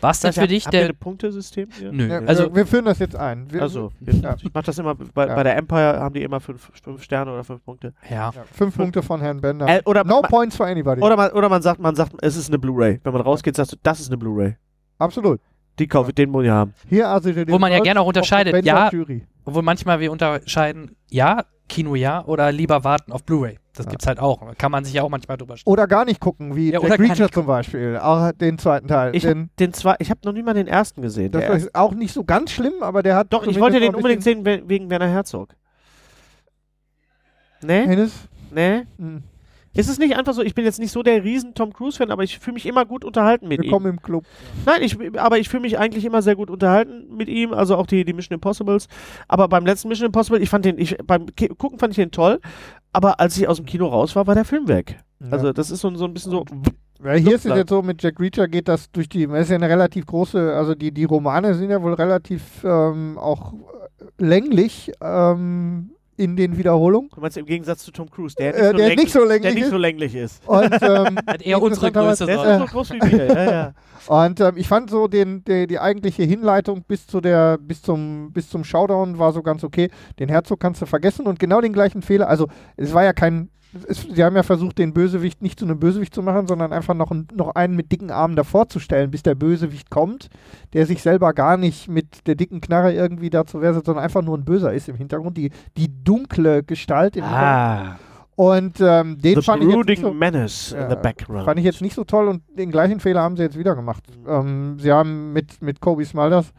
War 0.00 0.12
es 0.12 0.20
dann 0.20 0.32
für 0.32 0.46
dich 0.46 0.64
der. 0.66 0.92
Punktesystem? 0.92 1.70
hier? 1.76 1.90
Nö. 1.90 2.06
Ja, 2.06 2.20
also, 2.20 2.44
wir, 2.44 2.54
wir 2.54 2.66
führen 2.66 2.84
das 2.84 3.00
jetzt 3.00 3.16
ein. 3.16 3.50
Wir, 3.52 3.62
Also, 3.62 3.90
Ja. 4.00 4.36
ich 4.40 4.54
mach 4.54 4.62
das 4.62 4.78
immer, 4.78 4.94
bei, 4.94 5.26
Ja. 5.26 5.34
bei 5.34 5.42
der 5.42 5.56
Empire 5.56 5.98
haben 5.98 6.14
die 6.14 6.22
immer 6.22 6.38
fünf, 6.38 6.70
fünf 6.84 7.02
Sterne 7.02 7.32
oder 7.32 7.42
fünf 7.42 7.64
Punkte. 7.64 7.94
ja. 8.08 8.30
ja, 8.32 8.44
fünf 8.52 8.76
Punkte 8.76 9.02
von 9.02 9.20
Herrn 9.20 9.40
Bender. 9.40 9.66
Äh, 9.66 9.82
oder, 9.86 10.04
no 10.04 10.20
ma- 10.22 10.28
points 10.28 10.54
for 10.56 10.66
anybody. 10.66 11.02
oder, 11.02 11.16
man, 11.16 11.32
oder 11.32 11.48
man 11.48 11.62
sagt, 11.62 11.80
man 11.80 11.96
sagt, 11.96 12.12
es 12.22 12.36
ist 12.36 12.46
eine 12.48 12.60
Blu-ray. 12.60 13.00
Wenn 13.02 13.12
man 13.12 13.22
rausgeht, 13.22 13.56
sagst 13.56 13.72
du, 13.72 13.76
das 13.82 13.98
ist 13.98 14.06
eine 14.08 14.18
Blu-ray. 14.18 14.54
absolut. 14.98 15.40
Die 15.78 15.86
kaufe 15.88 16.10
ich, 16.10 16.14
den 16.14 16.30
muss 16.30 16.44
ich 16.44 16.50
haben. 16.50 16.74
Hier 16.88 17.08
also 17.08 17.32
den 17.32 17.48
Wo 17.48 17.58
man 17.58 17.72
ja 17.72 17.80
gerne 17.80 18.00
auch 18.00 18.06
unterscheidet, 18.06 18.64
ja. 18.64 18.90
Jury. 18.90 19.26
Obwohl 19.44 19.62
manchmal 19.62 20.00
wir 20.00 20.12
unterscheiden, 20.12 20.96
ja, 21.10 21.44
Kino 21.68 21.94
ja 21.94 22.24
oder 22.26 22.52
lieber 22.52 22.84
warten 22.84 23.12
auf 23.12 23.24
Blu-ray. 23.24 23.58
Das 23.74 23.86
Ja. 23.86 23.90
gibt's 23.90 24.06
halt 24.06 24.18
auch. 24.20 24.54
Kann 24.58 24.70
man 24.70 24.84
sich 24.84 24.92
ja 24.92 25.02
auch 25.02 25.08
manchmal 25.08 25.38
drüber 25.38 25.56
streiten. 25.56 25.72
Oder 25.72 25.86
gar 25.86 26.04
nicht 26.04 26.20
gucken, 26.20 26.54
wie 26.54 26.70
Ja, 26.72 26.80
Jack 26.86 27.00
Reacher 27.00 27.30
zum 27.30 27.46
Beispiel. 27.46 27.98
Auch 28.00 28.30
den 28.32 28.58
zweiten 28.58 28.86
Teil. 28.86 29.16
Ich 29.16 29.22
den, 29.22 29.44
hab 29.44 29.56
den 29.56 29.72
zwei, 29.72 29.96
ich 29.98 30.10
habe 30.10 30.20
noch 30.24 30.32
nie 30.32 30.42
mal 30.42 30.52
den 30.52 30.66
ersten 30.66 31.00
gesehen. 31.00 31.32
das 31.32 31.62
ist 31.64 31.74
auch 31.74 31.94
nicht 31.94 32.12
so 32.12 32.22
ganz 32.24 32.50
schlimm, 32.50 32.74
aber 32.82 33.02
der 33.02 33.16
hat. 33.16 33.32
Doch, 33.32 33.46
ich 33.46 33.58
wollte 33.58 33.80
den 33.80 33.94
unbedingt 33.94 34.22
sehen 34.22 34.44
we- 34.44 34.62
wegen 34.66 34.90
Werner 34.90 35.08
Herzog. 35.08 35.54
Ne? 37.62 37.86
Hennes? 37.86 38.12
Ne? 38.50 38.86
Hm. 38.98 39.22
Ist 39.74 39.88
es 39.88 39.98
nicht 39.98 40.16
einfach 40.16 40.34
so, 40.34 40.42
ich 40.42 40.54
bin 40.54 40.66
jetzt 40.66 40.78
nicht 40.78 40.92
so 40.92 41.02
der 41.02 41.24
riesen 41.24 41.54
Tom 41.54 41.72
Cruise-Fan, 41.72 42.10
aber 42.10 42.22
ich 42.22 42.38
fühle 42.38 42.54
mich 42.54 42.66
immer 42.66 42.84
gut 42.84 43.04
unterhalten 43.04 43.48
mit 43.48 43.58
ihm. 43.58 43.64
Willkommen 43.64 43.86
im 43.86 44.02
Club. 44.02 44.24
Nein, 44.66 44.82
ich, 44.82 44.98
aber 45.18 45.38
ich 45.38 45.48
fühle 45.48 45.62
mich 45.62 45.78
eigentlich 45.78 46.04
immer 46.04 46.20
sehr 46.20 46.36
gut 46.36 46.50
unterhalten 46.50 47.16
mit 47.16 47.28
ihm, 47.28 47.54
also 47.54 47.76
auch 47.76 47.86
die, 47.86 48.04
die 48.04 48.12
Mission 48.12 48.34
Impossibles. 48.34 48.86
Aber 49.28 49.48
beim 49.48 49.64
letzten 49.64 49.88
Mission 49.88 50.06
Impossible, 50.06 50.42
ich 50.42 50.50
fand 50.50 50.66
den, 50.66 50.78
ich, 50.78 50.98
beim 51.06 51.26
Ki 51.34 51.48
Gucken 51.48 51.78
fand 51.78 51.92
ich 51.92 51.96
den 51.96 52.10
toll, 52.10 52.38
aber 52.92 53.18
als 53.18 53.38
ich 53.38 53.48
aus 53.48 53.56
dem 53.56 53.64
Kino 53.64 53.86
raus 53.86 54.14
war, 54.14 54.26
war 54.26 54.34
der 54.34 54.44
Film 54.44 54.68
weg. 54.68 54.98
Also 55.30 55.52
das 55.52 55.70
ist 55.70 55.80
so, 55.80 55.94
so 55.94 56.04
ein 56.04 56.12
bisschen 56.12 56.32
so, 56.32 56.44
Ja, 57.02 57.12
hier 57.14 57.36
ist 57.36 57.46
es 57.46 57.56
jetzt 57.56 57.70
so, 57.70 57.80
mit 57.80 58.02
Jack 58.02 58.20
Reacher 58.20 58.48
geht 58.48 58.68
das 58.68 58.90
durch 58.90 59.08
die, 59.08 59.26
das 59.26 59.42
ist 59.42 59.50
ja 59.50 59.56
eine 59.56 59.68
relativ 59.68 60.04
große, 60.04 60.54
also 60.54 60.74
die, 60.74 60.92
die 60.92 61.04
Romane 61.04 61.54
sind 61.54 61.70
ja 61.70 61.80
wohl 61.80 61.94
relativ 61.94 62.42
ähm, 62.62 63.16
auch 63.18 63.54
länglich 64.18 64.92
ähm, 65.00 65.92
in 66.22 66.36
den 66.36 66.56
Wiederholungen. 66.56 67.10
du 67.14 67.20
meinst 67.20 67.36
im 67.36 67.46
Gegensatz 67.46 67.82
zu 67.84 67.90
Tom 67.90 68.08
Cruise, 68.10 68.34
der, 68.36 68.54
Äh, 68.54 68.74
der 68.74 68.96
nicht 68.96 69.10
so 69.12 69.20
der 69.20 69.28
länglich 69.28 69.54
nicht 69.54 69.64
ist. 69.64 69.70
so 69.70 69.76
länglich 69.76 70.14
ist. 70.14 70.48
Und, 70.48 70.72
ähm, 70.82 71.18
Hat 71.26 71.42
eher 71.42 71.60
unsere 71.60 71.90
Größe. 71.90 72.26
Der 72.26 72.36
so. 72.38 72.44
ist 72.44 72.58
so 72.58 72.64
groß 72.66 72.90
wie 72.92 73.12
wir. 73.12 73.26
Ja, 73.26 73.50
ja. 73.50 73.72
und 74.06 74.40
ähm, 74.40 74.52
ich 74.56 74.68
fand 74.68 74.90
so 74.90 75.08
den, 75.08 75.42
der, 75.44 75.66
die 75.66 75.78
eigentliche 75.78 76.22
Hinleitung 76.22 76.84
bis 76.86 77.06
zu 77.06 77.20
der, 77.20 77.58
bis 77.58 77.82
zum, 77.82 78.30
bis 78.32 78.48
zum 78.48 78.62
Showdown 78.64 79.18
war 79.18 79.32
so 79.32 79.42
ganz 79.42 79.64
okay. 79.64 79.90
Den 80.18 80.28
Herzog 80.28 80.60
kannst 80.60 80.80
du 80.82 80.86
vergessen 80.86 81.26
und 81.26 81.38
genau 81.38 81.60
den 81.60 81.72
gleichen 81.72 82.02
Fehler, 82.02 82.28
also 82.28 82.46
es 82.76 82.94
war 82.94 83.02
ja 83.04 83.12
kein, 83.12 83.50
es, 83.88 84.02
sie 84.02 84.22
haben 84.24 84.36
ja 84.36 84.42
versucht, 84.42 84.78
den 84.78 84.92
Bösewicht 84.92 85.42
nicht 85.42 85.58
zu 85.58 85.64
einem 85.64 85.78
Bösewicht 85.78 86.14
zu 86.14 86.22
machen, 86.22 86.46
sondern 86.46 86.72
einfach 86.72 86.94
noch, 86.94 87.10
ein, 87.10 87.26
noch 87.34 87.54
einen 87.54 87.74
mit 87.76 87.90
dicken 87.92 88.10
Armen 88.10 88.36
davor 88.36 88.68
zu 88.68 88.78
stellen, 88.78 89.10
bis 89.10 89.22
der 89.22 89.34
Bösewicht 89.34 89.90
kommt, 89.90 90.28
der 90.72 90.86
sich 90.86 91.02
selber 91.02 91.32
gar 91.32 91.56
nicht 91.56 91.88
mit 91.88 92.26
der 92.26 92.34
dicken 92.34 92.60
Knarre 92.60 92.92
irgendwie 92.92 93.30
dazu 93.30 93.60
wehrt, 93.60 93.84
sondern 93.84 94.04
einfach 94.04 94.22
nur 94.22 94.36
ein 94.36 94.44
Böser 94.44 94.72
ist 94.72 94.88
im 94.88 94.96
Hintergrund, 94.96 95.36
die, 95.36 95.50
die 95.76 95.88
dunkle 96.04 96.62
Gestalt 96.62 97.16
im 97.16 97.24
Hintergrund. 97.24 97.48
Ah, 97.48 97.98
Und 98.34 98.80
ähm, 98.80 99.18
den 99.18 99.36
the 99.36 99.42
fand 99.42 99.62
ich, 99.62 99.70
jetzt 99.70 99.86
nicht 99.88 100.00
so, 100.02 100.12
menace 100.12 100.72
in 100.72 100.88
the 100.90 100.96
background. 100.96 101.44
fand 101.44 101.58
ich 101.58 101.64
jetzt 101.64 101.80
nicht 101.82 101.94
so 101.94 102.04
toll 102.04 102.28
und 102.28 102.42
den 102.56 102.70
gleichen 102.70 103.00
Fehler 103.00 103.22
haben 103.22 103.36
sie 103.36 103.42
jetzt 103.42 103.58
wieder 103.58 103.74
gemacht. 103.74 104.04
Ähm, 104.26 104.78
sie 104.78 104.92
haben 104.92 105.32
mit, 105.32 105.60
mit 105.62 105.80
Kobe 105.80 106.04
Smulders 106.04 106.52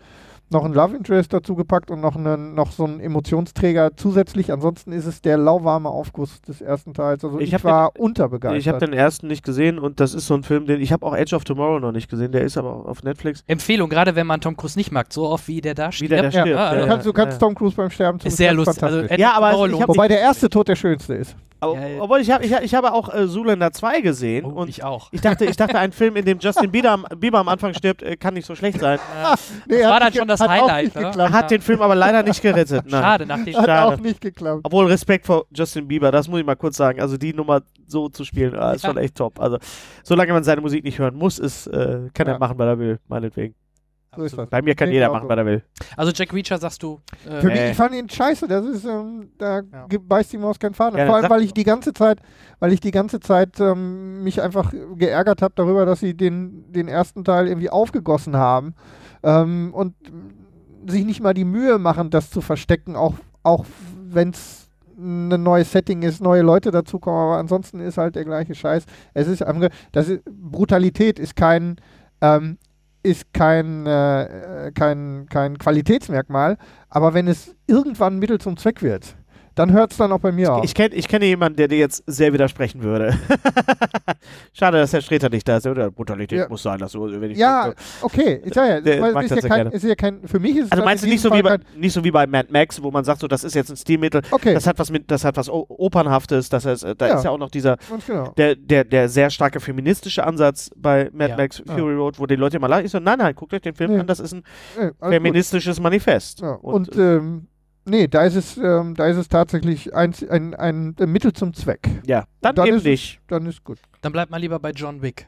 noch 0.54 0.64
einen 0.64 0.74
Love 0.74 0.96
Interest 0.96 1.34
dazu 1.34 1.56
gepackt 1.56 1.92
und 1.92 2.00
noch, 2.02 2.16
einen, 2.16 2.56
noch 2.56 2.72
so 2.72 2.86
einen 2.86 3.00
Emotionsträger 3.00 3.92
zusätzlich. 3.98 4.52
Ansonsten 4.52 4.92
ist 4.92 5.06
es 5.06 5.22
der 5.22 5.38
lauwarme 5.38 5.90
Aufguss 5.90 6.42
des 6.42 6.62
ersten 6.62 6.94
Teils. 6.94 7.24
Also 7.26 7.40
Ich 7.40 7.54
ich, 7.54 7.64
war 7.64 7.92
unterbegeistert. 8.00 8.60
Ich 8.62 8.68
habe 8.68 8.80
den 8.80 8.94
ersten 8.94 9.28
nicht 9.28 9.44
gesehen 9.44 9.80
und 9.80 10.00
das 10.00 10.14
ist 10.14 10.28
so 10.28 10.34
ein 10.36 10.44
Film, 10.44 10.66
den 10.66 10.80
ich 10.82 10.94
habe 10.94 11.06
auch 11.06 11.16
Edge 11.16 11.36
of 11.36 11.44
Tomorrow 11.44 11.80
noch 11.80 11.92
nicht 11.92 12.10
gesehen. 12.10 12.32
Der 12.32 12.42
ist 12.42 12.58
aber 12.58 12.74
auch 12.76 12.86
auf 12.86 13.04
Netflix. 13.04 13.44
Empfehlung, 13.48 13.90
gerade 13.90 14.16
wenn 14.16 14.28
man 14.28 14.40
Tom 14.42 14.56
Cruise 14.56 14.78
nicht 14.78 14.92
mag, 14.92 15.12
so 15.12 15.28
oft 15.28 15.48
wie 15.48 15.62
der 15.62 15.74
da 15.74 15.90
Wie 15.90 15.94
steht. 15.94 16.12
der 16.12 16.24
da 16.24 16.30
ja, 16.30 16.32
stirbt. 16.32 16.48
ja, 16.50 16.74
du 16.74 16.80
ja, 16.82 16.88
kannst, 16.88 17.06
du 17.06 17.14
kannst 17.14 17.42
ja. 17.42 17.48
Tom 17.48 17.56
Cruise 17.56 17.76
beim 17.76 17.90
Sterben 17.90 18.20
Ist 18.24 18.38
sehr 18.38 18.54
lustig. 18.54 18.84
Also, 18.84 19.02
Ja, 19.16 19.34
aber 19.34 19.68
ich 19.68 19.82
hab-. 19.82 19.90
Wobei 19.90 20.08
der 20.08 20.20
erste 20.20 20.50
Tod 20.50 20.68
der 20.68 20.76
schönste 20.76 21.16
ist. 21.16 21.36
Aber, 21.64 21.80
Ja, 21.80 21.88
ja. 21.88 22.02
Obwohl 22.02 22.20
ich 22.22 22.30
habe 22.32 22.44
ich, 22.46 22.52
ich 22.52 22.76
habe 22.76 22.94
auch 22.94 23.14
äh, 23.14 23.28
Zoolander 23.28 23.72
2 23.72 24.02
gesehen 24.02 24.46
Oh, 24.46 24.50
und 24.62 24.70
ich 24.70 24.84
auch. 24.84 25.10
ich 25.12 25.22
dachte, 25.22 25.46
ich 25.46 25.56
dachte, 25.58 25.78
ein 25.80 25.92
Film, 25.94 26.16
in 26.16 26.26
dem 26.26 26.40
Justin 26.40 26.72
Bieber 26.72 26.92
am, 26.92 27.06
Bieber 27.18 27.40
am 27.40 27.48
Anfang 27.48 27.74
stirbt, 27.74 28.04
äh, 28.04 28.16
kann 28.18 28.34
nicht 28.34 28.46
so 28.46 28.56
schlecht 28.56 28.80
sein. 28.80 29.00
Nee, 29.68 29.80
Das 29.82 29.90
war 29.90 30.00
dann 30.00 30.14
schon 30.14 30.28
das 30.28 30.40
hat 30.40 30.50
Highlight, 30.50 30.96
ne? 30.96 31.32
Hat 31.32 31.50
den 31.52 31.62
Film 31.62 31.82
aber 31.82 31.96
leider 31.96 32.24
nicht 32.24 32.42
gerettet. 32.42 32.84
Nein. 32.88 33.02
Schade, 33.02 33.26
nach 33.26 33.44
dem 33.44 33.56
Hat 33.56 33.66
Schade. 33.66 33.96
auch 33.96 34.00
nicht 34.00 34.22
geklappt. 34.22 34.62
Obwohl 34.64 34.86
Respekt 34.88 35.26
vor 35.26 35.46
Justin 35.56 35.88
Bieber, 35.88 36.12
das 36.12 36.28
muss 36.28 36.40
ich 36.40 36.46
mal 36.46 36.56
kurz 36.56 36.78
sagen. 36.78 37.00
Also 37.02 37.18
die 37.18 37.34
Nummer 37.34 37.62
so 37.88 38.10
zu 38.10 38.24
spielen, 38.24 38.56
ah, 38.56 38.72
ist 38.74 38.84
Ja. 38.84 38.90
schon 38.90 38.98
echt 38.98 39.16
top. 39.16 39.40
Also 39.40 39.58
solange 40.04 40.34
man 40.34 40.44
seine 40.44 40.62
Musik 40.62 40.84
nicht 40.84 41.00
hören 41.00 41.16
muss, 41.16 41.40
ist, 41.40 41.68
äh, 41.68 42.10
kann 42.14 42.28
Ja. 42.28 42.34
er 42.34 42.40
machen, 42.40 42.58
was 42.58 42.66
er 42.68 42.80
will, 42.80 43.00
meinetwegen. 43.08 43.56
So 44.16 44.24
ist 44.24 44.38
das. 44.38 44.50
Bei 44.50 44.62
mir 44.62 44.76
kann 44.76 44.90
jeder 44.92 45.10
machen, 45.12 45.24
so. 45.24 45.30
was 45.30 45.38
er 45.38 45.46
will. 45.46 45.64
Also 45.98 46.12
Jack 46.14 46.34
Reacher 46.34 46.58
sagst 46.58 46.84
du. 46.84 47.00
Äh, 47.28 47.42
Für 47.42 47.48
mich, 47.48 47.60
Äh. 47.60 47.72
ich 47.72 47.78
fand 47.78 47.96
ihn 47.96 48.10
scheiße. 48.10 48.48
Das 48.48 48.66
ist, 48.66 48.86
ähm, 48.86 49.30
da 49.38 49.58
Ja. 49.62 49.88
beißt 50.02 50.34
die 50.34 50.38
Maus 50.38 50.60
keinen 50.60 50.74
Faden. 50.74 50.98
Ja, 51.00 51.06
Vor 51.06 51.16
allem, 51.16 51.30
weil 51.30 51.42
ich 51.42 51.54
die 51.54 51.64
ganze 51.64 51.94
Zeit, 51.94 52.20
weil 52.60 52.72
ich 52.74 52.80
die 52.80 52.92
ganze 52.92 53.20
Zeit 53.20 53.60
ähm, 53.60 54.24
mich 54.24 54.42
einfach 54.42 54.74
geärgert 54.96 55.42
habe 55.42 55.54
darüber, 55.56 55.86
dass 55.86 56.00
sie 56.00 56.16
den, 56.16 56.72
den 56.72 56.88
ersten 56.88 57.24
Teil 57.24 57.48
irgendwie 57.48 57.70
aufgegossen 57.70 58.36
haben 58.38 58.76
ähm, 59.24 59.74
und 59.74 59.96
sich 60.88 61.06
nicht 61.06 61.22
mal 61.22 61.34
die 61.34 61.46
Mühe 61.46 61.80
machen, 61.80 62.10
das 62.10 62.30
zu 62.30 62.42
verstecken, 62.42 62.96
auch, 62.96 63.14
auch 63.42 63.66
wenn 64.06 64.30
es 64.30 64.70
ein 64.98 65.42
neues 65.42 65.72
Setting 65.72 66.04
ist, 66.04 66.22
neue 66.22 66.44
Leute 66.44 66.72
dazukommen, 66.72 67.20
aber 67.20 67.38
ansonsten 67.38 67.80
ist 67.80 67.98
halt 67.98 68.16
der 68.16 68.26
gleiche 68.26 68.54
Scheiß. 68.54 68.86
Es 69.14 69.28
ist, 69.28 69.44
das 69.92 70.08
ist 70.10 70.24
Brutalität 70.26 71.20
ist 71.20 71.36
kein 71.36 71.78
ähm, 72.22 72.58
ist 73.04 73.34
kein, 73.34 73.86
äh, 73.86 74.72
kein, 74.74 75.28
kein 75.30 75.58
Qualitätsmerkmal, 75.58 76.58
aber 76.90 77.14
wenn 77.14 77.28
es 77.28 77.56
irgendwann 77.68 78.18
Mittel 78.20 78.40
zum 78.40 78.58
Zweck 78.58 78.82
wird, 78.82 79.16
dann 79.56 79.72
hört 79.72 79.92
es 79.92 79.98
dann 79.98 80.12
auch 80.12 80.20
bei 80.20 80.32
mir 80.32 80.54
auf. 80.54 80.64
Ich, 80.64 80.74
kenn, 80.74 80.92
ich 80.94 81.08
kenne 81.08 81.26
jemanden, 81.26 81.58
der 81.58 81.68
dir 81.68 81.78
jetzt 81.78 82.04
sehr 82.08 82.34
widersprechen 82.34 82.82
würde. 82.84 83.18
Schade, 84.54 84.78
dass 84.80 84.94
Herr 84.94 85.02
Streter 85.02 85.30
nicht 85.30 85.48
da 85.48 85.58
ist. 85.58 85.68
Oder 85.68 85.92
Brutalität 85.92 86.40
Ja. 86.40 86.48
muss 86.50 86.64
sein, 86.64 86.80
dass 86.80 86.92
du, 86.94 87.04
wenn 87.22 87.32
ich 87.32 87.38
ja, 87.38 87.74
okay, 88.02 88.42
ich 88.44 88.54
sag 88.54 88.68
ja, 88.70 88.82
Der 88.82 88.96
ist, 89.22 89.30
sehr 89.30 89.38
ja 89.38 89.48
kein, 89.48 89.50
gerne. 89.64 89.70
ist 89.72 89.84
ja 89.84 89.96
kein, 89.96 90.28
für 90.28 90.40
mich 90.40 90.58
ist 90.58 90.66
es 90.66 90.72
Also 90.72 90.82
halt 90.82 90.86
meinst 90.86 91.04
du 91.04 91.08
nicht 91.10 91.22
so, 91.22 91.32
wie 91.34 91.42
bei, 91.42 91.58
nicht 91.76 91.94
so 91.94 92.04
wie 92.04 92.12
bei 92.12 92.26
Mad 92.28 92.50
Max, 92.52 92.82
wo 92.82 92.92
man 92.92 93.04
sagt, 93.04 93.20
so, 93.22 93.28
das 93.28 93.44
ist 93.44 93.56
jetzt 93.56 93.70
ein 93.70 93.78
Stilmittel, 93.78 94.22
Okay, 94.32 94.54
das 94.54 94.68
hat 94.68 94.80
was 94.80 94.92
mit, 94.92 95.10
das 95.10 95.24
hat 95.26 95.38
was 95.38 95.50
O- 95.50 95.66
Opernhaftes, 95.70 96.50
das 96.50 96.66
heißt, 96.66 96.84
äh, 96.84 96.96
da 96.96 97.08
Ja. 97.08 97.16
ist 97.18 97.24
ja 97.24 97.30
auch 97.32 97.38
noch 97.38 97.50
dieser, 97.52 97.78
genau. 98.08 98.34
der, 98.38 98.56
der, 98.56 98.84
der 98.84 99.10
sehr 99.10 99.30
starke 99.30 99.60
feministische 99.60 100.24
Ansatz 100.26 100.70
bei 100.76 101.10
Mad 101.14 101.32
Ja. 101.32 101.38
Max 101.38 101.62
Ja. 101.66 101.74
Fury 101.76 101.96
Road, 101.96 102.20
wo 102.20 102.26
die 102.26 102.36
Leute 102.36 102.58
immer 102.58 102.68
lachen. 102.68 102.86
Ich 102.86 102.92
so, 102.92 103.00
nein, 103.00 103.18
nein, 103.20 103.36
guckt 103.36 103.54
euch 103.54 103.62
den 103.62 103.76
Film 103.76 103.92
Nee. 103.94 104.00
an, 104.00 104.08
das 104.08 104.20
ist 104.20 104.34
ein 104.34 104.44
Äh, 104.78 104.80
alles 104.82 104.94
gut. 105.00 105.10
feministisches 105.10 105.80
Manifest. 105.80 106.42
Ja, 106.42 106.52
und 106.54 106.96
ähm, 106.98 107.48
nee, 107.86 108.08
da 108.08 108.24
ist 108.24 108.36
es, 108.36 108.58
ähm, 108.58 108.96
da 108.96 109.08
ist 109.08 109.18
es 109.18 109.28
tatsächlich 109.30 109.94
ein, 109.96 110.14
ein, 110.30 110.54
ein, 110.56 110.96
ein 111.00 111.10
Mittel 111.12 111.34
zum 111.34 111.54
Zweck. 111.54 111.90
ja, 112.06 112.26
dann, 112.42 112.56
dann 112.56 112.68
eben 112.68 112.78
ist 112.78 112.84
es- 112.84 112.90
nicht. 112.90 113.20
Dann 113.28 113.46
ist 113.46 113.64
gut. 113.64 113.80
Dann 114.02 114.12
bleibt 114.12 114.32
mal 114.32 114.38
lieber 114.38 114.60
bei 114.60 114.72
John 114.72 115.02
Wick. 115.02 115.28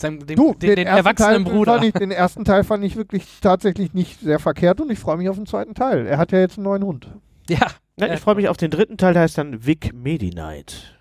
Seinem, 0.00 0.26
dem, 0.26 0.34
Du, 0.36 0.54
den, 0.54 0.74
den, 0.74 0.86
ersten 0.86 0.96
erwachsenen 1.06 1.44
Teil 1.44 1.52
Bruder. 1.54 1.72
Fand 1.74 1.84
ich, 1.84 1.92
den 1.92 2.10
ersten 2.10 2.44
Teil 2.44 2.64
fand 2.64 2.82
ich 2.84 2.96
wirklich 2.96 3.40
tatsächlich 3.40 3.94
nicht 3.94 4.20
sehr 4.20 4.40
verkehrt 4.40 4.80
und 4.80 4.90
ich 4.90 4.98
freue 4.98 5.16
mich 5.16 5.28
auf 5.28 5.36
den 5.36 5.46
zweiten 5.46 5.74
Teil. 5.74 6.06
Er 6.06 6.18
hat 6.18 6.32
ja 6.32 6.40
jetzt 6.40 6.58
einen 6.58 6.64
neuen 6.64 6.82
Hund. 6.84 7.08
Ja. 7.48 7.58
Ja, 7.98 8.06
Äh, 8.08 8.14
ich 8.14 8.20
freue 8.20 8.34
mich 8.34 8.48
auf 8.48 8.56
den 8.56 8.72
dritten 8.72 8.96
Teil, 8.96 9.12
der 9.12 9.22
heißt 9.22 9.38
dann 9.38 9.64
Vic 9.64 9.92
Medi 9.94 10.30
Night. 10.30 10.98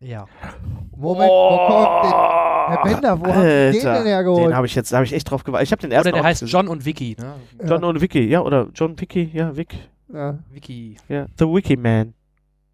Ja. 0.00 0.26
Moment, 0.96 1.30
wo 1.30 1.56
kommt 1.68 2.04
denn, 2.04 2.10
Herr 2.12 2.80
Bender, 2.82 3.20
wo 3.20 3.26
haben 3.32 3.42
Sie 3.72 3.78
den 3.78 3.94
denn 3.94 4.06
hergeholt? 4.06 4.46
Den 4.46 4.56
habe 4.56 4.66
ich 4.66 4.74
jetzt, 4.74 4.90
da 4.92 4.96
habe 4.96 5.04
ich 5.06 5.12
echt 5.12 5.30
drauf 5.30 5.44
gewartet. 5.44 5.68
Ich 5.68 5.72
habe 5.72 5.80
den 5.82 5.92
ersten 5.92 6.08
Oder 6.08 6.16
der 6.18 6.24
heißt 6.24 6.40
gesehen. 6.40 6.52
John 6.52 6.66
und 6.68 6.84
Vicky, 6.84 7.16
ne? 7.20 7.34
John 7.64 7.84
und 7.84 8.00
Vicky, 8.00 8.26
ja, 8.28 8.40
oder 8.40 8.66
John 8.74 8.98
Vicky, 9.00 9.30
ja, 9.32 9.56
Vic, 9.56 9.76
ja. 10.12 10.38
Vicky. 10.50 10.96
ja, 11.08 11.26
The 11.38 11.44
Wiki 11.46 11.76
Man. 11.76 12.14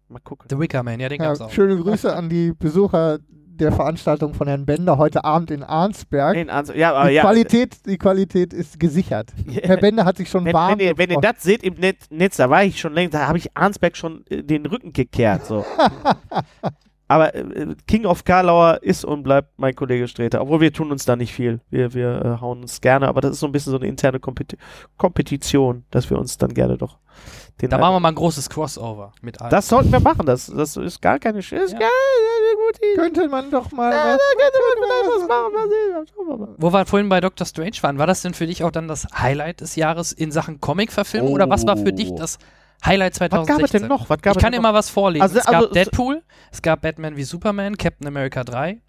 Mal 0.07 0.19
gucken. 0.19 0.47
The 0.49 0.57
Wicker 0.59 0.83
Man, 0.83 0.99
ja, 0.99 1.09
den 1.09 1.21
Ja, 1.21 1.27
gab's 1.27 1.41
auch. 1.41 1.51
schöne 1.51 1.77
Grüße 1.77 2.15
an 2.15 2.29
die 2.29 2.51
Besucher 2.57 3.19
der 3.27 3.71
Veranstaltung 3.73 4.33
von 4.33 4.47
Herrn 4.47 4.65
Bender 4.65 4.97
heute 4.97 5.25
Abend 5.25 5.51
in 5.51 5.63
Arnsberg. 5.63 6.35
Nein, 6.35 6.49
also, 6.49 6.73
ja, 6.73 6.93
aber 6.93 7.09
Die, 7.09 7.15
ja. 7.15 7.21
Qualität, 7.23 7.85
die 7.85 7.97
Qualität 7.97 8.53
ist 8.53 8.79
gesichert. 8.79 9.33
Herr 9.61 9.77
Bender 9.77 10.05
hat 10.05 10.17
sich 10.17 10.29
schon 10.29 10.45
wenn, 10.45 10.53
warm 10.53 10.79
wenn, 10.79 10.87
ihr, 10.87 10.97
wenn 10.97 11.09
ihr 11.11 11.19
das 11.19 11.43
seht 11.43 11.61
im 11.63 11.73
Net, 11.73 11.97
Netz, 12.09 12.37
da 12.37 12.49
war 12.49 12.63
ich 12.63 12.79
schon 12.79 12.93
längst, 12.93 13.13
da 13.13 13.27
habe 13.27 13.37
ich 13.37 13.55
Arnsberg 13.55 13.97
schon 13.97 14.25
äh, 14.29 14.43
den 14.43 14.65
Rücken 14.65 14.93
gekehrt. 14.93 15.45
So. 15.45 15.65
Aber 17.09 17.33
äh, 17.35 17.75
King 17.87 18.05
of 18.05 18.23
Karlauer 18.23 18.79
ist 18.83 19.03
und 19.03 19.23
bleibt 19.23 19.57
mein 19.57 19.75
Kollege 19.75 20.07
Streter. 20.07 20.41
Obwohl 20.41 20.61
wir 20.61 20.71
tun 20.71 20.91
uns 20.91 21.05
da 21.05 21.15
nicht 21.15 21.33
viel. 21.33 21.59
Wir, 21.71 21.93
wir 21.93 22.23
äh, 22.37 22.41
hauen 22.41 22.61
uns 22.61 22.79
gerne, 22.81 23.07
aber 23.07 23.19
das 23.19 23.31
ist 23.31 23.39
so 23.39 23.47
ein 23.47 23.51
bisschen 23.51 23.71
so 23.71 23.77
eine 23.77 23.87
interne 23.87 24.19
Kompeti 24.19 24.57
Kompetition, 24.97 25.83
dass 25.91 26.09
wir 26.09 26.19
uns 26.19 26.37
dann 26.37 26.53
gerne 26.53 26.77
doch 26.77 26.99
den 27.61 27.69
Da 27.69 27.77
machen 27.77 27.95
wir 27.95 27.99
mal 27.99 28.09
ein 28.09 28.15
großes 28.15 28.49
Crossover 28.49 29.11
mit 29.21 29.41
allen. 29.41 29.49
Das 29.51 29.67
sollten 29.67 29.91
wir 29.91 29.99
machen. 29.99 30.25
Das, 30.25 30.45
das 30.47 30.77
ist 30.77 31.01
gar 31.01 31.19
keine 31.19 31.41
Sch 31.41 31.51
ist 31.53 31.73
Ja. 31.73 31.79
Könnte 32.95 33.27
man 33.27 33.49
doch 33.51 33.71
mal. 33.71 33.91
Ja, 33.91 34.13
was- 34.13 34.17
da 34.17 34.43
könnte 34.43 34.59
man 34.61 34.83
vielleicht 34.87 35.21
was 35.21 35.27
machen. 35.27 35.53
Mal 35.53 35.67
sehen. 35.69 36.07
Schauen 36.15 36.27
wir 36.27 36.37
mal. 36.47 36.55
Wo 36.57 36.71
wir 36.71 36.85
vorhin 36.85 37.09
bei 37.09 37.19
Doctor 37.19 37.45
Strange 37.45 37.75
waren, 37.81 37.97
war 37.97 38.07
das 38.07 38.21
denn 38.21 38.33
für 38.33 38.45
dich 38.47 38.63
auch 38.63 38.71
dann 38.71 38.87
das 38.87 39.07
Highlight 39.17 39.61
des 39.61 39.75
Jahres 39.75 40.11
in 40.11 40.31
Sachen 40.31 40.61
Comic-Verfilmung 40.61 41.33
oder 41.33 41.49
was 41.49 41.65
war 41.65 41.75
für 41.77 41.91
dich 41.91 42.11
Oh. 42.11 42.15
das 42.17 42.37
Highlight 42.85 43.13
Was 43.13 43.29
2016? 43.29 43.57
gab 43.57 43.65
es 43.65 43.71
denn 43.71 43.87
noch? 43.87 44.09
Was 44.09 44.21
gab 44.21 44.35
ich 44.35 44.41
kann 44.41 44.51
dir 44.51 44.61
mal 44.61 44.73
was 44.73 44.89
vorlesen. 44.89 45.21
Also- 45.21 45.39
es 45.39 45.45
gab 45.45 45.55
also- 45.55 45.73
Deadpool, 45.73 46.21
es 46.51 46.61
gab 46.61 46.81
Batman 46.81 47.15
wie 47.17 47.23
Superman, 47.23 47.77
Captain 47.77 48.07
America 48.07 48.43
3, 48.43 48.79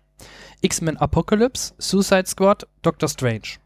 X-Men 0.60 0.96
Apocalypse, 0.96 1.74
Suicide 1.78 2.26
Squad, 2.26 2.66
Doctor 2.82 3.08
Strange. 3.08 3.58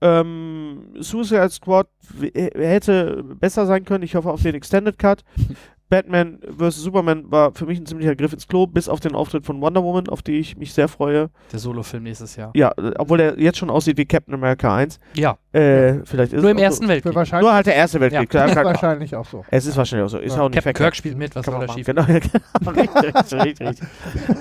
Ähm, 0.00 0.88
Suicide 1.00 1.50
Squad 1.50 1.88
äh, 2.20 2.50
hätte 2.54 3.22
besser 3.22 3.64
sein 3.66 3.84
können. 3.84 4.04
Ich 4.04 4.14
hoffe 4.16 4.30
auf 4.30 4.42
den 4.42 4.54
Extended 4.54 4.98
Cut. 4.98 5.24
Batman 5.88 6.40
vs. 6.58 6.76
Superman 6.76 7.30
war 7.30 7.52
für 7.54 7.66
mich 7.66 7.78
ein 7.78 7.86
ziemlicher 7.86 8.16
Griff 8.16 8.32
ins 8.32 8.48
Klo, 8.48 8.66
bis 8.66 8.88
auf 8.88 9.00
den 9.00 9.14
Auftritt 9.14 9.46
von 9.46 9.60
Wonder 9.60 9.82
Woman, 9.84 10.08
auf 10.08 10.22
die 10.22 10.38
ich 10.38 10.56
mich 10.56 10.72
sehr 10.72 10.88
freue. 10.88 11.30
Der 11.52 11.58
Solofilm 11.58 12.02
nächstes 12.02 12.36
Jahr. 12.36 12.50
Ja, 12.54 12.72
obwohl 12.98 13.18
der 13.18 13.38
jetzt 13.38 13.58
schon 13.58 13.70
aussieht 13.70 13.96
wie 13.96 14.06
Captain 14.06 14.34
America 14.34 14.74
1. 14.74 14.98
Ja, 15.14 15.38
Äh, 15.54 16.00
vielleicht 16.04 16.32
ist 16.32 16.42
nur 16.42 16.50
im 16.50 16.56
auch 16.58 16.62
Ersten 16.62 16.84
so. 16.84 16.88
Weltkrieg. 16.88 17.14
Wahrscheinlich, 17.14 17.44
Nur 17.46 17.54
halt 17.54 17.66
der 17.66 17.74
Erste 17.76 18.00
Weltkrieg. 18.00 18.34
Ja. 18.34 18.46
Klar. 18.46 18.64
wahrscheinlich 18.64 19.14
auch 19.14 19.24
so. 19.24 19.44
Es 19.50 19.66
ist 19.66 19.76
wahrscheinlich 19.76 20.04
auch 20.06 20.10
so. 20.10 20.18
Ist 20.18 20.34
Ja. 20.36 20.42
auch 20.42 20.48
nicht 20.48 20.54
Captain. 20.56 20.74
Kirk 20.74 20.96
spielt 20.96 21.16
mit, 21.16 21.34
was 21.36 21.46
soll 21.46 21.54
da 21.54 21.60
machen. 21.66 21.74
schief? 21.78 21.86
Genau, 21.86 22.02
richtig, 22.02 22.32
richtig, 22.66 23.32
richtig, 23.40 23.68
richtig. 23.68 23.88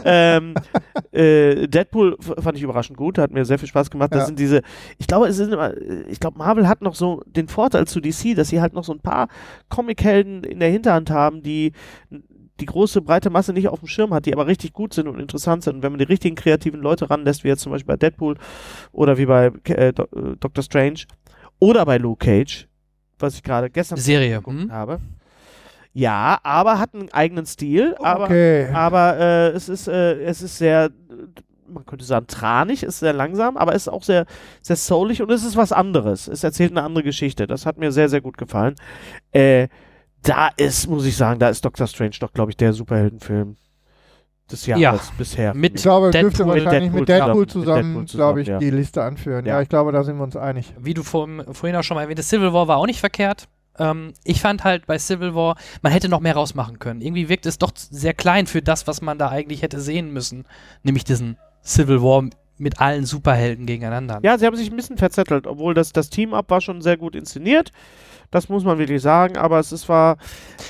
ähm, 0.05 0.55
äh, 1.11 1.67
Deadpool 1.67 2.17
fand 2.19 2.57
ich 2.57 2.63
überraschend 2.63 2.97
gut, 2.97 3.17
hat 3.19 3.31
mir 3.31 3.45
sehr 3.45 3.59
viel 3.59 3.67
Spaß 3.67 3.91
gemacht. 3.91 4.11
Das 4.13 4.21
Ja. 4.21 4.25
sind 4.25 4.39
diese, 4.39 4.61
ich 4.97 5.05
glaube, 5.07 5.27
es 5.27 5.35
sind 5.37 5.53
immer, 5.53 5.71
ich 6.07 6.19
glaube, 6.19 6.37
Marvel 6.37 6.67
hat 6.67 6.81
noch 6.81 6.95
so 6.95 7.21
den 7.27 7.47
Vorteil 7.47 7.85
zu 7.85 7.99
DC, 7.99 8.33
dass 8.35 8.47
sie 8.49 8.59
halt 8.61 8.73
noch 8.73 8.83
so 8.83 8.93
ein 8.93 8.99
paar 8.99 9.27
Comichelden 9.69 10.43
in 10.43 10.59
der 10.59 10.69
Hinterhand 10.69 11.09
haben, 11.11 11.43
die 11.43 11.73
die 12.59 12.65
große 12.65 13.01
breite 13.01 13.29
Masse 13.29 13.51
nicht 13.53 13.67
auf 13.67 13.79
dem 13.79 13.87
Schirm 13.87 14.13
hat, 14.13 14.25
die 14.25 14.33
aber 14.33 14.45
richtig 14.47 14.73
gut 14.73 14.93
sind 14.93 15.07
und 15.07 15.19
interessant 15.19 15.63
sind. 15.63 15.77
Und 15.77 15.83
wenn 15.83 15.91
man 15.91 15.99
die 15.99 16.05
richtigen 16.05 16.35
kreativen 16.35 16.81
Leute 16.81 17.09
ranlässt, 17.09 17.43
wie 17.43 17.47
jetzt 17.47 17.61
zum 17.61 17.71
Beispiel 17.71 17.87
bei 17.93 17.97
Deadpool 17.97 18.37
oder 18.91 19.17
wie 19.17 19.25
bei 19.25 19.51
äh, 19.65 19.91
Do 19.93 20.03
äh, 20.03 20.35
Doctor 20.39 20.63
Strange 20.63 21.01
oder 21.59 21.85
bei 21.85 21.97
Luke 21.97 22.23
Cage, 22.25 22.67
was 23.19 23.35
ich 23.35 23.43
gerade 23.43 23.69
gestern 23.69 23.97
Serie. 23.97 24.37
geguckt 24.37 24.57
Hm? 24.59 24.71
habe. 24.71 24.99
Ja, 25.93 26.39
aber 26.43 26.79
hat 26.79 26.93
einen 26.95 27.11
eigenen 27.13 27.45
Stil, 27.45 27.95
aber, 28.01 28.23
Okay. 28.25 28.67
aber 28.73 29.17
äh, 29.17 29.49
es 29.49 29.69
ist 29.69 29.87
äh, 29.87 30.21
es 30.23 30.41
ist 30.41 30.57
sehr, 30.57 30.89
man 31.71 31.85
könnte 31.85 32.03
sagen, 32.03 32.25
tranig, 32.27 32.81
ist 32.83 32.99
sehr 32.99 33.13
langsam, 33.13 33.57
aber 33.57 33.75
es 33.75 33.83
ist 33.83 33.87
auch 33.89 34.01
sehr, 34.03 34.25
sehr 34.61 34.75
soulig 34.75 35.21
und 35.21 35.31
es 35.31 35.43
ist 35.43 35.55
was 35.55 35.71
anderes. 35.71 36.27
Es 36.27 36.43
erzählt 36.43 36.71
eine 36.71 36.81
andere 36.83 37.03
Geschichte. 37.03 37.45
Das 37.45 37.65
hat 37.67 37.77
mir 37.77 37.91
sehr, 37.91 38.09
sehr 38.09 38.21
gut 38.21 38.37
gefallen. 38.39 38.73
Äh, 39.31 39.67
da 40.23 40.49
ist, 40.57 40.87
muss 40.87 41.05
ich 41.05 41.15
sagen, 41.17 41.39
da 41.39 41.49
ist 41.49 41.63
Doctor 41.63 41.87
Strange 41.87 42.15
doch, 42.19 42.31
glaube 42.33 42.51
ich, 42.51 42.57
der 42.57 42.73
Superheldenfilm 42.73 43.57
des 44.51 44.65
Jahres 44.65 44.81
Ja, 44.81 44.99
bisher. 45.17 45.53
mit- 45.53 45.75
Ich 45.75 45.81
glaube, 45.83 46.07
Deadpool- 46.09 46.21
dürfte 46.21 46.47
wahrscheinlich 46.47 46.71
Deadpool 46.91 46.99
mit 46.99 47.09
Deadpool 47.09 47.47
zusammen, 47.47 48.07
zusammen, 48.07 48.07
glaube 48.07 48.41
ich, 48.41 48.45
zusammen, 48.47 48.59
die 48.59 48.69
Liste 48.71 49.03
anführen. 49.03 49.45
Ja. 49.45 49.55
Ja. 49.55 49.61
ich 49.61 49.69
glaube, 49.69 49.91
da 49.91 50.03
sind 50.03 50.17
wir 50.17 50.23
uns 50.23 50.35
einig. 50.35 50.73
Wie 50.79 50.93
du 50.93 51.03
vorhin, 51.03 51.43
vorhin 51.53 51.75
auch 51.77 51.83
schon 51.83 51.95
mal 51.95 52.01
erwähnt 52.03 52.19
hast, 52.19 52.29
Civil 52.29 52.53
War 52.53 52.67
war 52.67 52.77
auch 52.77 52.85
nicht 52.85 52.99
verkehrt. 52.99 53.47
Ähm, 53.79 54.13
ich 54.23 54.39
fand 54.41 54.63
halt 54.63 54.85
bei 54.85 54.99
Civil 54.99 55.33
War, 55.33 55.55
man 55.81 55.91
hätte 55.91 56.07
noch 56.09 56.19
mehr 56.19 56.35
rausmachen 56.35 56.77
können. 56.77 57.01
Irgendwie 57.01 57.27
wirkt 57.29 57.45
es 57.45 57.57
doch 57.57 57.71
sehr 57.75 58.13
klein 58.13 58.45
für 58.45 58.61
das, 58.61 58.85
was 58.85 59.01
man 59.01 59.17
da 59.17 59.29
eigentlich 59.29 59.61
hätte 59.61 59.79
sehen 59.81 60.11
müssen. 60.13 60.45
Nämlich 60.83 61.03
diesen 61.05 61.37
Civil 61.65 62.01
War 62.03 62.23
mit 62.59 62.79
allen 62.79 63.05
Superhelden 63.05 63.65
gegeneinander. 63.65 64.19
Ja, 64.21 64.37
sie 64.37 64.45
haben 64.45 64.55
sich 64.55 64.69
ein 64.69 64.75
bisschen 64.75 64.97
verzettelt, 64.97 65.47
obwohl 65.47 65.73
das, 65.73 65.91
das 65.91 66.09
Team-Up 66.11 66.51
war 66.51 66.61
schon 66.61 66.81
sehr 66.81 66.97
gut 66.97 67.15
inszeniert. 67.15 67.71
Das 68.33 68.49
muss 68.49 68.63
man 68.65 68.77
wirklich 68.79 69.01
sagen, 69.01 69.37
aber 69.37 69.59
es 69.59 69.71
ist, 69.71 69.87
war. 69.87 70.17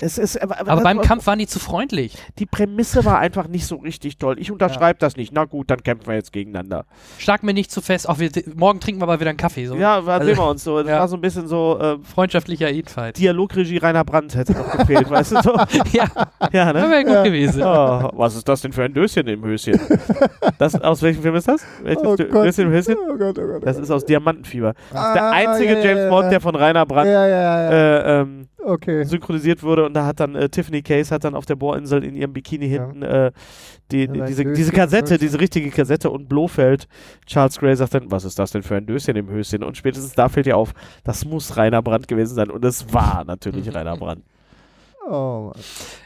Es 0.01 0.18
ist, 0.18 0.39
aber 0.41 0.59
Aber 0.70 0.82
beim 0.82 1.01
Kampf 1.01 1.26
waren 1.28 1.39
die 1.39 1.47
zu 1.47 1.59
freundlich. 1.59 2.18
Die 2.38 2.45
Prämisse 2.45 3.05
war 3.05 3.20
einfach 3.20 3.47
nicht 3.47 3.66
so 3.66 3.78
richtig 3.78 4.18
toll. 4.18 4.36
Ich 4.38 4.51
unterschreibe 4.51 4.99
das 4.99 5.16
nicht. 5.16 5.32
Na 5.34 5.45
gut, 5.45 5.72
dann 5.72 5.82
kämpfen 5.82 6.07
wir 6.07 6.16
jetzt 6.16 6.32
gegeneinander. 6.34 6.86
Schlag 7.18 7.41
mir 7.41 7.53
nicht 7.53 7.72
zu 7.72 7.82
fest. 7.82 8.07
Auch 8.09 8.20
wir, 8.20 8.30
morgen 8.55 8.80
trinken 8.80 8.99
wir 9.01 9.05
aber 9.05 9.20
wieder 9.20 9.30
einen 9.30 9.38
Kaffee. 9.38 9.66
So. 9.66 9.76
Ja, 9.76 10.01
Also- 10.05 10.26
sehen 10.28 10.38
wir 10.38 10.47
uns 10.49 10.64
so. 10.64 10.80
Es 10.80 10.88
Ja. 10.88 10.99
war 10.99 11.07
so 11.07 11.16
ein 11.16 11.22
bisschen 11.22 11.47
so 11.47 11.80
äh, 11.80 11.97
Freundschaftlicher 12.03 12.70
Eatfight. 12.70 13.18
Dialogregie 13.18 13.78
Rainer 13.78 14.03
Brandt 14.03 14.36
hätte 14.36 14.51
noch 14.53 14.70
gefehlt, 14.78 15.09
weißt 15.09 15.32
du 15.32 15.41
so? 15.41 15.53
ja, 15.93 16.05
Ja, 16.51 16.74
das 16.74 16.84
ne? 16.84 16.89
wäre 16.91 17.03
gut 17.05 17.14
Ja. 17.14 17.24
gewesen. 17.24 17.64
Oh, 17.64 18.09
was 18.14 18.36
ist 18.36 18.47
das 18.47 18.61
denn 18.61 18.74
für 18.74 18.84
ein 18.84 18.93
Döschen 18.93 19.26
im 19.28 19.43
Höschen? 19.45 19.80
Das, 20.57 20.76
aus 20.82 21.01
welchem 21.01 21.22
Film 21.22 21.36
ist 21.36 21.47
das? 21.47 21.64
Welches 21.84 22.03
Oh 22.03 22.14
Dö- 22.16 22.30
Gott. 22.30 22.45
Döschen 22.45 22.66
im 22.66 22.72
Höschen? 22.72 22.95
Oh 23.09 23.16
Gott, 23.18 23.38
oh 23.39 23.47
Gott. 23.47 23.61
oh 23.61 23.66
Das 23.66 23.78
ist 23.78 23.89
aus 23.89 24.03
Diamantenfieber. 24.05 24.74
Das 24.91 25.07
ist 25.07 25.14
der 25.16 25.24
Ah, 25.24 25.32
einzige 25.32 25.74
ja, 25.76 25.80
James 25.86 26.03
ja, 26.03 26.09
Bond, 26.09 26.24
ja. 26.26 26.30
der 26.32 26.41
von 26.41 26.55
Rainer 26.55 26.86
Brandt 26.86 27.09
Ja, 27.09 27.26
ja, 27.28 27.41
ja. 27.41 27.53
Äh, 27.58 28.22
ähm, 28.22 28.47
okay. 28.64 29.04
synchronisiert 29.04 29.64
wurde 29.64 29.86
und 29.86 29.93
da 29.93 30.06
hat 30.06 30.20
dann 30.20 30.36
äh, 30.36 30.49
Tiffany 30.49 30.82
Case 30.82 31.14
hat 31.14 31.24
dann 31.24 31.36
auf 31.36 31.45
der 31.45 31.56
Bohrinsel 31.56 32.04
in 32.04 32.16
ihrem 32.16 32.34
Bikini 32.34 32.66
Ja. 32.68 32.84
hinten 32.84 33.01
äh, 33.04 33.32
die, 33.91 34.06
Ja, 34.06 34.12
die, 34.14 34.22
diese, 34.24 34.43
diese 34.54 34.72
Kassette, 34.72 35.18
diese 35.18 35.39
richtige 35.39 35.70
Kassette 35.70 36.10
und 36.10 36.30
Blofeld, 36.30 36.88
Charles 37.26 37.58
Gray 37.60 37.76
sagt 37.76 37.93
dann, 37.93 38.12
was 38.12 38.26
ist 38.26 38.39
das 38.39 38.51
denn 38.51 38.64
für 38.64 38.76
ein 38.76 38.86
Döschen 38.86 39.16
im 39.16 39.30
Höschen? 39.30 39.64
Und 39.64 39.78
spätestens 39.78 40.14
da 40.14 40.30
fällt 40.30 40.47
ihr 40.47 40.58
auf, 40.58 40.74
das 41.04 41.26
muss 41.26 41.58
Rainer 41.58 41.82
Brandt 41.82 42.08
gewesen 42.08 42.36
sein 42.36 42.49
und 42.49 42.64
es 42.66 42.93
war 42.93 43.24
natürlich 43.26 43.72
Rainer 43.76 43.97
Brandt. 43.97 44.24
Oh, 45.10 45.51
Mann. 45.54 45.62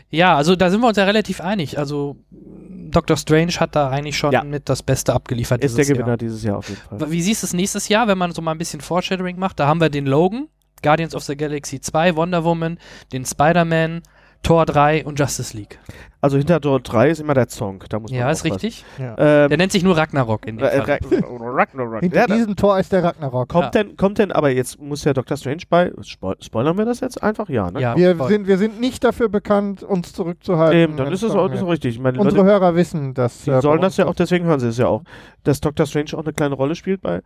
Ja, 0.10 0.36
also 0.38 0.56
da 0.56 0.70
sind 0.70 0.80
wir 0.82 0.88
uns 0.88 0.98
ja 0.98 1.04
relativ 1.04 1.42
einig. 1.42 1.78
Also 1.78 2.16
Doctor 2.32 3.18
Strange 3.18 3.52
hat 3.60 3.76
da 3.76 3.90
eigentlich 3.90 4.18
schon 4.18 4.32
Ja. 4.32 4.44
mit 4.44 4.70
das 4.70 4.82
Beste 4.82 5.14
abgeliefert. 5.14 5.64
Ist 5.64 5.78
der 5.78 5.86
Gewinner 5.86 6.08
Jahr. 6.08 6.18
dieses 6.18 6.44
Jahr 6.44 6.58
auf 6.58 6.70
jeden 6.70 6.82
Fall. 6.82 7.12
Wie 7.12 7.22
siehst 7.22 7.44
du 7.44 7.48
es 7.48 7.54
nächstes 7.54 7.90
Jahr, 7.90 8.08
wenn 8.08 8.18
man 8.18 8.32
so 8.32 8.42
mal 8.42 8.52
ein 8.54 8.58
bisschen 8.58 8.80
Foreshadowing 8.82 9.38
macht? 9.38 9.60
Da 9.60 9.68
haben 9.68 9.82
wir 9.82 9.90
den 9.90 10.06
Logan, 10.08 10.48
Guardians 10.84 11.16
of 11.16 11.24
the 11.24 11.36
Galaxy 11.36 11.80
2, 11.82 12.16
Wonder 12.16 12.44
Woman, 12.44 12.78
den 13.14 13.26
Spider-Man, 13.26 14.02
Tor 14.44 14.66
3 14.68 15.04
und 15.04 15.20
Justice 15.20 15.58
League. 15.58 15.80
Also 16.22 16.38
hinter 16.38 16.62
Tor 16.62 16.80
3 16.80 17.10
ist 17.10 17.20
immer 17.20 17.34
der 17.34 17.50
Song. 17.50 17.84
Da 17.90 18.00
muss 18.00 18.12
man 18.12 18.20
Ja, 18.20 18.30
ist 18.30 18.44
richtig. 18.46 18.86
Ja. 19.00 19.16
Ähm, 19.18 19.50
Der 19.50 19.58
nennt 19.58 19.72
sich 19.72 19.84
nur 19.84 19.98
Ragnarok 19.98 20.46
in 20.48 20.58
dem 20.58 20.64
Ra- 20.66 20.70
Fall. 20.84 21.00
Ra- 21.00 21.00
Ragnarok. 21.56 22.00
Hinter 22.02 22.18
Ja, 22.18 22.28
diesem 22.28 22.56
Tor 22.56 22.80
ist 22.80 22.92
der 22.92 23.04
Ragnarok. 23.04 23.50
kommt, 23.50 23.74
denn, 23.74 23.98
kommt 23.98 24.20
denn, 24.20 24.32
aber 24.32 24.52
jetzt 24.52 24.80
muss 24.80 25.04
ja 25.04 25.14
Dr. 25.14 25.36
Strange 25.38 25.64
bei. 25.68 25.92
Spo 26.02 26.36
spoilern 26.40 26.78
wir 26.78 26.86
das 26.86 27.00
jetzt 27.00 27.22
einfach? 27.22 27.50
Ja, 27.50 27.72
ne? 27.72 27.82
Ja, 27.82 27.96
Wir 27.98 28.16
voll. 28.16 28.30
sind, 28.30 28.48
wir 28.48 28.58
sind 28.60 28.80
nicht 28.80 29.04
dafür 29.04 29.28
bekannt, 29.28 29.82
uns 29.84 30.14
zurückzuhalten. 30.14 30.80
Eben, 30.80 30.98
dann 30.98 31.12
ist 31.12 31.24
es 31.24 31.32
auch, 31.32 31.52
ist 31.52 31.64
auch 31.64 31.70
richtig. 31.70 31.96
Ich 31.96 32.02
meine, 32.02 32.20
Unsere 32.20 32.38
Leute, 32.44 32.50
Hörer 32.52 32.76
wissen, 32.76 33.16
dass. 33.16 33.42
die 33.44 33.50
äh, 33.52 33.62
sollen 33.62 33.82
das 33.82 33.98
ja 33.98 34.06
auch, 34.06 34.16
deswegen 34.16 34.46
hören 34.46 34.60
sie 34.60 34.68
es 34.68 34.78
ja 34.78 34.88
auch, 34.88 35.02
dass 35.44 35.60
Dr. 35.62 35.88
Strange 35.88 36.12
auch 36.14 36.24
eine 36.24 36.34
kleine 36.34 36.54
Rolle 36.56 36.76
spielt 36.76 37.02
bei 37.02 37.22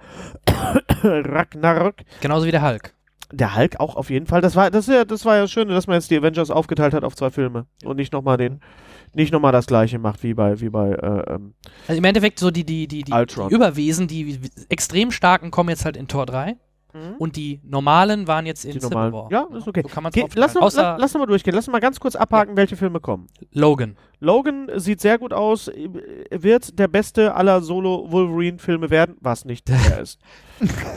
Ragnarok. 1.03 1.95
Genauso 2.21 2.45
wie 2.45 2.51
der 2.51 2.63
Hulk. 2.67 2.93
Der 3.31 3.55
Hulk 3.55 3.79
auch 3.79 3.95
auf 3.95 4.09
jeden 4.09 4.25
Fall. 4.25 4.41
Das 4.41 4.55
war, 4.55 4.71
das, 4.71 4.87
ja, 4.87 5.05
das 5.05 5.25
war 5.25 5.37
ja 5.37 5.47
schön, 5.47 5.67
dass 5.69 5.87
man 5.87 5.95
jetzt 5.95 6.11
die 6.11 6.17
Avengers 6.17 6.51
aufgeteilt 6.51 6.93
hat 6.93 7.03
auf 7.03 7.15
zwei 7.15 7.29
Filme 7.29 7.65
und 7.83 7.97
nicht 7.97 8.13
nochmal 8.13 8.37
den, 8.37 8.59
nicht 9.13 9.31
nochmal 9.31 9.51
das 9.51 9.67
gleiche 9.67 9.99
macht 9.99 10.23
wie 10.23 10.33
bei, 10.33 10.59
wie 10.59 10.69
bei, 10.69 10.91
äh, 10.91 11.33
ähm, 11.33 11.53
Also 11.87 11.97
im 11.97 12.03
Endeffekt 12.03 12.39
so 12.39 12.51
die, 12.51 12.65
die, 12.65 12.87
die, 12.87 13.03
die, 13.03 13.11
die 13.11 13.53
Überwesen, 13.53 14.07
die 14.07 14.39
extrem 14.69 15.11
starken 15.11 15.51
kommen 15.51 15.69
jetzt 15.69 15.85
halt 15.85 15.97
in 15.97 16.07
Tor 16.07 16.25
3 16.25 16.57
und 17.19 17.35
die 17.35 17.61
normalen 17.63 18.27
waren 18.27 18.45
jetzt 18.45 18.65
in 18.65 18.73
die 18.73 18.79
Civil 18.79 18.89
normalen. 18.89 19.13
War. 19.13 19.31
Ja, 19.31 19.47
ist 19.57 19.67
okay. 19.67 19.81
So 19.83 19.89
kann 19.89 20.03
man 20.03 20.11
Geh, 20.11 20.25
es 20.27 20.35
lass, 20.35 20.53
noch, 20.53 20.61
Außer 20.63 20.81
lass, 20.81 21.01
lass 21.01 21.13
noch 21.13 21.19
mal 21.19 21.25
durchgehen. 21.27 21.53
Lass 21.53 21.67
noch 21.67 21.71
mal 21.71 21.79
ganz 21.79 21.99
kurz 21.99 22.15
abhaken, 22.15 22.57
welche 22.57 22.75
Filme 22.75 22.99
kommen. 22.99 23.27
Logan. 23.51 23.97
Logan 24.19 24.69
sieht 24.75 25.01
sehr 25.01 25.17
gut 25.17 25.33
aus, 25.33 25.71
wird 26.29 26.77
der 26.77 26.87
beste 26.87 27.33
aller 27.33 27.61
Solo-Wolverine-Filme 27.61 28.89
werden, 28.89 29.15
was 29.19 29.45
nicht 29.45 29.67
der 29.69 29.99
ist. 30.01 30.19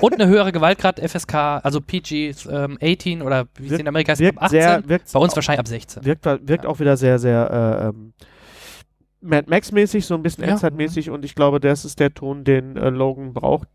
Und 0.00 0.14
eine 0.14 0.26
höhere 0.26 0.52
Gewaltgrad 0.52 1.00
FSK, 1.00 1.34
also 1.34 1.80
PG 1.80 2.34
ähm, 2.50 2.78
18 2.82 3.22
oder 3.22 3.46
wie 3.58 3.72
es 3.72 3.80
in 3.80 3.88
Amerika 3.88 4.18
Wirkt 4.18 4.38
ab 4.38 4.44
18. 4.44 4.60
sehr, 4.60 4.88
wirkt, 4.88 5.12
Bei 5.12 5.20
uns 5.20 5.34
wahrscheinlich 5.34 5.60
ab 5.60 5.68
16. 5.68 6.04
wirkt, 6.04 6.24
wirkt 6.24 6.66
auch 6.66 6.80
wieder 6.80 6.96
sehr, 6.96 7.18
sehr 7.18 7.50
äh, 7.50 7.88
ähm, 7.88 8.12
Mad 9.22 9.48
Max-mäßig, 9.48 10.04
so 10.04 10.14
ein 10.14 10.22
bisschen 10.22 10.44
Ja. 10.44 10.50
Endzeit-mäßig 10.50 11.10
und 11.10 11.24
ich 11.24 11.34
glaube, 11.34 11.60
das 11.60 11.84
ist 11.86 11.98
der 11.98 12.12
Ton, 12.12 12.44
den 12.44 12.76
äh, 12.76 12.90
Logan 12.90 13.32
braucht. 13.32 13.68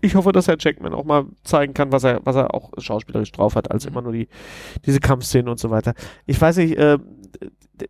Ich 0.00 0.14
hoffe, 0.14 0.32
dass 0.32 0.48
Herr 0.48 0.56
Jackman 0.58 0.94
auch 0.94 1.04
mal 1.04 1.24
zeigen 1.44 1.74
kann, 1.74 1.92
was 1.92 2.04
er, 2.04 2.20
was 2.24 2.36
er 2.36 2.54
auch 2.54 2.70
schauspielerisch 2.78 3.32
drauf 3.32 3.54
hat, 3.54 3.70
als 3.70 3.84
Mhm. 3.84 3.92
immer 3.92 4.02
nur 4.02 4.12
die, 4.12 4.28
diese 4.86 5.00
Kampfszenen 5.00 5.48
und 5.48 5.58
so 5.58 5.70
weiter. 5.70 5.94
Ich 6.26 6.40
weiß 6.40 6.56
nicht, 6.58 6.76
äh, 6.76 6.98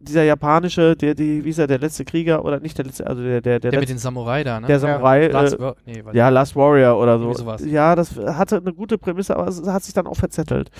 dieser 0.01 0.23
japanische, 0.23 0.95
der, 0.95 1.15
die, 1.17 1.45
wie 1.45 1.49
ist 1.51 1.59
er, 1.59 1.67
der 1.67 1.81
letzte 1.81 2.05
Krieger 2.05 2.45
oder 2.45 2.61
nicht 2.61 2.79
der 2.79 2.85
letzte, 2.85 3.07
also 3.09 3.23
der, 3.23 3.41
der, 3.41 3.59
der, 3.59 3.71
Der 3.73 3.81
mit 3.81 3.89
letzte, 3.89 3.95
den 3.95 3.99
Samurai 3.99 4.45
da, 4.45 4.61
ne? 4.61 4.67
der 4.69 4.79
Samurai, 4.79 5.27
Last 5.27 5.55
äh, 5.55 5.61
Wo- 5.61 5.75
nee, 5.85 6.01
warte. 6.05 6.17
ja, 6.17 6.29
Last 6.29 6.55
Warrior 6.55 6.97
oder 6.97 7.19
so. 7.19 7.33
Sowas. 7.33 7.65
Ja, 7.65 7.97
das 7.97 8.17
hatte 8.17 8.59
eine 8.59 8.73
gute 8.73 8.99
Prämisse, 8.99 9.37
aber 9.37 9.49
es 9.49 9.67
hat 9.67 9.83
sich 9.83 9.93
dann 9.95 10.07
auch 10.07 10.15
verzettelt. 10.17 10.71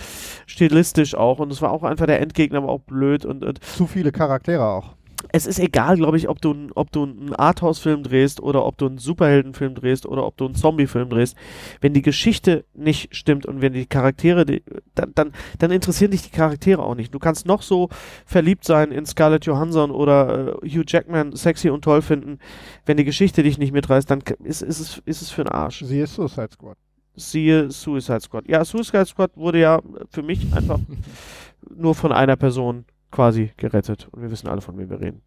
Stilistisch 0.47 1.15
auch. 1.17 1.39
Und 1.41 1.51
es 1.53 1.61
war 1.63 1.73
auch 1.73 1.83
einfach 1.83 2.07
der 2.07 2.21
Endgegner, 2.21 2.59
aber 2.59 2.69
auch 2.69 2.81
blöd. 2.81 3.25
Und, 3.25 3.45
und 3.45 3.63
Zu 3.65 3.87
viele 3.87 4.13
Charaktere 4.13 4.65
auch. 4.65 4.95
Es 5.33 5.47
ist 5.47 5.59
egal, 5.59 5.97
glaube 5.97 6.17
ich, 6.17 6.29
ob 6.29 6.41
du, 6.41 6.55
ob 6.75 6.91
du 6.93 7.05
einen 7.05 7.35
Arthouse-Film 7.35 8.03
drehst 8.03 8.41
oder 8.41 8.65
ob 8.65 8.79
du 8.79 8.87
einen 8.87 8.99
Superheldenfilm 8.99 9.75
drehst 9.75 10.07
oder 10.07 10.27
ob 10.27 10.37
du 10.37 10.47
einen 10.47 10.55
Zombie-Film 10.55 11.11
drehst. 11.11 11.37
Wenn 11.81 11.95
die 11.95 12.03
Geschichte 12.03 12.65
nicht 12.75 13.15
stimmt 13.15 13.47
und 13.47 13.61
wenn 13.61 13.73
die 13.73 13.87
Charaktere, 13.87 14.45
die, 14.45 14.63
dann, 14.95 15.13
dann, 15.15 15.33
dann 15.59 15.71
interessieren 15.71 16.11
dich 16.11 16.23
die 16.23 16.31
Charaktere 16.37 16.83
auch 16.83 16.95
nicht. 16.95 17.15
Du 17.15 17.19
kannst 17.19 17.47
noch 17.47 17.63
so 17.63 17.89
verliebt 18.27 18.65
sein 18.65 18.91
in 18.93 19.07
Scarlett 19.07 19.47
Johansson 19.47 19.91
oder 19.91 20.59
äh, 20.63 20.69
Hugh 20.69 20.85
Jackman 20.87 21.35
sexy 21.37 21.71
und 21.71 21.83
toll 21.83 22.03
finden. 22.03 22.39
Wenn 22.87 22.97
die 22.97 23.05
Geschichte 23.05 23.43
dich 23.43 23.59
nicht 23.59 23.73
mitreißt, 23.73 24.11
dann 24.11 24.23
ist, 24.43 24.63
ist, 24.63 24.81
es, 24.81 25.03
ist 25.05 25.23
es 25.23 25.31
für 25.31 25.45
den 25.45 25.53
Arsch. 25.53 25.83
Siehe 25.85 26.07
Suicide 26.07 26.51
Squad. 26.53 26.77
Siehe 27.15 27.71
Suicide 27.71 28.21
Squad. 28.21 28.49
Ja, 28.49 28.65
Suicide 28.65 29.07
Squad 29.07 29.37
wurde 29.37 29.61
ja 29.61 29.81
für 30.11 30.23
mich 30.23 30.53
einfach 30.55 30.81
nur 31.77 31.95
von 31.95 32.13
einer 32.13 32.37
Person 32.37 32.85
quasi 33.11 33.53
gerettet. 33.57 34.09
Und 34.11 34.23
wir 34.23 34.31
wissen 34.31 34.49
alle, 34.49 34.61
von 34.61 34.77
wem 34.79 34.91
wir 34.91 35.01
reden. 35.01 35.23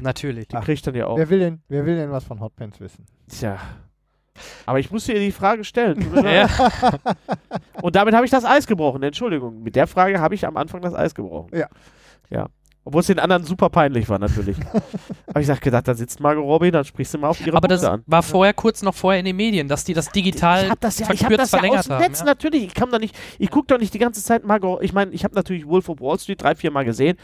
Natürlich. 0.00 0.48
Die 0.48 0.56
kriegt 0.56 0.86
dann 0.86 0.94
ja 0.94 1.06
auch. 1.06 1.16
Wer 1.16 1.30
will, 1.30 1.38
denn, 1.38 1.62
wer 1.68 1.86
will 1.86 1.96
denn 1.96 2.10
was 2.10 2.24
von 2.24 2.40
Hotpants 2.40 2.80
wissen? 2.80 3.06
Tja. 3.28 3.58
Aber 4.66 4.78
ich 4.78 4.90
musste 4.90 5.12
dir 5.12 5.20
die 5.20 5.32
Frage 5.32 5.64
stellen. 5.64 6.06
Ja. 6.24 6.48
Und 7.82 7.96
damit 7.96 8.14
habe 8.14 8.24
ich 8.24 8.30
das 8.30 8.44
Eis 8.44 8.66
gebrochen. 8.66 9.02
Entschuldigung. 9.02 9.62
Mit 9.62 9.76
der 9.76 9.86
Frage 9.86 10.20
habe 10.20 10.34
ich 10.34 10.46
am 10.46 10.56
Anfang 10.56 10.82
das 10.82 10.94
Eis 10.94 11.14
gebrochen. 11.14 11.56
Ja. 11.56 11.68
Ja. 12.30 12.48
Obwohl 12.84 13.00
es 13.00 13.08
den 13.08 13.18
anderen 13.18 13.44
super 13.44 13.68
peinlich 13.68 14.08
war, 14.08 14.18
natürlich. 14.18 14.56
habe 14.66 14.80
ich 15.34 15.40
gesagt, 15.40 15.60
gedacht, 15.60 15.86
da 15.86 15.94
sitzt 15.94 16.18
Margot 16.20 16.44
Robbie, 16.44 16.70
dann 16.70 16.84
sprichst 16.84 17.12
du 17.12 17.18
mal 17.18 17.28
auf 17.28 17.46
ihre 17.46 17.56
Aber 17.56 17.68
das 17.68 17.82
Punkte 17.82 17.94
an. 17.94 18.02
war 18.06 18.22
vorher 18.22 18.54
kurz 18.54 18.82
noch 18.82 18.94
vorher 18.94 19.20
in 19.20 19.26
den 19.26 19.36
Medien, 19.36 19.68
dass 19.68 19.84
die 19.84 19.92
das 19.92 20.10
digital 20.10 20.64
ich 20.64 20.70
habe 20.70 20.80
das 20.80 20.98
ja, 20.98 21.04
ich 21.04 21.10
hab 21.10 21.18
verkürzt 21.18 21.40
das 21.40 21.50
ja 21.52 21.58
verlängert 21.58 21.78
aus 21.80 21.86
dem 21.86 21.94
haben. 21.94 22.02
Netz 22.02 22.20
ja. 22.20 22.24
natürlich. 22.24 22.64
Ich 22.64 22.74
kann 22.74 22.90
da 22.90 22.98
nicht, 22.98 23.16
ich 23.38 23.50
gucke 23.50 23.66
doch 23.66 23.78
nicht 23.78 23.92
die 23.92 23.98
ganze 23.98 24.22
Zeit 24.22 24.44
Margot. 24.44 24.82
Ich 24.82 24.92
meine, 24.92 25.10
ich 25.12 25.24
habe 25.24 25.34
natürlich 25.34 25.66
Wolf 25.66 25.88
of 25.88 26.00
Wall 26.00 26.18
Street 26.18 26.42
drei, 26.42 26.54
vier 26.54 26.70
Mal 26.70 26.84
gesehen. 26.84 27.18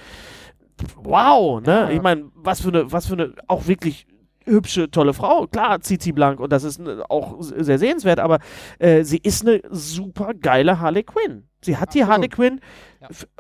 Wow, 0.97 1.63
ne? 1.63 1.73
Ja. 1.73 1.91
Ich 1.91 2.03
meine, 2.03 2.27
was 2.35 2.61
für 2.61 2.69
eine, 2.69 2.93
was 2.93 3.07
für 3.07 3.15
eine, 3.15 3.33
auch 3.49 3.67
wirklich 3.67 4.07
hübsche, 4.45 4.91
tolle 4.91 5.13
Frau. 5.13 5.47
Klar, 5.47 5.81
zieht 5.81 6.03
sie 6.03 6.13
blank 6.13 6.41
und 6.41 6.53
das 6.53 6.65
ist 6.65 6.81
auch 7.09 7.37
sehr 7.41 7.79
sehenswert, 7.79 8.21
aber 8.21 8.39
äh, 8.79 9.03
sie 9.03 9.19
ist 9.19 9.47
eine 9.47 9.61
super 9.71 10.35
geile 10.35 10.81
Harley 10.81 11.03
Quinn. 11.03 11.49
Sie 11.63 11.77
hat 11.77 11.95
die 11.95 12.03
Absolut. 12.03 12.13
Harley 12.13 12.29
Quinn 12.29 12.61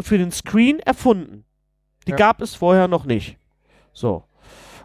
für 0.00 0.18
den 0.18 0.32
Screen 0.32 0.80
erfunden. 0.80 1.44
Die 2.06 2.12
Ja. 2.12 2.16
gab 2.16 2.40
es 2.40 2.54
vorher 2.54 2.88
noch 2.88 3.04
nicht. 3.04 3.36
So. 3.92 4.24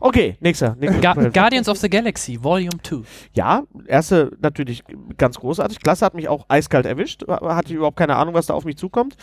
Okay, 0.03 0.35
nächster. 0.39 0.75
nächster 0.79 0.99
Ga. 0.99 1.13
Guardians 1.29 1.69
of 1.69 1.77
the 1.77 1.87
Galaxy, 1.87 2.43
Volume 2.43 2.81
2. 2.81 3.03
Ja, 3.35 3.61
erste 3.85 4.35
natürlich 4.41 4.83
ganz 5.15 5.37
großartig. 5.37 5.79
Klasse 5.79 6.03
hat 6.03 6.15
mich 6.15 6.27
auch 6.27 6.45
eiskalt 6.47 6.87
erwischt. 6.87 7.23
Hatte 7.27 7.69
ich 7.69 7.75
überhaupt 7.75 7.97
keine 7.97 8.15
Ahnung, 8.15 8.33
was 8.33 8.47
da 8.47 8.55
auf 8.55 8.65
mich 8.65 8.77
zukommt. 8.77 9.15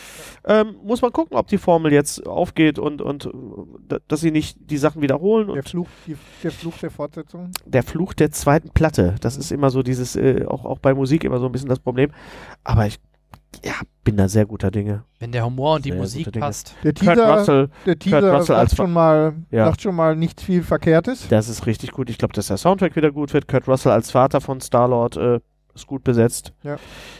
Ähm, 0.44 0.76
muss 0.84 1.02
man 1.02 1.10
gucken, 1.10 1.36
ob 1.36 1.48
die 1.48 1.58
Formel 1.58 1.92
jetzt 1.92 2.24
aufgeht 2.28 2.78
und, 2.78 3.02
und 3.02 3.28
dass 4.06 4.20
sie 4.20 4.30
nicht 4.30 4.56
die 4.70 4.76
Sachen 4.78 5.02
wiederholen. 5.02 5.52
Der 5.52 5.64
Fluch, 5.64 5.88
die, 6.06 6.16
der 6.44 6.52
Fluch 6.52 6.78
der 6.78 6.92
Fortsetzung. 6.92 7.50
der 7.66 7.82
Fluch 7.82 8.14
der 8.14 8.30
zweiten 8.30 8.70
Platte, 8.70 9.16
das 9.20 9.36
ist 9.36 9.50
immer 9.50 9.70
so 9.70 9.82
dieses, 9.82 10.14
äh, 10.14 10.44
auch, 10.46 10.64
auch 10.64 10.78
bei 10.78 10.94
Musik 10.94 11.24
immer 11.24 11.40
so 11.40 11.46
ein 11.46 11.52
bisschen 11.52 11.68
das 11.68 11.80
Problem. 11.80 12.12
Aber 12.62 12.86
ich 12.86 13.00
ja, 13.64 13.74
bin 14.04 14.16
da 14.16 14.28
sehr 14.28 14.46
guter 14.46 14.70
Dinge. 14.70 15.04
Wenn 15.18 15.32
der 15.32 15.44
Humor 15.44 15.76
und 15.76 15.84
die 15.84 15.90
Sehr 15.90 15.98
Musik 16.00 16.32
passt. 16.38 16.74
Der 16.84 16.92
Kurt 16.92 17.14
Teaser, 17.14 17.38
Russell, 17.38 17.70
der 17.86 17.98
Teaser 17.98 18.32
Russell 18.36 18.56
als 18.56 18.70
sagt, 18.70 18.76
schon 18.76 18.92
mal, 18.92 19.34
Ja. 19.50 19.66
sagt 19.66 19.82
schon 19.82 19.94
mal 19.94 20.14
nichts 20.16 20.42
viel 20.42 20.62
Verkehrtes. 20.62 21.26
das 21.28 21.48
ist 21.48 21.66
richtig 21.66 21.92
gut. 21.92 22.08
Ich 22.10 22.18
glaube, 22.18 22.34
dass 22.34 22.46
der 22.48 22.56
Soundtrack 22.56 22.94
wieder 22.96 23.10
gut 23.10 23.32
wird. 23.34 23.48
Kurt 23.48 23.66
Russell 23.66 23.92
als 23.92 24.10
Vater 24.10 24.40
von 24.40 24.60
Star-Lord 24.60 25.16
äh, 25.16 25.40
ist 25.74 25.86
gut 25.86 26.04
besetzt. 26.04 26.52
Ja. 26.62 26.76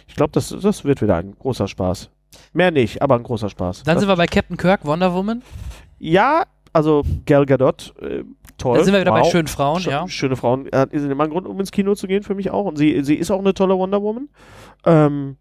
Ich 0.07 0.15
glaube, 0.15 0.33
das, 0.33 0.49
das 0.49 0.85
wird 0.85 1.03
wieder 1.03 1.17
ein 1.17 1.35
großer 1.39 1.67
Spaß. 1.69 2.11
Mehr 2.53 2.71
nicht, 2.71 3.03
aber 3.03 3.17
ein 3.17 3.23
großer 3.23 3.49
Spaß. 3.49 3.83
Dann 3.85 3.95
das, 3.95 4.01
sind 4.03 4.09
wir 4.09 4.17
bei 4.17 4.27
Captain 4.27 4.57
Kirk, 4.57 4.85
Wonder 4.85 5.13
Woman. 5.15 5.43
Ja, 5.99 6.45
also 6.73 7.03
Gal 7.27 7.47
Gadot, 7.47 7.95
äh, 8.01 8.23
toll. 8.59 8.77
Dann 8.77 8.85
sind 8.85 8.95
wir 8.95 9.01
wieder 9.01 9.13
bei 9.13 9.23
wow. 9.23 9.31
schönen 9.31 9.49
Frauen, 9.49 9.83
Sch- 9.83 9.91
ja. 9.91 10.09
Schöne 10.09 10.37
Frauen. 10.37 10.67
Äh, 10.73 10.87
sind 10.93 11.11
immer 11.11 11.25
ein 11.25 11.31
Grund, 11.31 11.47
um 11.47 11.59
ins 11.59 11.71
Kino 11.71 11.95
zu 11.95 12.07
gehen, 12.07 12.23
für 12.23 12.35
mich 12.35 12.51
auch. 12.51 12.67
Und 12.67 12.77
sie, 12.77 13.03
sie 13.03 13.15
ist 13.15 13.31
auch 13.31 13.41
eine 13.41 13.55
tolle 13.55 13.77
Wonder 13.77 14.03
Woman. 14.03 14.29
Ähm, 14.85 15.37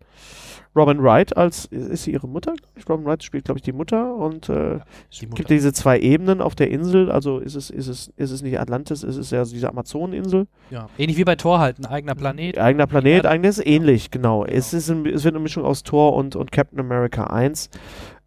Robin 0.76 1.01
Wright 1.01 1.36
als, 1.36 1.65
ist 1.65 2.03
sie 2.03 2.11
ihre 2.11 2.28
Mutter? 2.28 2.53
Robin 2.88 3.05
Wright 3.05 3.24
spielt, 3.24 3.45
glaube 3.45 3.57
ich, 3.57 3.63
die 3.63 3.72
Mutter. 3.72 4.13
Und 4.15 4.49
äh, 4.49 4.80
es 5.11 5.20
Die 5.20 5.28
gibt 5.28 5.49
diese 5.49 5.74
zwei 5.74 5.99
Ebenen 5.99 6.41
auf 6.41 6.55
der 6.55 6.70
Insel. 6.70 7.11
Also 7.11 7.39
ist 7.39 7.55
es, 7.55 7.70
ist 7.70 7.88
es, 7.88 8.09
ist 8.15 8.32
es 8.32 8.41
nicht 8.41 8.59
Atlantis, 8.59 9.03
ist 9.03 9.18
es 9.18 9.32
ja 9.32 9.43
diese 9.43 9.70
Amazoneninsel. 9.70 10.47
ja. 10.70 10.88
Ähnlich 10.97 11.18
wie 11.18 11.24
bei 11.24 11.36
Thor 11.36 11.59
halt, 11.59 11.80
ein 11.80 11.86
eigener 11.86 12.15
Planet. 12.15 12.57
Eigener 12.57 12.88
Planet, 12.88 13.24
Ja. 13.24 13.30
eigenes 13.30 13.63
ähnlich, 13.65 14.11
genau. 14.11 14.45
Es, 14.45 14.74
ist 14.74 14.89
ein, 14.89 15.05
es 15.05 15.24
wird 15.24 15.36
eine 15.36 15.41
Mischung 15.43 15.63
aus 15.65 15.84
Thor 15.84 16.13
und, 16.13 16.36
und 16.36 16.51
Captain 16.51 16.80
America 16.80 17.26
1. 17.26 17.70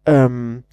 Ähm, 0.05 0.63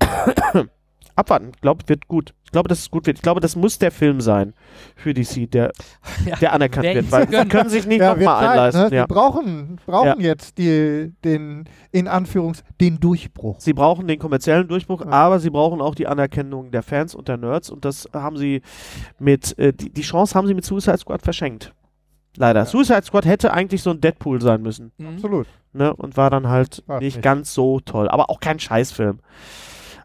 abwarten, 1.14 1.52
glaube 1.60 1.82
wird 1.88 2.08
gut. 2.08 2.34
Ich 2.48 2.52
glaube, 2.52 2.66
dass 2.70 2.78
es 2.78 2.90
gut 2.90 3.06
wird. 3.06 3.18
Ich 3.18 3.22
glaube, 3.22 3.40
das 3.42 3.56
muss 3.56 3.78
der 3.78 3.90
Film 3.90 4.22
sein 4.22 4.54
für 4.96 5.12
DC, 5.12 5.50
der, 5.50 5.70
Ja. 6.24 6.36
der 6.36 6.54
anerkannt 6.54 6.86
wird, 6.94 7.12
weil 7.12 7.28
sie 7.28 7.44
können 7.46 7.68
sich 7.68 7.86
nicht 7.86 8.00
Ja, 8.00 8.14
nochmal 8.14 8.46
einleisten. 8.48 8.88
ne? 8.88 8.96
Ja. 8.96 9.06
Die 9.06 9.12
brauchen, 9.12 9.78
brauchen 9.84 10.20
jetzt 10.22 10.56
die, 10.56 11.12
den, 11.24 11.68
in 11.92 12.08
Anführungs, 12.08 12.64
den 12.80 13.00
Durchbruch. 13.00 13.60
Sie 13.60 13.74
brauchen 13.74 14.08
den 14.08 14.18
kommerziellen 14.18 14.66
Durchbruch, 14.66 15.02
Ja. 15.04 15.10
aber 15.10 15.40
sie 15.40 15.50
brauchen 15.50 15.82
auch 15.82 15.94
die 15.94 16.06
Anerkennung 16.06 16.70
der 16.70 16.82
Fans 16.82 17.14
und 17.14 17.28
der 17.28 17.36
Nerds 17.36 17.68
und 17.68 17.84
das 17.84 18.08
haben 18.14 18.38
sie 18.38 18.62
mit, 19.18 19.58
äh, 19.58 19.74
die, 19.74 19.90
die 19.92 20.00
Chance 20.00 20.34
haben 20.34 20.46
sie 20.46 20.54
mit 20.54 20.64
Suicide 20.64 20.96
Squad 20.96 21.20
verschenkt. 21.20 21.74
Leider. 22.38 22.64
Suicide 22.64 23.02
Squad 23.02 23.26
hätte 23.26 23.52
eigentlich 23.52 23.82
so 23.82 23.90
ein 23.90 24.00
Deadpool 24.00 24.40
sein 24.40 24.62
müssen. 24.62 24.92
Mhm. 24.96 25.08
Absolut. 25.16 25.46
ne? 25.74 25.94
Und 25.94 26.16
war 26.16 26.30
dann 26.30 26.48
halt 26.48 26.82
War's 26.86 27.00
nicht, 27.02 27.16
nicht. 27.16 27.22
ganz 27.22 27.52
so 27.52 27.80
toll. 27.80 28.08
Aber 28.08 28.30
auch 28.30 28.40
kein 28.40 28.58
Scheißfilm. 28.58 29.18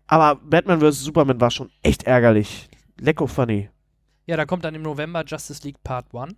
Aber 0.08 0.36
Batman 0.36 0.80
vs. 0.80 1.02
Superman 1.02 1.40
war 1.40 1.52
schon 1.52 1.72
echt 1.82 2.04
ärgerlich. 2.04 2.70
Lecko 3.00 3.28
funny. 3.28 3.70
Ja, 4.26 4.38
da 4.38 4.46
kommt 4.46 4.64
dann 4.64 4.76
im 4.76 4.82
November 4.82 5.24
Justice 5.26 5.64
League 5.64 5.84
Part 5.84 6.14
1. 6.14 6.36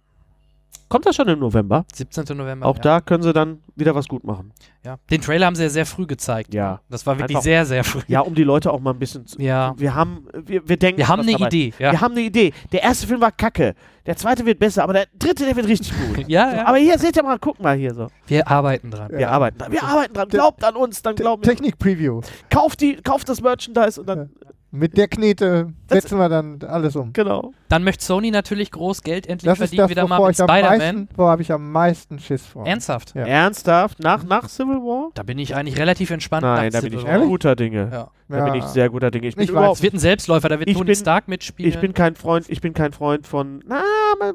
Kommt 0.89 1.05
das 1.05 1.15
schon 1.15 1.27
im 1.27 1.39
November? 1.39 1.85
17. 1.93 2.37
November. 2.37 2.65
Auch 2.65 2.75
ja. 2.77 2.81
da 2.81 3.01
können 3.01 3.23
sie 3.23 3.33
dann 3.33 3.59
wieder 3.75 3.95
was 3.95 4.07
gut 4.07 4.23
machen. 4.23 4.53
Ja. 4.83 4.97
Den 5.09 5.21
Trailer 5.21 5.47
haben 5.47 5.55
sie 5.55 5.63
ja 5.63 5.69
sehr 5.69 5.85
früh 5.85 6.05
gezeigt. 6.05 6.53
Ja. 6.53 6.73
ne? 6.73 6.79
Das 6.89 7.05
war 7.05 7.17
wirklich 7.17 7.35
Einfach- 7.37 7.43
sehr, 7.43 7.65
sehr 7.65 7.83
früh. 7.83 8.01
Ja, 8.07 8.19
um 8.21 8.35
die 8.35 8.43
Leute 8.43 8.71
auch 8.71 8.79
mal 8.79 8.91
ein 8.91 8.99
bisschen 8.99 9.25
zu. 9.25 9.41
Ja. 9.41 9.73
Wir 9.77 9.95
haben, 9.95 10.27
wir, 10.45 10.67
wir 10.67 10.77
denken. 10.77 10.99
Wir 10.99 11.07
haben 11.07 11.21
eine 11.21 11.31
dabei. 11.33 11.47
Idee. 11.47 11.73
Ja. 11.79 11.91
Wir 11.91 12.01
haben 12.01 12.11
eine 12.13 12.21
Idee. 12.21 12.53
Der 12.71 12.83
erste 12.83 13.07
Film 13.07 13.21
war 13.21 13.31
kacke. 13.31 13.73
Der 14.05 14.15
zweite 14.15 14.45
wird 14.45 14.59
besser, 14.59 14.83
aber 14.83 14.93
der 14.93 15.05
dritte, 15.17 15.45
der 15.45 15.55
wird 15.55 15.67
richtig 15.67 15.91
gut. 15.91 16.25
Ja, 16.27 16.49
So, 16.51 16.55
ja. 16.57 16.65
aber 16.67 16.77
hier, 16.77 16.97
seht 16.99 17.17
ihr 17.17 17.23
mal, 17.23 17.39
guck 17.39 17.59
mal 17.59 17.75
hier 17.75 17.93
so. 17.93 18.07
Wir 18.27 18.47
arbeiten 18.47 18.91
dran. 18.91 19.11
Wir 19.11 19.29
arbeiten 19.31 19.57
dran. 19.57 19.71
Wir 19.71 19.83
arbeiten 19.83 20.13
dran. 20.13 20.27
Glaubt 20.29 20.63
an 20.63 20.75
uns, 20.75 21.01
dann 21.01 21.15
glauben 21.15 21.43
wir. 21.43 21.49
Technik-Preview. 21.51 22.21
Kauft, 22.49 22.81
die, 22.81 22.95
kauft 22.97 23.27
das 23.29 23.41
Merchandise 23.41 23.99
und 23.99 24.07
dann. 24.07 24.29
Mit 24.75 24.97
der 24.97 25.07
Knete 25.07 25.73
Das- 25.87 26.03
setzen 26.03 26.17
wir 26.17 26.29
dann 26.29 26.59
alles 26.67 26.95
um. 26.95 27.13
Genau. 27.13 27.53
Dann 27.69 27.83
möchte 27.83 28.03
Sony 28.05 28.29
natürlich 28.31 28.71
groß 28.71 29.01
Geld 29.01 29.27
endlich 29.27 29.47
Das 29.49 29.57
verdienen, 29.57 29.77
das, 29.79 29.89
wieder 29.89 30.07
mal 30.07 30.17
wovor 30.17 30.27
mit 30.27 30.35
ich 30.35 30.41
am 30.43 30.49
Spider-Man. 30.49 30.77
meisten, 30.77 31.09
wo 31.15 31.25
habe 31.27 31.41
ich 31.41 31.51
am 31.51 31.71
meisten 31.71 32.19
Schiss 32.19 32.45
vor. 32.45 32.65
Ernsthaft? 32.65 33.15
Ja. 33.15 33.25
Ernsthaft? 33.25 33.99
Nach, 33.99 34.23
nach 34.23 34.49
Civil 34.49 34.75
War? 34.77 35.09
Da 35.15 35.23
bin 35.23 35.39
ich 35.39 35.55
eigentlich 35.55 35.77
relativ 35.79 36.11
entspannt. 36.11 36.43
Nein, 36.43 36.65
nach 36.71 36.73
da 36.73 36.81
bin 36.81 36.91
Civil 36.91 37.05
ich 37.05 37.19
War. 37.19 37.25
Guter 37.27 37.55
Dinge. 37.55 37.89
Ja. 37.91 38.11
Da 38.27 38.37
Ja. 38.39 38.45
bin 38.45 38.55
ich 38.55 38.63
sehr 38.65 38.89
guter 38.89 39.11
Dinge. 39.11 39.27
Ich 39.27 39.35
bin 39.35 39.43
Ich 39.43 39.49
weiß. 39.49 39.53
überhaupt 39.57 39.77
Es 39.77 39.83
wird 39.83 39.93
ein 39.93 39.99
Selbstläufer, 39.99 40.49
da 40.49 40.57
wird 40.59 40.67
Ich 40.67 40.75
Tony 40.75 40.87
bin- 40.87 40.95
Stark 40.95 41.27
mitspielen. 41.27 41.71
Ich 41.71 41.79
bin 41.79 41.93
kein 41.93 42.15
Freund, 42.15 42.49
ich 42.49 42.59
bin 42.59 42.73
kein 42.73 42.91
Freund 42.91 43.27
von, 43.27 43.63
na, 43.67 43.81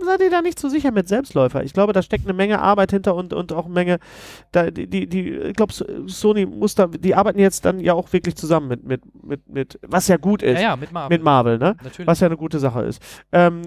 seid 0.04 0.20
ihr 0.20 0.30
da 0.30 0.42
nicht 0.42 0.60
so 0.60 0.68
sicher 0.68 0.92
mit 0.92 1.08
Selbstläufer. 1.08 1.64
Ich 1.64 1.72
glaube, 1.72 1.92
da 1.92 2.00
steckt 2.00 2.24
eine 2.24 2.32
Menge 2.32 2.60
Arbeit 2.60 2.92
hinter 2.92 3.16
und, 3.16 3.32
und 3.32 3.52
auch 3.52 3.64
eine 3.64 3.74
Menge, 3.74 3.98
da, 4.52 4.70
die, 4.70 4.86
die, 4.86 5.08
die 5.08 5.30
ich 5.30 5.54
glaube, 5.56 5.72
Sony 6.06 6.46
muss 6.46 6.76
da, 6.76 6.86
die 6.86 7.16
arbeiten 7.16 7.40
jetzt 7.40 7.64
dann 7.64 7.80
ja 7.80 7.94
auch 7.94 8.12
wirklich 8.12 8.36
zusammen 8.36 8.68
mit, 8.68 8.84
mit, 8.84 9.02
mit, 9.24 9.48
mit 9.48 9.80
was 9.82 10.06
ja 10.06 10.18
gut 10.18 10.29
ist, 10.42 10.56
ja, 10.56 10.70
ja, 10.70 10.76
mit 10.76 10.92
Marvel. 10.92 11.16
mit 11.16 11.24
Marvel, 11.24 11.58
ne? 11.58 11.76
Natürlich. 11.82 12.06
Was 12.06 12.20
ja 12.20 12.26
eine 12.26 12.36
gute 12.36 12.58
Sache 12.58 12.82
ist. 12.82 13.02
Ähm, 13.32 13.62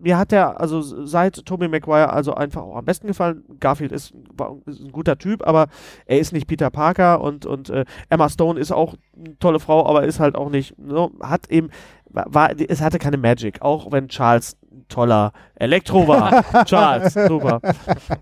mir 0.00 0.18
hat 0.18 0.32
der, 0.32 0.60
also 0.60 0.80
seit 0.80 1.44
Tobey 1.44 1.68
Maguire, 1.68 2.12
also 2.12 2.34
einfach 2.34 2.62
auch 2.62 2.76
am 2.76 2.84
besten 2.84 3.06
gefallen. 3.06 3.44
Garfield 3.60 3.92
ist, 3.92 4.14
ist 4.66 4.80
ein 4.80 4.92
guter 4.92 5.18
Typ, 5.18 5.46
aber 5.46 5.68
er 6.06 6.18
ist 6.18 6.32
nicht 6.32 6.46
Peter 6.46 6.70
Parker 6.70 7.20
und, 7.20 7.46
und 7.46 7.70
äh, 7.70 7.84
Emma 8.08 8.28
Stone 8.28 8.58
ist 8.58 8.72
auch 8.72 8.94
eine 9.16 9.38
tolle 9.38 9.60
Frau, 9.60 9.86
aber 9.86 10.04
ist 10.04 10.20
halt 10.20 10.34
auch 10.34 10.50
nicht, 10.50 10.74
so, 10.78 11.12
hat 11.20 11.50
eben, 11.50 11.70
war, 12.10 12.26
war, 12.28 12.50
es 12.56 12.80
hatte 12.80 12.98
keine 12.98 13.16
Magic, 13.16 13.62
auch 13.62 13.90
wenn 13.92 14.08
Charles 14.08 14.56
ein 14.72 14.84
toller 14.88 15.32
Elektro 15.54 16.06
war. 16.08 16.44
Charles, 16.64 17.14
super. 17.14 17.60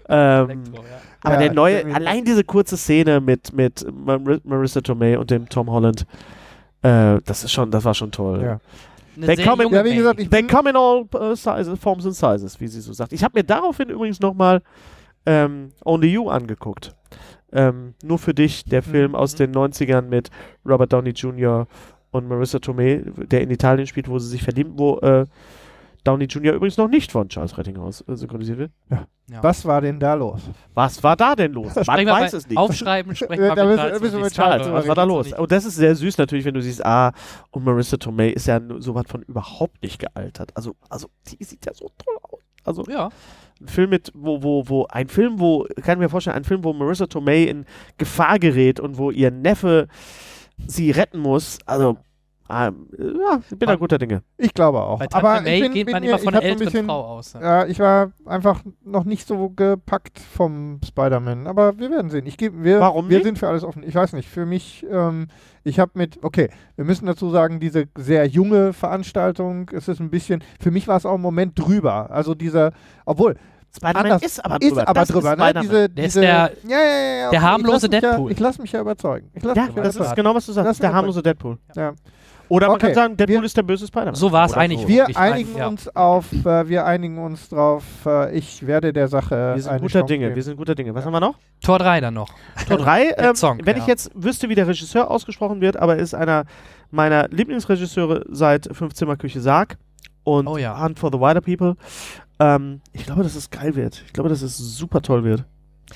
Ähm, 0.08 0.50
Elektro, 0.50 0.82
ja. 0.82 1.00
aber 1.22 1.34
Ja, 1.34 1.40
der 1.40 1.52
neue, 1.52 1.94
allein 1.94 2.24
diese 2.24 2.44
kurze 2.44 2.76
Szene 2.76 3.20
mit, 3.20 3.52
mit 3.52 3.86
Mar 3.92 4.20
Marissa 4.44 4.80
Tomei 4.80 5.18
und 5.18 5.30
dem 5.30 5.48
Tom 5.48 5.70
Holland, 5.70 6.06
äh, 6.86 7.20
das 7.24 7.44
ist 7.44 7.52
schon, 7.52 7.70
das 7.70 7.84
war 7.84 7.94
schon 7.94 8.10
toll. 8.10 8.42
Ja. 8.42 8.60
They 9.18 9.36
come 9.44 9.64
in- 9.64 9.72
Ja, 9.72 9.84
wie 9.84 9.96
gesagt, 9.96 10.20
ich 10.20 10.28
They 10.28 10.42
come 10.46 10.70
in 10.70 10.76
all 10.76 11.06
uh, 11.14 11.34
sizes, 11.34 11.78
forms 11.78 12.04
and 12.04 12.14
sizes, 12.14 12.60
wie 12.60 12.68
sie 12.68 12.80
so 12.80 12.92
sagt. 12.92 13.12
Ich 13.12 13.24
habe 13.24 13.38
mir 13.38 13.44
daraufhin 13.44 13.88
übrigens 13.88 14.20
nochmal 14.20 14.60
ähm, 15.24 15.70
Only 15.84 16.08
You 16.08 16.28
angeguckt. 16.28 16.94
Ähm, 17.52 17.94
nur 18.02 18.18
für 18.18 18.34
dich, 18.34 18.64
der 18.64 18.82
Film 18.82 19.14
aus 19.14 19.34
den 19.34 19.52
90ern 19.54 20.02
mit 20.02 20.30
Robert 20.68 20.92
Downey 20.92 21.10
Jr. 21.10 21.66
und 22.10 22.28
Marissa 22.28 22.58
Tomei, 22.58 23.02
der 23.16 23.40
in 23.40 23.50
Italien 23.50 23.86
spielt, 23.86 24.08
wo 24.08 24.18
sie 24.18 24.28
sich 24.28 24.42
verlieben, 24.42 24.72
wo 24.76 24.98
äh, 24.98 25.24
Downey 26.06 26.24
Jr. 26.26 26.54
übrigens 26.54 26.76
noch 26.76 26.88
nicht 26.88 27.12
von 27.12 27.28
Charles 27.28 27.56
Rettinghaus 27.58 28.02
äh, 28.08 28.14
synchronisiert 28.16 28.58
wird. 28.58 28.72
Ja. 28.90 29.42
was 29.42 29.64
war 29.64 29.80
denn 29.80 29.98
da 29.98 30.14
los? 30.14 30.40
Was 30.74 31.02
war 31.02 31.16
da 31.16 31.34
denn 31.34 31.52
los? 31.52 31.74
Man 31.86 32.06
weiß 32.06 32.32
es 32.32 32.48
nicht. 32.48 32.56
Aufschreiben, 32.56 33.14
sprechen 33.16 33.42
Ja, 33.42 33.56
wir 33.56 33.76
da 33.76 33.90
mit 33.90 34.00
müssen- 34.00 34.22
wir 34.22 34.30
Charles 34.30 34.70
was 34.70 34.86
war 34.86 34.94
da 34.94 35.04
los? 35.04 35.32
Und 35.32 35.50
das 35.50 35.64
ist 35.64 35.76
sehr 35.76 35.94
süß 35.96 36.16
natürlich, 36.18 36.44
wenn 36.44 36.54
du 36.54 36.62
siehst, 36.62 36.84
ah, 36.84 37.12
und 37.50 37.64
Marissa 37.64 37.96
Tomei 37.96 38.28
ist 38.30 38.46
ja 38.46 38.60
nur 38.60 38.80
sowas 38.80 39.04
von 39.08 39.22
überhaupt 39.22 39.82
nicht 39.82 39.98
gealtert. 39.98 40.50
Also, 40.54 40.76
also 40.88 41.08
die 41.26 41.42
sieht 41.42 41.66
ja 41.66 41.74
so 41.74 41.90
toll 41.98 42.16
aus. 42.22 42.40
Also 42.64 42.84
Ja, 42.88 43.10
ein 43.60 43.68
Film 43.68 43.90
mit, 43.90 44.12
wo, 44.14 44.42
wo, 44.42 44.68
wo, 44.68 44.86
ein 44.86 45.08
Film, 45.08 45.38
wo, 45.40 45.66
kann 45.82 45.94
ich 45.98 46.04
mir 46.04 46.08
vorstellen, 46.08 46.36
ein 46.36 46.44
Film, 46.44 46.62
wo 46.64 46.72
Marissa 46.72 47.06
Tomei 47.06 47.44
in 47.44 47.64
Gefahr 47.96 48.38
gerät 48.38 48.80
und 48.80 48.98
wo 48.98 49.10
ihr 49.10 49.30
Neffe 49.30 49.88
sie 50.66 50.90
retten 50.90 51.18
muss. 51.18 51.58
Also, 51.66 51.98
ähm, 52.50 52.86
ja, 52.98 53.40
ich 53.42 53.48
bin 53.50 53.58
da 53.60 53.66
Man- 53.66 53.78
guter 53.78 53.98
Dinge. 53.98 54.22
Ich 54.38 54.54
glaube 54.54 54.80
auch. 54.80 54.98
bei 54.98 55.06
Aber 55.12 55.40
May 55.40 55.56
ich 55.56 55.62
bin, 55.62 55.72
geht 55.72 55.86
bin 55.86 55.92
man 55.92 56.02
mir- 56.02 56.08
immer 56.10 56.18
von 56.18 56.28
einer 56.28 56.38
ein 56.38 56.42
älteren 56.44 56.64
bisschen, 56.66 56.86
Frau 56.86 57.04
aus. 57.04 57.32
Ja. 57.34 57.40
Ja, 57.40 57.66
ich 57.66 57.78
war 57.80 58.12
einfach 58.24 58.62
noch 58.84 59.04
nicht 59.04 59.26
so 59.26 59.50
gepackt 59.50 60.18
vom 60.18 60.80
Spider-Man. 60.84 61.46
Aber 61.46 61.78
wir 61.78 61.90
werden 61.90 62.10
sehen. 62.10 62.26
Ich 62.26 62.36
geb, 62.36 62.52
wir, 62.56 62.80
Warum 62.80 63.08
wir 63.08 63.18
nicht? 63.18 63.24
sind 63.26 63.38
für 63.38 63.48
alles 63.48 63.64
offen. 63.64 63.82
Ich 63.82 63.94
weiß 63.94 64.12
nicht. 64.12 64.28
Für 64.28 64.46
mich, 64.46 64.86
ähm, 64.90 65.28
ich 65.64 65.78
habe 65.80 65.92
mit, 65.94 66.22
okay, 66.22 66.48
wir 66.76 66.84
müssen 66.84 67.06
dazu 67.06 67.30
sagen, 67.30 67.58
diese 67.60 67.84
sehr 67.96 68.26
junge 68.26 68.72
Veranstaltung, 68.72 69.70
es 69.72 69.88
ist 69.88 70.00
ein 70.00 70.10
bisschen, 70.10 70.42
für 70.60 70.70
mich 70.70 70.86
war 70.88 70.96
es 70.96 71.06
auch 71.06 71.16
im 71.16 71.22
Moment 71.22 71.58
drüber. 71.58 72.10
Also 72.10 72.34
dieser, 72.34 72.72
obwohl, 73.04 73.34
Spider-Man 73.76 74.20
ist 74.20 74.42
aber 74.42 74.56
ist 74.62 74.70
drüber. 74.70 74.88
aber 74.88 75.00
Das 75.00 75.08
drüber, 75.08 75.32
ist 75.32 75.38
ne? 75.54 75.60
Diese, 75.60 75.88
Der 75.90 76.04
ist 76.06 76.14
diese, 76.14 76.20
der- 76.22 76.30
ja, 76.30 76.50
ja, 76.68 76.78
ja, 76.78 76.78
ja, 76.78 77.18
der 77.18 77.28
okay. 77.28 77.38
harmlose 77.40 77.86
ich 77.86 77.90
Deadpool. 77.90 78.30
Ja, 78.30 78.32
ich 78.34 78.40
lasse 78.40 78.62
mich 78.62 78.72
ja 78.72 78.80
überzeugen. 78.80 79.30
Ich 79.34 79.42
lass 79.44 79.54
Ja, 79.56 79.66
mich 79.66 79.74
das 79.74 79.88
ist 79.88 79.96
überzeugen. 79.96 80.16
genau, 80.16 80.34
was 80.34 80.46
du 80.46 80.52
sagst. 80.52 80.82
Der 80.82 80.94
harmlose 80.94 81.22
Deadpool. 81.22 81.58
Ja. 81.74 81.92
Oder 82.48 82.68
man 82.68 82.76
Okay, 82.76 82.86
kann 82.86 82.94
sagen, 82.94 83.16
Deadpool 83.16 83.36
wir- 83.40 83.44
ist 83.44 83.56
der 83.56 83.62
böse 83.62 83.86
Spider-Man. 83.86 84.14
So 84.14 84.30
war 84.32 84.46
es 84.46 84.52
eigentlich. 84.54 84.82
so. 84.82 84.88
Wir 84.88 85.06
Ich 85.08 85.16
einigen 85.16 85.56
ja. 85.56 85.66
uns 85.66 85.88
auf, 85.96 86.32
äh, 86.32 86.68
wir 86.68 86.84
einigen 86.86 87.18
uns 87.18 87.48
drauf, 87.48 87.82
äh, 88.06 88.36
ich 88.36 88.66
werde 88.66 88.92
der 88.92 89.08
Sache 89.08 89.52
Wir 89.54 89.62
sind 89.62 89.70
eine 89.72 89.80
guter 89.80 90.00
Chance 90.00 90.06
Dinge. 90.12 90.24
geben. 90.26 90.36
Wir 90.36 90.42
sind 90.42 90.56
guter 90.56 90.74
Dinge. 90.74 90.94
Was 90.94 91.04
haben 91.04 91.12
wir 91.12 91.20
noch? 91.20 91.34
Tor 91.62 91.78
3 91.78 92.00
dann 92.00 92.14
noch. 92.14 92.28
Tor 92.68 92.78
3, 92.78 93.12
Der 93.18 93.30
ähm, 93.30 93.34
Song, 93.36 93.60
wenn 93.64 93.76
ja. 93.76 93.82
ich 93.82 93.88
jetzt 93.88 94.10
wüsste, 94.14 94.48
wie 94.48 94.54
der 94.54 94.68
Regisseur 94.68 95.10
ausgesprochen 95.10 95.60
wird, 95.60 95.76
aber 95.76 95.96
er 95.96 96.02
ist 96.02 96.14
einer 96.14 96.44
meiner 96.90 97.28
Lieblingsregisseure 97.28 98.24
seit 98.28 98.68
Fünfzimmerküche 98.74 99.40
Sarg 99.40 99.76
und 100.24 100.46
Oh 100.46 100.56
ja. 100.56 100.80
Hunt 100.82 100.98
for 100.98 101.10
the 101.12 101.18
Wider 101.18 101.40
People. 101.40 101.76
Ähm, 102.38 102.80
ich 102.92 103.06
glaube, 103.06 103.22
dass 103.22 103.34
es 103.34 103.50
geil 103.50 103.74
wird. 103.76 104.02
Ich 104.06 104.12
glaube, 104.12 104.28
dass 104.28 104.42
es 104.42 104.56
super 104.56 105.00
toll 105.02 105.24
wird. 105.24 105.44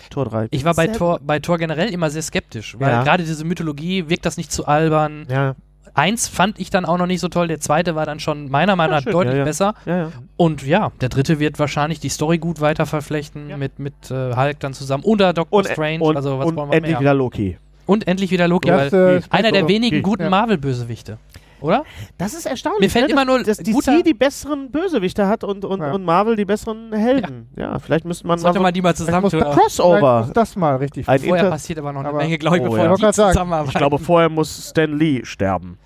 Tor 0.09 0.25
3. 0.25 0.49
Ich 0.53 0.65
war 0.65 0.75
bei 0.75 0.87
Tor, 0.87 1.21
bei 1.23 1.39
Tor 1.41 1.59
generell 1.59 1.93
immer 1.93 2.11
sehr 2.11 2.23
skeptisch, 2.23 2.77
weil 2.79 2.91
Ja. 2.91 3.03
gerade 3.03 3.25
diese 3.25 3.45
Mythologie 3.45 4.09
wirkt 4.09 4.25
das 4.25 4.37
nicht 4.37 4.53
zu 4.53 4.67
albern. 4.67 5.27
Ja, 5.29 5.55
Eins 6.01 6.29
fand 6.29 6.59
ich 6.59 6.71
dann 6.71 6.85
auch 6.87 6.97
noch 6.99 7.07
nicht 7.07 7.21
so 7.21 7.29
toll, 7.29 7.49
der 7.49 7.61
zweite 7.61 7.95
war 7.95 8.07
dann 8.07 8.21
schon 8.21 8.51
meiner 8.51 8.75
Meinung 8.77 8.97
nach 8.97 9.03
schön, 9.03 9.13
deutlich 9.13 9.35
ja, 9.35 9.39
ja. 9.41 9.45
besser. 9.45 9.75
ja, 9.85 9.97
ja. 9.99 10.13
Und 10.37 10.67
ja, 10.67 10.93
der 11.01 11.09
dritte 11.11 11.39
wird 11.41 11.59
wahrscheinlich 11.59 12.01
die 12.01 12.09
Story 12.09 12.39
gut 12.39 12.61
weiter 12.61 12.87
verflechten 12.87 13.51
Ja. 13.51 13.57
mit, 13.57 13.79
mit 13.79 14.11
äh, 14.11 14.35
Hulk 14.35 14.61
dann 14.61 14.73
zusammen. 14.73 15.05
Oder 15.05 15.33
Doctor 15.33 15.59
Und, 15.59 15.69
Strange, 15.69 16.01
und, 16.03 16.17
also 16.17 16.39
was 16.39 16.47
und 16.47 16.57
wollen 16.57 16.71
wir 16.71 16.77
endlich 16.77 16.93
mehr? 16.95 17.01
wieder 17.01 17.15
Loki. 17.15 17.59
Und 17.87 18.07
endlich 18.09 18.31
wieder 18.31 18.49
Loki, 18.49 18.69
Das, 18.69 18.93
weil 18.93 19.17
äh, 19.19 19.21
einer 19.31 19.53
der 19.53 19.63
so- 19.63 19.69
wenigen 19.69 19.97
okay. 19.97 20.03
guten 20.03 20.23
Ja. 20.23 20.31
Marvel-Bösewichte. 20.31 21.19
Oder? 21.61 21.85
Das 22.17 22.33
ist 22.33 22.47
erstaunlich. 22.47 22.81
Mir 22.81 22.89
fällt 22.91 23.09
ne? 23.09 23.13
immer 23.13 23.27
nur 23.27 23.43
dass 23.43 23.59
DC 23.59 24.03
die 24.03 24.15
besseren 24.15 24.71
Bösewichte 24.71 25.27
hat 25.29 25.45
und, 25.45 25.63
und, 25.67 25.81
Ja. 25.83 25.93
und 25.93 26.05
Marvel 26.05 26.35
die 26.35 26.47
besseren 26.47 26.91
Helden. 26.95 27.49
Ja, 27.55 27.79
vielleicht 27.79 28.07
müsste 28.07 28.27
man 28.27 28.39
Sollte 28.39 28.59
mal 28.61 28.69
man 28.69 28.73
die 28.75 28.81
mal 28.81 28.91
muss, 28.93 28.97
zusammentun. 28.97 29.41
Crossover. 29.43 30.21
muss 30.25 30.33
das 30.33 30.57
mal 30.57 30.77
richtig 30.77 31.07
Ein 31.07 31.19
Vorher 31.19 31.37
Inter- 31.45 31.51
passiert 31.51 31.79
aber 31.79 31.93
noch 31.93 32.01
eine 32.01 32.09
Aber- 32.09 32.19
Menge, 32.19 32.39
glaube 32.39 32.57
ich, 32.57 32.63
Oh, 32.63 32.71
bevor 32.71 32.79
ja. 32.85 32.95
die 32.97 33.05
Ich 33.05 33.13
sagen, 33.15 33.33
zusammenarbeiten. 33.35 33.71
ich 33.73 33.77
glaube, 33.77 33.99
vorher 33.99 34.31
muss 34.31 34.71
Stan 34.71 34.97
Lee 34.97 35.21
sterben. 35.25 35.77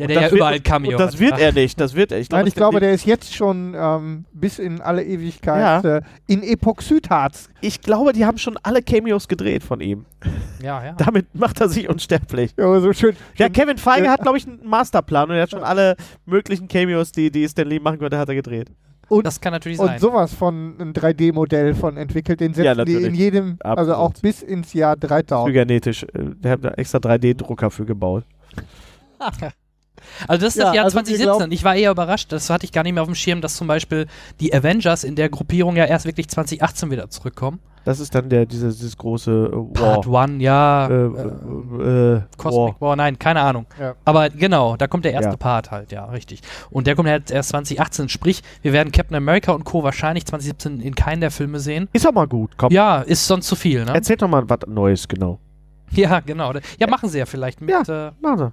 Ja, 0.00 0.04
Und 0.04 0.08
der 0.08 0.14
ja 0.16 0.20
das 0.22 0.30
wird- 0.32 0.38
überall 0.38 0.60
Cameo 0.60 0.90
Und 0.92 0.98
das 1.00 1.12
hat. 1.14 1.20
wird 1.20 1.38
er 1.38 1.52
nicht. 1.52 1.80
Das 1.80 1.94
wird 1.94 2.12
er. 2.12 2.18
Ich 2.18 2.30
Nein, 2.30 2.46
ich 2.46 2.54
glaube, 2.54 2.80
der 2.80 2.92
ist 2.92 3.04
jetzt 3.06 3.34
schon 3.34 3.74
ähm, 3.76 4.24
bis 4.32 4.58
in 4.58 4.80
alle 4.80 5.04
Ewigkeit 5.04 5.84
Ja. 5.84 5.96
äh, 5.98 6.02
in 6.26 6.42
Epoxidharz. 6.42 7.48
ich 7.60 7.80
glaube, 7.80 8.12
die 8.12 8.24
haben 8.24 8.38
schon 8.38 8.56
alle 8.62 8.82
Cameos 8.82 9.28
gedreht 9.28 9.62
von 9.62 9.80
ihm. 9.80 10.06
Ja, 10.62 10.84
ja. 10.84 10.92
Damit 10.92 11.34
macht 11.34 11.58
er 11.62 11.70
sich 11.70 11.88
unsterblich. 11.88 12.52
Ja, 12.58 12.80
so 12.80 12.92
schön. 12.92 13.16
Ja, 13.38 13.48
Kevin 13.48 13.78
Feige 13.78 14.04
äh, 14.06 14.08
hat, 14.10 14.20
glaube 14.20 14.36
ich, 14.36 14.46
einen 14.46 14.60
Masterplan 14.62 15.30
und 15.30 15.36
er 15.36 15.42
hat 15.44 15.50
schon 15.50 15.62
alle 15.64 15.96
möglichen 16.26 16.68
Cameos, 16.68 17.12
die, 17.12 17.30
die 17.30 17.48
Stan 17.48 17.66
Lee 17.66 17.78
machen 17.80 17.98
konnte, 17.98 18.18
hat 18.18 18.28
er 18.28 18.34
gedreht. 18.34 18.68
und, 19.08 19.26
Das 19.26 19.40
kann 19.40 19.52
natürlich 19.54 19.78
und 19.78 19.86
sein. 19.86 19.98
sowas 19.98 20.34
von 20.34 20.74
einem 20.78 20.92
3D-Modell 20.92 21.74
von 21.74 21.96
entwickelt. 21.96 22.40
Den 22.40 22.52
Ja, 22.52 22.74
setzen 22.74 22.84
die 22.84 22.92
in 23.06 23.14
jedem, 23.14 23.56
also 23.60 23.92
Absolut. 23.92 23.96
auch 23.96 24.12
bis 24.20 24.42
ins 24.42 24.74
Jahr 24.74 24.96
3000. 24.96 25.54
Genetisch. 25.54 26.06
Der 26.12 26.50
hat 26.52 26.62
da 26.64 26.68
extra 26.72 26.98
3D-Drucker 26.98 27.70
für 27.70 27.86
gebaut. 27.86 28.24
Also 30.28 30.44
das 30.46 30.54
ist 30.56 30.60
Ja, 30.60 30.66
das 30.66 30.74
Jahr 30.76 30.84
also 30.84 30.96
wir 30.96 31.04
2017. 31.04 31.24
glauben- 31.38 31.52
ich 31.52 31.64
war 31.64 31.74
eher 31.76 31.90
überrascht. 31.90 32.32
Das 32.32 32.50
hatte 32.50 32.64
ich 32.64 32.72
gar 32.72 32.82
nicht 32.82 32.92
mehr 32.94 33.02
auf 33.02 33.08
dem 33.08 33.14
Schirm, 33.14 33.40
dass 33.40 33.54
zum 33.56 33.66
Beispiel 33.66 34.06
die 34.40 34.54
Avengers 34.54 35.04
in 35.04 35.16
der 35.16 35.28
Gruppierung 35.28 35.76
ja 35.76 35.84
erst 35.84 36.06
wirklich 36.06 36.28
2018 36.28 36.90
wieder 36.90 37.08
zurückkommen. 37.10 37.60
Das 37.86 37.98
ist 37.98 38.14
dann 38.14 38.28
der, 38.28 38.44
dieses, 38.44 38.76
dieses 38.76 38.94
große 38.98 39.30
äh, 39.30 39.80
War. 39.80 40.02
Part 40.02 40.06
1, 40.30 40.42
ja. 40.42 40.86
Äh, 40.86 40.92
äh, 40.92 41.06
äh, 41.06 42.16
äh, 42.16 42.20
Cosmic 42.36 42.74
War. 42.78 42.88
War. 42.90 42.96
nein, 42.96 43.18
keine 43.18 43.40
Ahnung. 43.40 43.64
Ja. 43.80 43.94
Aber 44.04 44.28
genau, 44.28 44.76
da 44.76 44.86
kommt 44.86 45.06
der 45.06 45.14
erste 45.14 45.30
Ja. 45.30 45.36
Part 45.38 45.70
halt, 45.70 45.90
ja, 45.90 46.04
richtig. 46.04 46.42
Und 46.70 46.86
der 46.86 46.94
kommt 46.94 47.08
halt 47.08 47.30
erst 47.30 47.48
2018. 47.48 48.10
Sprich, 48.10 48.42
wir 48.60 48.74
werden 48.74 48.92
Captain 48.92 49.16
America 49.16 49.52
und 49.52 49.64
Co. 49.64 49.82
wahrscheinlich 49.82 50.26
2017 50.26 50.80
in 50.80 50.94
keinen 50.94 51.22
der 51.22 51.30
Filme 51.30 51.58
sehen. 51.58 51.88
Ist 51.94 52.06
auch 52.06 52.12
mal 52.12 52.28
gut. 52.28 52.50
Komm, 52.58 52.70
Ja, 52.70 53.00
ist 53.00 53.26
sonst 53.26 53.46
zu 53.46 53.56
viel, 53.56 53.82
ne? 53.86 53.92
erzähl 53.94 54.16
doch 54.18 54.28
mal 54.28 54.46
was 54.48 54.58
Neues, 54.66 55.08
genau. 55.08 55.38
Ja, 55.92 56.20
genau. 56.20 56.52
Ja, 56.78 56.86
machen 56.86 57.08
sie 57.08 57.18
ja 57.18 57.24
vielleicht 57.26 57.62
mit. 57.62 57.70
Äh, 57.88 58.10
Machen 58.20 58.38
Sie. 58.38 58.52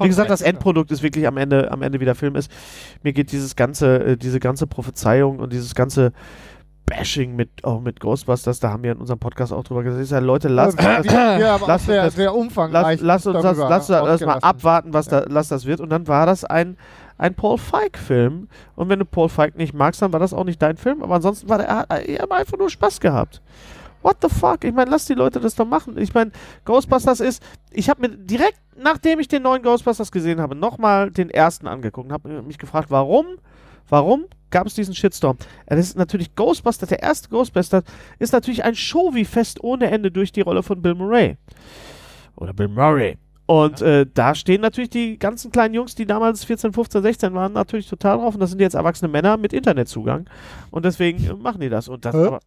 Wie 0.00 0.08
gesagt, 0.08 0.30
das. 0.30 0.42
Endprodukt 0.42 0.90
ist 0.90 1.02
wirklich 1.02 1.26
am 1.26 1.36
Ende, 1.36 1.70
am 1.70 1.82
Ende 1.82 2.00
wieder 2.00 2.14
Film 2.14 2.36
ist. 2.36 2.50
Mir 3.02 3.12
geht 3.12 3.32
dieses 3.32 3.56
ganze, 3.56 3.98
äh, 4.04 4.16
diese 4.16 4.40
ganze 4.40 4.66
Prophezeiung 4.66 5.38
und 5.38 5.52
dieses 5.52 5.74
ganze 5.74 6.12
Bashing 6.86 7.36
mit, 7.36 7.50
auch 7.64 7.80
mit 7.80 8.00
Ghostbusters, 8.00 8.60
da 8.60 8.70
haben 8.70 8.82
wir 8.82 8.92
in 8.92 8.98
unserem 8.98 9.18
Podcast 9.18 9.52
auch 9.52 9.62
drüber 9.62 9.82
gesagt. 9.82 10.02
Ich 10.02 10.08
sage, 10.08 10.24
Leute, 10.24 10.48
lasst, 10.48 10.80
lass- 10.82 11.04
sehr, 11.84 12.04
das- 12.04 12.14
sehr 12.14 12.26
lass, 12.26 12.34
umfangreich. 12.34 13.00
lass 13.02 13.26
uns 13.26 13.42
das, 13.42 13.58
lass 13.58 13.86
das 13.88 14.20
mal 14.22 14.38
abwarten, 14.38 14.92
was 14.94 15.06
Ja. 15.10 15.20
da, 15.20 15.26
lass 15.28 15.48
das 15.48 15.66
wird. 15.66 15.80
Und 15.80 15.90
dann 15.90 16.08
war 16.08 16.24
das 16.24 16.44
ein, 16.44 16.76
ein 17.18 17.34
Paul 17.34 17.58
Feig-Film. 17.58 18.48
Und 18.74 18.88
wenn 18.88 19.00
du 19.00 19.04
Paul 19.04 19.28
Feig 19.28 19.56
nicht 19.58 19.74
magst, 19.74 20.00
dann 20.00 20.12
war 20.12 20.20
das 20.20 20.32
auch 20.32 20.44
nicht 20.44 20.62
dein 20.62 20.76
Film. 20.78 21.02
Aber 21.02 21.16
ansonsten 21.16 21.48
war 21.48 21.58
der, 21.58 21.66
er 21.68 21.76
hat 21.80 22.04
er 22.06 22.22
hat 22.22 22.30
einfach 22.32 22.56
nur 22.58 22.70
Spaß 22.70 23.00
gehabt. 23.00 23.42
What 24.08 24.22
the 24.22 24.34
fuck? 24.34 24.64
Ich 24.64 24.72
meine, 24.72 24.90
lass 24.90 25.04
die 25.04 25.12
Leute 25.12 25.38
das 25.38 25.54
doch 25.54 25.66
machen. 25.66 25.98
Ich 25.98 26.14
meine, 26.14 26.30
Ghostbusters 26.64 27.20
ist. 27.20 27.42
Ich 27.70 27.90
habe 27.90 28.08
mir 28.08 28.16
direkt, 28.16 28.58
nachdem 28.74 29.20
ich 29.20 29.28
den 29.28 29.42
neuen 29.42 29.62
Ghostbusters 29.62 30.10
gesehen 30.10 30.40
habe, 30.40 30.54
nochmal 30.54 31.10
den 31.10 31.28
ersten 31.28 31.66
angeguckt 31.66 32.06
und 32.06 32.12
habe 32.14 32.40
mich 32.40 32.56
gefragt, 32.56 32.90
warum? 32.90 33.26
Warum 33.90 34.24
gab 34.48 34.66
es 34.66 34.72
diesen 34.72 34.94
Shitstorm? 34.94 35.36
Das 35.66 35.78
ist 35.80 35.98
natürlich 35.98 36.34
Ghostbusters, 36.34 36.88
der 36.88 37.02
erste 37.02 37.28
Ghostbusters 37.28 37.84
ist 38.18 38.32
natürlich 38.32 38.64
ein 38.64 38.74
Show 38.74 39.10
wie 39.12 39.26
fest 39.26 39.62
ohne 39.62 39.90
Ende 39.90 40.10
durch 40.10 40.32
die 40.32 40.40
Rolle 40.40 40.62
von 40.62 40.80
Bill 40.80 40.94
Murray. 40.94 41.36
Oder 42.36 42.54
Bill 42.54 42.68
Murray. 42.68 43.18
Und 43.50 43.80
äh, 43.80 44.04
da 44.12 44.34
stehen 44.34 44.60
natürlich 44.60 44.90
die 44.90 45.18
ganzen 45.18 45.50
kleinen 45.50 45.72
Jungs, 45.72 45.94
die 45.94 46.04
damals 46.04 46.44
14, 46.44 46.74
15, 46.74 47.00
16 47.02 47.32
waren, 47.32 47.54
natürlich 47.54 47.88
total 47.88 48.18
drauf. 48.18 48.34
Und 48.34 48.40
das 48.40 48.50
sind 48.50 48.60
jetzt 48.60 48.74
erwachsene 48.74 49.10
Männer 49.10 49.38
mit 49.38 49.54
Internetzugang. 49.54 50.28
Und 50.70 50.84
deswegen 50.84 51.24
äh, 51.24 51.32
machen 51.32 51.58
die 51.62 51.70
das. 51.70 51.88
Und 51.88 52.04
das 52.04 52.14
aber, 52.14 52.40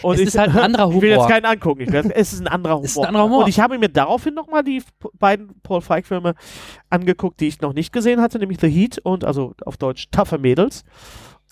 und 0.00 0.14
Es 0.14 0.20
ist 0.22 0.38
halt 0.38 0.52
ein 0.52 0.58
anderer 0.74 0.88
Ich 0.94 1.02
will 1.02 1.10
jetzt 1.10 1.18
Humor. 1.18 1.28
keinen 1.28 1.44
angucken. 1.44 1.82
Ich 1.82 1.92
will, 1.92 2.10
es 2.14 2.32
ist 2.32 2.40
ein 2.40 2.48
anderer 2.48 2.76
Humor. 2.76 2.84
Es 2.86 2.92
ist 2.92 2.98
ein 2.98 3.04
anderer 3.04 3.24
Humor. 3.24 3.42
Und 3.42 3.48
ich 3.50 3.60
habe 3.60 3.78
mir 3.78 3.90
daraufhin 3.90 4.32
nochmal 4.32 4.64
die 4.64 4.82
beiden 5.18 5.50
Paul 5.62 5.82
Feig-Filme 5.82 6.34
angeguckt, 6.88 7.38
die 7.40 7.48
ich 7.48 7.60
noch 7.60 7.74
nicht 7.74 7.92
gesehen 7.92 8.22
hatte, 8.22 8.38
nämlich 8.38 8.60
The 8.62 8.70
Heat 8.70 8.98
und 9.02 9.26
also 9.26 9.52
auf 9.66 9.76
Deutsch 9.76 10.06
Tougher 10.10 10.38
Mädels. 10.38 10.84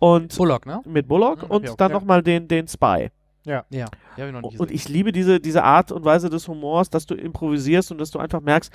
Und 0.01 0.35
Bullock, 0.39 0.65
ne? 0.65 0.81
mit 0.87 1.09
Bullock 1.09 1.43
Mhm, 1.43 1.51
und 1.51 1.67
ja, 1.67 1.75
dann 1.77 1.91
ja. 1.91 1.99
nochmal 1.99 2.23
den, 2.23 2.49
den 2.49 2.67
Spy. 2.69 3.11
Ja, 3.49 3.65
hab 4.45 4.53
ich 4.53 4.61
Und 4.61 4.71
ich 4.71 4.89
liebe 4.89 5.11
diese, 5.11 5.41
diese 5.41 5.65
Art 5.65 5.91
und 5.91 6.05
Weise 6.05 6.29
des 6.29 6.47
Humors, 6.49 6.91
dass 6.91 7.07
du 7.07 7.15
improvisierst 7.15 7.91
und 7.91 7.99
dass 7.99 8.11
du 8.11 8.19
einfach 8.19 8.41
merkst, 8.41 8.73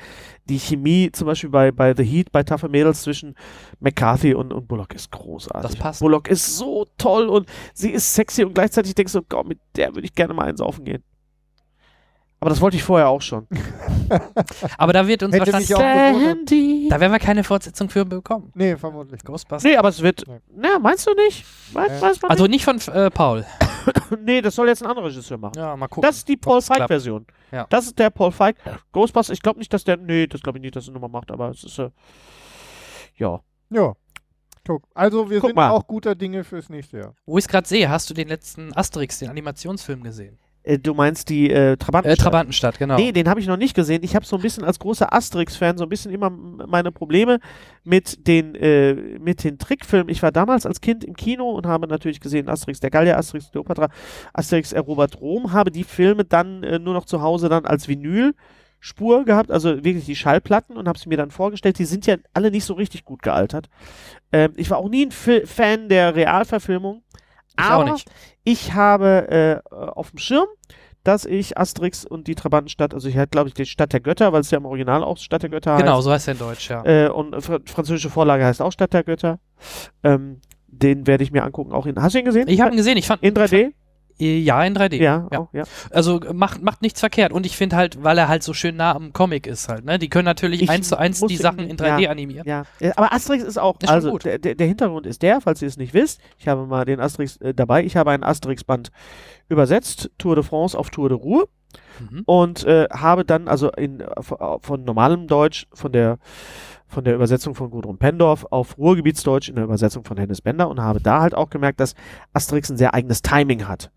die 0.50 0.58
Chemie 0.58 1.12
zum 1.12 1.28
Beispiel 1.28 1.50
bei, 1.50 1.72
bei 1.72 1.94
The 1.96 2.04
Heat, 2.04 2.32
bei 2.32 2.44
Tougher 2.44 2.70
Mädels 2.70 3.04
zwischen 3.04 3.36
McCarthy 3.80 4.34
und, 4.34 4.52
und 4.52 4.68
Bullock 4.68 4.94
ist 4.94 5.12
großartig. 5.12 5.72
Das 5.72 5.76
passt. 5.76 6.00
Bullock 6.00 6.28
ist 6.28 6.58
so 6.58 6.88
toll 6.98 7.28
und 7.28 7.48
sie 7.74 7.92
ist 7.92 8.14
sexy 8.14 8.44
und 8.44 8.54
gleichzeitig 8.56 8.96
denkst 8.96 9.14
du, 9.14 9.22
Gott, 9.22 9.48
mit 9.48 9.60
der 9.76 9.94
würde 9.94 10.06
ich 10.06 10.16
gerne 10.16 10.34
mal 10.34 10.46
einsaufen 10.46 10.86
gehen. 10.86 11.04
Aber 12.44 12.50
das 12.50 12.60
wollte 12.60 12.76
ich 12.76 12.84
vorher 12.84 13.08
auch 13.08 13.22
schon. 13.22 13.48
Aber 14.78 14.92
da 14.92 15.08
wird 15.08 15.24
uns 15.24 15.34
Hätte 15.34 15.54
wahrscheinlich. 15.54 15.74
auch. 15.74 15.80
Da 16.90 17.00
werden 17.00 17.14
wir 17.14 17.20
keine 17.20 17.42
Fortsetzung 17.46 17.90
für 17.90 18.04
bekommen. 18.04 18.52
Nee, 18.54 18.76
vermutlich. 18.76 19.24
Ghostbusters. 19.24 19.64
Nee, 19.64 19.78
aber 19.78 19.88
es 19.88 20.02
wird. 20.02 20.26
Nee. 20.28 20.42
Na, 20.54 20.78
meinst 20.78 21.08
du 21.08 21.14
nicht? 21.14 21.46
Weiß, 21.72 21.90
Nee. 21.90 22.02
weiß 22.02 22.22
man 22.22 22.32
Also 22.32 22.48
nicht 22.48 22.66
von 22.66 22.80
äh, 22.94 23.10
Paul. 23.10 23.46
nicht? 23.86 24.20
Nee, 24.26 24.42
das 24.42 24.56
soll 24.56 24.68
jetzt 24.68 24.84
ein 24.84 24.90
anderer 24.90 25.06
Regisseur 25.08 25.38
machen. 25.38 25.54
Ja, 25.56 25.74
mal 25.78 25.88
gucken. 25.88 26.06
Das 26.06 26.18
ist 26.18 26.28
die 26.28 26.36
Paul. 26.36 26.62
Feig-Version. 26.62 27.26
Ja. 27.54 27.66
Das 27.70 27.86
ist 27.86 27.98
der 27.98 28.10
Paul 28.10 28.34
Feig. 28.34 28.58
Ghostbusters, 28.92 29.34
ich 29.34 29.42
glaube 29.42 29.60
nicht, 29.60 29.72
dass 29.74 29.86
der. 29.86 29.96
Nee, 29.96 30.28
das 30.28 30.42
glaube 30.42 30.58
ich 30.58 30.64
nicht, 30.64 30.76
dass 30.76 30.86
er 30.90 30.94
nochmal 30.94 31.10
macht, 31.12 31.32
aber 31.32 31.50
es 31.52 31.64
ist. 31.64 31.80
Äh, 31.80 31.92
ja. 33.16 33.40
Ja. 33.70 33.94
Guck. 34.68 34.84
Also 34.94 35.30
wir 35.30 35.40
Guck 35.40 35.52
sind 35.52 35.56
mal. 35.56 35.70
auch 35.70 35.88
guter 35.88 36.14
Dinge 36.14 36.44
fürs 36.44 36.68
nächste 36.68 36.98
Jahr. 36.98 37.16
Wo 37.26 37.38
ich 37.38 37.46
es 37.46 37.48
gerade 37.48 37.66
sehe, 37.68 37.90
hast 37.90 38.10
du 38.10 38.14
den 38.14 38.28
letzten 38.28 38.76
Asterix, 38.76 39.20
den 39.20 39.30
Animationsfilm 39.30 40.04
gesehen? 40.04 40.38
Äh, 40.64 40.80
du 40.80 40.94
meinst 40.94 41.30
die 41.30 41.50
äh, 41.50 41.76
Trabanten? 41.78 42.10
Äh, 42.10 42.16
Trabantenstadt, 42.16 42.80
genau. 42.80 42.96
Nee, 42.96 43.12
den 43.12 43.28
habe 43.30 43.40
ich 43.40 43.48
noch 43.48 43.58
nicht 43.58 43.76
gesehen. 43.76 44.02
Ich 44.04 44.16
habe 44.16 44.26
so 44.26 44.38
ein 44.38 44.42
bisschen 44.42 44.64
als 44.64 44.80
großer 44.80 45.14
Asterix-Fan 45.14 45.78
so 45.78 45.84
ein 45.84 45.90
bisschen 45.90 46.12
immer 46.12 46.30
meine 46.30 46.92
Probleme 46.92 47.40
mit 47.84 48.28
den, 48.28 48.56
äh, 48.56 48.94
mit 49.20 49.44
den 49.44 49.58
Trickfilmen. 49.58 50.10
Ich 50.10 50.24
war 50.24 50.32
damals 50.32 50.66
als 50.66 50.80
Kind 50.82 51.04
im 51.04 51.16
Kino 51.16 51.52
und 51.52 51.66
habe 51.66 51.88
natürlich 51.88 52.20
gesehen 52.22 52.48
Asterix 52.50 52.80
der 52.80 52.90
Gallier, 52.92 53.18
Asterix 53.18 53.52
Cleopatra, 53.52 53.90
Asterix 54.34 54.72
erobert 54.72 55.20
Rom, 55.20 55.52
habe 55.52 55.70
die 55.70 55.84
Filme 55.84 56.24
dann 56.24 56.64
äh, 56.64 56.80
nur 56.80 56.94
noch 56.94 57.06
zu 57.06 57.22
Hause 57.22 57.50
dann 57.50 57.66
als 57.66 57.88
Vinylspur 57.88 59.26
gehabt, 59.26 59.52
also 59.52 59.84
wirklich 59.84 60.06
die 60.06 60.16
Schallplatten 60.16 60.78
und 60.78 60.88
habe 60.88 60.98
sie 61.00 61.10
mir 61.10 61.18
dann 61.18 61.32
vorgestellt. 61.32 61.78
Die 61.80 61.86
sind 61.86 62.06
ja 62.06 62.16
alle 62.34 62.52
nicht 62.52 62.66
so 62.66 62.74
richtig 62.74 63.04
gut 63.06 63.22
gealtert. 63.22 63.70
Ähm, 64.32 64.54
ich 64.56 64.70
war 64.70 64.78
auch 64.78 64.90
nie 64.90 65.06
ein 65.06 65.12
Fi- 65.12 65.46
Fan 65.46 65.90
der 65.90 66.16
Realverfilmung. 66.16 67.04
Ich 67.58 67.64
aber 67.64 67.96
ich 68.44 68.74
habe 68.74 69.62
äh, 69.72 69.76
auf 69.76 70.12
dem 70.12 70.20
Schirm, 70.20 70.48
dass 71.04 71.26
ich 71.26 71.58
Asterix 71.58 72.06
und 72.06 72.28
die 72.28 72.36
Trabantenstadt, 72.36 72.94
also 72.94 73.10
ich 73.10 73.18
hatte, 73.18 73.30
glaube 73.30 73.50
ich, 73.50 73.54
die 73.54 73.66
Stadt 73.66 73.92
der 73.92 74.00
Götter, 74.00 74.32
weil 74.32 74.42
es 74.42 74.52
ja 74.52 74.58
im 74.58 74.66
Original 74.66 75.04
auch 75.04 75.18
Stadt 75.18 75.44
der 75.44 75.50
Götter 75.50 75.76
Genau, 75.78 75.96
heißt. 75.96 76.04
so 76.04 76.12
heißt 76.12 76.28
er 76.30 76.32
in 76.34 76.40
Deutsch, 76.40 76.70
ja. 76.70 76.86
Äh, 76.86 77.10
und 77.10 77.42
fr 77.44 77.60
französische 77.66 78.10
Vorlage 78.10 78.46
heißt 78.46 78.62
auch 78.62 78.72
Stadt 78.72 78.94
der 78.94 79.04
Götter. 79.04 79.40
Ähm, 80.04 80.40
den 80.68 81.06
werde 81.06 81.24
ich 81.24 81.32
mir 81.32 81.44
angucken, 81.44 81.72
auch 81.74 81.86
in. 81.86 82.02
Hast 82.02 82.16
du 82.16 82.20
ihn 82.20 82.26
gesehen? 82.26 82.48
Ich 82.48 82.62
habe 82.62 82.72
ihn 82.72 82.78
gesehen, 82.78 82.98
ich 82.98 83.06
fand. 83.06 83.22
in 83.22 83.34
3D? 83.34 83.74
Äh, 84.20 84.40
Ja, 84.40 84.64
in 84.64 84.76
3D. 84.76 84.96
Ja, 84.98 85.28
Ja. 85.32 85.40
Auch, 85.40 85.54
ja. 85.54 85.64
Also 85.92 86.20
äh, 86.22 86.34
macht, 86.34 86.62
macht 86.62 86.82
nichts 86.82 87.00
verkehrt. 87.00 87.32
Und 87.34 87.46
ich 87.46 87.58
finde 87.58 87.76
halt, 87.76 88.04
weil 88.04 88.18
er 88.18 88.28
halt 88.28 88.44
so 88.44 88.54
schön 88.54 88.76
nah 88.76 88.96
am 88.96 89.14
Comic 89.14 89.48
ist 89.48 89.70
halt, 89.70 89.86
ne? 89.86 90.00
Die 90.00 90.10
können 90.10 90.26
natürlich 90.26 90.62
Ich 90.62 90.70
eins 90.70 90.90
zu 90.90 90.98
eins 90.98 91.20
die 91.22 91.38
Sachen 91.38 91.68
in 91.68 91.78
3D 91.78 92.00
ja, 92.02 92.10
animieren. 92.10 92.48
Ja, 92.48 92.64
äh, 92.80 92.92
aber 92.96 93.14
Asterix 93.14 93.44
ist 93.44 93.58
auch, 93.58 93.80
Ist 93.82 93.90
also 93.90 94.12
gut. 94.12 94.26
der, 94.26 94.38
der, 94.40 94.68
Hintergrund 94.68 95.06
ist 95.06 95.22
der, 95.22 95.42
falls 95.42 95.62
ihr 95.62 95.68
es 95.68 95.78
nicht 95.78 95.94
wisst, 95.94 96.20
ich 96.38 96.48
habe 96.48 96.66
mal 96.66 96.86
den 96.86 97.00
Asterix 97.00 97.38
äh, 97.38 97.54
dabei, 97.54 97.84
ich 97.84 97.96
habe 97.98 98.12
einen 98.12 98.24
Asterix-Band 98.24 98.92
übersetzt, 99.50 100.10
Tour 100.18 100.36
de 100.36 100.44
France 100.44 100.78
auf 100.78 100.90
Tour 100.90 101.10
de 101.10 101.18
Ruhr 101.18 101.48
Mhm. 102.00 102.22
und 102.26 102.64
äh, 102.66 102.88
habe 102.92 103.26
dann 103.26 103.48
also 103.48 103.72
in, 103.72 104.04
von, 104.22 104.38
von 104.62 104.84
normalem 104.84 105.28
Deutsch, 105.28 105.66
von 105.74 105.92
der, 105.92 106.20
von 106.88 107.04
der 107.04 107.16
Übersetzung 107.16 107.56
von 107.56 107.72
Gudrun 107.72 107.98
Pendorf 107.98 108.46
auf 108.52 108.78
Ruhrgebietsdeutsch 108.78 109.50
in 109.50 109.56
der 109.56 109.64
Übersetzung 109.64 110.04
von 110.04 110.18
Hennes 110.18 110.42
Bender 110.42 110.70
und 110.70 110.80
habe 110.82 111.02
da 111.02 111.22
halt 111.22 111.34
auch 111.34 111.50
gemerkt, 111.50 111.80
dass 111.80 111.96
Asterix 112.34 112.70
ein 112.70 112.78
sehr 112.78 112.94
eigenes 112.94 113.22
Timing 113.24 113.68
hat, 113.68 113.92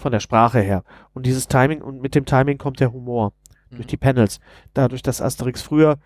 von 0.00 0.12
der 0.12 0.20
Sprache 0.20 0.60
her. 0.60 0.82
Und 1.14 1.26
dieses 1.26 1.46
Timing, 1.46 1.82
und 1.82 2.00
mit 2.00 2.14
dem 2.14 2.24
Timing 2.24 2.58
kommt 2.58 2.80
der 2.80 2.92
Humor 2.92 3.32
durch 3.70 3.86
Mhm. 3.86 3.88
die 3.88 3.96
Panels. 3.96 4.40
Dadurch, 4.74 5.02
dass 5.02 5.22
Asterix 5.22 5.62
früher 5.62 5.98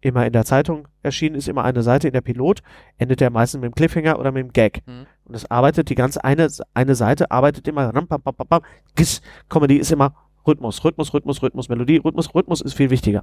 immer 0.00 0.26
in 0.26 0.32
der 0.32 0.44
Zeitung 0.44 0.88
erschienen 1.02 1.36
ist, 1.36 1.46
immer 1.48 1.62
eine 1.62 1.82
Seite 1.82 2.08
in 2.08 2.12
der 2.12 2.22
Pilot, 2.22 2.62
endet 2.98 3.22
er 3.22 3.30
meistens 3.30 3.60
mit 3.60 3.70
dem 3.70 3.74
Cliffhanger 3.74 4.18
oder 4.18 4.32
mit 4.32 4.44
dem 4.44 4.52
Gag. 4.52 4.82
Mhm. 4.86 5.06
Und 5.24 5.36
es 5.36 5.48
arbeitet 5.50 5.88
die 5.88 5.94
ganze 5.94 6.24
eine, 6.24 6.48
eine 6.74 6.94
Seite 6.96 7.30
arbeitet 7.30 7.68
immer 7.68 7.94
ram, 7.94 8.08
pam, 8.08 8.20
pam, 8.20 8.34
pam, 8.34 8.48
pam, 8.48 8.62
giss. 8.96 9.22
Comedy 9.48 9.76
ist 9.76 9.92
immer 9.92 10.14
Rhythmus, 10.44 10.84
Rhythmus, 10.84 11.14
Rhythmus, 11.14 11.40
Rhythmus, 11.40 11.68
Melodie, 11.68 11.98
Rhythmus, 11.98 12.34
Rhythmus 12.34 12.60
ist 12.62 12.74
viel 12.74 12.90
wichtiger. 12.90 13.22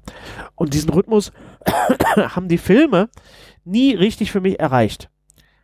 Und 0.56 0.74
diesen 0.74 0.90
Rhythmus 0.90 1.34
haben 2.16 2.48
die 2.48 2.58
Filme 2.58 3.10
nie 3.66 3.94
richtig 3.94 4.32
für 4.32 4.40
mich 4.40 4.58
erreicht. 4.58 5.10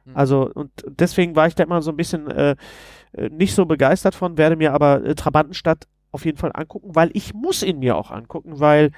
Mhm. 0.05 0.15
Also, 0.15 0.49
und 0.53 0.71
deswegen 0.87 1.35
war 1.35 1.47
ich 1.47 1.55
da 1.55 1.63
immer 1.63 1.81
so 1.81 1.91
ein 1.91 1.97
bisschen 1.97 2.29
äh, 2.29 2.55
äh, 3.13 3.29
nicht 3.29 3.55
so 3.55 3.65
begeistert 3.65 4.15
von, 4.15 4.37
werde 4.37 4.55
mir 4.55 4.73
aber 4.73 5.03
äh, 5.03 5.15
Trabantenstadt 5.15 5.87
auf 6.11 6.25
jeden 6.25 6.37
Fall 6.37 6.51
angucken, 6.53 6.95
weil 6.95 7.09
ich 7.13 7.33
muss 7.33 7.61
ihn 7.61 7.79
mir 7.79 7.97
auch 7.97 8.11
angucken, 8.11 8.59
weil 8.59 8.91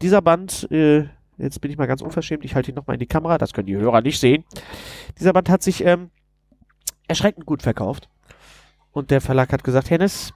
dieser 0.00 0.22
Band, 0.22 0.70
äh, 0.70 1.06
jetzt 1.38 1.60
bin 1.60 1.70
ich 1.70 1.76
mal 1.76 1.86
ganz 1.86 2.02
unverschämt, 2.02 2.44
ich 2.44 2.54
halte 2.54 2.70
ihn 2.70 2.76
nochmal 2.76 2.94
in 2.94 3.00
die 3.00 3.06
Kamera, 3.06 3.38
das 3.38 3.52
können 3.52 3.66
die 3.66 3.76
Hörer 3.76 4.00
nicht 4.00 4.20
sehen. 4.20 4.44
Dieser 5.18 5.32
Band 5.32 5.48
hat 5.48 5.62
sich 5.62 5.84
ähm, 5.84 6.10
erschreckend 7.08 7.46
gut 7.46 7.62
verkauft. 7.62 8.08
Und 8.92 9.10
der 9.10 9.20
Verlag 9.20 9.52
hat 9.52 9.64
gesagt, 9.64 9.90
Hennes, 9.90 10.32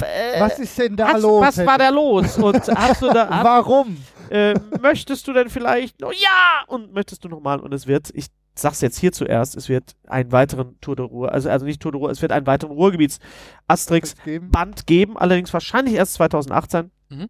äh, 0.00 0.40
Was 0.40 0.58
ist 0.58 0.78
denn 0.78 0.96
da 0.96 1.08
hast, 1.14 1.22
los? 1.22 1.46
was 1.46 1.66
war 1.66 1.78
da 1.78 1.88
los? 1.88 2.38
Und 2.38 2.56
hast 2.76 3.02
du 3.02 3.08
da, 3.10 3.28
hast, 3.28 3.44
Warum? 3.44 3.96
äh, 4.28 4.54
möchtest 4.80 5.26
du 5.26 5.32
denn 5.32 5.48
vielleicht 5.48 6.00
noch, 6.00 6.12
ja, 6.12 6.62
und 6.68 6.92
möchtest 6.92 7.24
du 7.24 7.28
nochmal, 7.28 7.60
und 7.60 7.72
es 7.74 7.86
wird, 7.86 8.10
ich 8.14 8.26
sag's 8.60 8.80
jetzt 8.80 8.98
hier 8.98 9.12
zuerst, 9.12 9.56
es 9.56 9.68
wird 9.68 9.96
einen 10.06 10.32
weiteren 10.32 10.80
Tour 10.80 10.96
de 10.96 11.06
Ruhr, 11.06 11.32
also, 11.32 11.48
also 11.48 11.66
nicht 11.66 11.80
Tour 11.80 11.92
de 11.92 12.00
Ruhr, 12.00 12.10
es 12.10 12.22
wird 12.22 12.32
einen 12.32 12.46
weiteren 12.46 12.72
Ruhrgebiets-Asterix 12.72 14.14
Geben? 14.24 14.50
Band 14.50 14.86
geben, 14.86 15.16
allerdings 15.16 15.52
wahrscheinlich 15.52 15.94
erst 15.94 16.14
2018. 16.14 16.90
Mhm. 17.08 17.28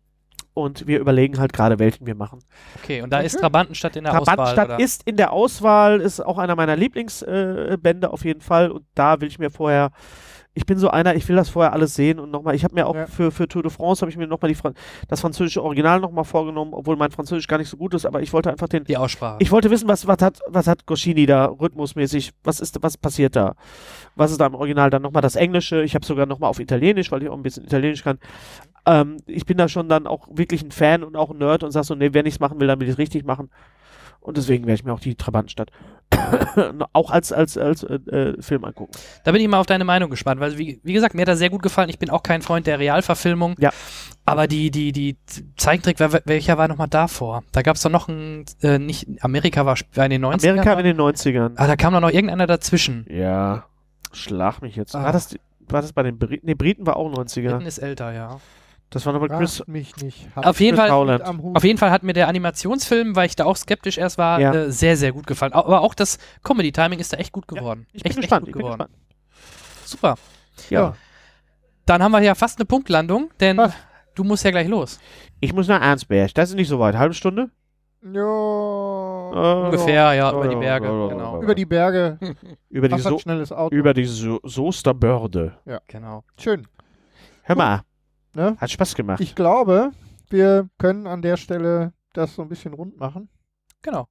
Und 0.53 0.87
wir 0.87 0.99
überlegen 0.99 1.39
halt 1.39 1.53
gerade, 1.53 1.79
welchen 1.79 2.07
wir 2.07 2.17
machen. 2.17 2.41
Okay, 2.83 3.03
und 3.03 3.11
da 3.11 3.21
ist 3.21 3.35
Okay. 3.35 3.43
Trabantenstadt 3.43 3.97
in 3.97 4.05
der 4.05 4.21
Auswahl. 4.21 4.37
Trabantenstadt 4.37 4.81
ist 4.81 5.03
in 5.07 5.17
der 5.17 5.33
Auswahl, 5.33 6.01
ist 6.01 6.21
auch 6.21 6.39
einer 6.39 6.57
meiner 6.57 6.77
Lieblingsbände 6.77 8.07
äh, 8.07 8.11
auf 8.11 8.25
jeden 8.25 8.41
Fall. 8.41 8.71
Und 8.71 8.85
da 8.95 9.21
will 9.21 9.29
ich 9.29 9.39
mir 9.39 9.51
vorher, 9.51 9.91
ich 10.53 10.67
bin 10.67 10.79
so 10.79 10.91
einer, 10.91 11.15
ich 11.15 11.29
will 11.29 11.37
das 11.37 11.49
vorher 11.49 11.73
alles 11.73 11.95
sehen 11.95 12.19
und 12.19 12.31
nochmal, 12.31 12.57
ich 12.57 12.65
habe 12.65 12.75
mir 12.75 12.87
auch 12.87 12.95
Ja. 12.97 13.07
für, 13.07 13.31
für 13.31 13.47
Tour 13.47 13.63
de 13.63 13.71
France, 13.71 14.01
habe 14.03 14.11
ich 14.11 14.17
mir 14.17 14.27
nochmal 14.27 14.53
Fran 14.55 14.75
das 15.09 15.21
französische 15.21 15.63
Original 15.63 16.01
nochmal 16.01 16.25
vorgenommen, 16.25 16.75
obwohl 16.75 16.97
mein 16.97 17.13
Französisch 17.13 17.47
gar 17.47 17.59
nicht 17.59 17.69
so 17.69 17.77
gut 17.77 17.95
ist, 17.95 18.05
aber 18.05 18.21
ich 18.21 18.33
wollte 18.33 18.51
einfach 18.51 18.69
den, 18.69 18.83
die 18.85 18.97
Aussprache. 18.97 19.37
ich 19.39 19.53
wollte 19.53 19.71
wissen, 19.71 19.87
was, 19.87 20.07
was 20.09 20.21
hat, 20.21 20.41
was 20.49 20.67
hat 20.67 20.87
Goscinny 20.87 21.27
da 21.27 21.47
rhythmusmäßig, 21.47 22.33
was 22.43 22.59
ist, 22.61 22.83
was 22.83 22.97
passiert 22.97 23.37
da? 23.37 23.55
Was 24.17 24.33
ist 24.33 24.41
da 24.41 24.47
im 24.47 24.55
Original? 24.55 24.91
Dann 24.91 25.03
nochmal 25.03 25.23
das 25.23 25.37
Englische. 25.37 25.83
Ich 25.83 25.95
habe 25.95 26.05
sogar 26.05 26.27
nochmal 26.27 26.51
auf 26.51 26.59
Italienisch, 26.59 27.13
weil 27.13 27.23
ich 27.23 27.29
auch 27.29 27.37
ein 27.37 27.43
bisschen 27.43 27.65
Italienisch 27.65 28.03
kann. 28.03 28.19
Ähm, 28.87 29.19
ich 29.27 29.47
bin 29.47 29.57
da 29.57 29.69
schon 29.69 29.89
dann 29.89 30.07
auch 30.09 30.27
wirklich 30.33 30.63
ein 30.63 30.73
Fan 30.73 31.05
und 31.05 31.17
auch 31.17 31.31
ein 31.31 31.39
Nerd 31.39 31.63
und 31.63 31.71
sag 31.71 31.85
so, 31.85 31.95
nee, 31.95 32.13
wenn 32.13 32.27
ich 32.27 32.35
es 32.35 32.41
machen 32.41 32.59
will, 32.61 32.67
dann 32.67 32.81
will 32.81 32.89
ich 32.89 32.95
es 32.95 32.99
richtig 32.99 33.25
machen. 33.25 33.51
Und 34.21 34.37
deswegen 34.37 34.67
werde 34.67 34.75
ich 34.75 34.85
mir 34.85 34.93
auch 34.93 35.01
die 35.01 35.15
Trabantenstadt 35.15 35.71
auch 36.93 37.11
als, 37.11 37.33
als, 37.33 37.57
als 37.57 37.83
äh, 37.83 37.95
äh, 37.95 38.43
Film 38.43 38.65
angucken. 38.65 38.93
Da 39.25 39.33
bin 39.33 39.41
ich 39.41 39.49
mal 39.49 39.59
auf 39.59 39.67
deine 39.67 39.85
Meinung 39.85 40.11
gespannt, 40.11 40.41
weil 40.41 40.59
wie, 40.59 40.81
wie 40.83 40.93
gesagt, 40.93 41.15
mir 41.15 41.23
hat 41.23 41.29
das 41.29 41.39
sehr 41.39 41.51
gut 41.51 41.63
gefallen. 41.63 41.89
Ich 41.89 41.99
bin 41.99 42.11
auch 42.11 42.23
kein 42.23 42.43
Freund 42.43 42.67
der 42.67 42.79
Realverfilmung. 42.79 43.57
Ja. 43.59 43.71
Aber 44.25 44.47
die, 44.47 44.71
die, 44.71 44.93
die 44.93 45.17
Zeichentrick, 45.57 45.99
welcher 45.99 46.59
war 46.59 46.69
nochmal 46.69 46.89
davor? 46.89 47.43
Da 47.53 47.63
gab 47.63 47.77
es 47.77 47.83
doch 47.83 47.91
noch 47.91 48.09
ein, 48.09 48.45
äh, 48.63 48.79
nicht, 48.79 49.09
Amerika 49.23 49.67
war, 49.67 49.77
war 49.95 50.05
in 50.05 50.11
den 50.11 50.25
90ern. 50.25 50.51
Amerika 50.51 50.71
war? 50.73 50.79
in 50.79 50.85
den 50.85 51.01
90ern. 51.01 51.53
Ah, 51.57 51.67
da 51.67 51.77
kam 51.77 51.93
doch 51.95 52.01
noch 52.01 52.11
irgendeiner 52.11 52.47
dazwischen. 52.47 53.07
Ja. 53.09 53.65
Schlag 54.13 54.63
mich 54.63 54.77
jetzt. 54.77 54.95
Ah. 54.95 55.05
War, 55.05 55.13
das, 55.13 55.37
war 55.69 55.83
das 55.83 55.93
bei 55.93 56.03
den 56.03 56.19
Briten? 56.19 56.47
Ne, 56.47 56.55
Briten 56.55 56.87
war 56.87 56.97
auch 56.97 57.11
90er. 57.11 57.51
Briten 57.51 57.67
ist 57.67 57.79
älter, 57.79 58.13
ja. 58.13 58.41
Das 58.91 59.07
war 59.07 59.13
noch 59.13 59.21
mit 59.21 59.31
Chris, 59.31 59.63
mich 59.69 59.97
nicht. 59.99 60.29
Auf 60.35 60.59
jeden 60.61 60.77
Chris 60.77 60.89
Fall, 60.89 61.21
auf 61.55 61.63
jeden 61.65 61.79
Fall 61.79 61.91
hat 61.93 62.03
mir 62.03 62.13
der 62.13 62.27
Animationsfilm, 62.27 63.15
weil 63.15 63.27
ich 63.27 63.37
da 63.37 63.45
auch 63.45 63.57
skeptisch 63.57 63.99
erst 63.99 64.19
war, 64.19 64.41
Ja. 64.41 64.53
äh, 64.53 64.73
sehr, 64.73 64.97
sehr 64.97 65.13
gut 65.13 65.29
gefallen. 65.29 65.53
Aber 65.53 65.83
auch 65.83 65.95
das 65.95 66.19
Comedy-Timing 66.43 66.99
ist 66.99 67.13
da 67.13 67.17
echt 67.19 67.31
gut 67.33 67.47
geworden. 67.47 67.87
Ich 67.93 68.03
bin 68.03 68.11
echt, 68.11 68.21
gespannt. 68.21 68.49
echt 68.49 68.49
Ich 68.49 68.53
gut 68.55 68.63
bin 68.63 68.73
geworden. 68.73 68.91
gespannt. 68.91 69.85
Super. 69.85 70.15
Ja. 70.71 70.95
Dann 71.87 72.03
haben 72.03 72.11
wir 72.13 72.21
ja 72.21 72.35
fast 72.35 72.59
eine 72.59 72.67
Punktlandung, 72.67 73.31
denn 73.39 73.57
Was? 73.59 73.73
du 74.17 74.25
musst 74.25 74.45
ja 74.45 74.51
gleich 74.51 74.67
los. 74.69 74.99
Ich 75.39 75.53
muss 75.53 75.69
nach 75.69 75.81
Ernstberg. 75.81 76.35
Das 76.35 76.51
ist 76.51 76.57
nicht 76.57 76.69
so 76.69 76.79
weit. 76.81 76.97
Halbe 76.97 77.15
Stunde? 77.15 77.51
Ja. 78.03 78.11
Äh, 79.33 79.65
Ungefähr, 79.67 80.15
ja, 80.15 80.33
über 80.33 80.49
die 80.49 80.55
ja, 80.55 80.61
Berge. 80.61 80.87
ja, 80.87 80.93
ja, 81.03 81.09
Genau. 81.09 81.37
ja. 81.37 81.43
Über 81.43 81.55
die 81.55 81.67
Berge. 81.67 82.19
Über 82.71 82.89
die, 82.89 82.99
so 82.99 83.19
schnelles 83.19 83.53
Auto. 83.53 83.75
über 83.75 83.95
die 83.95 84.05
so 84.05 84.41
Soesterbörde. 84.43 85.57
genau. 85.87 86.25
Schön. 86.39 86.67
Hör 87.43 87.57
mal. 87.57 87.83
Ne? 88.35 88.57
Hat 88.59 88.71
Spaß 88.71 88.95
gemacht. 88.95 89.21
Ich 89.21 89.35
glaube, 89.35 89.91
wir 90.29 90.69
können 90.79 91.07
an 91.07 91.23
der 91.23 91.37
Stelle 91.37 91.93
das 92.13 92.35
so 92.35 92.43
ein 92.43 92.49
bisschen 92.49 92.75
rund 92.75 92.99
machen. 92.99 93.29
Genau. 93.83 94.07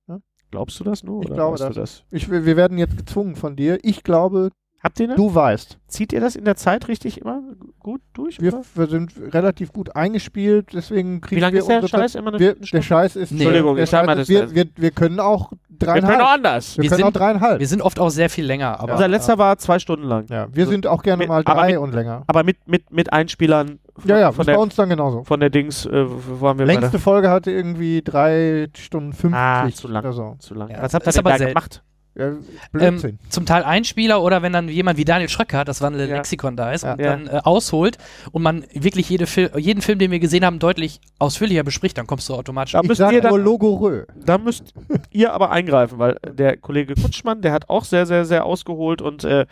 Glaubst 0.51 0.79
du 0.79 0.83
das 0.83 1.03
nur? 1.03 1.21
Ich 1.21 1.27
oder 1.27 1.35
glaube 1.35 1.57
das. 1.57 1.75
das. 1.75 2.03
Ich, 2.11 2.29
wir 2.29 2.45
wir 2.45 2.57
werden 2.57 2.77
jetzt 2.77 2.97
gezwungen 2.97 3.35
von 3.35 3.55
dir. 3.55 3.77
Ich 3.83 4.03
glaube, 4.03 4.49
Habt 4.81 4.99
ihr 4.99 5.07
das? 5.07 5.15
du 5.17 5.33
weißt. 5.35 5.77
Zieht 5.87 6.11
ihr 6.13 6.21
das 6.21 6.35
in 6.35 6.45
der 6.45 6.55
Zeit 6.55 6.87
richtig 6.87 7.21
immer 7.21 7.41
gut 7.79 8.01
durch? 8.13 8.39
Wir, 8.41 8.61
wir 8.75 8.87
sind 8.87 9.13
relativ 9.17 9.71
gut 9.73 9.95
eingespielt, 9.95 10.69
deswegen 10.73 11.21
kriegen 11.21 11.37
Wie 11.37 11.41
lange 11.41 11.53
wir 11.53 11.59
ist 11.59 11.67
der 11.69 11.81
unsere 11.81 11.99
Scheiß? 12.01 12.15
Immer 12.15 12.29
eine 12.29 12.39
Wir, 12.39 12.55
der? 12.55 12.81
Scheiß 12.81 13.15
ist. 13.15 13.31
Nee. 13.31 13.39
Entschuldigung, 13.43 13.75
der 13.75 13.83
ich 13.83 13.89
sag 13.89 14.05
mal, 14.05 14.15
Scheiß 14.17 14.27
das- 14.27 14.29
ist, 14.49 14.55
wir, 14.55 14.65
wir, 14.65 14.71
wir 14.75 14.91
können 14.91 15.19
auch 15.19 15.51
Wir 15.79 15.93
können 15.93 16.05
auch 16.05 16.09
dreieinhalb. 16.09 16.29
anders. 16.35 16.77
Wir 16.77 16.83
Wir 16.83 16.89
können 16.89 16.97
sind- 16.97 17.07
auch 17.07 17.11
dreieinhalb. 17.19 17.59
Wir 17.59 17.67
sind 17.67 17.81
oft 17.81 17.99
auch 17.99 18.09
sehr 18.09 18.29
viel 18.29 18.45
länger, 18.45 18.79
aber 18.79 18.93
Unser 18.93 19.07
letzter 19.07 19.37
war 19.37 19.57
zwei 19.57 19.79
Stunden 19.79 20.05
lang. 20.05 20.25
ja, 20.29 20.47
wir 20.51 20.65
So, 20.65 20.71
sind 20.71 20.87
auch 20.87 21.01
gerne 21.03 21.19
mit- 21.19 21.29
mal 21.29 21.43
drei 21.43 21.67
mit- 21.67 21.77
und 21.77 21.93
länger. 21.93 22.23
Aber 22.27 22.43
mit, 22.43 22.57
mit, 22.67 22.91
mit 22.91 23.11
Einspielern 23.13 23.79
von, 23.97 24.09
Ja, 24.09 24.19
ja, 24.19 24.31
von, 24.31 24.41
ist 24.41 24.45
bei 24.47 24.51
der, 24.53 24.59
uns 24.61 24.75
dann 24.75 24.89
genauso. 24.89 25.23
von 25.23 25.39
der 25.39 25.49
Dings, 25.49 25.85
äh, 25.85 26.05
waren 26.41 26.57
wir 26.59 26.65
Längste 26.65 26.99
Folge 26.99 27.29
hatte 27.29 27.51
irgendwie 27.51 28.01
drei 28.03 28.67
Stunden 28.77 29.13
50 29.13 29.33
Ah, 29.39 29.67
zu 29.73 29.87
lang. 29.87 30.03
oder 30.03 30.13
so. 30.13 30.21
der, 30.31 30.39
zu 30.39 30.53
lang. 30.53 30.69
Ja, 30.69 30.81
Was 30.81 30.93
habt 30.93 31.05
ihr 31.07 31.11
denn 31.11 31.19
aber 31.19 31.29
da 31.31 31.37
selten. 31.37 31.53
gemacht? 31.53 31.83
Ja, 32.19 32.33
Blödsinn. 32.71 33.17
zum 33.29 33.45
Teil 33.45 33.63
Einspieler 33.63 34.21
oder 34.21 34.41
wenn 34.41 34.51
dann 34.53 34.67
jemand 34.69 34.97
wie 34.97 35.05
Daniel 35.05 35.29
Schröcker, 35.29 35.63
das 35.65 35.81
war 35.81 35.89
ein 35.89 35.97
Ja. 35.97 36.05
Lexikon 36.05 36.55
da 36.57 36.71
ist, 36.73 36.83
Ja. 36.83 36.93
und 36.93 36.99
Ja. 36.99 37.09
dann 37.15 37.27
äh, 37.27 37.39
ausholt 37.43 37.97
und 38.31 38.41
man 38.43 38.65
wirklich 38.73 39.09
jede 39.09 39.25
Fil 39.25 39.49
jeden 39.57 39.81
Film, 39.81 39.99
den 39.99 40.11
wir 40.11 40.19
gesehen 40.19 40.45
haben, 40.45 40.59
deutlich 40.59 40.99
ausführlicher 41.17 41.63
bespricht, 41.63 41.97
dann 41.97 42.07
kommst 42.07 42.27
du 42.29 42.35
automatisch 42.35 42.73
Da 42.73 42.83
müsst 42.83 42.99
ihr 42.99 43.21
dann- 43.21 43.29
nur 43.29 43.39
Logorö. 43.39 44.05
Da 44.25 44.37
müsst 44.37 44.73
ihr 45.11 45.33
aber 45.33 45.51
eingreifen, 45.51 45.97
weil 45.99 46.17
der 46.31 46.57
Kollege 46.57 46.95
Kutschmann, 46.95 47.41
der 47.41 47.51
hat 47.53 47.69
auch 47.69 47.85
sehr, 47.85 48.05
sehr, 48.05 48.25
sehr 48.25 48.45
ausgeholt 48.45 49.01
und 49.01 49.23
äh, 49.23 49.45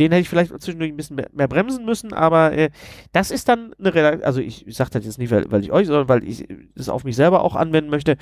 den 0.00 0.10
hätte 0.10 0.22
ich 0.22 0.28
vielleicht 0.28 0.50
zwischendurch 0.60 0.90
ein 0.90 0.96
bisschen 0.96 1.14
mehr, 1.14 1.28
mehr 1.32 1.46
bremsen 1.46 1.84
müssen, 1.84 2.12
aber 2.12 2.52
äh, 2.52 2.70
das 3.12 3.30
ist 3.30 3.48
dann 3.48 3.72
eine 3.78 3.94
Redaktion, 3.94 4.24
also 4.24 4.40
ich, 4.40 4.66
ich 4.66 4.76
sage 4.76 4.90
das 4.90 5.04
jetzt 5.04 5.18
nicht, 5.18 5.30
weil, 5.30 5.44
weil 5.52 5.62
ich 5.62 5.70
euch, 5.70 5.86
sondern 5.86 6.08
weil 6.08 6.24
ich 6.24 6.44
es 6.74 6.88
auf 6.88 7.04
mich 7.04 7.14
selber 7.14 7.42
auch 7.44 7.54
anwenden 7.54 7.90
möchte. 7.90 8.16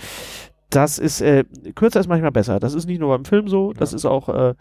Das 0.73 0.99
ist, 0.99 1.21
äh, 1.21 1.45
kürzer 1.75 2.01
ist 2.01 2.09
manchmal 2.09 2.33
besser. 2.33 2.59
Das 2.59 2.75
ist 2.75 2.87
nicht 2.87 2.99
nur 2.99 3.11
beim 3.11 3.25
Film 3.25 3.49
so, 3.49 3.73
das 3.73 3.93
ist 3.93 4.05
auch 4.05 4.29
äh, 4.29 4.55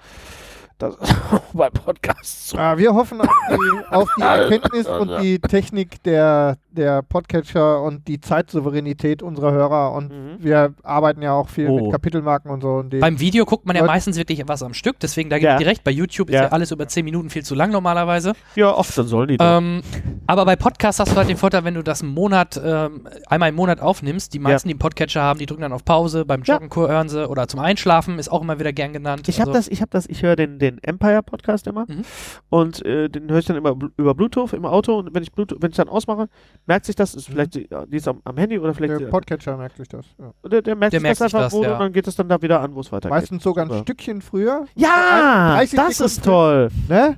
das 0.77 0.95
ist 0.95 1.15
auch 1.31 1.53
beim 1.53 1.71
Podcast 1.71 2.49
so. 2.49 2.57
Ah, 2.57 2.77
wir 2.77 2.93
hoffen 2.93 3.21
auf 3.21 3.29
die, 3.49 3.95
auf 3.95 4.09
die 4.17 4.21
Erkenntnis 4.21 4.87
und 4.87 5.21
die 5.21 5.39
Technik 5.39 6.01
der, 6.03 6.57
der 6.71 7.01
Podcatcher 7.01 7.81
und 7.81 8.07
die 8.07 8.19
Zeitsouveränität 8.19 9.21
unserer 9.23 9.51
Hörer. 9.51 9.93
Und 9.93 10.11
Mhm. 10.11 10.35
wir 10.43 10.73
arbeiten 10.83 11.21
ja 11.21 11.33
auch 11.33 11.49
viel 11.49 11.67
Oh. 11.69 11.79
mit 11.79 11.91
Kapitelmarken 11.91 12.49
und 12.51 12.61
so. 12.61 12.69
Und 12.75 12.93
die, 12.93 12.99
Beim 12.99 13.19
Video 13.19 13.45
guckt 13.45 13.65
man 13.65 13.75
ja 13.75 13.83
meistens 13.83 14.17
wirklich 14.17 14.41
was 14.47 14.63
am 14.63 14.73
Stück, 14.73 14.99
deswegen 14.99 15.29
da 15.29 15.37
gebe 15.37 15.47
Ja. 15.49 15.53
ich 15.55 15.59
direkt. 15.59 15.83
Bei 15.83 15.91
YouTube 15.91 16.29
ist 16.29 16.35
Ja. 16.35 16.43
ja 16.43 16.47
alles 16.49 16.71
über 16.71 16.87
10 16.87 17.05
Minuten 17.05 17.29
viel 17.29 17.43
zu 17.43 17.55
lang 17.55 17.71
normalerweise. 17.71 18.33
Ja, 18.55 18.73
oft, 18.73 18.97
dann 18.97 19.07
sollen 19.07 19.27
die 19.29 19.37
doch. 19.37 19.57
Ähm, 19.57 19.81
aber 20.27 20.45
bei 20.45 20.55
Podcasts 20.55 20.99
hast 20.99 21.11
du 21.11 21.15
halt 21.17 21.29
den 21.29 21.37
Vorteil, 21.37 21.63
wenn 21.63 21.73
du 21.73 21.83
das 21.83 22.01
einen 22.01 22.13
Monat, 22.13 22.59
ähm, 22.63 23.07
einmal 23.27 23.49
im 23.49 23.55
Monat 23.55 23.81
aufnimmst, 23.81 24.33
die 24.33 24.39
meisten, 24.39 24.67
die 24.67 24.73
einen 24.73 24.79
Podcatcher 24.79 25.21
haben, 25.21 25.39
die 25.39 25.45
drücken 25.45 25.61
dann 25.61 25.73
auf 25.73 25.85
Pause, 25.85 26.25
beim 26.25 26.43
Ja. 26.43 26.55
Joggen 26.59 26.69
hören 26.75 27.09
sie 27.09 27.27
oder 27.27 27.47
zum 27.47 27.59
Einschlafen, 27.59 28.19
ist 28.19 28.31
auch 28.31 28.41
immer 28.41 28.59
wieder 28.59 28.73
gern 28.73 28.93
genannt. 28.93 29.27
Ich 29.27 29.39
habe 29.39 29.51
Also- 29.51 29.59
das, 29.59 29.67
ich 29.67 29.81
habe 29.81 29.89
das, 29.91 30.05
ich 30.07 30.23
höre 30.23 30.35
den, 30.35 30.59
den 30.59 30.77
Empire 30.83 31.21
Podcast 31.23 31.67
immer 31.67 31.85
Mhm. 31.87 32.03
und 32.49 32.85
äh, 32.85 33.09
den 33.09 33.29
höre 33.29 33.39
ich 33.39 33.45
dann 33.45 33.57
immer 33.57 33.75
über 33.97 34.15
Bluetooth 34.15 34.53
im 34.53 34.65
Auto 34.65 34.97
und 34.99 35.13
wenn 35.13 35.23
ich 35.23 35.31
Bluetooth, 35.31 35.61
wenn 35.61 35.71
ich 35.71 35.77
dann 35.77 35.89
ausmache, 35.89 36.27
merkt 36.65 36.85
sich 36.85 36.95
das, 36.95 37.15
ist 37.15 37.27
Mhm. 37.29 37.33
vielleicht 37.33 37.55
die, 37.55 37.69
die 37.87 37.97
ist 37.97 38.07
am, 38.07 38.21
am 38.23 38.37
Handy 38.37 38.57
oder 38.59 38.73
vielleicht 38.73 38.99
der 38.99 39.07
Podcatcher 39.07 39.57
merkt 39.57 39.77
sich 39.77 39.87
das. 39.89 40.05
Ja. 40.19 40.31
der, 40.49 40.61
der 40.61 40.75
merkt 40.75 40.93
Der 40.93 40.99
sich 40.99 41.03
merkt 41.03 41.19
das 41.21 41.33
einfach 41.33 41.45
das, 41.45 41.53
wohl 41.53 41.65
ja. 41.65 41.73
und 41.73 41.79
dann 41.79 41.93
geht 41.93 42.07
es 42.07 42.15
dann 42.15 42.29
da 42.29 42.41
wieder 42.41 42.61
an, 42.61 42.73
wo 42.75 42.79
es 42.81 42.91
weitergeht. 42.91 43.09
Meistens 43.11 43.43
sogar 43.43 43.69
ein. 43.69 43.81
Stückchen 43.81 44.21
früher. 44.21 44.65
Ja, 44.75 45.55
30 45.55 45.77
das 45.77 45.97
Sekunden 45.97 46.05
ist 46.05 46.23
toll. 46.23 46.69
Ne? 46.89 47.15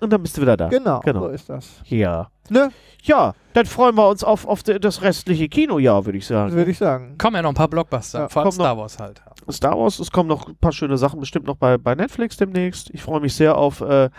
Und 0.00 0.12
dann 0.12 0.20
bist 0.22 0.36
du 0.36 0.42
wieder 0.42 0.56
da. 0.56 0.68
Genau, 0.68 1.00
Genau. 1.00 1.20
so 1.20 1.28
ist 1.28 1.48
das. 1.48 1.80
Ja. 1.86 2.28
Ne? 2.50 2.70
Ja, 3.04 3.32
dann 3.54 3.64
freuen 3.64 3.94
wir 3.96 4.06
uns 4.08 4.22
auf, 4.22 4.46
auf 4.46 4.62
das 4.62 5.00
restliche 5.00 5.48
Kinojahr, 5.48 6.04
würde 6.04 6.18
ich 6.18 6.26
sagen. 6.26 6.52
Würde 6.52 6.70
ich 6.70 6.76
sagen. 6.78 7.16
kommen 7.16 7.36
ja 7.36 7.42
noch 7.42 7.50
ein 7.50 7.54
paar 7.54 7.68
Blockbuster, 7.68 8.20
Ja, 8.20 8.28
vor 8.28 8.42
allem 8.42 8.52
Star 8.52 8.76
Wars 8.76 8.98
halt. 8.98 9.22
Star 9.50 9.78
Wars, 9.78 9.98
es 9.98 10.10
kommen 10.10 10.28
noch 10.28 10.46
ein 10.48 10.56
paar 10.56 10.72
schöne 10.72 10.98
Sachen 10.98 11.20
bestimmt 11.20 11.46
noch 11.46 11.56
bei, 11.56 11.78
bei 11.78 11.94
Netflix 11.94 12.36
demnächst. 12.36 12.90
Ich 12.90 13.02
freue 13.02 13.20
mich 13.20 13.34
sehr 13.34 13.56
auf 13.56 13.80
äh, 13.80 14.10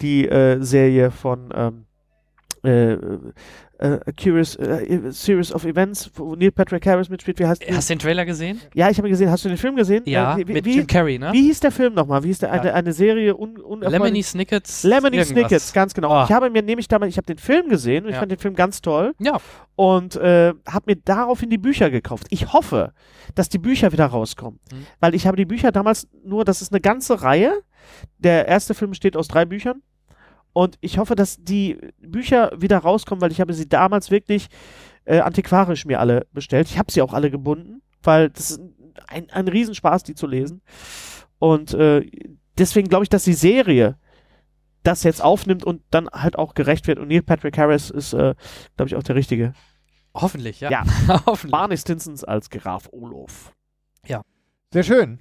die 0.00 0.28
äh, 0.28 0.60
Serie 0.62 1.10
von 1.10 1.48
ähm, 1.54 1.85
äh, 2.66 2.92
äh, 3.78 4.00
A 4.06 4.12
Curious 4.12 4.56
äh, 4.56 5.10
Series 5.10 5.52
of 5.52 5.64
Events, 5.64 6.10
wo 6.14 6.34
Neil 6.34 6.50
Patrick 6.50 6.86
Harris 6.86 7.08
mitspielt. 7.10 7.38
Wie 7.38 7.46
heißt? 7.46 7.62
Hast 7.70 7.90
du 7.90 7.94
den 7.94 7.98
Trailer 7.98 8.24
gesehen? 8.24 8.60
Ja, 8.74 8.88
ich 8.88 8.96
habe 8.98 9.08
ihn 9.08 9.10
gesehen. 9.10 9.30
Hast 9.30 9.44
du 9.44 9.48
den 9.48 9.58
Film 9.58 9.76
gesehen? 9.76 10.02
Ja, 10.06 10.34
Äh, 10.38 10.46
wie, 10.48 10.52
mit 10.54 10.64
wie, 10.64 10.76
Jim 10.76 10.86
Carrey, 10.86 11.18
ne? 11.18 11.30
wie 11.32 11.42
hieß 11.42 11.60
der 11.60 11.70
Film 11.72 11.92
nochmal? 11.94 12.22
Wie 12.22 12.28
hieß 12.28 12.38
der? 12.38 12.52
Eine, 12.52 12.68
Ja. 12.68 12.74
eine 12.74 12.92
Serie 12.92 13.36
un, 13.36 13.58
unerfolgreich- 13.58 13.90
Lemony 13.90 14.22
Snickets. 14.22 14.82
Lemony 14.82 15.16
irgendwas. 15.16 15.28
Snickets, 15.28 15.72
ganz 15.72 15.92
genau. 15.94 16.20
Oh. 16.20 16.24
Ich 16.24 16.32
habe 16.32 16.48
mir 16.50 16.62
nämlich 16.62 16.88
damals, 16.88 17.10
ich 17.10 17.16
habe 17.18 17.26
den 17.26 17.38
Film 17.38 17.68
gesehen 17.68 18.04
und 18.04 18.08
ich 18.10 18.14
Ja. 18.14 18.20
fand 18.20 18.32
den 18.32 18.38
Film 18.38 18.54
ganz 18.54 18.80
toll 18.80 19.14
Ja, 19.18 19.38
und 19.74 20.16
äh, 20.16 20.54
habe 20.66 20.84
mir 20.86 20.96
daraufhin 20.96 21.50
die 21.50 21.58
Bücher 21.58 21.90
gekauft. 21.90 22.26
Ich 22.30 22.52
hoffe, 22.54 22.92
dass 23.34 23.48
die 23.50 23.58
Bücher 23.58 23.92
wieder 23.92 24.06
rauskommen, 24.06 24.58
Mhm. 24.72 24.86
weil 25.00 25.14
ich 25.14 25.26
habe 25.26 25.36
die 25.36 25.44
Bücher 25.44 25.70
damals 25.70 26.08
nur, 26.24 26.44
das 26.46 26.62
ist 26.62 26.72
eine 26.72 26.80
ganze 26.80 27.20
Reihe. 27.22 27.52
Der 28.18 28.48
erste 28.48 28.74
Film 28.74 28.90
besteht 28.90 29.16
aus 29.16 29.28
drei 29.28 29.44
Büchern 29.44 29.82
und 30.56 30.78
ich 30.80 30.96
hoffe, 30.96 31.16
dass 31.16 31.36
die 31.36 31.78
Bücher 31.98 32.50
wieder 32.56 32.78
rauskommen, 32.78 33.20
weil 33.20 33.30
ich 33.30 33.42
habe 33.42 33.52
sie 33.52 33.68
damals 33.68 34.10
wirklich 34.10 34.48
äh, 35.04 35.18
antiquarisch 35.18 35.84
mir 35.84 36.00
alle 36.00 36.26
bestellt. 36.32 36.66
Ich 36.70 36.78
habe 36.78 36.90
sie 36.90 37.02
auch 37.02 37.12
alle 37.12 37.30
gebunden, 37.30 37.82
weil 38.02 38.30
das 38.30 38.52
ist 38.52 38.60
ein, 39.06 39.28
ein 39.28 39.48
Riesenspaß, 39.48 40.02
die 40.04 40.14
zu 40.14 40.26
lesen. 40.26 40.62
Und 41.38 41.74
äh, 41.74 42.10
deswegen 42.56 42.88
glaube 42.88 43.04
ich, 43.04 43.10
dass 43.10 43.24
die 43.24 43.34
Serie 43.34 43.98
das 44.82 45.02
jetzt 45.02 45.22
aufnimmt 45.22 45.62
und 45.62 45.82
dann 45.90 46.08
halt 46.08 46.38
auch 46.38 46.54
gerecht 46.54 46.86
wird. 46.86 47.00
Und 47.00 47.08
Neil 47.08 47.20
Patrick 47.20 47.58
Harris 47.58 47.90
ist, 47.90 48.14
äh, 48.14 48.34
glaube 48.78 48.88
ich, 48.88 48.96
auch 48.96 49.02
der 49.02 49.16
Richtige. 49.16 49.52
hoffentlich, 50.14 50.60
ja. 50.60 50.70
Ja. 50.70 50.84
hoffentlich. 51.26 51.52
Barney 51.52 51.76
Stinsons 51.76 52.24
als 52.24 52.48
Graf 52.48 52.88
Olof. 52.92 53.52
Sehr 54.72 54.84
schön. 54.84 55.18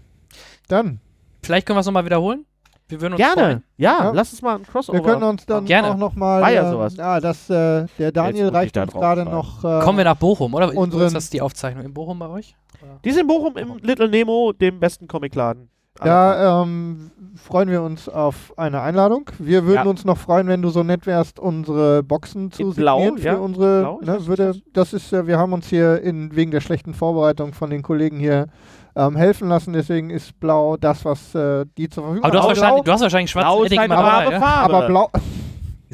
Dann, 0.69 1.01
Vielleicht 1.43 1.67
können 1.67 1.75
wir 1.75 1.81
es 1.81 1.85
nochmal 1.85 2.05
wiederholen. 2.05 2.45
Wir 2.87 3.01
würden 3.01 3.13
uns 3.13 3.17
Gerne. 3.21 3.41
freuen. 3.41 3.63
Ja, 3.77 3.97
Ja. 4.05 4.11
lass 4.13 4.31
uns 4.31 4.41
mal 4.41 4.55
ein 4.57 4.63
Crossover. 4.63 4.97
wir 4.99 5.03
können 5.03 5.23
uns 5.23 5.45
dann 5.45 5.65
Gerne. 5.65 5.89
auch 5.91 5.97
nochmal. 5.97 6.41
War 6.41 6.51
ja 6.51 6.69
sowas. 6.69 6.95
Ja, 6.97 7.19
das, 7.19 7.49
äh, 7.49 7.85
der 7.97 8.11
Daniel 8.11 8.49
reicht 8.49 8.77
uns 8.77 8.93
gerade 8.93 9.25
noch. 9.25 9.63
Äh, 9.63 9.81
Kommen 9.81 9.97
wir 9.97 10.05
nach 10.05 10.17
Bochum, 10.17 10.53
oder? 10.53 10.75
unseren- 10.75 11.07
ist 11.07 11.15
das 11.15 11.29
die 11.29 11.41
Aufzeichnung 11.41 11.83
in 11.83 11.93
Bochum 11.93 12.19
bei 12.19 12.27
euch? 12.29 12.55
Die 13.03 13.11
sind 13.11 13.21
in 13.21 13.27
Bochum 13.27 13.57
im 13.57 13.77
Little 13.81 14.07
Nemo, 14.09 14.53
dem 14.53 14.79
besten 14.79 15.07
Comicladen. 15.07 15.69
Da 15.97 16.61
ähm, 16.61 17.09
freuen 17.35 17.69
wir 17.69 17.81
uns 17.81 18.09
auf 18.09 18.53
eine 18.57 18.81
Einladung. 18.81 19.29
Wir 19.39 19.63
würden 19.65 19.85
Ja. 19.85 19.89
uns 19.89 20.03
noch 20.03 20.17
freuen, 20.17 20.45
wenn 20.47 20.61
du 20.61 20.67
so 20.69 20.83
nett 20.83 21.05
wärst, 21.07 21.39
unsere 21.39 22.03
Boxen 22.03 22.51
zu 22.51 22.63
In 22.63 22.73
Blau, 22.73 22.97
signieren 22.97 23.17
für 23.17 23.25
ja. 23.27 23.35
unsere. 23.35 23.79
Blau, 23.81 23.99
ne, 24.01 24.05
das- 24.05 24.27
würde, 24.27 24.43
ist 24.49 24.61
das 24.73 24.91
ist, 24.93 25.13
äh, 25.13 25.25
wir 25.25 25.39
haben 25.39 25.53
uns 25.53 25.67
hier 25.69 26.01
in, 26.01 26.35
wegen 26.35 26.51
der 26.51 26.59
schlechten 26.59 26.93
Vorbereitung 26.93 27.53
von 27.53 27.69
den 27.69 27.81
Kollegen 27.81 28.19
hier 28.19 28.47
ähm, 28.95 29.15
helfen 29.15 29.49
lassen. 29.49 29.73
Deswegen 29.73 30.09
ist 30.09 30.39
Blau 30.39 30.77
das, 30.77 31.03
was 31.05 31.35
äh, 31.35 31.65
die 31.77 31.89
zur 31.89 32.03
Verfügung 32.03 32.23
Aber 32.23 32.31
du 32.31 32.39
hast, 32.39 32.43
haben. 32.49 32.57
wahrscheinlich, 32.57 32.83
du 32.83 32.91
hast 32.91 33.01
wahrscheinlich 33.01 33.31
schwarzen 33.31 33.47
Blau 33.47 33.63
ist 33.63 33.89
wahre 33.89 34.29
ne? 34.31 34.39
Farbe. 34.39 34.73
aber 34.73 34.87
Blau, 34.87 35.09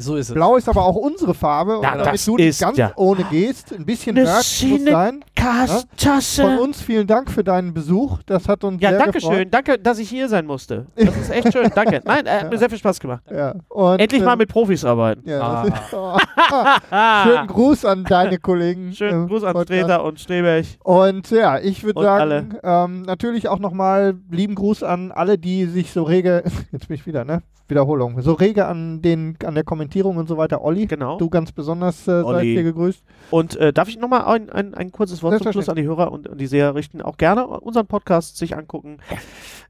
So 0.02 0.16
ist 0.16 0.28
es. 0.28 0.34
Blau 0.34 0.56
ist 0.56 0.68
aber 0.68 0.84
auch 0.84 0.96
unsere 0.96 1.32
Farbe. 1.34 1.78
und 1.78 1.84
Ja, 1.84 1.96
damit 1.96 2.14
das 2.14 2.24
du 2.24 2.36
nicht 2.36 2.46
ist 2.46 2.60
ganz 2.60 2.76
ja- 2.76 2.92
ohne 2.96 3.24
gehst, 3.24 3.72
ein 3.72 3.86
bisschen 3.86 4.14
Merch 4.14 4.64
muss 4.68 4.84
sein. 4.84 5.24
Kastasse. 5.34 6.42
Von 6.42 6.58
uns 6.58 6.80
vielen 6.80 7.06
Dank 7.06 7.30
für 7.30 7.44
deinen 7.44 7.72
Besuch. 7.74 8.18
Das 8.26 8.48
hat 8.48 8.64
uns 8.64 8.80
Ja, 8.82 8.90
sehr 8.90 8.98
danke 8.98 9.18
gefreut. 9.18 9.36
schön. 9.36 9.50
Danke, 9.50 9.78
dass 9.78 9.98
ich 9.98 10.08
hier 10.08 10.28
sein 10.28 10.46
musste. 10.46 10.86
Das 10.96 11.16
ist 11.16 11.30
echt 11.30 11.52
schön. 11.52 11.70
Danke. 11.74 12.00
Nein, 12.04 12.26
er 12.26 12.40
hat 12.42 12.50
mir 12.50 12.58
sehr 12.58 12.68
viel 12.68 12.78
Spaß 12.78 13.00
gemacht. 13.00 13.22
Ja. 13.30 13.54
Und, 13.68 13.98
Endlich 14.00 14.22
äh, 14.22 14.24
mal 14.24 14.36
mit 14.36 14.48
Profis 14.50 14.84
arbeiten. 14.84 15.28
Ja, 15.28 15.40
Ah. 15.40 15.64
ist, 15.64 15.94
oh. 15.94 16.16
Schönen 17.24 17.46
Gruß 17.48 17.84
an 17.84 18.04
deine 18.04 18.38
Kollegen. 18.38 18.92
Schönen 18.92 19.22
im 19.22 19.28
Gruß 19.28 19.44
an. 19.44 19.56
Streter 19.62 20.04
und 20.04 20.20
Schneeberg. 20.20 20.64
Und 20.82 21.30
ja, 21.30 21.58
ich 21.58 21.84
würde 21.84 21.98
Und 22.00 22.04
sagen, 22.04 22.58
ähm, 22.62 23.02
natürlich 23.02 23.48
auch 23.48 23.58
nochmal 23.58 24.14
lieben 24.30 24.54
Gruß 24.54 24.82
an 24.82 25.12
alle, 25.12 25.38
die 25.38 25.66
sich 25.66 25.92
so 25.92 26.02
rege, 26.02 26.42
jetzt 26.72 26.88
bin 26.88 26.94
ich 26.96 27.06
wieder, 27.06 27.24
ne? 27.24 27.42
Wiederholung, 27.72 28.20
so 28.22 28.32
rege 28.34 28.66
an 28.66 29.02
den, 29.02 29.36
an 29.44 29.54
der 29.56 29.64
Montierung 29.68 30.16
und 30.18 30.28
so 30.28 30.36
weiter. 30.36 30.62
Olli, 30.62 30.86
Genau. 30.86 31.18
du 31.18 31.28
ganz 31.28 31.50
besonders 31.52 32.06
äh, 32.06 32.22
seid 32.22 32.42
hier 32.44 32.62
gegrüßt. 32.62 33.02
Und 33.30 33.56
äh, 33.56 33.72
darf 33.72 33.88
ich 33.88 33.98
nochmal 33.98 34.22
ein, 34.26 34.48
ein, 34.50 34.74
ein 34.74 34.92
kurzes 34.92 35.22
Wort 35.22 35.42
zum 35.42 35.52
Schluss 35.52 35.68
an 35.68 35.76
die 35.76 35.82
Hörer 35.84 36.12
und, 36.12 36.28
und 36.28 36.38
die 36.40 36.46
Seher 36.46 36.74
richten? 36.74 37.02
Auch 37.02 37.16
gerne 37.16 37.46
unseren 37.46 37.86
Podcast 37.86 38.36
sich 38.36 38.56
angucken. 38.56 38.98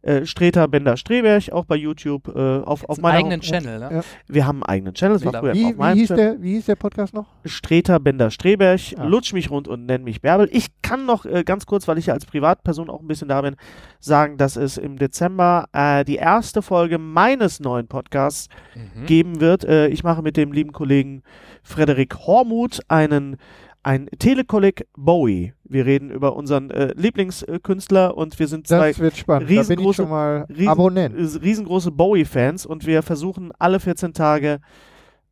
Äh, 0.02 0.26
Streter 0.26 0.66
Bender 0.68 0.96
Streberg, 0.96 1.50
auch 1.52 1.64
bei 1.64 1.76
YouTube. 1.76 2.28
Äh, 2.34 2.60
auf, 2.62 2.84
auf 2.88 2.98
Einen 2.98 3.02
meiner 3.02 3.18
eigenen 3.18 3.40
Home- 3.40 3.48
Channel, 3.50 3.78
ne? 3.78 3.88
Ja. 3.92 4.00
Wir 4.26 4.46
haben 4.46 4.56
einen 4.64 4.74
eigenen 4.74 4.94
Channel. 4.94 5.18
Das 5.20 5.24
war 5.32 5.40
früher 5.40 5.54
Wie, 5.54 5.68
wie, 5.68 5.74
meinem 5.74 5.96
hieß 5.96 6.08
Channel. 6.08 6.32
der, 6.34 6.42
wie 6.42 6.54
hieß 6.54 6.66
der 6.66 6.74
Podcast 6.76 7.14
noch? 7.14 7.26
Streter 7.44 8.00
Bender 8.00 8.30
Streberg, 8.32 8.80
Ah. 8.98 9.04
lutsch 9.04 9.32
mich 9.32 9.50
rund 9.50 9.68
und 9.68 9.86
nenn 9.86 10.02
mich 10.02 10.20
Bärbel. 10.20 10.48
Ich 10.50 10.66
kann 10.82 11.06
noch 11.06 11.24
äh, 11.24 11.44
ganz 11.44 11.66
kurz, 11.66 11.86
weil 11.86 11.98
ich 11.98 12.06
ja 12.06 12.14
als 12.14 12.26
Privatperson 12.26 12.90
auch 12.90 13.00
ein 13.00 13.06
bisschen 13.06 13.28
da 13.28 13.40
bin, 13.42 13.54
sagen, 14.00 14.36
dass 14.38 14.56
es 14.56 14.76
im 14.76 14.98
Dezember 14.98 15.66
äh, 15.72 16.04
die 16.04 16.16
erste 16.16 16.62
Folge 16.62 16.98
meines 16.98 17.60
neuen 17.60 17.86
Podcasts 17.96 18.48
Mhm. 18.74 19.06
geben 19.06 19.40
wird. 19.40 19.64
Äh, 19.64 19.88
ich 19.88 20.02
mache 20.02 20.22
mit 20.22 20.36
dem 20.38 20.50
lieben 20.52 20.72
Kollegen 20.72 21.22
Frederik 21.62 22.16
Hormuth 22.26 22.80
einen 22.88 23.36
ein 23.84 24.06
Telekolleg 24.18 24.86
Bowie. 24.96 25.52
Wir 25.64 25.84
reden 25.86 26.10
über 26.10 26.36
unseren 26.36 26.70
äh, 26.70 26.94
Lieblingskünstler 26.96 28.16
und 28.16 28.38
wir 28.38 28.46
sind 28.48 28.66
zwei 28.68 28.90
riesengroße- 28.92 29.94
schon 29.94 30.08
mal 30.08 30.46
riesen- 30.48 30.68
Abonnent. 30.68 31.16
äh, 31.16 31.38
riesengroße 31.40 31.90
Bowie-Fans 31.90 32.64
und 32.64 32.86
wir 32.86 33.02
versuchen 33.02 33.50
alle 33.58 33.80
14 33.80 34.12
Tage 34.14 34.60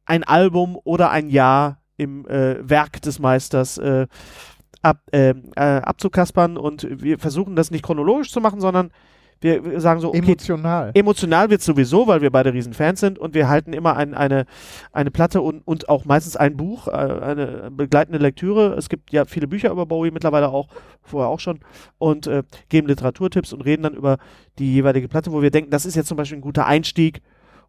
ein 0.05 0.24
Album 0.24 0.77
oder 0.85 1.11
ein 1.11 1.28
Jahr 1.31 1.81
im 1.97 2.27
äh, 2.27 2.57
Werk 2.69 3.01
des 3.03 3.20
Meisters 3.20 3.78
äh, 3.78 4.09
ab, 4.82 4.99
ähm, 5.12 5.53
äh, 5.55 5.61
abzukaspern 5.61 6.57
und 6.57 6.89
wir 6.91 7.19
versuchen 7.20 7.55
das 7.55 7.70
nicht 7.70 7.85
chronologisch 7.85 8.32
zu 8.32 8.41
machen, 8.41 8.61
sondern 8.61 8.91
wir 9.40 9.80
sagen 9.80 10.00
so, 10.00 10.08
okay, 10.08 10.18
Emotional. 10.18 10.90
Emotional 10.94 11.50
wird 11.50 11.62
sowieso, 11.62 12.06
weil 12.06 12.20
wir 12.20 12.30
beide 12.30 12.52
Riesenfans 12.52 13.00
sind 13.00 13.18
und 13.18 13.34
wir 13.34 13.48
halten 13.48 13.72
immer 13.72 13.96
ein, 13.96 14.14
eine, 14.14 14.44
eine 14.92 15.10
Platte 15.10 15.40
und, 15.40 15.66
und 15.66 15.88
auch 15.88 16.04
meistens 16.04 16.36
ein 16.36 16.56
Buch, 16.56 16.88
äh, 16.88 16.90
eine 16.90 17.70
begleitende 17.70 18.18
Lektüre. 18.18 18.74
Es 18.74 18.88
gibt 18.88 19.12
ja 19.12 19.24
viele 19.24 19.48
Bücher 19.48 19.70
über 19.70 19.86
Bowie 19.86 20.10
mittlerweile 20.10 20.50
auch, 20.50 20.68
vorher 21.02 21.30
auch 21.30 21.40
schon, 21.40 21.60
und 21.98 22.26
äh, 22.26 22.42
geben 22.68 22.86
Literaturtipps 22.88 23.52
und 23.52 23.62
reden 23.62 23.82
dann 23.82 23.94
über 23.94 24.18
die 24.58 24.74
jeweilige 24.74 25.08
Platte, 25.08 25.32
wo 25.32 25.40
wir 25.40 25.50
denken, 25.50 25.70
das 25.70 25.86
ist 25.86 25.94
jetzt 25.94 26.08
zum 26.08 26.16
Beispiel 26.16 26.38
ein 26.38 26.42
guter 26.42 26.66
Einstieg 26.66 27.22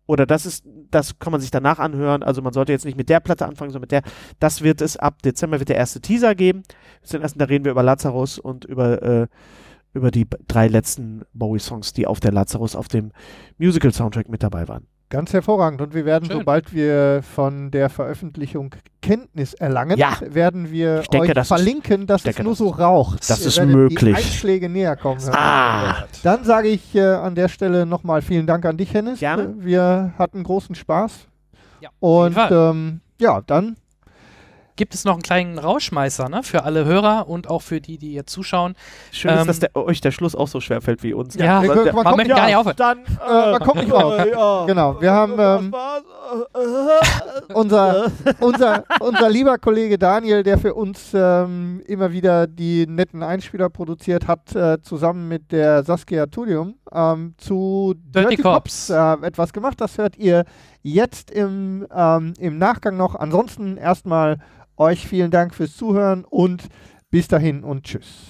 oder 0.08 0.26
das 0.26 0.46
ist, 0.46 0.66
das 0.90 1.20
kann 1.20 1.32
man 1.32 1.40
sich 1.40 1.52
danach 1.52 1.80
anhören. 1.80 2.22
Also 2.24 2.42
man 2.42 2.52
sollte 2.52 2.74
jetzt 2.74 2.84
nicht 2.84 2.98
mit 2.98 3.08
der 3.08 3.22
Platte 3.22 3.46
anfangen, 3.48 3.72
sondern 3.72 3.84
mit 3.84 3.92
der. 3.92 4.02
Das 4.40 4.62
wird 4.62 4.82
es 4.82 4.98
ab 4.98 5.22
Dezember 5.22 5.60
wird 5.60 5.70
der 5.70 5.78
erste 5.78 6.02
Teaser 6.02 6.36
geben. 6.36 6.64
Den 7.12 7.22
ersten, 7.22 7.40
da 7.40 7.46
reden 7.46 7.64
wir 7.64 7.72
über 7.72 7.84
Lazarus 7.84 8.38
und 8.38 8.66
über 8.66 9.02
äh, 9.02 9.28
über 9.94 10.12
die 10.12 10.28
drei 10.48 10.68
letzten 10.68 11.24
Bowie-Songs, 11.34 11.94
die 11.94 12.08
auf 12.08 12.20
der 12.20 12.32
Lazarus 12.32 12.76
auf 12.76 12.88
dem 12.88 13.12
Musical-Soundtrack 13.58 14.30
mit 14.30 14.44
dabei 14.44 14.68
waren. 14.68 14.88
Ganz 15.10 15.34
hervorragend. 15.34 15.82
Und 15.82 15.94
wir 15.94 16.06
werden, 16.06 16.30
Schön. 16.30 16.38
sobald 16.40 16.74
wir 16.74 17.22
von 17.22 17.70
der 17.70 17.90
Veröffentlichung 17.90 18.74
Kenntnis 19.02 19.54
erlangen, 19.54 19.98
Ja. 19.98 20.14
werden 20.22 20.72
wir 20.72 21.02
denke, 21.12 21.28
euch 21.28 21.34
das 21.34 21.46
ist- 21.46 21.48
verlinken, 21.50 22.08
dass 22.08 22.24
denke, 22.24 22.40
es 22.40 22.44
nur 22.46 22.54
das 22.54 22.60
so 22.60 22.70
raucht. 22.70 23.30
das 23.30 23.42
Ihr 23.42 23.48
ist 23.48 23.66
möglich. 23.66 24.00
Die 24.00 24.24
Einschläge 24.24 24.70
näher 24.70 24.96
kommen. 24.96 25.20
Ah, 25.34 26.06
Dann 26.24 26.46
sage 26.46 26.70
ich 26.70 26.96
äh, 26.96 27.02
an 27.02 27.36
der 27.36 27.50
Stelle 27.50 27.86
nochmal 27.86 28.22
vielen 28.22 28.48
Dank 28.48 28.66
an 28.66 28.78
dich, 28.78 28.94
Hennis. 28.94 29.20
Gerne. 29.20 29.54
Wir 29.58 30.14
hatten 30.18 30.44
großen 30.44 30.76
Spaß. 30.76 31.28
Ja, 31.82 31.90
Und 32.00 32.38
ähm, 32.50 33.02
ja, 33.20 33.42
dann 33.46 33.76
Gibt 34.82 34.96
es 34.96 35.06
noch 35.06 35.14
einen 35.14 35.22
kleinen 35.22 35.60
Rauschmeißer, 35.60 36.28
ne? 36.28 36.42
Für 36.42 36.64
alle 36.64 36.86
Hörer 36.86 37.28
und 37.30 37.48
auch 37.48 37.62
für 37.62 37.80
die, 37.82 38.00
die 38.00 38.14
jetzt 38.14 38.32
zuschauen. 38.32 38.74
schön 39.12 39.30
Ähm, 39.30 39.38
ist, 39.42 39.48
dass 39.48 39.60
der, 39.60 39.76
euch 39.76 40.02
der 40.02 40.10
Schluss 40.10 40.34
auch 40.36 40.48
so 40.48 40.60
schwer 40.60 40.82
fällt 40.82 41.04
wie 41.04 41.14
uns. 41.14 41.36
Ja, 41.36 41.62
wir- 41.62 41.72
Aber 41.72 41.84
der- 41.84 41.94
man 41.94 42.04
man 42.04 42.06
kommt 42.14 42.18
möchte 42.18 42.34
gar 42.34 42.46
nicht 42.48 42.56
aufhören. 42.56 42.76
Dann, 42.78 42.98
Äh, 43.00 43.52
man 43.52 43.60
kommt 43.62 43.76
nicht 43.82 43.94
raus. 43.94 44.22
ja. 44.32 44.66
Genau, 44.66 45.00
wir 45.00 45.12
haben, 45.12 45.34
ähm. 45.38 45.72
Äh, 46.56 46.60
äh, 46.60 47.54
unser, 47.54 48.06
unser, 48.40 48.84
unser 49.02 49.30
lieber 49.30 49.58
Kollege 49.60 50.00
Daniel, 50.00 50.42
der 50.42 50.58
für 50.58 50.74
uns 50.74 51.12
ähm, 51.14 51.84
immer 51.86 52.12
wieder 52.12 52.48
die 52.48 52.88
netten 52.88 53.22
Einspieler 53.22 53.70
produziert 53.70 54.28
hat, 54.28 54.56
äh, 54.56 54.82
zusammen 54.82 55.28
mit 55.28 55.52
der 55.52 55.84
Saskia 55.84 56.26
Tudium 56.26 56.76
ähm, 56.92 57.36
zu 57.38 57.94
Dirty 57.98 58.38
Cops. 58.38 58.90
äh, 58.90 59.14
etwas 59.22 59.54
gemacht. 59.54 59.80
Das 59.80 59.98
hört 60.00 60.18
ihr 60.18 60.46
jetzt 60.84 61.32
im, 61.32 61.88
ähm, 61.94 62.34
im 62.40 62.58
Nachgang 62.58 62.98
noch. 62.98 63.16
Ansonsten 63.16 63.78
erstmal 63.78 64.38
euch 64.78 65.08
vielen 65.08 65.32
Dank 65.32 65.54
fürs 65.54 65.76
Zuhören 65.76 66.26
und 66.26 66.64
bis 67.10 67.28
dahin 67.28 67.64
und 67.64 67.84
tschüss. 67.84 68.28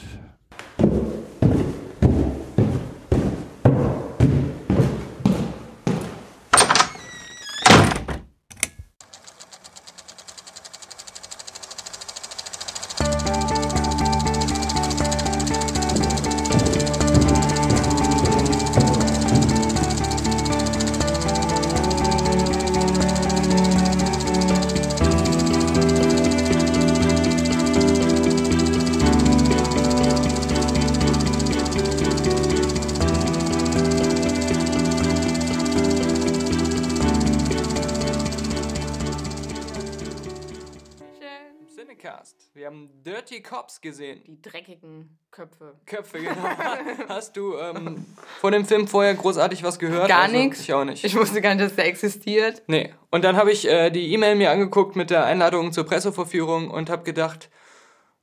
Gesehen. 43.82 44.22
Die 44.28 44.40
dreckigen 44.42 45.18
Köpfe. 45.32 45.74
Köpfe, 45.88 46.20
genau. 46.20 46.36
Hast 47.10 47.36
du 47.36 47.58
ähm, 47.58 48.06
vor 48.40 48.52
dem 48.52 48.66
Film 48.66 48.88
vorher 48.88 49.14
großartig 49.16 49.64
was 49.64 49.80
gehört? 49.80 50.08
Gar 50.08 50.24
Also, 50.24 50.38
nichts. 50.38 50.60
Ich 50.62 50.74
auch 50.74 50.86
nicht. 50.86 51.04
Ich 51.04 51.16
wusste 51.16 51.42
gar 51.42 51.56
nicht, 51.56 51.66
dass 51.66 51.76
der 51.76 51.86
existiert. 51.88 52.62
nee. 52.68 52.94
Und 53.10 53.24
dann 53.24 53.36
habe 53.38 53.52
ich 53.52 53.68
äh, 53.68 53.90
die 53.90 54.14
E-Mail 54.14 54.36
mir 54.36 54.52
angeguckt 54.52 54.96
mit 54.96 55.10
der 55.10 55.26
Einladung 55.26 55.74
zur 55.74 55.86
Pressevorführung 55.86 56.70
und 56.70 56.90
habe 56.92 57.04
gedacht, 57.04 57.50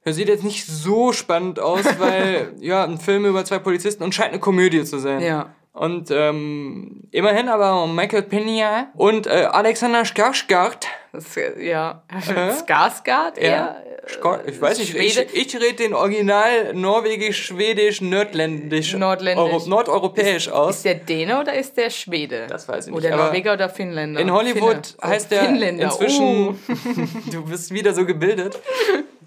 das 0.05 0.15
sieht 0.17 0.29
jetzt 0.29 0.45
nicht 0.45 0.65
so 0.65 1.13
spannend 1.13 1.59
aus, 1.59 1.85
weil 1.99 2.55
ja, 2.61 2.85
ein 2.85 2.99
Film 2.99 3.27
über 3.27 3.45
zwei 3.45 3.59
Polizisten 3.59 4.05
und 4.05 4.15
scheint 4.15 4.31
eine 4.31 4.41
Komödie 4.41 4.85
zu 4.85 4.99
sein. 4.99 5.21
Ja. 5.21 5.55
Und 5.79 6.11
ähm, 6.11 7.05
immerhin 7.13 7.49
aber 7.49 7.87
Michael 7.87 8.23
Pena 8.23 8.89
und 8.97 9.29
äh, 9.29 9.47
Alexander 9.51 10.03
Skarsgård. 10.03 10.87
Das, 11.13 11.37
ja. 11.61 12.03
Äh? 12.09 12.51
Skarsgård? 12.53 13.37
Ja. 13.37 13.43
eher, 13.43 13.77
Skar 14.09 14.41
ich 14.49 14.61
weiß 14.61 14.79
nicht, 14.79 14.95
ich, 14.97 15.13
Schwede? 15.15 15.31
ich 15.33 15.55
rede 15.55 15.75
den 15.75 15.95
original 15.95 16.75
norwegisch, 16.75 17.47
schwedisch, 17.47 18.01
nordländisch, 18.01 18.95
Nordländisch. 18.95 19.45
Euro, 19.45 19.69
nordeuropäisch 19.69 20.49
aus. 20.49 20.77
Ist 20.77 20.85
der 20.85 20.95
Däne 20.97 21.39
oder 21.41 21.55
ist 21.55 21.77
der 21.77 21.91
Schwede? 21.91 22.47
Das 22.49 22.67
weiß 22.67 22.87
ich 22.89 22.93
nicht, 22.95 23.05
Oder 23.07 23.17
Norweger 23.17 23.53
oder 23.53 23.69
Finnländer? 23.69 24.21
In 24.21 24.33
Hollywood 24.33 24.87
Finne. 24.99 25.13
Heißt 25.13 25.31
der 25.31 25.45
Finnländer. 25.45 25.85
inzwischen, 25.85 26.49
Oh. 26.49 26.55
du 27.31 27.45
bist 27.45 27.73
wieder 27.73 27.95
so 27.95 28.05
gebildet. 28.07 28.59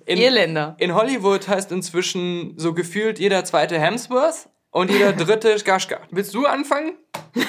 In, 0.05 0.17
Irländer. 0.17 0.75
in 0.79 0.95
Hollywood 0.95 1.47
heißt 1.47 1.71
inzwischen 1.71 2.55
so 2.57 2.73
gefühlt 2.73 3.19
jeder 3.19 3.45
zweite 3.45 3.79
Hemsworth 3.79 4.49
und 4.71 4.89
jeder 4.91 5.13
dritte 5.13 5.55
Skarsgård. 5.57 6.01
Willst 6.11 6.33
du 6.33 6.45
anfangen? 6.45 6.93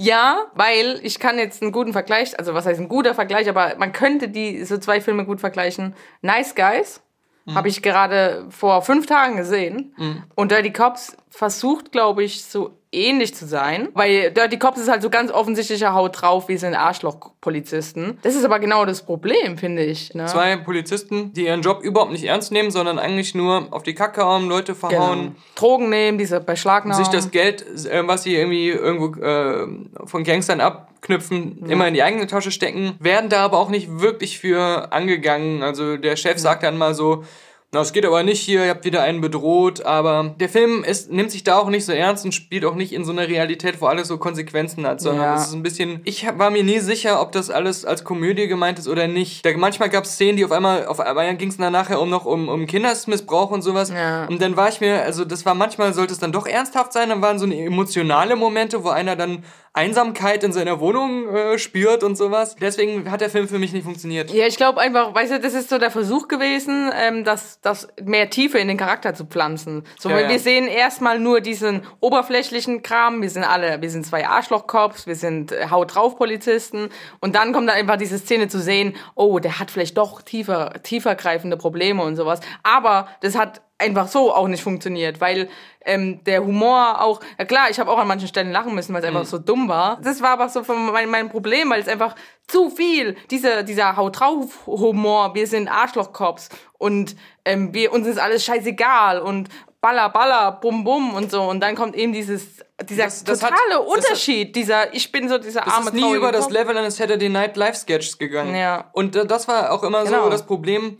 Ja, 0.00 0.46
weil 0.54 1.00
ich 1.02 1.18
kann 1.18 1.38
jetzt 1.38 1.60
einen 1.60 1.72
guten 1.72 1.92
Vergleich, 1.92 2.38
also 2.38 2.54
was 2.54 2.66
heißt 2.66 2.78
ein 2.78 2.88
guter 2.88 3.14
Vergleich, 3.14 3.48
aber 3.48 3.74
man 3.78 3.92
könnte 3.92 4.28
die 4.28 4.64
so 4.64 4.78
zwei 4.78 5.00
Filme 5.00 5.24
gut 5.24 5.40
vergleichen. 5.40 5.94
Nice 6.22 6.54
Guys 6.54 7.00
Mhm. 7.46 7.54
habe 7.54 7.68
ich 7.68 7.82
gerade 7.82 8.46
vor 8.50 8.82
fünf 8.82 9.06
Tagen 9.06 9.36
gesehen 9.38 9.94
und 10.34 10.50
Dirty 10.52 10.70
Cops 10.72 11.16
versucht, 11.30 11.92
glaube 11.92 12.22
ich, 12.22 12.44
so 12.44 12.77
ähnlich 12.92 13.34
zu 13.34 13.46
sein, 13.46 13.88
weil 13.94 14.30
Dirty 14.30 14.58
Cops 14.58 14.80
ist 14.80 14.88
halt 14.88 15.02
so 15.02 15.10
ganz 15.10 15.30
offensichtlicher 15.30 15.92
Haut 15.92 16.22
drauf, 16.22 16.48
wie 16.48 16.56
sind 16.56 16.74
Arschloch-Polizisten. 16.74 18.18
Das 18.22 18.34
ist 18.34 18.44
aber 18.44 18.58
genau 18.58 18.84
das 18.86 19.02
Problem, 19.02 19.58
finde 19.58 19.84
ich. 19.84 20.14
Ne? 20.14 20.26
Zwei 20.26 20.56
Polizisten, 20.56 21.32
die 21.34 21.46
ihren 21.46 21.60
Job 21.60 21.82
überhaupt 21.82 22.12
nicht 22.12 22.24
ernst 22.24 22.50
nehmen, 22.50 22.70
sondern 22.70 22.98
eigentlich 22.98 23.34
nur 23.34 23.68
auf 23.70 23.82
die 23.82 23.94
Kacke 23.94 24.24
hauen, 24.24 24.48
Leute 24.48 24.74
genau. 24.74 24.88
verhauen. 24.88 25.36
Drogen 25.54 25.90
nehmen, 25.90 26.18
diese 26.18 26.40
Beschlagnahmen. 26.40 27.02
sich 27.02 27.12
das 27.12 27.30
Geld, 27.30 27.64
äh, 27.86 28.06
was 28.06 28.22
sie 28.22 28.34
irgendwie 28.34 28.70
irgendwo 28.70 29.20
äh, 29.20 29.66
von 30.06 30.24
Gangstern 30.24 30.60
abknüpfen, 30.60 31.66
immer 31.68 31.88
in 31.88 31.94
die 31.94 32.02
eigene 32.02 32.26
Tasche 32.26 32.50
stecken, 32.50 32.94
werden 33.00 33.28
da 33.28 33.44
aber 33.44 33.58
auch 33.58 33.68
nicht 33.68 34.00
wirklich 34.00 34.38
für 34.38 34.92
angegangen. 34.92 35.62
Also 35.62 35.96
der 35.98 36.16
Chef 36.16 36.38
sagt 36.38 36.62
dann 36.62 36.78
mal 36.78 36.94
so, 36.94 37.24
na, 37.70 37.80
es 37.82 37.92
geht 37.92 38.06
aber 38.06 38.22
nicht 38.22 38.40
hier, 38.40 38.64
ihr 38.64 38.70
habt 38.70 38.86
wieder 38.86 39.02
einen 39.02 39.20
bedroht, 39.20 39.84
aber 39.84 40.34
der 40.40 40.48
Film 40.48 40.84
ist, 40.84 41.10
nimmt 41.12 41.30
sich 41.30 41.44
da 41.44 41.58
auch 41.58 41.68
nicht 41.68 41.84
so 41.84 41.92
ernst 41.92 42.24
und 42.24 42.32
spielt 42.32 42.64
auch 42.64 42.74
nicht 42.74 42.92
in 42.94 43.04
so 43.04 43.12
einer 43.12 43.28
Realität, 43.28 43.80
wo 43.82 43.86
alles 43.86 44.08
so 44.08 44.16
Konsequenzen 44.16 44.86
hat, 44.86 45.02
sondern 45.02 45.24
Ja. 45.24 45.34
es 45.36 45.48
ist 45.48 45.52
ein 45.54 45.62
bisschen, 45.62 46.00
ich 46.04 46.26
war 46.38 46.48
mir 46.50 46.64
nie 46.64 46.78
sicher, 46.78 47.20
ob 47.20 47.30
das 47.32 47.50
alles 47.50 47.84
als 47.84 48.04
Komödie 48.04 48.48
gemeint 48.48 48.78
ist 48.78 48.88
oder 48.88 49.06
nicht. 49.06 49.44
Da, 49.44 49.50
manchmal 49.54 49.90
gab 49.90 50.04
es 50.04 50.12
Szenen, 50.14 50.38
die 50.38 50.46
auf 50.46 50.52
einmal, 50.52 50.86
auf 50.86 50.98
einmal 50.98 51.36
ging 51.36 51.50
es 51.50 51.58
dann 51.58 51.72
nachher 51.74 52.00
um 52.00 52.08
noch 52.08 52.24
um, 52.24 52.48
um 52.48 52.66
Kindesmissbrauch 52.66 53.50
und 53.50 53.60
sowas. 53.60 53.90
Ja. 53.90 54.24
Und 54.28 54.40
dann 54.40 54.56
war 54.56 54.70
ich 54.70 54.80
mir, 54.80 55.02
also 55.02 55.26
das 55.26 55.44
war 55.44 55.54
manchmal, 55.54 55.92
sollte 55.92 56.14
es 56.14 56.18
dann 56.18 56.32
doch 56.32 56.46
ernsthaft 56.46 56.94
sein, 56.94 57.10
dann 57.10 57.20
waren 57.20 57.38
so 57.38 57.44
emotionale 57.46 58.34
Momente, 58.34 58.82
wo 58.82 58.88
einer 58.88 59.14
dann 59.14 59.44
Einsamkeit 59.72 60.42
in 60.44 60.52
seiner 60.52 60.80
Wohnung 60.80 61.28
äh, 61.28 61.58
spürt 61.58 62.02
und 62.02 62.16
sowas. 62.16 62.56
Deswegen 62.60 63.10
hat 63.10 63.20
der 63.20 63.30
Film 63.30 63.48
für 63.48 63.58
mich 63.58 63.72
nicht 63.72 63.84
funktioniert. 63.84 64.30
Ja, 64.30 64.46
ich 64.46 64.56
glaube 64.56 64.80
einfach, 64.80 65.14
weißt 65.14 65.32
du, 65.32 65.40
das 65.40 65.54
ist 65.54 65.68
so 65.68 65.78
der 65.78 65.90
Versuch 65.90 66.28
gewesen, 66.28 66.90
ähm, 66.94 67.24
das, 67.24 67.60
das 67.60 67.88
mehr 68.02 68.30
Tiefe 68.30 68.58
in 68.58 68.68
den 68.68 68.76
Charakter 68.76 69.14
zu 69.14 69.24
pflanzen. 69.24 69.84
So, 69.98 70.08
Ja, 70.08 70.16
weil 70.16 70.24
ja. 70.24 70.30
wir 70.30 70.38
sehen 70.38 70.66
erstmal 70.66 71.18
nur 71.18 71.40
diesen 71.40 71.82
oberflächlichen 72.00 72.82
Kram, 72.82 73.22
wir 73.22 73.30
sind 73.30 73.44
alle, 73.44 73.80
wir 73.80 73.90
sind 73.90 74.04
zwei 74.04 74.26
Arschlochkops, 74.26 75.06
wir 75.06 75.16
sind 75.16 75.52
äh, 75.52 75.68
Haut 75.70 75.94
drauf 75.94 76.16
Polizisten 76.16 76.88
und 77.20 77.34
dann 77.34 77.52
kommt 77.52 77.68
dann 77.68 77.76
einfach 77.76 77.96
diese 77.96 78.18
Szene 78.18 78.48
zu 78.48 78.60
sehen, 78.60 78.96
oh, 79.14 79.38
der 79.38 79.58
hat 79.58 79.70
vielleicht 79.70 79.96
doch 79.96 80.22
tiefer, 80.22 80.74
tiefer 80.82 81.14
greifende 81.14 81.56
Probleme 81.56 82.02
und 82.02 82.16
sowas. 82.16 82.40
Aber 82.62 83.08
das 83.20 83.36
hat 83.36 83.62
einfach 83.78 84.08
so 84.08 84.34
auch 84.34 84.48
nicht 84.48 84.62
funktioniert, 84.62 85.20
weil 85.20 85.48
ähm, 85.84 86.22
der 86.24 86.44
Humor 86.44 87.00
auch, 87.00 87.20
ja 87.38 87.44
klar, 87.44 87.70
ich 87.70 87.78
habe 87.78 87.90
auch 87.90 87.98
an 87.98 88.08
manchen 88.08 88.26
Stellen 88.28 88.50
lachen 88.50 88.74
müssen, 88.74 88.92
weil 88.92 89.00
es 89.02 89.06
einfach 89.08 89.24
so 89.24 89.38
dumm 89.38 89.68
war. 89.68 89.98
Das 90.02 90.20
war 90.20 90.30
aber 90.30 90.48
so 90.48 90.64
von 90.64 90.86
mein, 90.92 91.08
mein 91.08 91.28
Problem, 91.30 91.70
weil 91.70 91.80
es 91.80 91.88
einfach 91.88 92.14
zu 92.48 92.70
viel, 92.70 93.16
dieser, 93.30 93.62
dieser 93.62 93.96
Haut 93.96 94.18
drauf 94.20 94.66
Humor, 94.66 95.34
wir 95.34 95.46
sind 95.46 95.68
Arschlochkops 95.68 96.48
und 96.78 97.14
ähm, 97.44 97.72
wir, 97.72 97.92
uns 97.92 98.06
ist 98.06 98.18
alles 98.18 98.44
scheißegal 98.44 99.20
und 99.20 99.48
baller, 99.80 100.08
baller, 100.08 100.52
bum, 100.60 100.82
bum 100.82 101.14
und 101.14 101.30
so. 101.30 101.42
Und 101.44 101.60
dann 101.60 101.76
kommt 101.76 101.94
eben 101.94 102.12
dieses, 102.12 102.56
dieser 102.88 103.04
Das- 103.04 103.22
das 103.22 103.42
hat- 103.44 103.50
totale 103.50 103.70
das 103.70 103.78
hat- 103.80 103.86
Unterschied, 103.96 104.56
dieser, 104.56 104.92
ich 104.92 105.12
bin 105.12 105.28
so 105.28 105.38
dieser 105.38 105.60
Das 105.60 105.72
arme 105.72 105.86
ist 105.86 105.94
nie 105.94 106.14
über 106.14 106.32
das. 106.32 106.50
Level 106.50 106.76
eines 106.76 106.96
Saturday 106.96 107.28
Night 107.28 107.56
Live 107.56 107.76
Sketches 107.76 108.18
gegangen. 108.18 108.56
Ja. 108.56 108.90
Und 108.92 109.14
äh, 109.14 109.24
das 109.24 109.46
war 109.46 109.70
auch 109.70 109.84
immer 109.84 110.02
Genau. 110.02 110.24
so 110.24 110.30
das 110.30 110.44
Problem 110.44 110.98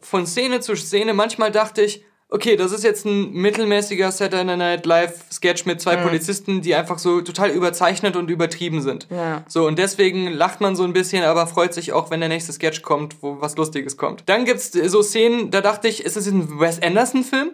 von 0.00 0.24
Szene 0.26 0.60
zu 0.60 0.76
Szene. 0.76 1.14
Manchmal 1.14 1.50
dachte 1.50 1.82
ich, 1.82 2.04
okay, 2.32 2.56
das 2.56 2.72
ist 2.72 2.82
jetzt 2.82 3.04
ein 3.04 3.32
mittelmäßiger 3.32 4.10
Saturday 4.10 4.56
Night 4.56 4.86
Live 4.86 5.24
Sketch 5.30 5.66
mit 5.66 5.80
zwei 5.80 5.96
Polizisten, 5.96 6.62
die 6.62 6.74
einfach 6.74 6.98
so 6.98 7.20
total 7.20 7.50
überzeichnet 7.50 8.16
und 8.16 8.30
übertrieben 8.30 8.80
sind. 8.80 9.06
Ja. 9.10 9.44
So, 9.48 9.66
und 9.66 9.78
deswegen 9.78 10.28
lacht 10.28 10.60
man 10.60 10.74
so 10.74 10.84
ein 10.84 10.94
bisschen, 10.94 11.24
aber 11.24 11.46
freut 11.46 11.74
sich 11.74 11.92
auch, 11.92 12.10
wenn 12.10 12.20
der 12.20 12.30
nächste 12.30 12.52
Sketch 12.52 12.82
kommt, 12.82 13.22
wo 13.22 13.40
was 13.40 13.56
Lustiges 13.56 13.96
kommt. 13.96 14.24
Dann 14.26 14.46
gibt's 14.46 14.72
so 14.72 15.02
Szenen, 15.02 15.50
da 15.50 15.60
dachte 15.60 15.88
ich, 15.88 16.04
ist 16.04 16.16
es 16.16 16.26
ein 16.26 16.58
Wes 16.58 16.80
Anderson-Film? 16.82 17.52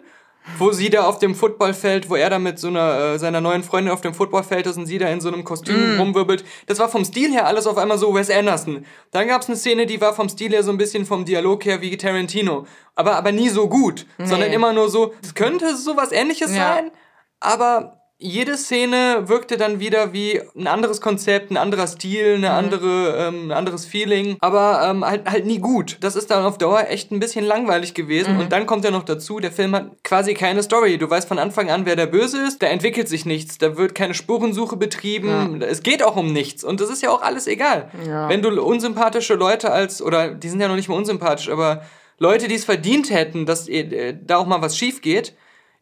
Wo 0.57 0.71
sie 0.71 0.89
da 0.89 1.03
auf 1.03 1.19
dem 1.19 1.35
Footballfeld, 1.35 2.09
wo 2.09 2.15
er 2.15 2.29
da 2.29 2.39
mit 2.39 2.57
so 2.57 2.69
einer, 2.69 3.13
äh, 3.13 3.19
seiner 3.19 3.39
neuen 3.39 3.61
Freundin 3.63 3.93
auf 3.93 4.01
dem 4.01 4.13
Footballfeld 4.15 4.65
ist 4.65 4.77
und 4.77 4.87
sie 4.87 4.97
da 4.97 5.07
in 5.07 5.21
so 5.21 5.27
einem 5.27 5.43
Kostüm 5.43 5.99
rumwirbelt. 5.99 6.43
Das 6.65 6.79
war 6.79 6.89
vom 6.89 7.05
Stil 7.05 7.31
her 7.31 7.45
alles 7.45 7.67
auf 7.67 7.77
einmal 7.77 7.97
so 7.99 8.13
Wes 8.15 8.31
Anderson. 8.31 8.85
Dann 9.11 9.27
gab's 9.27 9.47
eine 9.47 9.57
Szene, 9.57 9.85
die 9.85 10.01
war 10.01 10.13
vom 10.13 10.27
Stil 10.27 10.51
her 10.51 10.63
so 10.63 10.71
ein 10.71 10.77
bisschen 10.77 11.05
vom 11.05 11.23
Dialog 11.25 11.65
her 11.65 11.81
wie 11.81 11.95
Tarantino. 11.97 12.65
Aber, 12.95 13.15
aber 13.15 13.31
nie 13.31 13.49
so 13.49 13.69
gut, 13.69 14.07
sondern 14.17 14.51
immer 14.51 14.73
nur 14.73 14.89
so, 14.89 15.13
es 15.21 15.35
könnte 15.35 15.75
sowas 15.77 16.11
ähnliches 16.11 16.55
Ja. 16.55 16.75
sein, 16.75 16.91
aber 17.39 17.98
jede 18.21 18.57
Szene 18.57 19.29
wirkte 19.29 19.55
dann 19.55 19.79
wieder 19.79 20.11
wie 20.11 20.41
ein 20.53 20.67
anderes 20.67 20.99
Konzept, 20.99 21.51
ein 21.51 21.57
anderer 21.57 21.87
Stil, 21.87 22.35
eine 22.35 22.51
andere, 22.51 23.15
ähm, 23.17 23.47
ein 23.47 23.51
anderes 23.53 23.85
Feeling, 23.85 24.35
aber 24.41 24.81
ähm, 24.83 25.05
halt, 25.05 25.29
halt 25.29 25.45
nie 25.45 25.59
gut. 25.59 25.97
Das 26.01 26.17
ist 26.17 26.29
dann 26.29 26.43
auf 26.43 26.57
Dauer 26.57 26.87
echt 26.89 27.11
ein 27.11 27.21
bisschen 27.21 27.45
langweilig 27.45 27.93
gewesen. 27.93 28.37
Und 28.37 28.51
dann 28.51 28.65
kommt 28.65 28.83
ja 28.83 28.91
noch 28.91 29.03
dazu, 29.03 29.39
der 29.39 29.53
Film 29.53 29.73
hat 29.73 30.03
quasi 30.03 30.33
keine 30.33 30.61
Story. 30.63 30.97
Du 30.97 31.09
weißt 31.09 31.29
von 31.29 31.39
Anfang 31.39 31.71
an, 31.71 31.85
wer 31.85 31.95
der 31.95 32.07
Böse 32.07 32.45
ist. 32.45 32.61
Da 32.61 32.67
entwickelt 32.67 33.07
sich 33.07 33.25
nichts. 33.25 33.57
Da 33.57 33.77
wird 33.77 33.95
keine 33.95 34.13
Spurensuche 34.13 34.75
betrieben. 34.75 35.61
Es 35.61 35.81
geht 35.81 36.03
auch 36.03 36.17
um 36.17 36.33
nichts. 36.33 36.65
Und 36.65 36.81
das 36.81 36.89
ist 36.89 37.01
ja 37.01 37.11
auch 37.11 37.21
alles 37.21 37.47
egal. 37.47 37.89
Ja. 38.05 38.27
Wenn 38.27 38.41
du 38.41 38.49
unsympathische 38.61 39.35
Leute 39.35 39.71
als, 39.71 40.01
oder 40.01 40.29
die 40.31 40.49
sind 40.49 40.59
ja 40.59 40.67
noch 40.67 40.75
nicht 40.75 40.89
mal 40.89 40.95
unsympathisch, 40.95 41.49
aber 41.49 41.83
Leute, 42.17 42.49
die 42.49 42.55
es 42.55 42.65
verdient 42.65 43.11
hätten, 43.11 43.45
dass 43.45 43.69
äh, 43.69 44.13
da 44.21 44.37
auch 44.37 44.45
mal 44.45 44.61
was 44.61 44.77
schief 44.77 45.01
geht, 45.01 45.35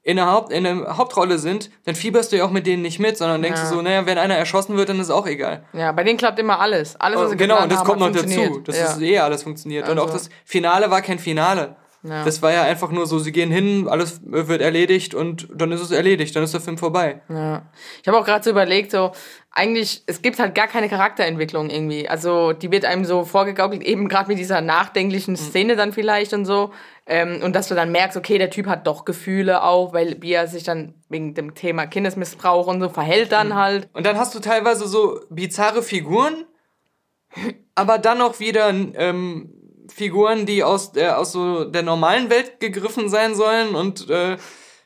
in 0.03 0.15
der, 0.15 0.31
Haupt, 0.31 0.51
in 0.53 0.63
der 0.63 0.97
Hauptrolle 0.97 1.37
sind, 1.37 1.69
dann 1.85 1.95
fieberst 1.95 2.31
du 2.31 2.37
ja 2.37 2.45
auch 2.45 2.51
mit 2.51 2.65
denen 2.65 2.81
nicht 2.81 2.99
mit, 2.99 3.17
sondern 3.17 3.41
denkst 3.41 3.59
Ja. 3.61 3.69
du 3.69 3.75
so, 3.75 3.81
naja, 3.81 4.05
wenn 4.05 4.17
einer 4.17 4.35
erschossen 4.35 4.77
wird, 4.77 4.87
dann 4.89 4.99
ist 5.01 5.09
auch 5.09 5.27
egal. 5.27 5.65
Ja, 5.73 5.91
bei 5.91 6.03
denen 6.05 6.17
klappt 6.17 6.39
immer 6.39 6.59
alles. 6.61 6.95
Alles, 6.99 7.19
was 7.19 7.31
sie 7.31 7.37
genau, 7.37 7.61
und 7.61 7.71
das 7.71 7.79
haben, 7.79 7.87
kommt 7.87 7.99
noch 7.99 8.11
dazu. 8.11 8.61
Das 8.65 8.77
ja. 8.79 8.85
ist 8.85 9.01
eh 9.01 9.19
alles 9.19 9.43
funktioniert. 9.43 9.89
und 9.89 9.99
auch 9.99 10.05
Also- 10.05 10.17
das 10.19 10.29
Finale 10.45 10.89
war 10.89 11.01
kein 11.01 11.19
Finale. 11.19 11.75
Ja. 12.03 12.23
Das 12.23 12.41
war 12.41 12.53
ja 12.53 12.61
einfach 12.61 12.89
nur 12.91 13.05
so, 13.07 13.19
sie 13.19 13.31
gehen 13.33 13.51
hin, 13.51 13.87
alles 13.89 14.21
wird 14.23 14.61
erledigt 14.61 15.13
und 15.13 15.47
dann 15.53 15.71
ist 15.73 15.81
es 15.81 15.91
erledigt, 15.91 16.33
dann 16.35 16.43
ist 16.43 16.53
der 16.53 16.61
Film 16.61 16.77
vorbei. 16.77 17.21
Ja. 17.27 17.63
Ich 18.01 18.07
habe 18.07 18.17
auch 18.17 18.23
gerade 18.23 18.43
so 18.43 18.51
überlegt, 18.51 18.91
so 18.91 19.11
eigentlich, 19.51 20.03
es 20.05 20.21
gibt 20.21 20.37
halt 20.39 20.53
gar 20.53 20.67
keine 20.67 20.87
Charakterentwicklung 20.87 21.69
irgendwie. 21.71 22.07
Also 22.07 22.53
die 22.53 22.71
wird 22.71 22.85
einem 22.85 23.03
so 23.03 23.25
vorgegaukelt, 23.25 23.81
eben 23.83 24.07
gerade 24.07 24.29
mit 24.29 24.37
dieser 24.37 24.61
nachdenklichen 24.61 25.35
Szene 25.35 25.75
dann 25.75 25.91
vielleicht 25.91 26.31
und 26.33 26.45
so. 26.45 26.71
Ähm, 27.09 27.41
und 27.41 27.55
dass 27.55 27.69
du 27.69 27.75
dann 27.75 27.91
merkst, 27.91 28.17
okay, 28.17 28.37
der 28.37 28.49
Typ 28.49 28.67
hat 28.67 28.85
doch 28.85 29.05
Gefühle 29.05 29.63
auch, 29.63 29.93
weil 29.93 30.21
wie 30.21 30.33
er 30.33 30.47
sich 30.47 30.63
dann 30.63 30.93
wegen 31.07 31.33
dem 31.33 31.55
Thema 31.55 31.87
Kindesmissbrauch 31.87 32.67
und 32.67 32.81
so 32.81 32.89
verhält 32.89 33.31
dann 33.31 33.55
halt. 33.55 33.87
Und 33.93 34.05
dann 34.05 34.17
hast 34.17 34.35
du 34.35 34.39
teilweise 34.39 34.87
so 34.87 35.21
bizarre 35.29 35.81
Figuren, 35.83 36.45
aber 37.75 37.97
dann 37.97 38.21
auch 38.21 38.41
wieder 38.41 38.69
ähm, 38.69 39.53
Figuren, 39.89 40.45
die 40.45 40.65
aus 40.65 40.91
der, 40.91 41.17
aus 41.17 41.31
so 41.31 41.63
der 41.63 41.83
normalen 41.83 42.29
Welt 42.29 42.59
gegriffen 42.59 43.07
sein 43.07 43.35
sollen 43.35 43.73
und 43.73 44.09
äh, 44.09 44.35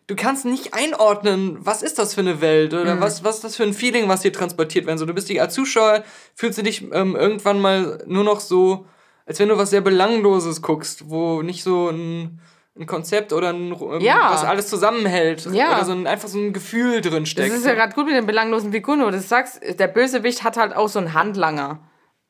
du 0.05 0.15
kannst 0.15 0.45
nicht 0.45 0.73
einordnen, 0.75 1.57
was 1.61 1.81
ist 1.81 1.97
das 1.97 2.13
für 2.13 2.21
eine 2.21 2.39
Welt 2.41 2.73
oder 2.73 2.99
was, 2.99 3.23
was 3.23 3.37
ist 3.37 3.43
das 3.43 3.55
für 3.55 3.63
ein 3.63 3.73
Feeling, 3.73 4.09
was 4.09 4.21
hier 4.21 4.33
transportiert 4.33 4.85
werden 4.85 4.97
soll. 4.97 5.07
Du 5.07 5.13
bist 5.13 5.29
die 5.29 5.41
als 5.41 5.53
Zuschauer, 5.53 6.03
fühlst 6.35 6.59
du 6.59 6.63
dich 6.63 6.83
ähm, 6.91 7.15
irgendwann 7.15 7.59
mal 7.59 8.03
nur 8.05 8.23
noch 8.23 8.41
so, 8.41 8.85
als 9.31 9.39
wenn 9.39 9.47
du 9.47 9.57
was 9.57 9.69
sehr 9.69 9.79
Belangloses 9.79 10.61
guckst, 10.61 11.09
wo 11.09 11.41
nicht 11.41 11.63
so 11.63 11.87
ein, 11.89 12.41
ein 12.77 12.85
Konzept 12.85 13.31
oder 13.31 13.49
ein, 13.53 13.71
ähm, 13.71 14.01
Ja. 14.01 14.29
was 14.33 14.43
alles 14.43 14.67
zusammenhält 14.67 15.45
Ja. 15.53 15.75
oder 15.77 15.85
so 15.85 15.93
ein, 15.93 16.05
einfach 16.05 16.27
so 16.27 16.37
ein 16.37 16.51
Gefühl 16.51 16.99
drin 16.99 17.23
Das 17.23 17.29
steckt. 17.29 17.53
ist 17.53 17.65
ja 17.65 17.73
gerade 17.73 17.93
gut 17.95 18.07
mit 18.07 18.15
den 18.15 18.25
belanglosen 18.25 18.73
Figuren, 18.73 19.01
wo 19.05 19.09
du 19.09 19.19
sagst, 19.21 19.61
der 19.79 19.87
Bösewicht 19.87 20.43
hat 20.43 20.57
halt 20.57 20.75
auch 20.75 20.89
so 20.89 20.99
einen 20.99 21.13
Handlanger. 21.13 21.79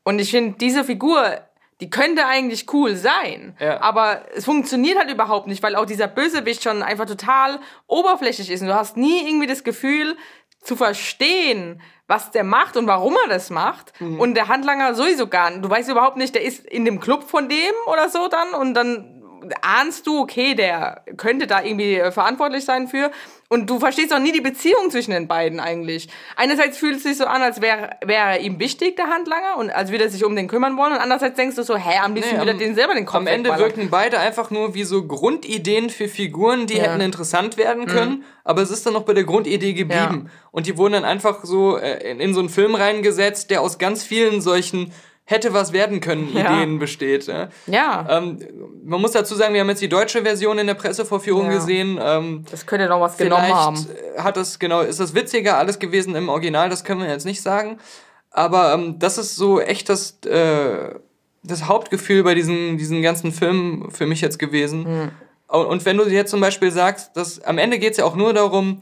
Und 0.04 0.20
ich 0.20 0.30
finde, 0.30 0.58
diese 0.60 0.84
Figur, 0.84 1.24
die 1.80 1.90
könnte 1.90 2.28
eigentlich 2.28 2.72
cool 2.72 2.96
sein. 2.96 3.56
Ja. 3.60 3.82
Aber 3.82 4.22
es 4.36 4.46
funktioniert 4.46 5.00
halt 5.00 5.10
überhaupt 5.12 5.48
nicht, 5.48 5.64
weil 5.64 5.76
auch 5.76 5.86
dieser 5.86 6.08
Bösewicht 6.08 6.62
schon 6.62 6.84
einfach 6.84 7.08
total 7.08 7.60
oberflächlich 7.88 8.52
ist. 8.52 8.62
Und 8.62 8.68
du 8.68 8.76
hast 8.76 8.96
nie 8.96 9.28
irgendwie 9.28 9.48
das 9.48 9.64
Gefühl 9.64 10.16
zu 10.62 10.76
verstehen, 10.76 11.82
was 12.12 12.30
der 12.30 12.44
macht 12.44 12.76
und 12.76 12.86
warum 12.88 13.16
er 13.24 13.30
das 13.30 13.50
macht. 13.50 13.94
Und 14.20 14.36
der 14.36 14.50
Handlanger 14.50 14.94
sowieso 14.94 15.28
gar 15.28 15.50
nicht. 15.50 15.64
Du 15.64 15.70
weißt 15.70 15.90
überhaupt 15.90 16.18
nicht, 16.18 16.36
der 16.36 16.44
ist 16.44 16.66
in 16.66 16.84
dem 16.84 17.00
Club 17.00 17.24
von 17.24 17.48
dem 17.48 17.74
oder 17.88 18.10
so 18.10 18.28
dann. 18.28 18.54
Und 18.54 18.74
dann 18.74 19.21
ahnst 19.62 20.08
du, 20.08 20.20
okay, 20.20 20.56
der 20.56 21.04
könnte 21.18 21.48
da 21.48 21.64
irgendwie 21.64 21.96
äh, 21.96 22.12
verantwortlich 22.12 22.66
sein 22.66 22.88
für. 22.88 23.12
Und 23.50 23.70
du 23.70 23.80
verstehst 23.80 24.14
auch 24.14 24.20
nie 24.20 24.32
die 24.32 24.40
Beziehung 24.40 24.90
zwischen 24.92 25.12
den 25.12 25.28
beiden 25.28 25.60
eigentlich. 25.60 26.08
Einerseits 26.38 26.78
fühlt 26.78 26.96
es 26.98 27.04
sich 27.04 27.18
so 27.18 27.26
an, 27.26 27.42
als 27.42 27.60
wäre 27.60 27.90
wäre 28.06 28.30
er 28.30 28.40
ihm 28.40 28.60
wichtig, 28.60 28.96
der 28.96 29.08
Handlanger, 29.08 29.58
und 29.58 29.70
als 29.72 29.92
würde 29.92 30.06
er 30.06 30.10
sich 30.10 30.24
um 30.24 30.38
den 30.38 30.48
kümmern 30.48 30.78
wollen. 30.78 30.94
Und 30.94 31.00
andererseits 31.00 31.36
denkst 31.36 31.58
du 31.58 31.64
so, 31.64 31.76
hä, 31.76 32.00
am 32.02 32.16
liebsten 32.16 32.36
Nee, 32.36 32.40
würde 32.40 32.52
er 32.54 32.58
den 32.58 32.76
selber 32.76 32.94
den 32.94 33.06
Kopf 33.06 33.18
Am 33.18 33.28
Ende 33.28 33.58
wirken 33.58 33.90
beide 33.90 34.20
einfach 34.20 34.52
nur 34.52 34.74
wie 34.74 34.84
so 34.86 35.06
Grundideen 35.06 35.90
für 35.90 36.08
Figuren, 36.08 36.66
die 36.66 36.76
Ja. 36.76 36.80
Mhm. 36.80 36.86
hätten 36.86 37.02
interessant 37.02 37.58
werden 37.58 37.88
können, 37.88 38.24
aber 38.46 38.62
es 38.62 38.72
ist 38.72 38.86
dann 38.86 38.94
noch 38.94 39.04
bei 39.04 39.14
der 39.14 39.26
Grundidee 39.26 39.74
geblieben. 39.74 40.30
Und 40.52 40.66
die 40.68 40.78
wurden 40.78 40.94
dann 40.94 41.06
einfach 41.06 41.44
so 41.44 41.78
äh, 41.78 42.10
in, 42.10 42.22
in 42.22 42.34
so 42.34 42.40
einen 42.40 42.50
Film 42.50 42.74
reingesetzt, 42.76 43.50
der 43.50 43.62
aus 43.62 43.78
ganz 43.78 44.04
vielen 44.04 44.40
solchen 44.40 44.94
hätte 45.32 45.54
was 45.54 45.72
werden 45.74 46.00
können 46.02 46.30
Ja. 46.36 46.54
Ideen 46.54 46.78
besteht. 46.80 47.28
Ja. 47.28 47.50
Ja, 47.68 48.06
Ähm, 48.10 48.38
man 48.84 49.02
muss 49.02 49.12
dazu 49.12 49.34
sagen, 49.36 49.54
wir 49.54 49.62
haben 49.62 49.70
jetzt 49.70 49.82
die 49.82 49.90
deutsche 49.90 50.22
Version 50.24 50.58
in 50.60 50.68
der 50.68 50.74
Pressevorführung 50.76 51.46
Ja. 51.46 51.54
gesehen. 51.54 52.00
Ähm, 52.02 52.46
das 52.52 52.66
könnte 52.66 52.88
noch 52.88 53.02
was 53.02 53.18
genommen 53.18 53.54
haben. 53.54 53.86
hat 54.18 54.38
das, 54.38 54.60
genau, 54.60 54.82
ist 54.82 55.00
das 55.00 55.16
witziger 55.16 55.58
alles 55.58 55.80
gewesen 55.80 56.16
im 56.16 56.30
Original, 56.30 56.70
das 56.70 56.84
können 56.84 57.02
wir 57.02 57.10
jetzt 57.10 57.26
nicht 57.26 57.42
sagen. 57.42 57.78
Aber 58.30 58.74
ähm, 58.74 59.00
das 59.00 59.18
ist 59.18 59.36
so 59.36 59.60
echt 59.60 59.90
das, 59.90 60.20
äh, 60.26 60.96
das 61.44 61.68
Hauptgefühl 61.68 62.24
bei 62.24 62.36
diesen, 62.36 62.78
diesen 62.78 63.02
ganzen 63.02 63.32
Filmen 63.32 63.90
für 63.92 64.06
mich 64.06 64.22
jetzt 64.22 64.38
gewesen. 64.40 65.12
Und, 65.48 65.66
und 65.66 65.86
wenn 65.86 65.98
du 65.98 66.06
jetzt 66.08 66.32
zum 66.32 66.40
Beispiel 66.40 66.72
sagst, 66.72 67.18
dass 67.18 67.42
am 67.42 67.58
Ende 67.58 67.80
geht 67.80 67.92
es 67.92 67.98
ja 67.98 68.06
auch 68.06 68.16
nur 68.16 68.34
darum, 68.34 68.80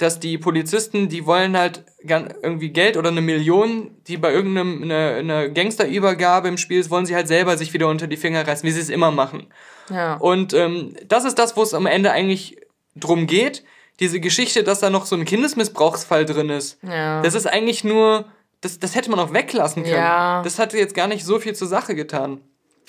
dass 0.00 0.18
die 0.18 0.38
Polizisten, 0.38 1.10
die 1.10 1.26
wollen 1.26 1.58
halt 1.58 1.84
irgendwie 2.02 2.70
Geld 2.70 2.96
oder 2.96 3.10
eine 3.10 3.20
Million, 3.20 3.90
die 4.06 4.16
bei 4.16 4.32
irgendeinem 4.32 4.82
eine, 4.82 5.16
eine 5.16 5.52
Gangsterübergabe 5.52 6.48
im 6.48 6.56
Spiel 6.56 6.80
ist, 6.80 6.90
wollen 6.90 7.04
sie 7.04 7.14
halt 7.14 7.28
selber 7.28 7.58
sich 7.58 7.74
wieder 7.74 7.86
unter 7.86 8.06
die 8.06 8.16
Finger 8.16 8.46
reißen, 8.48 8.66
wie 8.66 8.72
sie 8.72 8.80
es 8.80 8.88
immer 8.88 9.10
machen. 9.10 9.48
Ja. 9.90 10.14
Und 10.14 10.54
ähm, 10.54 10.94
das 11.06 11.26
ist 11.26 11.38
das, 11.38 11.54
wo 11.54 11.62
es 11.62 11.74
am 11.74 11.84
Ende 11.84 12.12
eigentlich 12.12 12.56
drum 12.96 13.26
geht. 13.26 13.62
Diese 14.00 14.20
Geschichte, 14.20 14.64
dass 14.64 14.80
da 14.80 14.88
noch 14.88 15.04
so 15.04 15.16
ein 15.16 15.26
Kindesmissbrauchsfall 15.26 16.24
drin 16.24 16.48
ist. 16.48 16.78
Ja. 16.82 17.20
Das 17.20 17.34
ist 17.34 17.46
eigentlich 17.46 17.84
nur, 17.84 18.24
das, 18.62 18.78
das 18.78 18.94
hätte 18.94 19.10
man 19.10 19.20
auch 19.20 19.34
weglassen 19.34 19.82
können. 19.82 19.96
Ja. 19.96 20.42
Das 20.42 20.58
hatte 20.58 20.78
jetzt 20.78 20.94
gar 20.94 21.08
nicht 21.08 21.26
so 21.26 21.38
viel 21.38 21.54
zur 21.54 21.68
Sache 21.68 21.94
getan. 21.94 22.40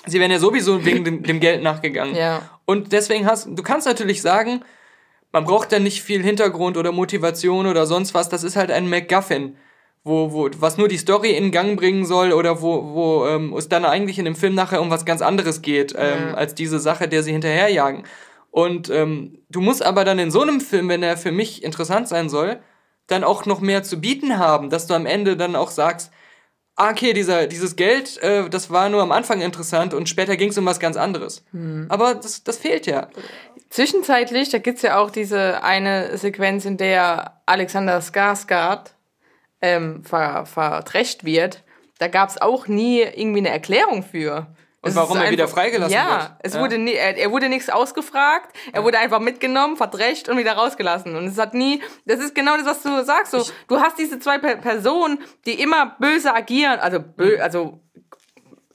Sie 0.06 0.18
wären 0.18 0.30
ja 0.30 0.38
sowieso 0.38 0.82
wegen 0.86 1.04
dem, 1.04 1.22
dem 1.22 1.40
Geld 1.40 1.62
nachgegangen. 1.62 2.16
Ja. 2.16 2.48
Und 2.64 2.92
deswegen 2.92 3.26
hast 3.26 3.48
du 3.50 3.62
kannst 3.62 3.86
natürlich 3.86 4.22
sagen, 4.22 4.62
man 5.32 5.44
braucht 5.44 5.72
da 5.72 5.78
nicht 5.78 6.02
viel 6.02 6.22
Hintergrund 6.22 6.76
oder 6.76 6.92
Motivation 6.92 7.66
oder 7.66 7.86
sonst 7.86 8.14
was. 8.14 8.28
Das 8.28 8.44
ist 8.44 8.56
halt 8.56 8.70
ein 8.70 8.88
MacGuffin, 8.88 9.56
wo, 10.04 10.32
wo, 10.32 10.48
was 10.58 10.76
nur 10.78 10.88
die 10.88 10.98
Story 10.98 11.30
in 11.30 11.50
Gang 11.50 11.76
bringen 11.76 12.04
soll 12.04 12.32
oder 12.32 12.60
wo, 12.62 12.94
wo 12.94 13.26
ähm, 13.26 13.54
es 13.54 13.68
dann 13.68 13.84
eigentlich 13.84 14.18
in 14.18 14.26
dem 14.26 14.36
Film 14.36 14.54
nachher 14.54 14.82
um 14.82 14.90
was 14.90 15.04
ganz 15.04 15.22
anderes 15.22 15.62
geht, 15.62 15.94
ähm, 15.96 16.34
als 16.34 16.54
diese 16.54 16.78
Sache, 16.78 17.08
der 17.08 17.22
sie 17.22 17.32
hinterherjagen. 17.32 18.04
Und 18.50 18.90
ähm, 18.90 19.38
du 19.48 19.62
musst 19.62 19.82
aber 19.82 20.04
dann 20.04 20.18
in 20.18 20.30
so 20.30 20.42
einem 20.42 20.60
Film, 20.60 20.88
wenn 20.90 21.02
er 21.02 21.16
für 21.16 21.32
mich 21.32 21.64
interessant 21.64 22.08
sein 22.08 22.28
soll, 22.28 22.60
dann 23.06 23.24
auch 23.24 23.46
noch 23.46 23.60
mehr 23.60 23.82
zu 23.82 24.00
bieten 24.00 24.38
haben, 24.38 24.68
dass 24.68 24.86
du 24.86 24.94
am 24.94 25.06
Ende 25.06 25.36
dann 25.36 25.56
auch 25.56 25.70
sagst, 25.70 26.12
okay, 26.76 27.12
dieser, 27.12 27.46
dieses 27.46 27.76
Geld, 27.76 28.22
äh, 28.22 28.48
das 28.48 28.70
war 28.70 28.88
nur 28.88 29.02
am 29.02 29.12
Anfang 29.12 29.40
interessant 29.40 29.94
und 29.94 30.08
später 30.08 30.36
ging 30.36 30.50
es 30.50 30.58
um 30.58 30.66
was 30.66 30.80
ganz 30.80 30.96
anderes. 30.96 31.44
Aber 31.88 32.14
das, 32.14 32.44
das 32.44 32.58
fehlt 32.58 32.86
ja. 32.86 33.08
Zwischenzeitlich, 33.70 34.50
da 34.50 34.58
gibt's 34.58 34.82
ja 34.82 34.98
auch 34.98 35.10
diese 35.10 35.62
eine 35.62 36.16
Sequenz, 36.18 36.64
in 36.64 36.76
der 36.76 37.40
Alexander 37.46 38.00
Skarsgård 38.00 38.94
ähm, 39.60 40.04
ver 40.04 40.44
verdrecht 40.46 41.24
wird. 41.24 41.62
Da 41.98 42.08
gab's 42.08 42.36
auch 42.36 42.66
nie 42.66 43.00
irgendwie 43.00 43.38
eine 43.38 43.50
Erklärung 43.50 44.02
für. 44.02 44.48
Und 44.84 44.90
Es 44.90 44.96
warum 44.96 45.16
er 45.18 45.30
wieder 45.30 45.44
einfach- 45.44 45.54
freigelassen 45.56 45.94
ja, 45.94 46.10
wird. 46.10 46.30
Es 46.40 46.54
Ja. 46.54 46.60
wurde 46.60 46.76
nie, 46.76 46.92
er, 46.94 47.16
er 47.16 47.30
wurde 47.30 47.48
nichts 47.48 47.70
ausgefragt, 47.70 48.54
er 48.72 48.82
wurde 48.82 48.98
einfach 48.98 49.20
mitgenommen, 49.20 49.76
verdrecht 49.76 50.28
und 50.28 50.36
wieder 50.38 50.54
rausgelassen. 50.54 51.14
Und 51.14 51.26
es 51.26 51.38
hat 51.38 51.54
nie, 51.54 51.80
das 52.04 52.18
ist 52.18 52.34
genau 52.34 52.56
das, 52.56 52.66
was 52.66 52.82
du 52.82 53.04
sagst. 53.04 53.30
So, 53.30 53.44
du 53.68 53.80
hast 53.80 53.96
diese 53.96 54.18
zwei 54.18 54.38
Pe 54.38 54.56
Personen, 54.56 55.20
die 55.46 55.60
immer 55.60 55.94
böse 56.00 56.34
agieren, 56.34 56.80
also, 56.80 56.98
bö, 57.00 57.38
also 57.40 57.80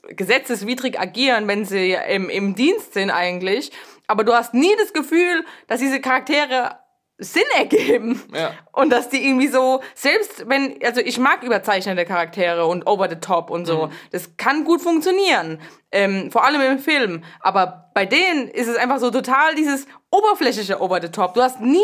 gesetzeswidrig 0.08 0.98
agieren, 0.98 1.46
wenn 1.48 1.64
sie 1.66 1.92
im, 2.08 2.30
im 2.30 2.54
Dienst 2.54 2.94
sind 2.94 3.10
eigentlich. 3.10 3.70
Aber 4.06 4.24
du 4.24 4.32
hast 4.32 4.54
nie 4.54 4.74
das 4.78 4.94
Gefühl, 4.94 5.44
dass 5.66 5.80
diese 5.80 6.00
Charaktere 6.00 6.78
Sinn 7.18 7.42
ergeben. 7.56 8.22
Ja. 8.32 8.52
Und 8.72 8.90
dass 8.90 9.08
die 9.08 9.26
irgendwie 9.26 9.48
so, 9.48 9.82
selbst 9.94 10.48
wenn, 10.48 10.78
also 10.84 11.00
ich 11.00 11.18
mag 11.18 11.42
überzeichnete 11.42 12.04
Charaktere 12.04 12.66
und 12.66 12.86
over 12.86 13.08
the 13.10 13.16
top 13.16 13.50
und 13.50 13.66
so, 13.66 13.90
das 14.12 14.36
kann 14.36 14.64
gut 14.64 14.80
funktionieren. 14.80 15.60
Ähm, 15.90 16.30
vor 16.30 16.44
allem 16.44 16.60
im 16.60 16.78
Film. 16.78 17.24
Aber 17.40 17.90
bei 17.94 18.06
denen 18.06 18.48
ist 18.48 18.68
es 18.68 18.76
einfach 18.76 19.00
so 19.00 19.10
total 19.10 19.54
dieses 19.56 19.86
oberflächliche 20.10 20.80
over 20.80 21.00
the 21.02 21.08
top. 21.08 21.34
Du 21.34 21.42
hast 21.42 21.60
nie 21.60 21.82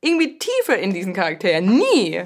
irgendwie 0.00 0.38
Tiefe 0.38 0.72
in 0.72 0.92
diesen 0.92 1.12
Charakteren. 1.12 1.66
Nie. 1.78 2.24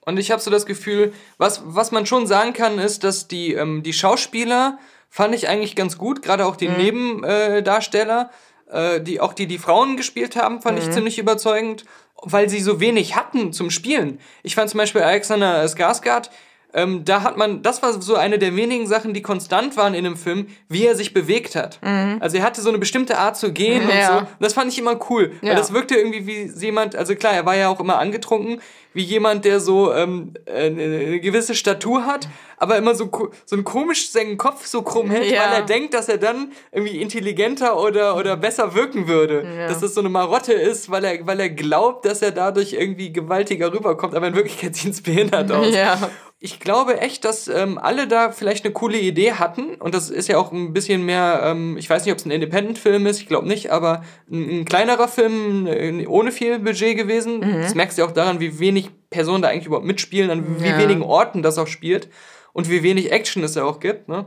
Und 0.00 0.18
ich 0.18 0.30
habe 0.30 0.40
so 0.40 0.50
das 0.50 0.64
Gefühl, 0.64 1.12
was, 1.36 1.62
was 1.64 1.92
man 1.92 2.06
schon 2.06 2.26
sagen 2.26 2.54
kann, 2.54 2.78
ist, 2.78 3.04
dass 3.04 3.28
die, 3.28 3.52
ähm, 3.52 3.82
die 3.82 3.92
Schauspieler 3.92 4.78
fand 5.10 5.34
ich 5.34 5.48
eigentlich 5.48 5.76
ganz 5.76 5.98
gut, 5.98 6.22
gerade 6.22 6.46
auch 6.46 6.56
die 6.56 6.68
Nebendarsteller, 6.68 8.30
äh, 8.30 8.34
äh, 8.72 9.00
die 9.00 9.20
auch 9.20 9.32
die 9.32 9.46
die 9.46 9.58
Frauen 9.58 9.96
gespielt 9.96 10.36
haben, 10.36 10.60
fand 10.62 10.78
ich 10.78 10.90
ziemlich 10.90 11.18
überzeugend, 11.18 11.84
weil 12.22 12.48
sie 12.48 12.60
so 12.60 12.80
wenig 12.80 13.16
hatten 13.16 13.52
zum 13.52 13.70
Spielen. 13.70 14.18
Ich 14.42 14.54
fand 14.54 14.70
zum 14.70 14.78
Beispiel 14.78 15.02
Alexander 15.02 15.64
Skarsgård, 15.64 16.30
ähm, 16.72 17.04
da 17.04 17.22
hat 17.22 17.36
man, 17.36 17.62
das 17.62 17.82
war 17.82 18.00
so 18.00 18.14
eine 18.14 18.38
der 18.38 18.54
wenigen 18.54 18.86
Sachen, 18.86 19.12
die 19.12 19.22
konstant 19.22 19.76
waren 19.76 19.92
in 19.92 20.04
dem 20.04 20.16
Film, 20.16 20.46
wie 20.68 20.86
er 20.86 20.94
sich 20.94 21.12
bewegt 21.12 21.56
hat. 21.56 21.80
Also 22.20 22.36
er 22.36 22.44
hatte 22.44 22.60
so 22.60 22.68
eine 22.68 22.78
bestimmte 22.78 23.18
Art 23.18 23.36
zu 23.36 23.52
gehen 23.52 23.82
und 23.90 23.96
Ja. 23.96 24.06
so. 24.06 24.18
Und 24.18 24.28
das 24.38 24.52
fand 24.52 24.70
ich 24.72 24.78
immer 24.78 24.96
cool. 25.10 25.32
Weil 25.40 25.48
Ja. 25.50 25.54
das 25.56 25.72
wirkte 25.72 25.96
irgendwie 25.96 26.26
wie 26.28 26.64
jemand, 26.64 26.94
also 26.94 27.16
klar, 27.16 27.32
er 27.32 27.44
war 27.44 27.56
ja 27.56 27.68
auch 27.70 27.80
immer 27.80 27.98
angetrunken, 27.98 28.60
wie 28.92 29.02
jemand, 29.02 29.44
der 29.44 29.60
so 29.60 29.92
ähm, 29.92 30.34
äh, 30.46 30.66
eine, 30.66 31.20
gewisse 31.20 31.54
Statur 31.54 32.06
hat, 32.06 32.28
aber 32.56 32.76
immer 32.76 32.94
so, 32.94 33.10
so 33.46 33.56
ein 33.56 33.64
komisch 33.64 34.10
seinen 34.10 34.36
Kopf 34.36 34.66
so 34.66 34.82
krumm 34.82 35.10
hält, 35.10 35.30
Ja. 35.30 35.42
weil 35.44 35.52
er 35.60 35.62
denkt, 35.62 35.94
dass 35.94 36.08
er 36.08 36.18
dann 36.18 36.52
irgendwie 36.72 37.00
intelligenter 37.00 37.80
oder, 37.80 38.16
oder 38.16 38.36
besser 38.36 38.74
wirken 38.74 39.08
würde. 39.08 39.44
Dass 39.68 39.80
das 39.80 39.94
so 39.94 40.00
eine 40.00 40.08
Marotte 40.10 40.52
ist, 40.52 40.90
weil 40.90 41.04
er, 41.04 41.26
weil 41.26 41.40
er 41.40 41.50
glaubt, 41.50 42.04
dass 42.04 42.20
er 42.22 42.32
dadurch 42.32 42.72
irgendwie 42.74 43.12
gewaltiger 43.12 43.72
rüberkommt, 43.72 44.14
aber 44.14 44.26
in 44.28 44.34
Wirklichkeit 44.34 44.74
sieht 44.74 44.92
es 44.92 45.02
behindert 45.02 45.50
aus. 45.52 45.74
Ja. 45.74 46.10
Ich 46.42 46.58
glaube 46.58 46.98
echt, 47.02 47.26
dass 47.26 47.48
ähm, 47.48 47.76
alle 47.76 48.08
da 48.08 48.32
vielleicht 48.32 48.64
eine 48.64 48.72
coole 48.72 48.98
Idee 48.98 49.32
hatten 49.32 49.74
und 49.74 49.94
das 49.94 50.08
ist 50.08 50.26
ja 50.26 50.38
auch 50.38 50.52
ein 50.52 50.72
bisschen 50.72 51.04
mehr, 51.04 51.42
ähm, 51.44 51.76
ich 51.76 51.90
weiß 51.90 52.02
nicht, 52.06 52.12
ob 52.12 52.18
es 52.18 52.24
ein 52.24 52.30
Independent-Film 52.30 53.06
ist, 53.06 53.20
ich 53.20 53.26
glaube 53.26 53.46
nicht, 53.46 53.70
aber 53.70 54.04
ein, 54.32 54.60
ein 54.60 54.64
kleinerer 54.64 55.06
Film 55.06 55.66
äh, 55.66 56.06
ohne 56.06 56.32
viel 56.32 56.58
Budget 56.58 56.96
gewesen. 56.96 57.42
Das 57.60 57.74
merkst 57.74 57.98
du 57.98 58.02
ja 58.02 58.08
auch 58.08 58.12
daran, 58.12 58.40
wie 58.40 58.58
wenig 58.58 58.79
Personen 59.10 59.42
da 59.42 59.48
eigentlich 59.48 59.66
überhaupt 59.66 59.86
mitspielen, 59.86 60.30
an 60.30 60.62
wie 60.62 60.68
Ja. 60.68 60.78
wenigen 60.78 61.02
Orten 61.02 61.42
das 61.42 61.58
auch 61.58 61.66
spielt 61.66 62.08
und 62.52 62.70
wie 62.70 62.82
wenig 62.82 63.12
Action 63.12 63.42
es 63.44 63.54
ja 63.54 63.64
auch 63.64 63.80
gibt. 63.80 64.08
Ne? 64.08 64.24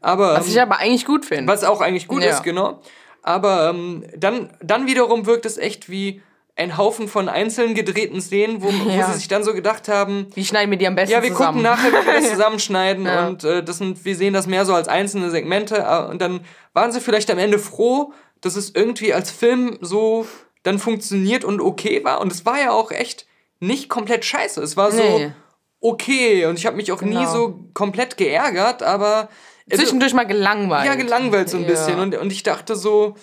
Aber 0.00 0.34
Was 0.36 0.46
ähm, 0.46 0.52
ich 0.52 0.60
aber 0.60 0.78
eigentlich 0.78 1.04
gut 1.06 1.24
finde. 1.24 1.50
was 1.50 1.64
auch 1.64 1.80
eigentlich 1.80 2.06
gut 2.08 2.22
Ja. 2.22 2.30
ist, 2.30 2.42
genau. 2.44 2.80
Aber 3.22 3.70
ähm, 3.70 4.04
dann, 4.16 4.50
dann 4.62 4.86
wiederum 4.86 5.26
wirkt 5.26 5.44
es 5.46 5.58
echt 5.58 5.90
wie 5.90 6.22
ein 6.56 6.76
Haufen 6.76 7.06
von 7.08 7.28
einzeln 7.28 7.74
gedrehten 7.74 8.20
Szenen, 8.20 8.62
wo, 8.62 8.66
wo 8.68 8.90
Ja. 8.90 9.06
sie 9.12 9.18
sich 9.18 9.28
dann 9.28 9.44
so 9.44 9.52
gedacht 9.54 9.86
haben, 9.88 10.26
Wie 10.34 10.44
schneiden 10.44 10.70
wir 10.70 10.78
die 10.78 10.86
am 10.86 10.94
besten 10.96 11.12
ja, 11.12 11.22
wir 11.22 11.30
zusammen? 11.30 11.58
gucken 11.58 11.62
nachher, 11.62 11.90
wie 11.92 12.06
wir 12.06 12.14
das 12.20 12.30
zusammenschneiden 12.30 13.06
Ja. 13.06 13.26
und 13.28 13.44
äh, 13.44 13.62
das 13.62 13.78
sind, 13.78 14.04
wir 14.04 14.16
sehen 14.16 14.34
das 14.34 14.46
mehr 14.46 14.64
so 14.64 14.74
als 14.74 14.88
einzelne 14.88 15.30
Segmente 15.30 15.76
äh, 15.88 16.10
und 16.10 16.20
dann 16.20 16.40
waren 16.74 16.90
sie 16.92 17.00
vielleicht 17.00 17.30
am 17.30 17.38
Ende 17.38 17.58
froh, 17.58 18.12
dass 18.40 18.56
es 18.56 18.70
irgendwie 18.74 19.12
als 19.14 19.30
Film 19.30 19.78
so 19.80 20.26
dann 20.64 20.78
funktioniert 20.80 21.44
und 21.44 21.60
okay 21.60 22.02
war 22.04 22.20
und 22.20 22.32
es 22.32 22.44
war 22.44 22.58
ja 22.60 22.72
auch 22.72 22.90
echt 22.90 23.26
nicht 23.60 23.88
komplett 23.88 24.24
scheiße. 24.24 24.62
Es 24.62 24.76
war 24.76 24.90
so 24.92 25.02
Nee. 25.02 25.32
okay 25.80 26.46
und 26.46 26.58
ich 26.58 26.66
habe 26.66 26.76
mich 26.76 26.92
auch 26.92 27.02
nie 27.02 27.10
Genau. 27.14 27.32
so 27.32 27.60
komplett 27.74 28.16
geärgert, 28.16 28.82
aber 28.82 29.28
also- 29.70 29.82
Zwischendurch 29.82 30.14
mal 30.14 30.24
gelangweilt. 30.26 30.86
ja, 30.86 30.94
gelangweilt 30.94 31.48
so 31.50 31.56
ein 31.56 31.62
Ja. 31.64 31.68
bisschen. 31.70 31.98
Und, 32.00 32.16
und 32.16 32.32
ich 32.32 32.42
dachte 32.42 32.76
so, 32.76 33.14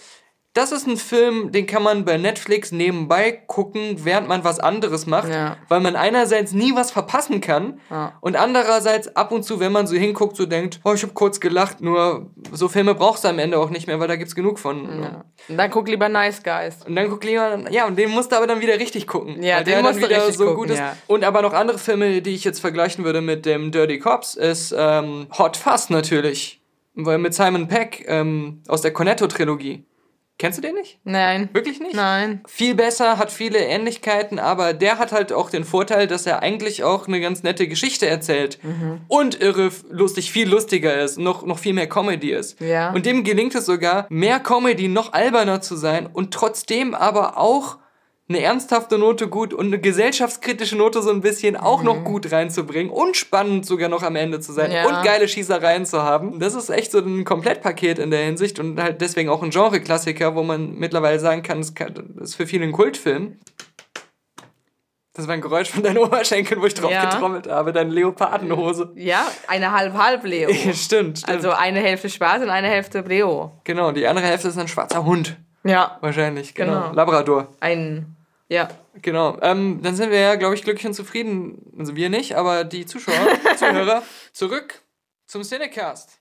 das 0.56 0.72
ist 0.72 0.88
ein 0.88 0.96
Film, 0.98 1.52
den 1.52 1.68
kann 1.68 1.84
man 1.84 2.06
bei 2.06 2.18
Netflix 2.18 2.72
nebenbei 2.72 3.32
gucken, 3.46 3.98
während 4.06 4.30
man 4.30 4.44
was 4.46 4.60
anderes 4.60 5.06
macht. 5.06 5.28
Ja. 5.30 5.58
Weil 5.68 5.82
man 5.82 5.96
einerseits 5.98 6.54
nie 6.54 6.74
was 6.74 6.92
verpassen 6.92 7.42
kann 7.42 7.80
Ja. 7.92 8.14
und 8.22 8.38
andererseits 8.38 9.16
ab 9.18 9.32
und 9.34 9.44
zu, 9.44 9.60
wenn 9.60 9.74
man 9.74 9.86
so 9.86 9.96
hinguckt, 9.98 10.38
so 10.38 10.46
denkt, 10.46 10.80
oh, 10.86 10.94
ich 10.94 11.04
habe 11.04 11.12
kurz 11.14 11.42
gelacht, 11.42 11.82
nur 11.82 12.32
so 12.54 12.70
Filme 12.70 12.96
brauchst 12.96 13.26
du 13.26 13.28
am 13.28 13.38
Ende 13.38 13.60
auch 13.60 13.70
nicht 13.70 13.86
mehr, 13.86 14.00
weil 14.00 14.08
da 14.08 14.16
gibt's 14.16 14.34
genug 14.34 14.58
von. 14.58 15.02
Ja. 15.04 15.26
Und 15.50 15.58
dann 15.58 15.70
guck 15.70 15.90
lieber 15.90 16.08
Nice 16.08 16.42
Guys. 16.42 16.78
Und 16.88 16.96
dann 16.96 17.10
guckt 17.10 17.26
jemand, 17.26 17.70
ja, 17.72 17.86
und 17.86 17.98
den 18.00 18.10
musst 18.12 18.32
du 18.32 18.38
aber 18.38 18.48
dann 18.48 18.62
wieder 18.62 18.80
richtig 18.80 19.08
gucken. 19.08 19.44
Ja, 19.44 19.58
weil 19.58 19.64
den 19.66 19.74
der 19.74 19.82
musst 19.84 19.96
dann 19.96 20.10
du 20.10 20.10
wieder 20.10 20.32
so 20.32 20.46
gucken, 20.46 20.56
gut 20.56 20.70
ist. 20.70 20.82
Und 21.08 21.26
aber 21.26 21.42
noch 21.42 21.54
andere 21.54 21.78
Filme, 21.78 22.22
die 22.22 22.34
ich 22.34 22.46
jetzt 22.46 22.62
vergleichen 22.62 23.04
würde 23.04 23.20
mit 23.20 23.46
dem 23.46 23.72
Dirty 23.72 24.00
Cops, 24.00 24.36
ist 24.36 24.74
ähm, 24.78 25.28
Hot 25.38 25.58
Fuzz 25.58 25.90
natürlich. 25.90 26.62
Weil 26.94 27.18
mit 27.18 27.34
Simon 27.34 27.68
Peck 27.68 28.06
ähm, 28.08 28.62
aus 28.70 28.82
der 28.82 28.94
Cornetto-Trilogie. 28.94 29.84
Kennst 30.38 30.58
du 30.58 30.62
den 30.62 30.76
nicht? 30.76 31.00
Nein. 31.06 31.50
Wirklich 31.54 31.80
nicht? 31.80 31.96
Nein. 31.96 32.42
Viel 32.46 32.76
besser, 32.76 33.18
hat 33.18 33.32
viele 33.32 33.60
Ähnlichkeiten, 33.60 34.38
aber 34.38 34.74
der 34.74 35.00
hat 35.00 35.14
halt 35.14 35.32
auch 35.32 35.50
den 35.50 35.64
Vorteil, 35.64 36.08
dass 36.08 36.26
er 36.26 36.42
eigentlich 36.42 36.84
auch 36.84 37.08
eine 37.08 37.22
ganz 37.22 37.44
nette 37.44 37.70
Geschichte 37.70 38.08
erzählt. 38.08 38.60
Mhm. 38.62 39.02
Und 39.08 39.40
irre 39.40 39.72
lustig, 39.90 40.32
viel 40.32 40.50
lustiger 40.50 41.02
ist, 41.02 41.18
noch, 41.18 41.46
noch 41.46 41.58
viel 41.58 41.74
mehr 41.74 41.88
Comedy 41.88 42.32
ist. 42.32 42.60
Ja. 42.60 42.92
Und 42.92 43.06
dem 43.06 43.24
gelingt 43.24 43.56
es 43.56 43.66
sogar, 43.66 44.08
mehr 44.10 44.42
Comedy, 44.42 44.90
noch 44.90 45.14
alberner 45.14 45.62
zu 45.62 45.78
sein 45.78 46.06
und 46.06 46.34
trotzdem 46.34 46.94
aber 46.94 47.38
auch 47.38 47.78
eine 48.28 48.42
ernsthafte 48.42 48.98
Note 48.98 49.28
gut 49.28 49.54
und 49.54 49.68
eine 49.68 49.80
gesellschaftskritische 49.80 50.76
Note 50.76 51.04
so 51.04 51.12
ein 51.12 51.22
bisschen 51.22 51.56
auch 51.56 51.84
noch 51.84 52.04
gut 52.04 52.32
reinzubringen 52.32 52.92
und 52.92 53.16
spannend 53.16 53.68
sogar 53.68 53.88
noch 53.88 54.02
am 54.02 54.16
Ende 54.16 54.40
zu 54.40 54.52
sein 54.52 54.72
Ja. 54.72 54.88
und 54.88 55.04
geile 55.06 55.28
Schießereien 55.28 55.86
zu 55.86 56.02
haben. 56.02 56.40
Das 56.40 56.56
ist 56.56 56.70
echt 56.72 56.92
so 56.92 56.98
ein 57.00 57.24
Komplettpaket 57.24 58.00
in 58.00 58.10
der 58.10 58.22
Hinsicht 58.24 58.60
und 58.60 58.82
halt 58.82 59.00
deswegen 59.02 59.30
auch 59.30 59.44
ein 59.44 59.52
Genre-Klassiker, 59.52 60.34
wo 60.36 60.42
man 60.42 60.74
mittlerweile 60.74 61.20
sagen 61.20 61.44
kann, 61.44 61.60
es 61.60 61.72
ist 62.20 62.34
für 62.36 62.48
viele 62.48 62.66
ein 62.66 62.72
Kultfilm. 62.72 63.38
Das 65.14 65.28
war 65.28 65.34
ein 65.36 65.42
Geräusch 65.42 65.70
von 65.70 65.84
deinen 65.84 65.98
Oberschenkeln, 66.00 66.60
wo 66.62 66.66
ich 66.66 66.74
drauf 66.74 66.92
Ja. 66.92 67.06
getrommelt 67.10 67.48
habe, 67.48 67.72
deine 67.74 67.92
Leopardenhose. 67.92 68.92
Ja, 68.96 69.24
eine 69.48 69.72
halb-halb-Leo. 69.72 70.50
stimmt, 70.74 71.20
stimmt. 71.20 71.30
Also 71.30 71.52
eine 71.52 71.80
Hälfte 71.80 72.10
Spaß 72.10 72.42
und 72.42 72.50
eine 72.50 72.68
Hälfte 72.68 73.02
Leo. 73.02 73.52
genau, 73.64 73.92
die 73.92 74.08
andere 74.08 74.26
Hälfte 74.26 74.48
ist 74.48 74.58
ein 74.58 74.68
schwarzer 74.68 75.06
Hund. 75.06 75.38
Ja, 75.64 75.98
Wahrscheinlich, 76.02 76.54
genau. 76.54 76.82
Genau. 76.82 76.94
Labrador. 76.94 77.48
ein. 77.60 78.15
Ja. 78.48 78.70
Genau. 79.02 79.40
Ähm, 79.42 79.82
dann 79.82 79.96
sind 79.96 80.12
wir 80.12 80.20
ja, 80.20 80.36
glaube 80.36 80.56
ich, 80.56 80.64
glücklich 80.64 80.86
und 80.86 80.94
zufrieden. 80.94 81.74
Also 81.78 81.96
wir 81.96 82.10
nicht, 82.10 82.36
aber 82.36 82.64
die 82.64 82.86
Zuschauer, 82.86 83.16
Zuhörer. 83.58 84.04
Zurück 84.34 84.82
zum 85.26 85.44
Cinecast. 85.44 86.15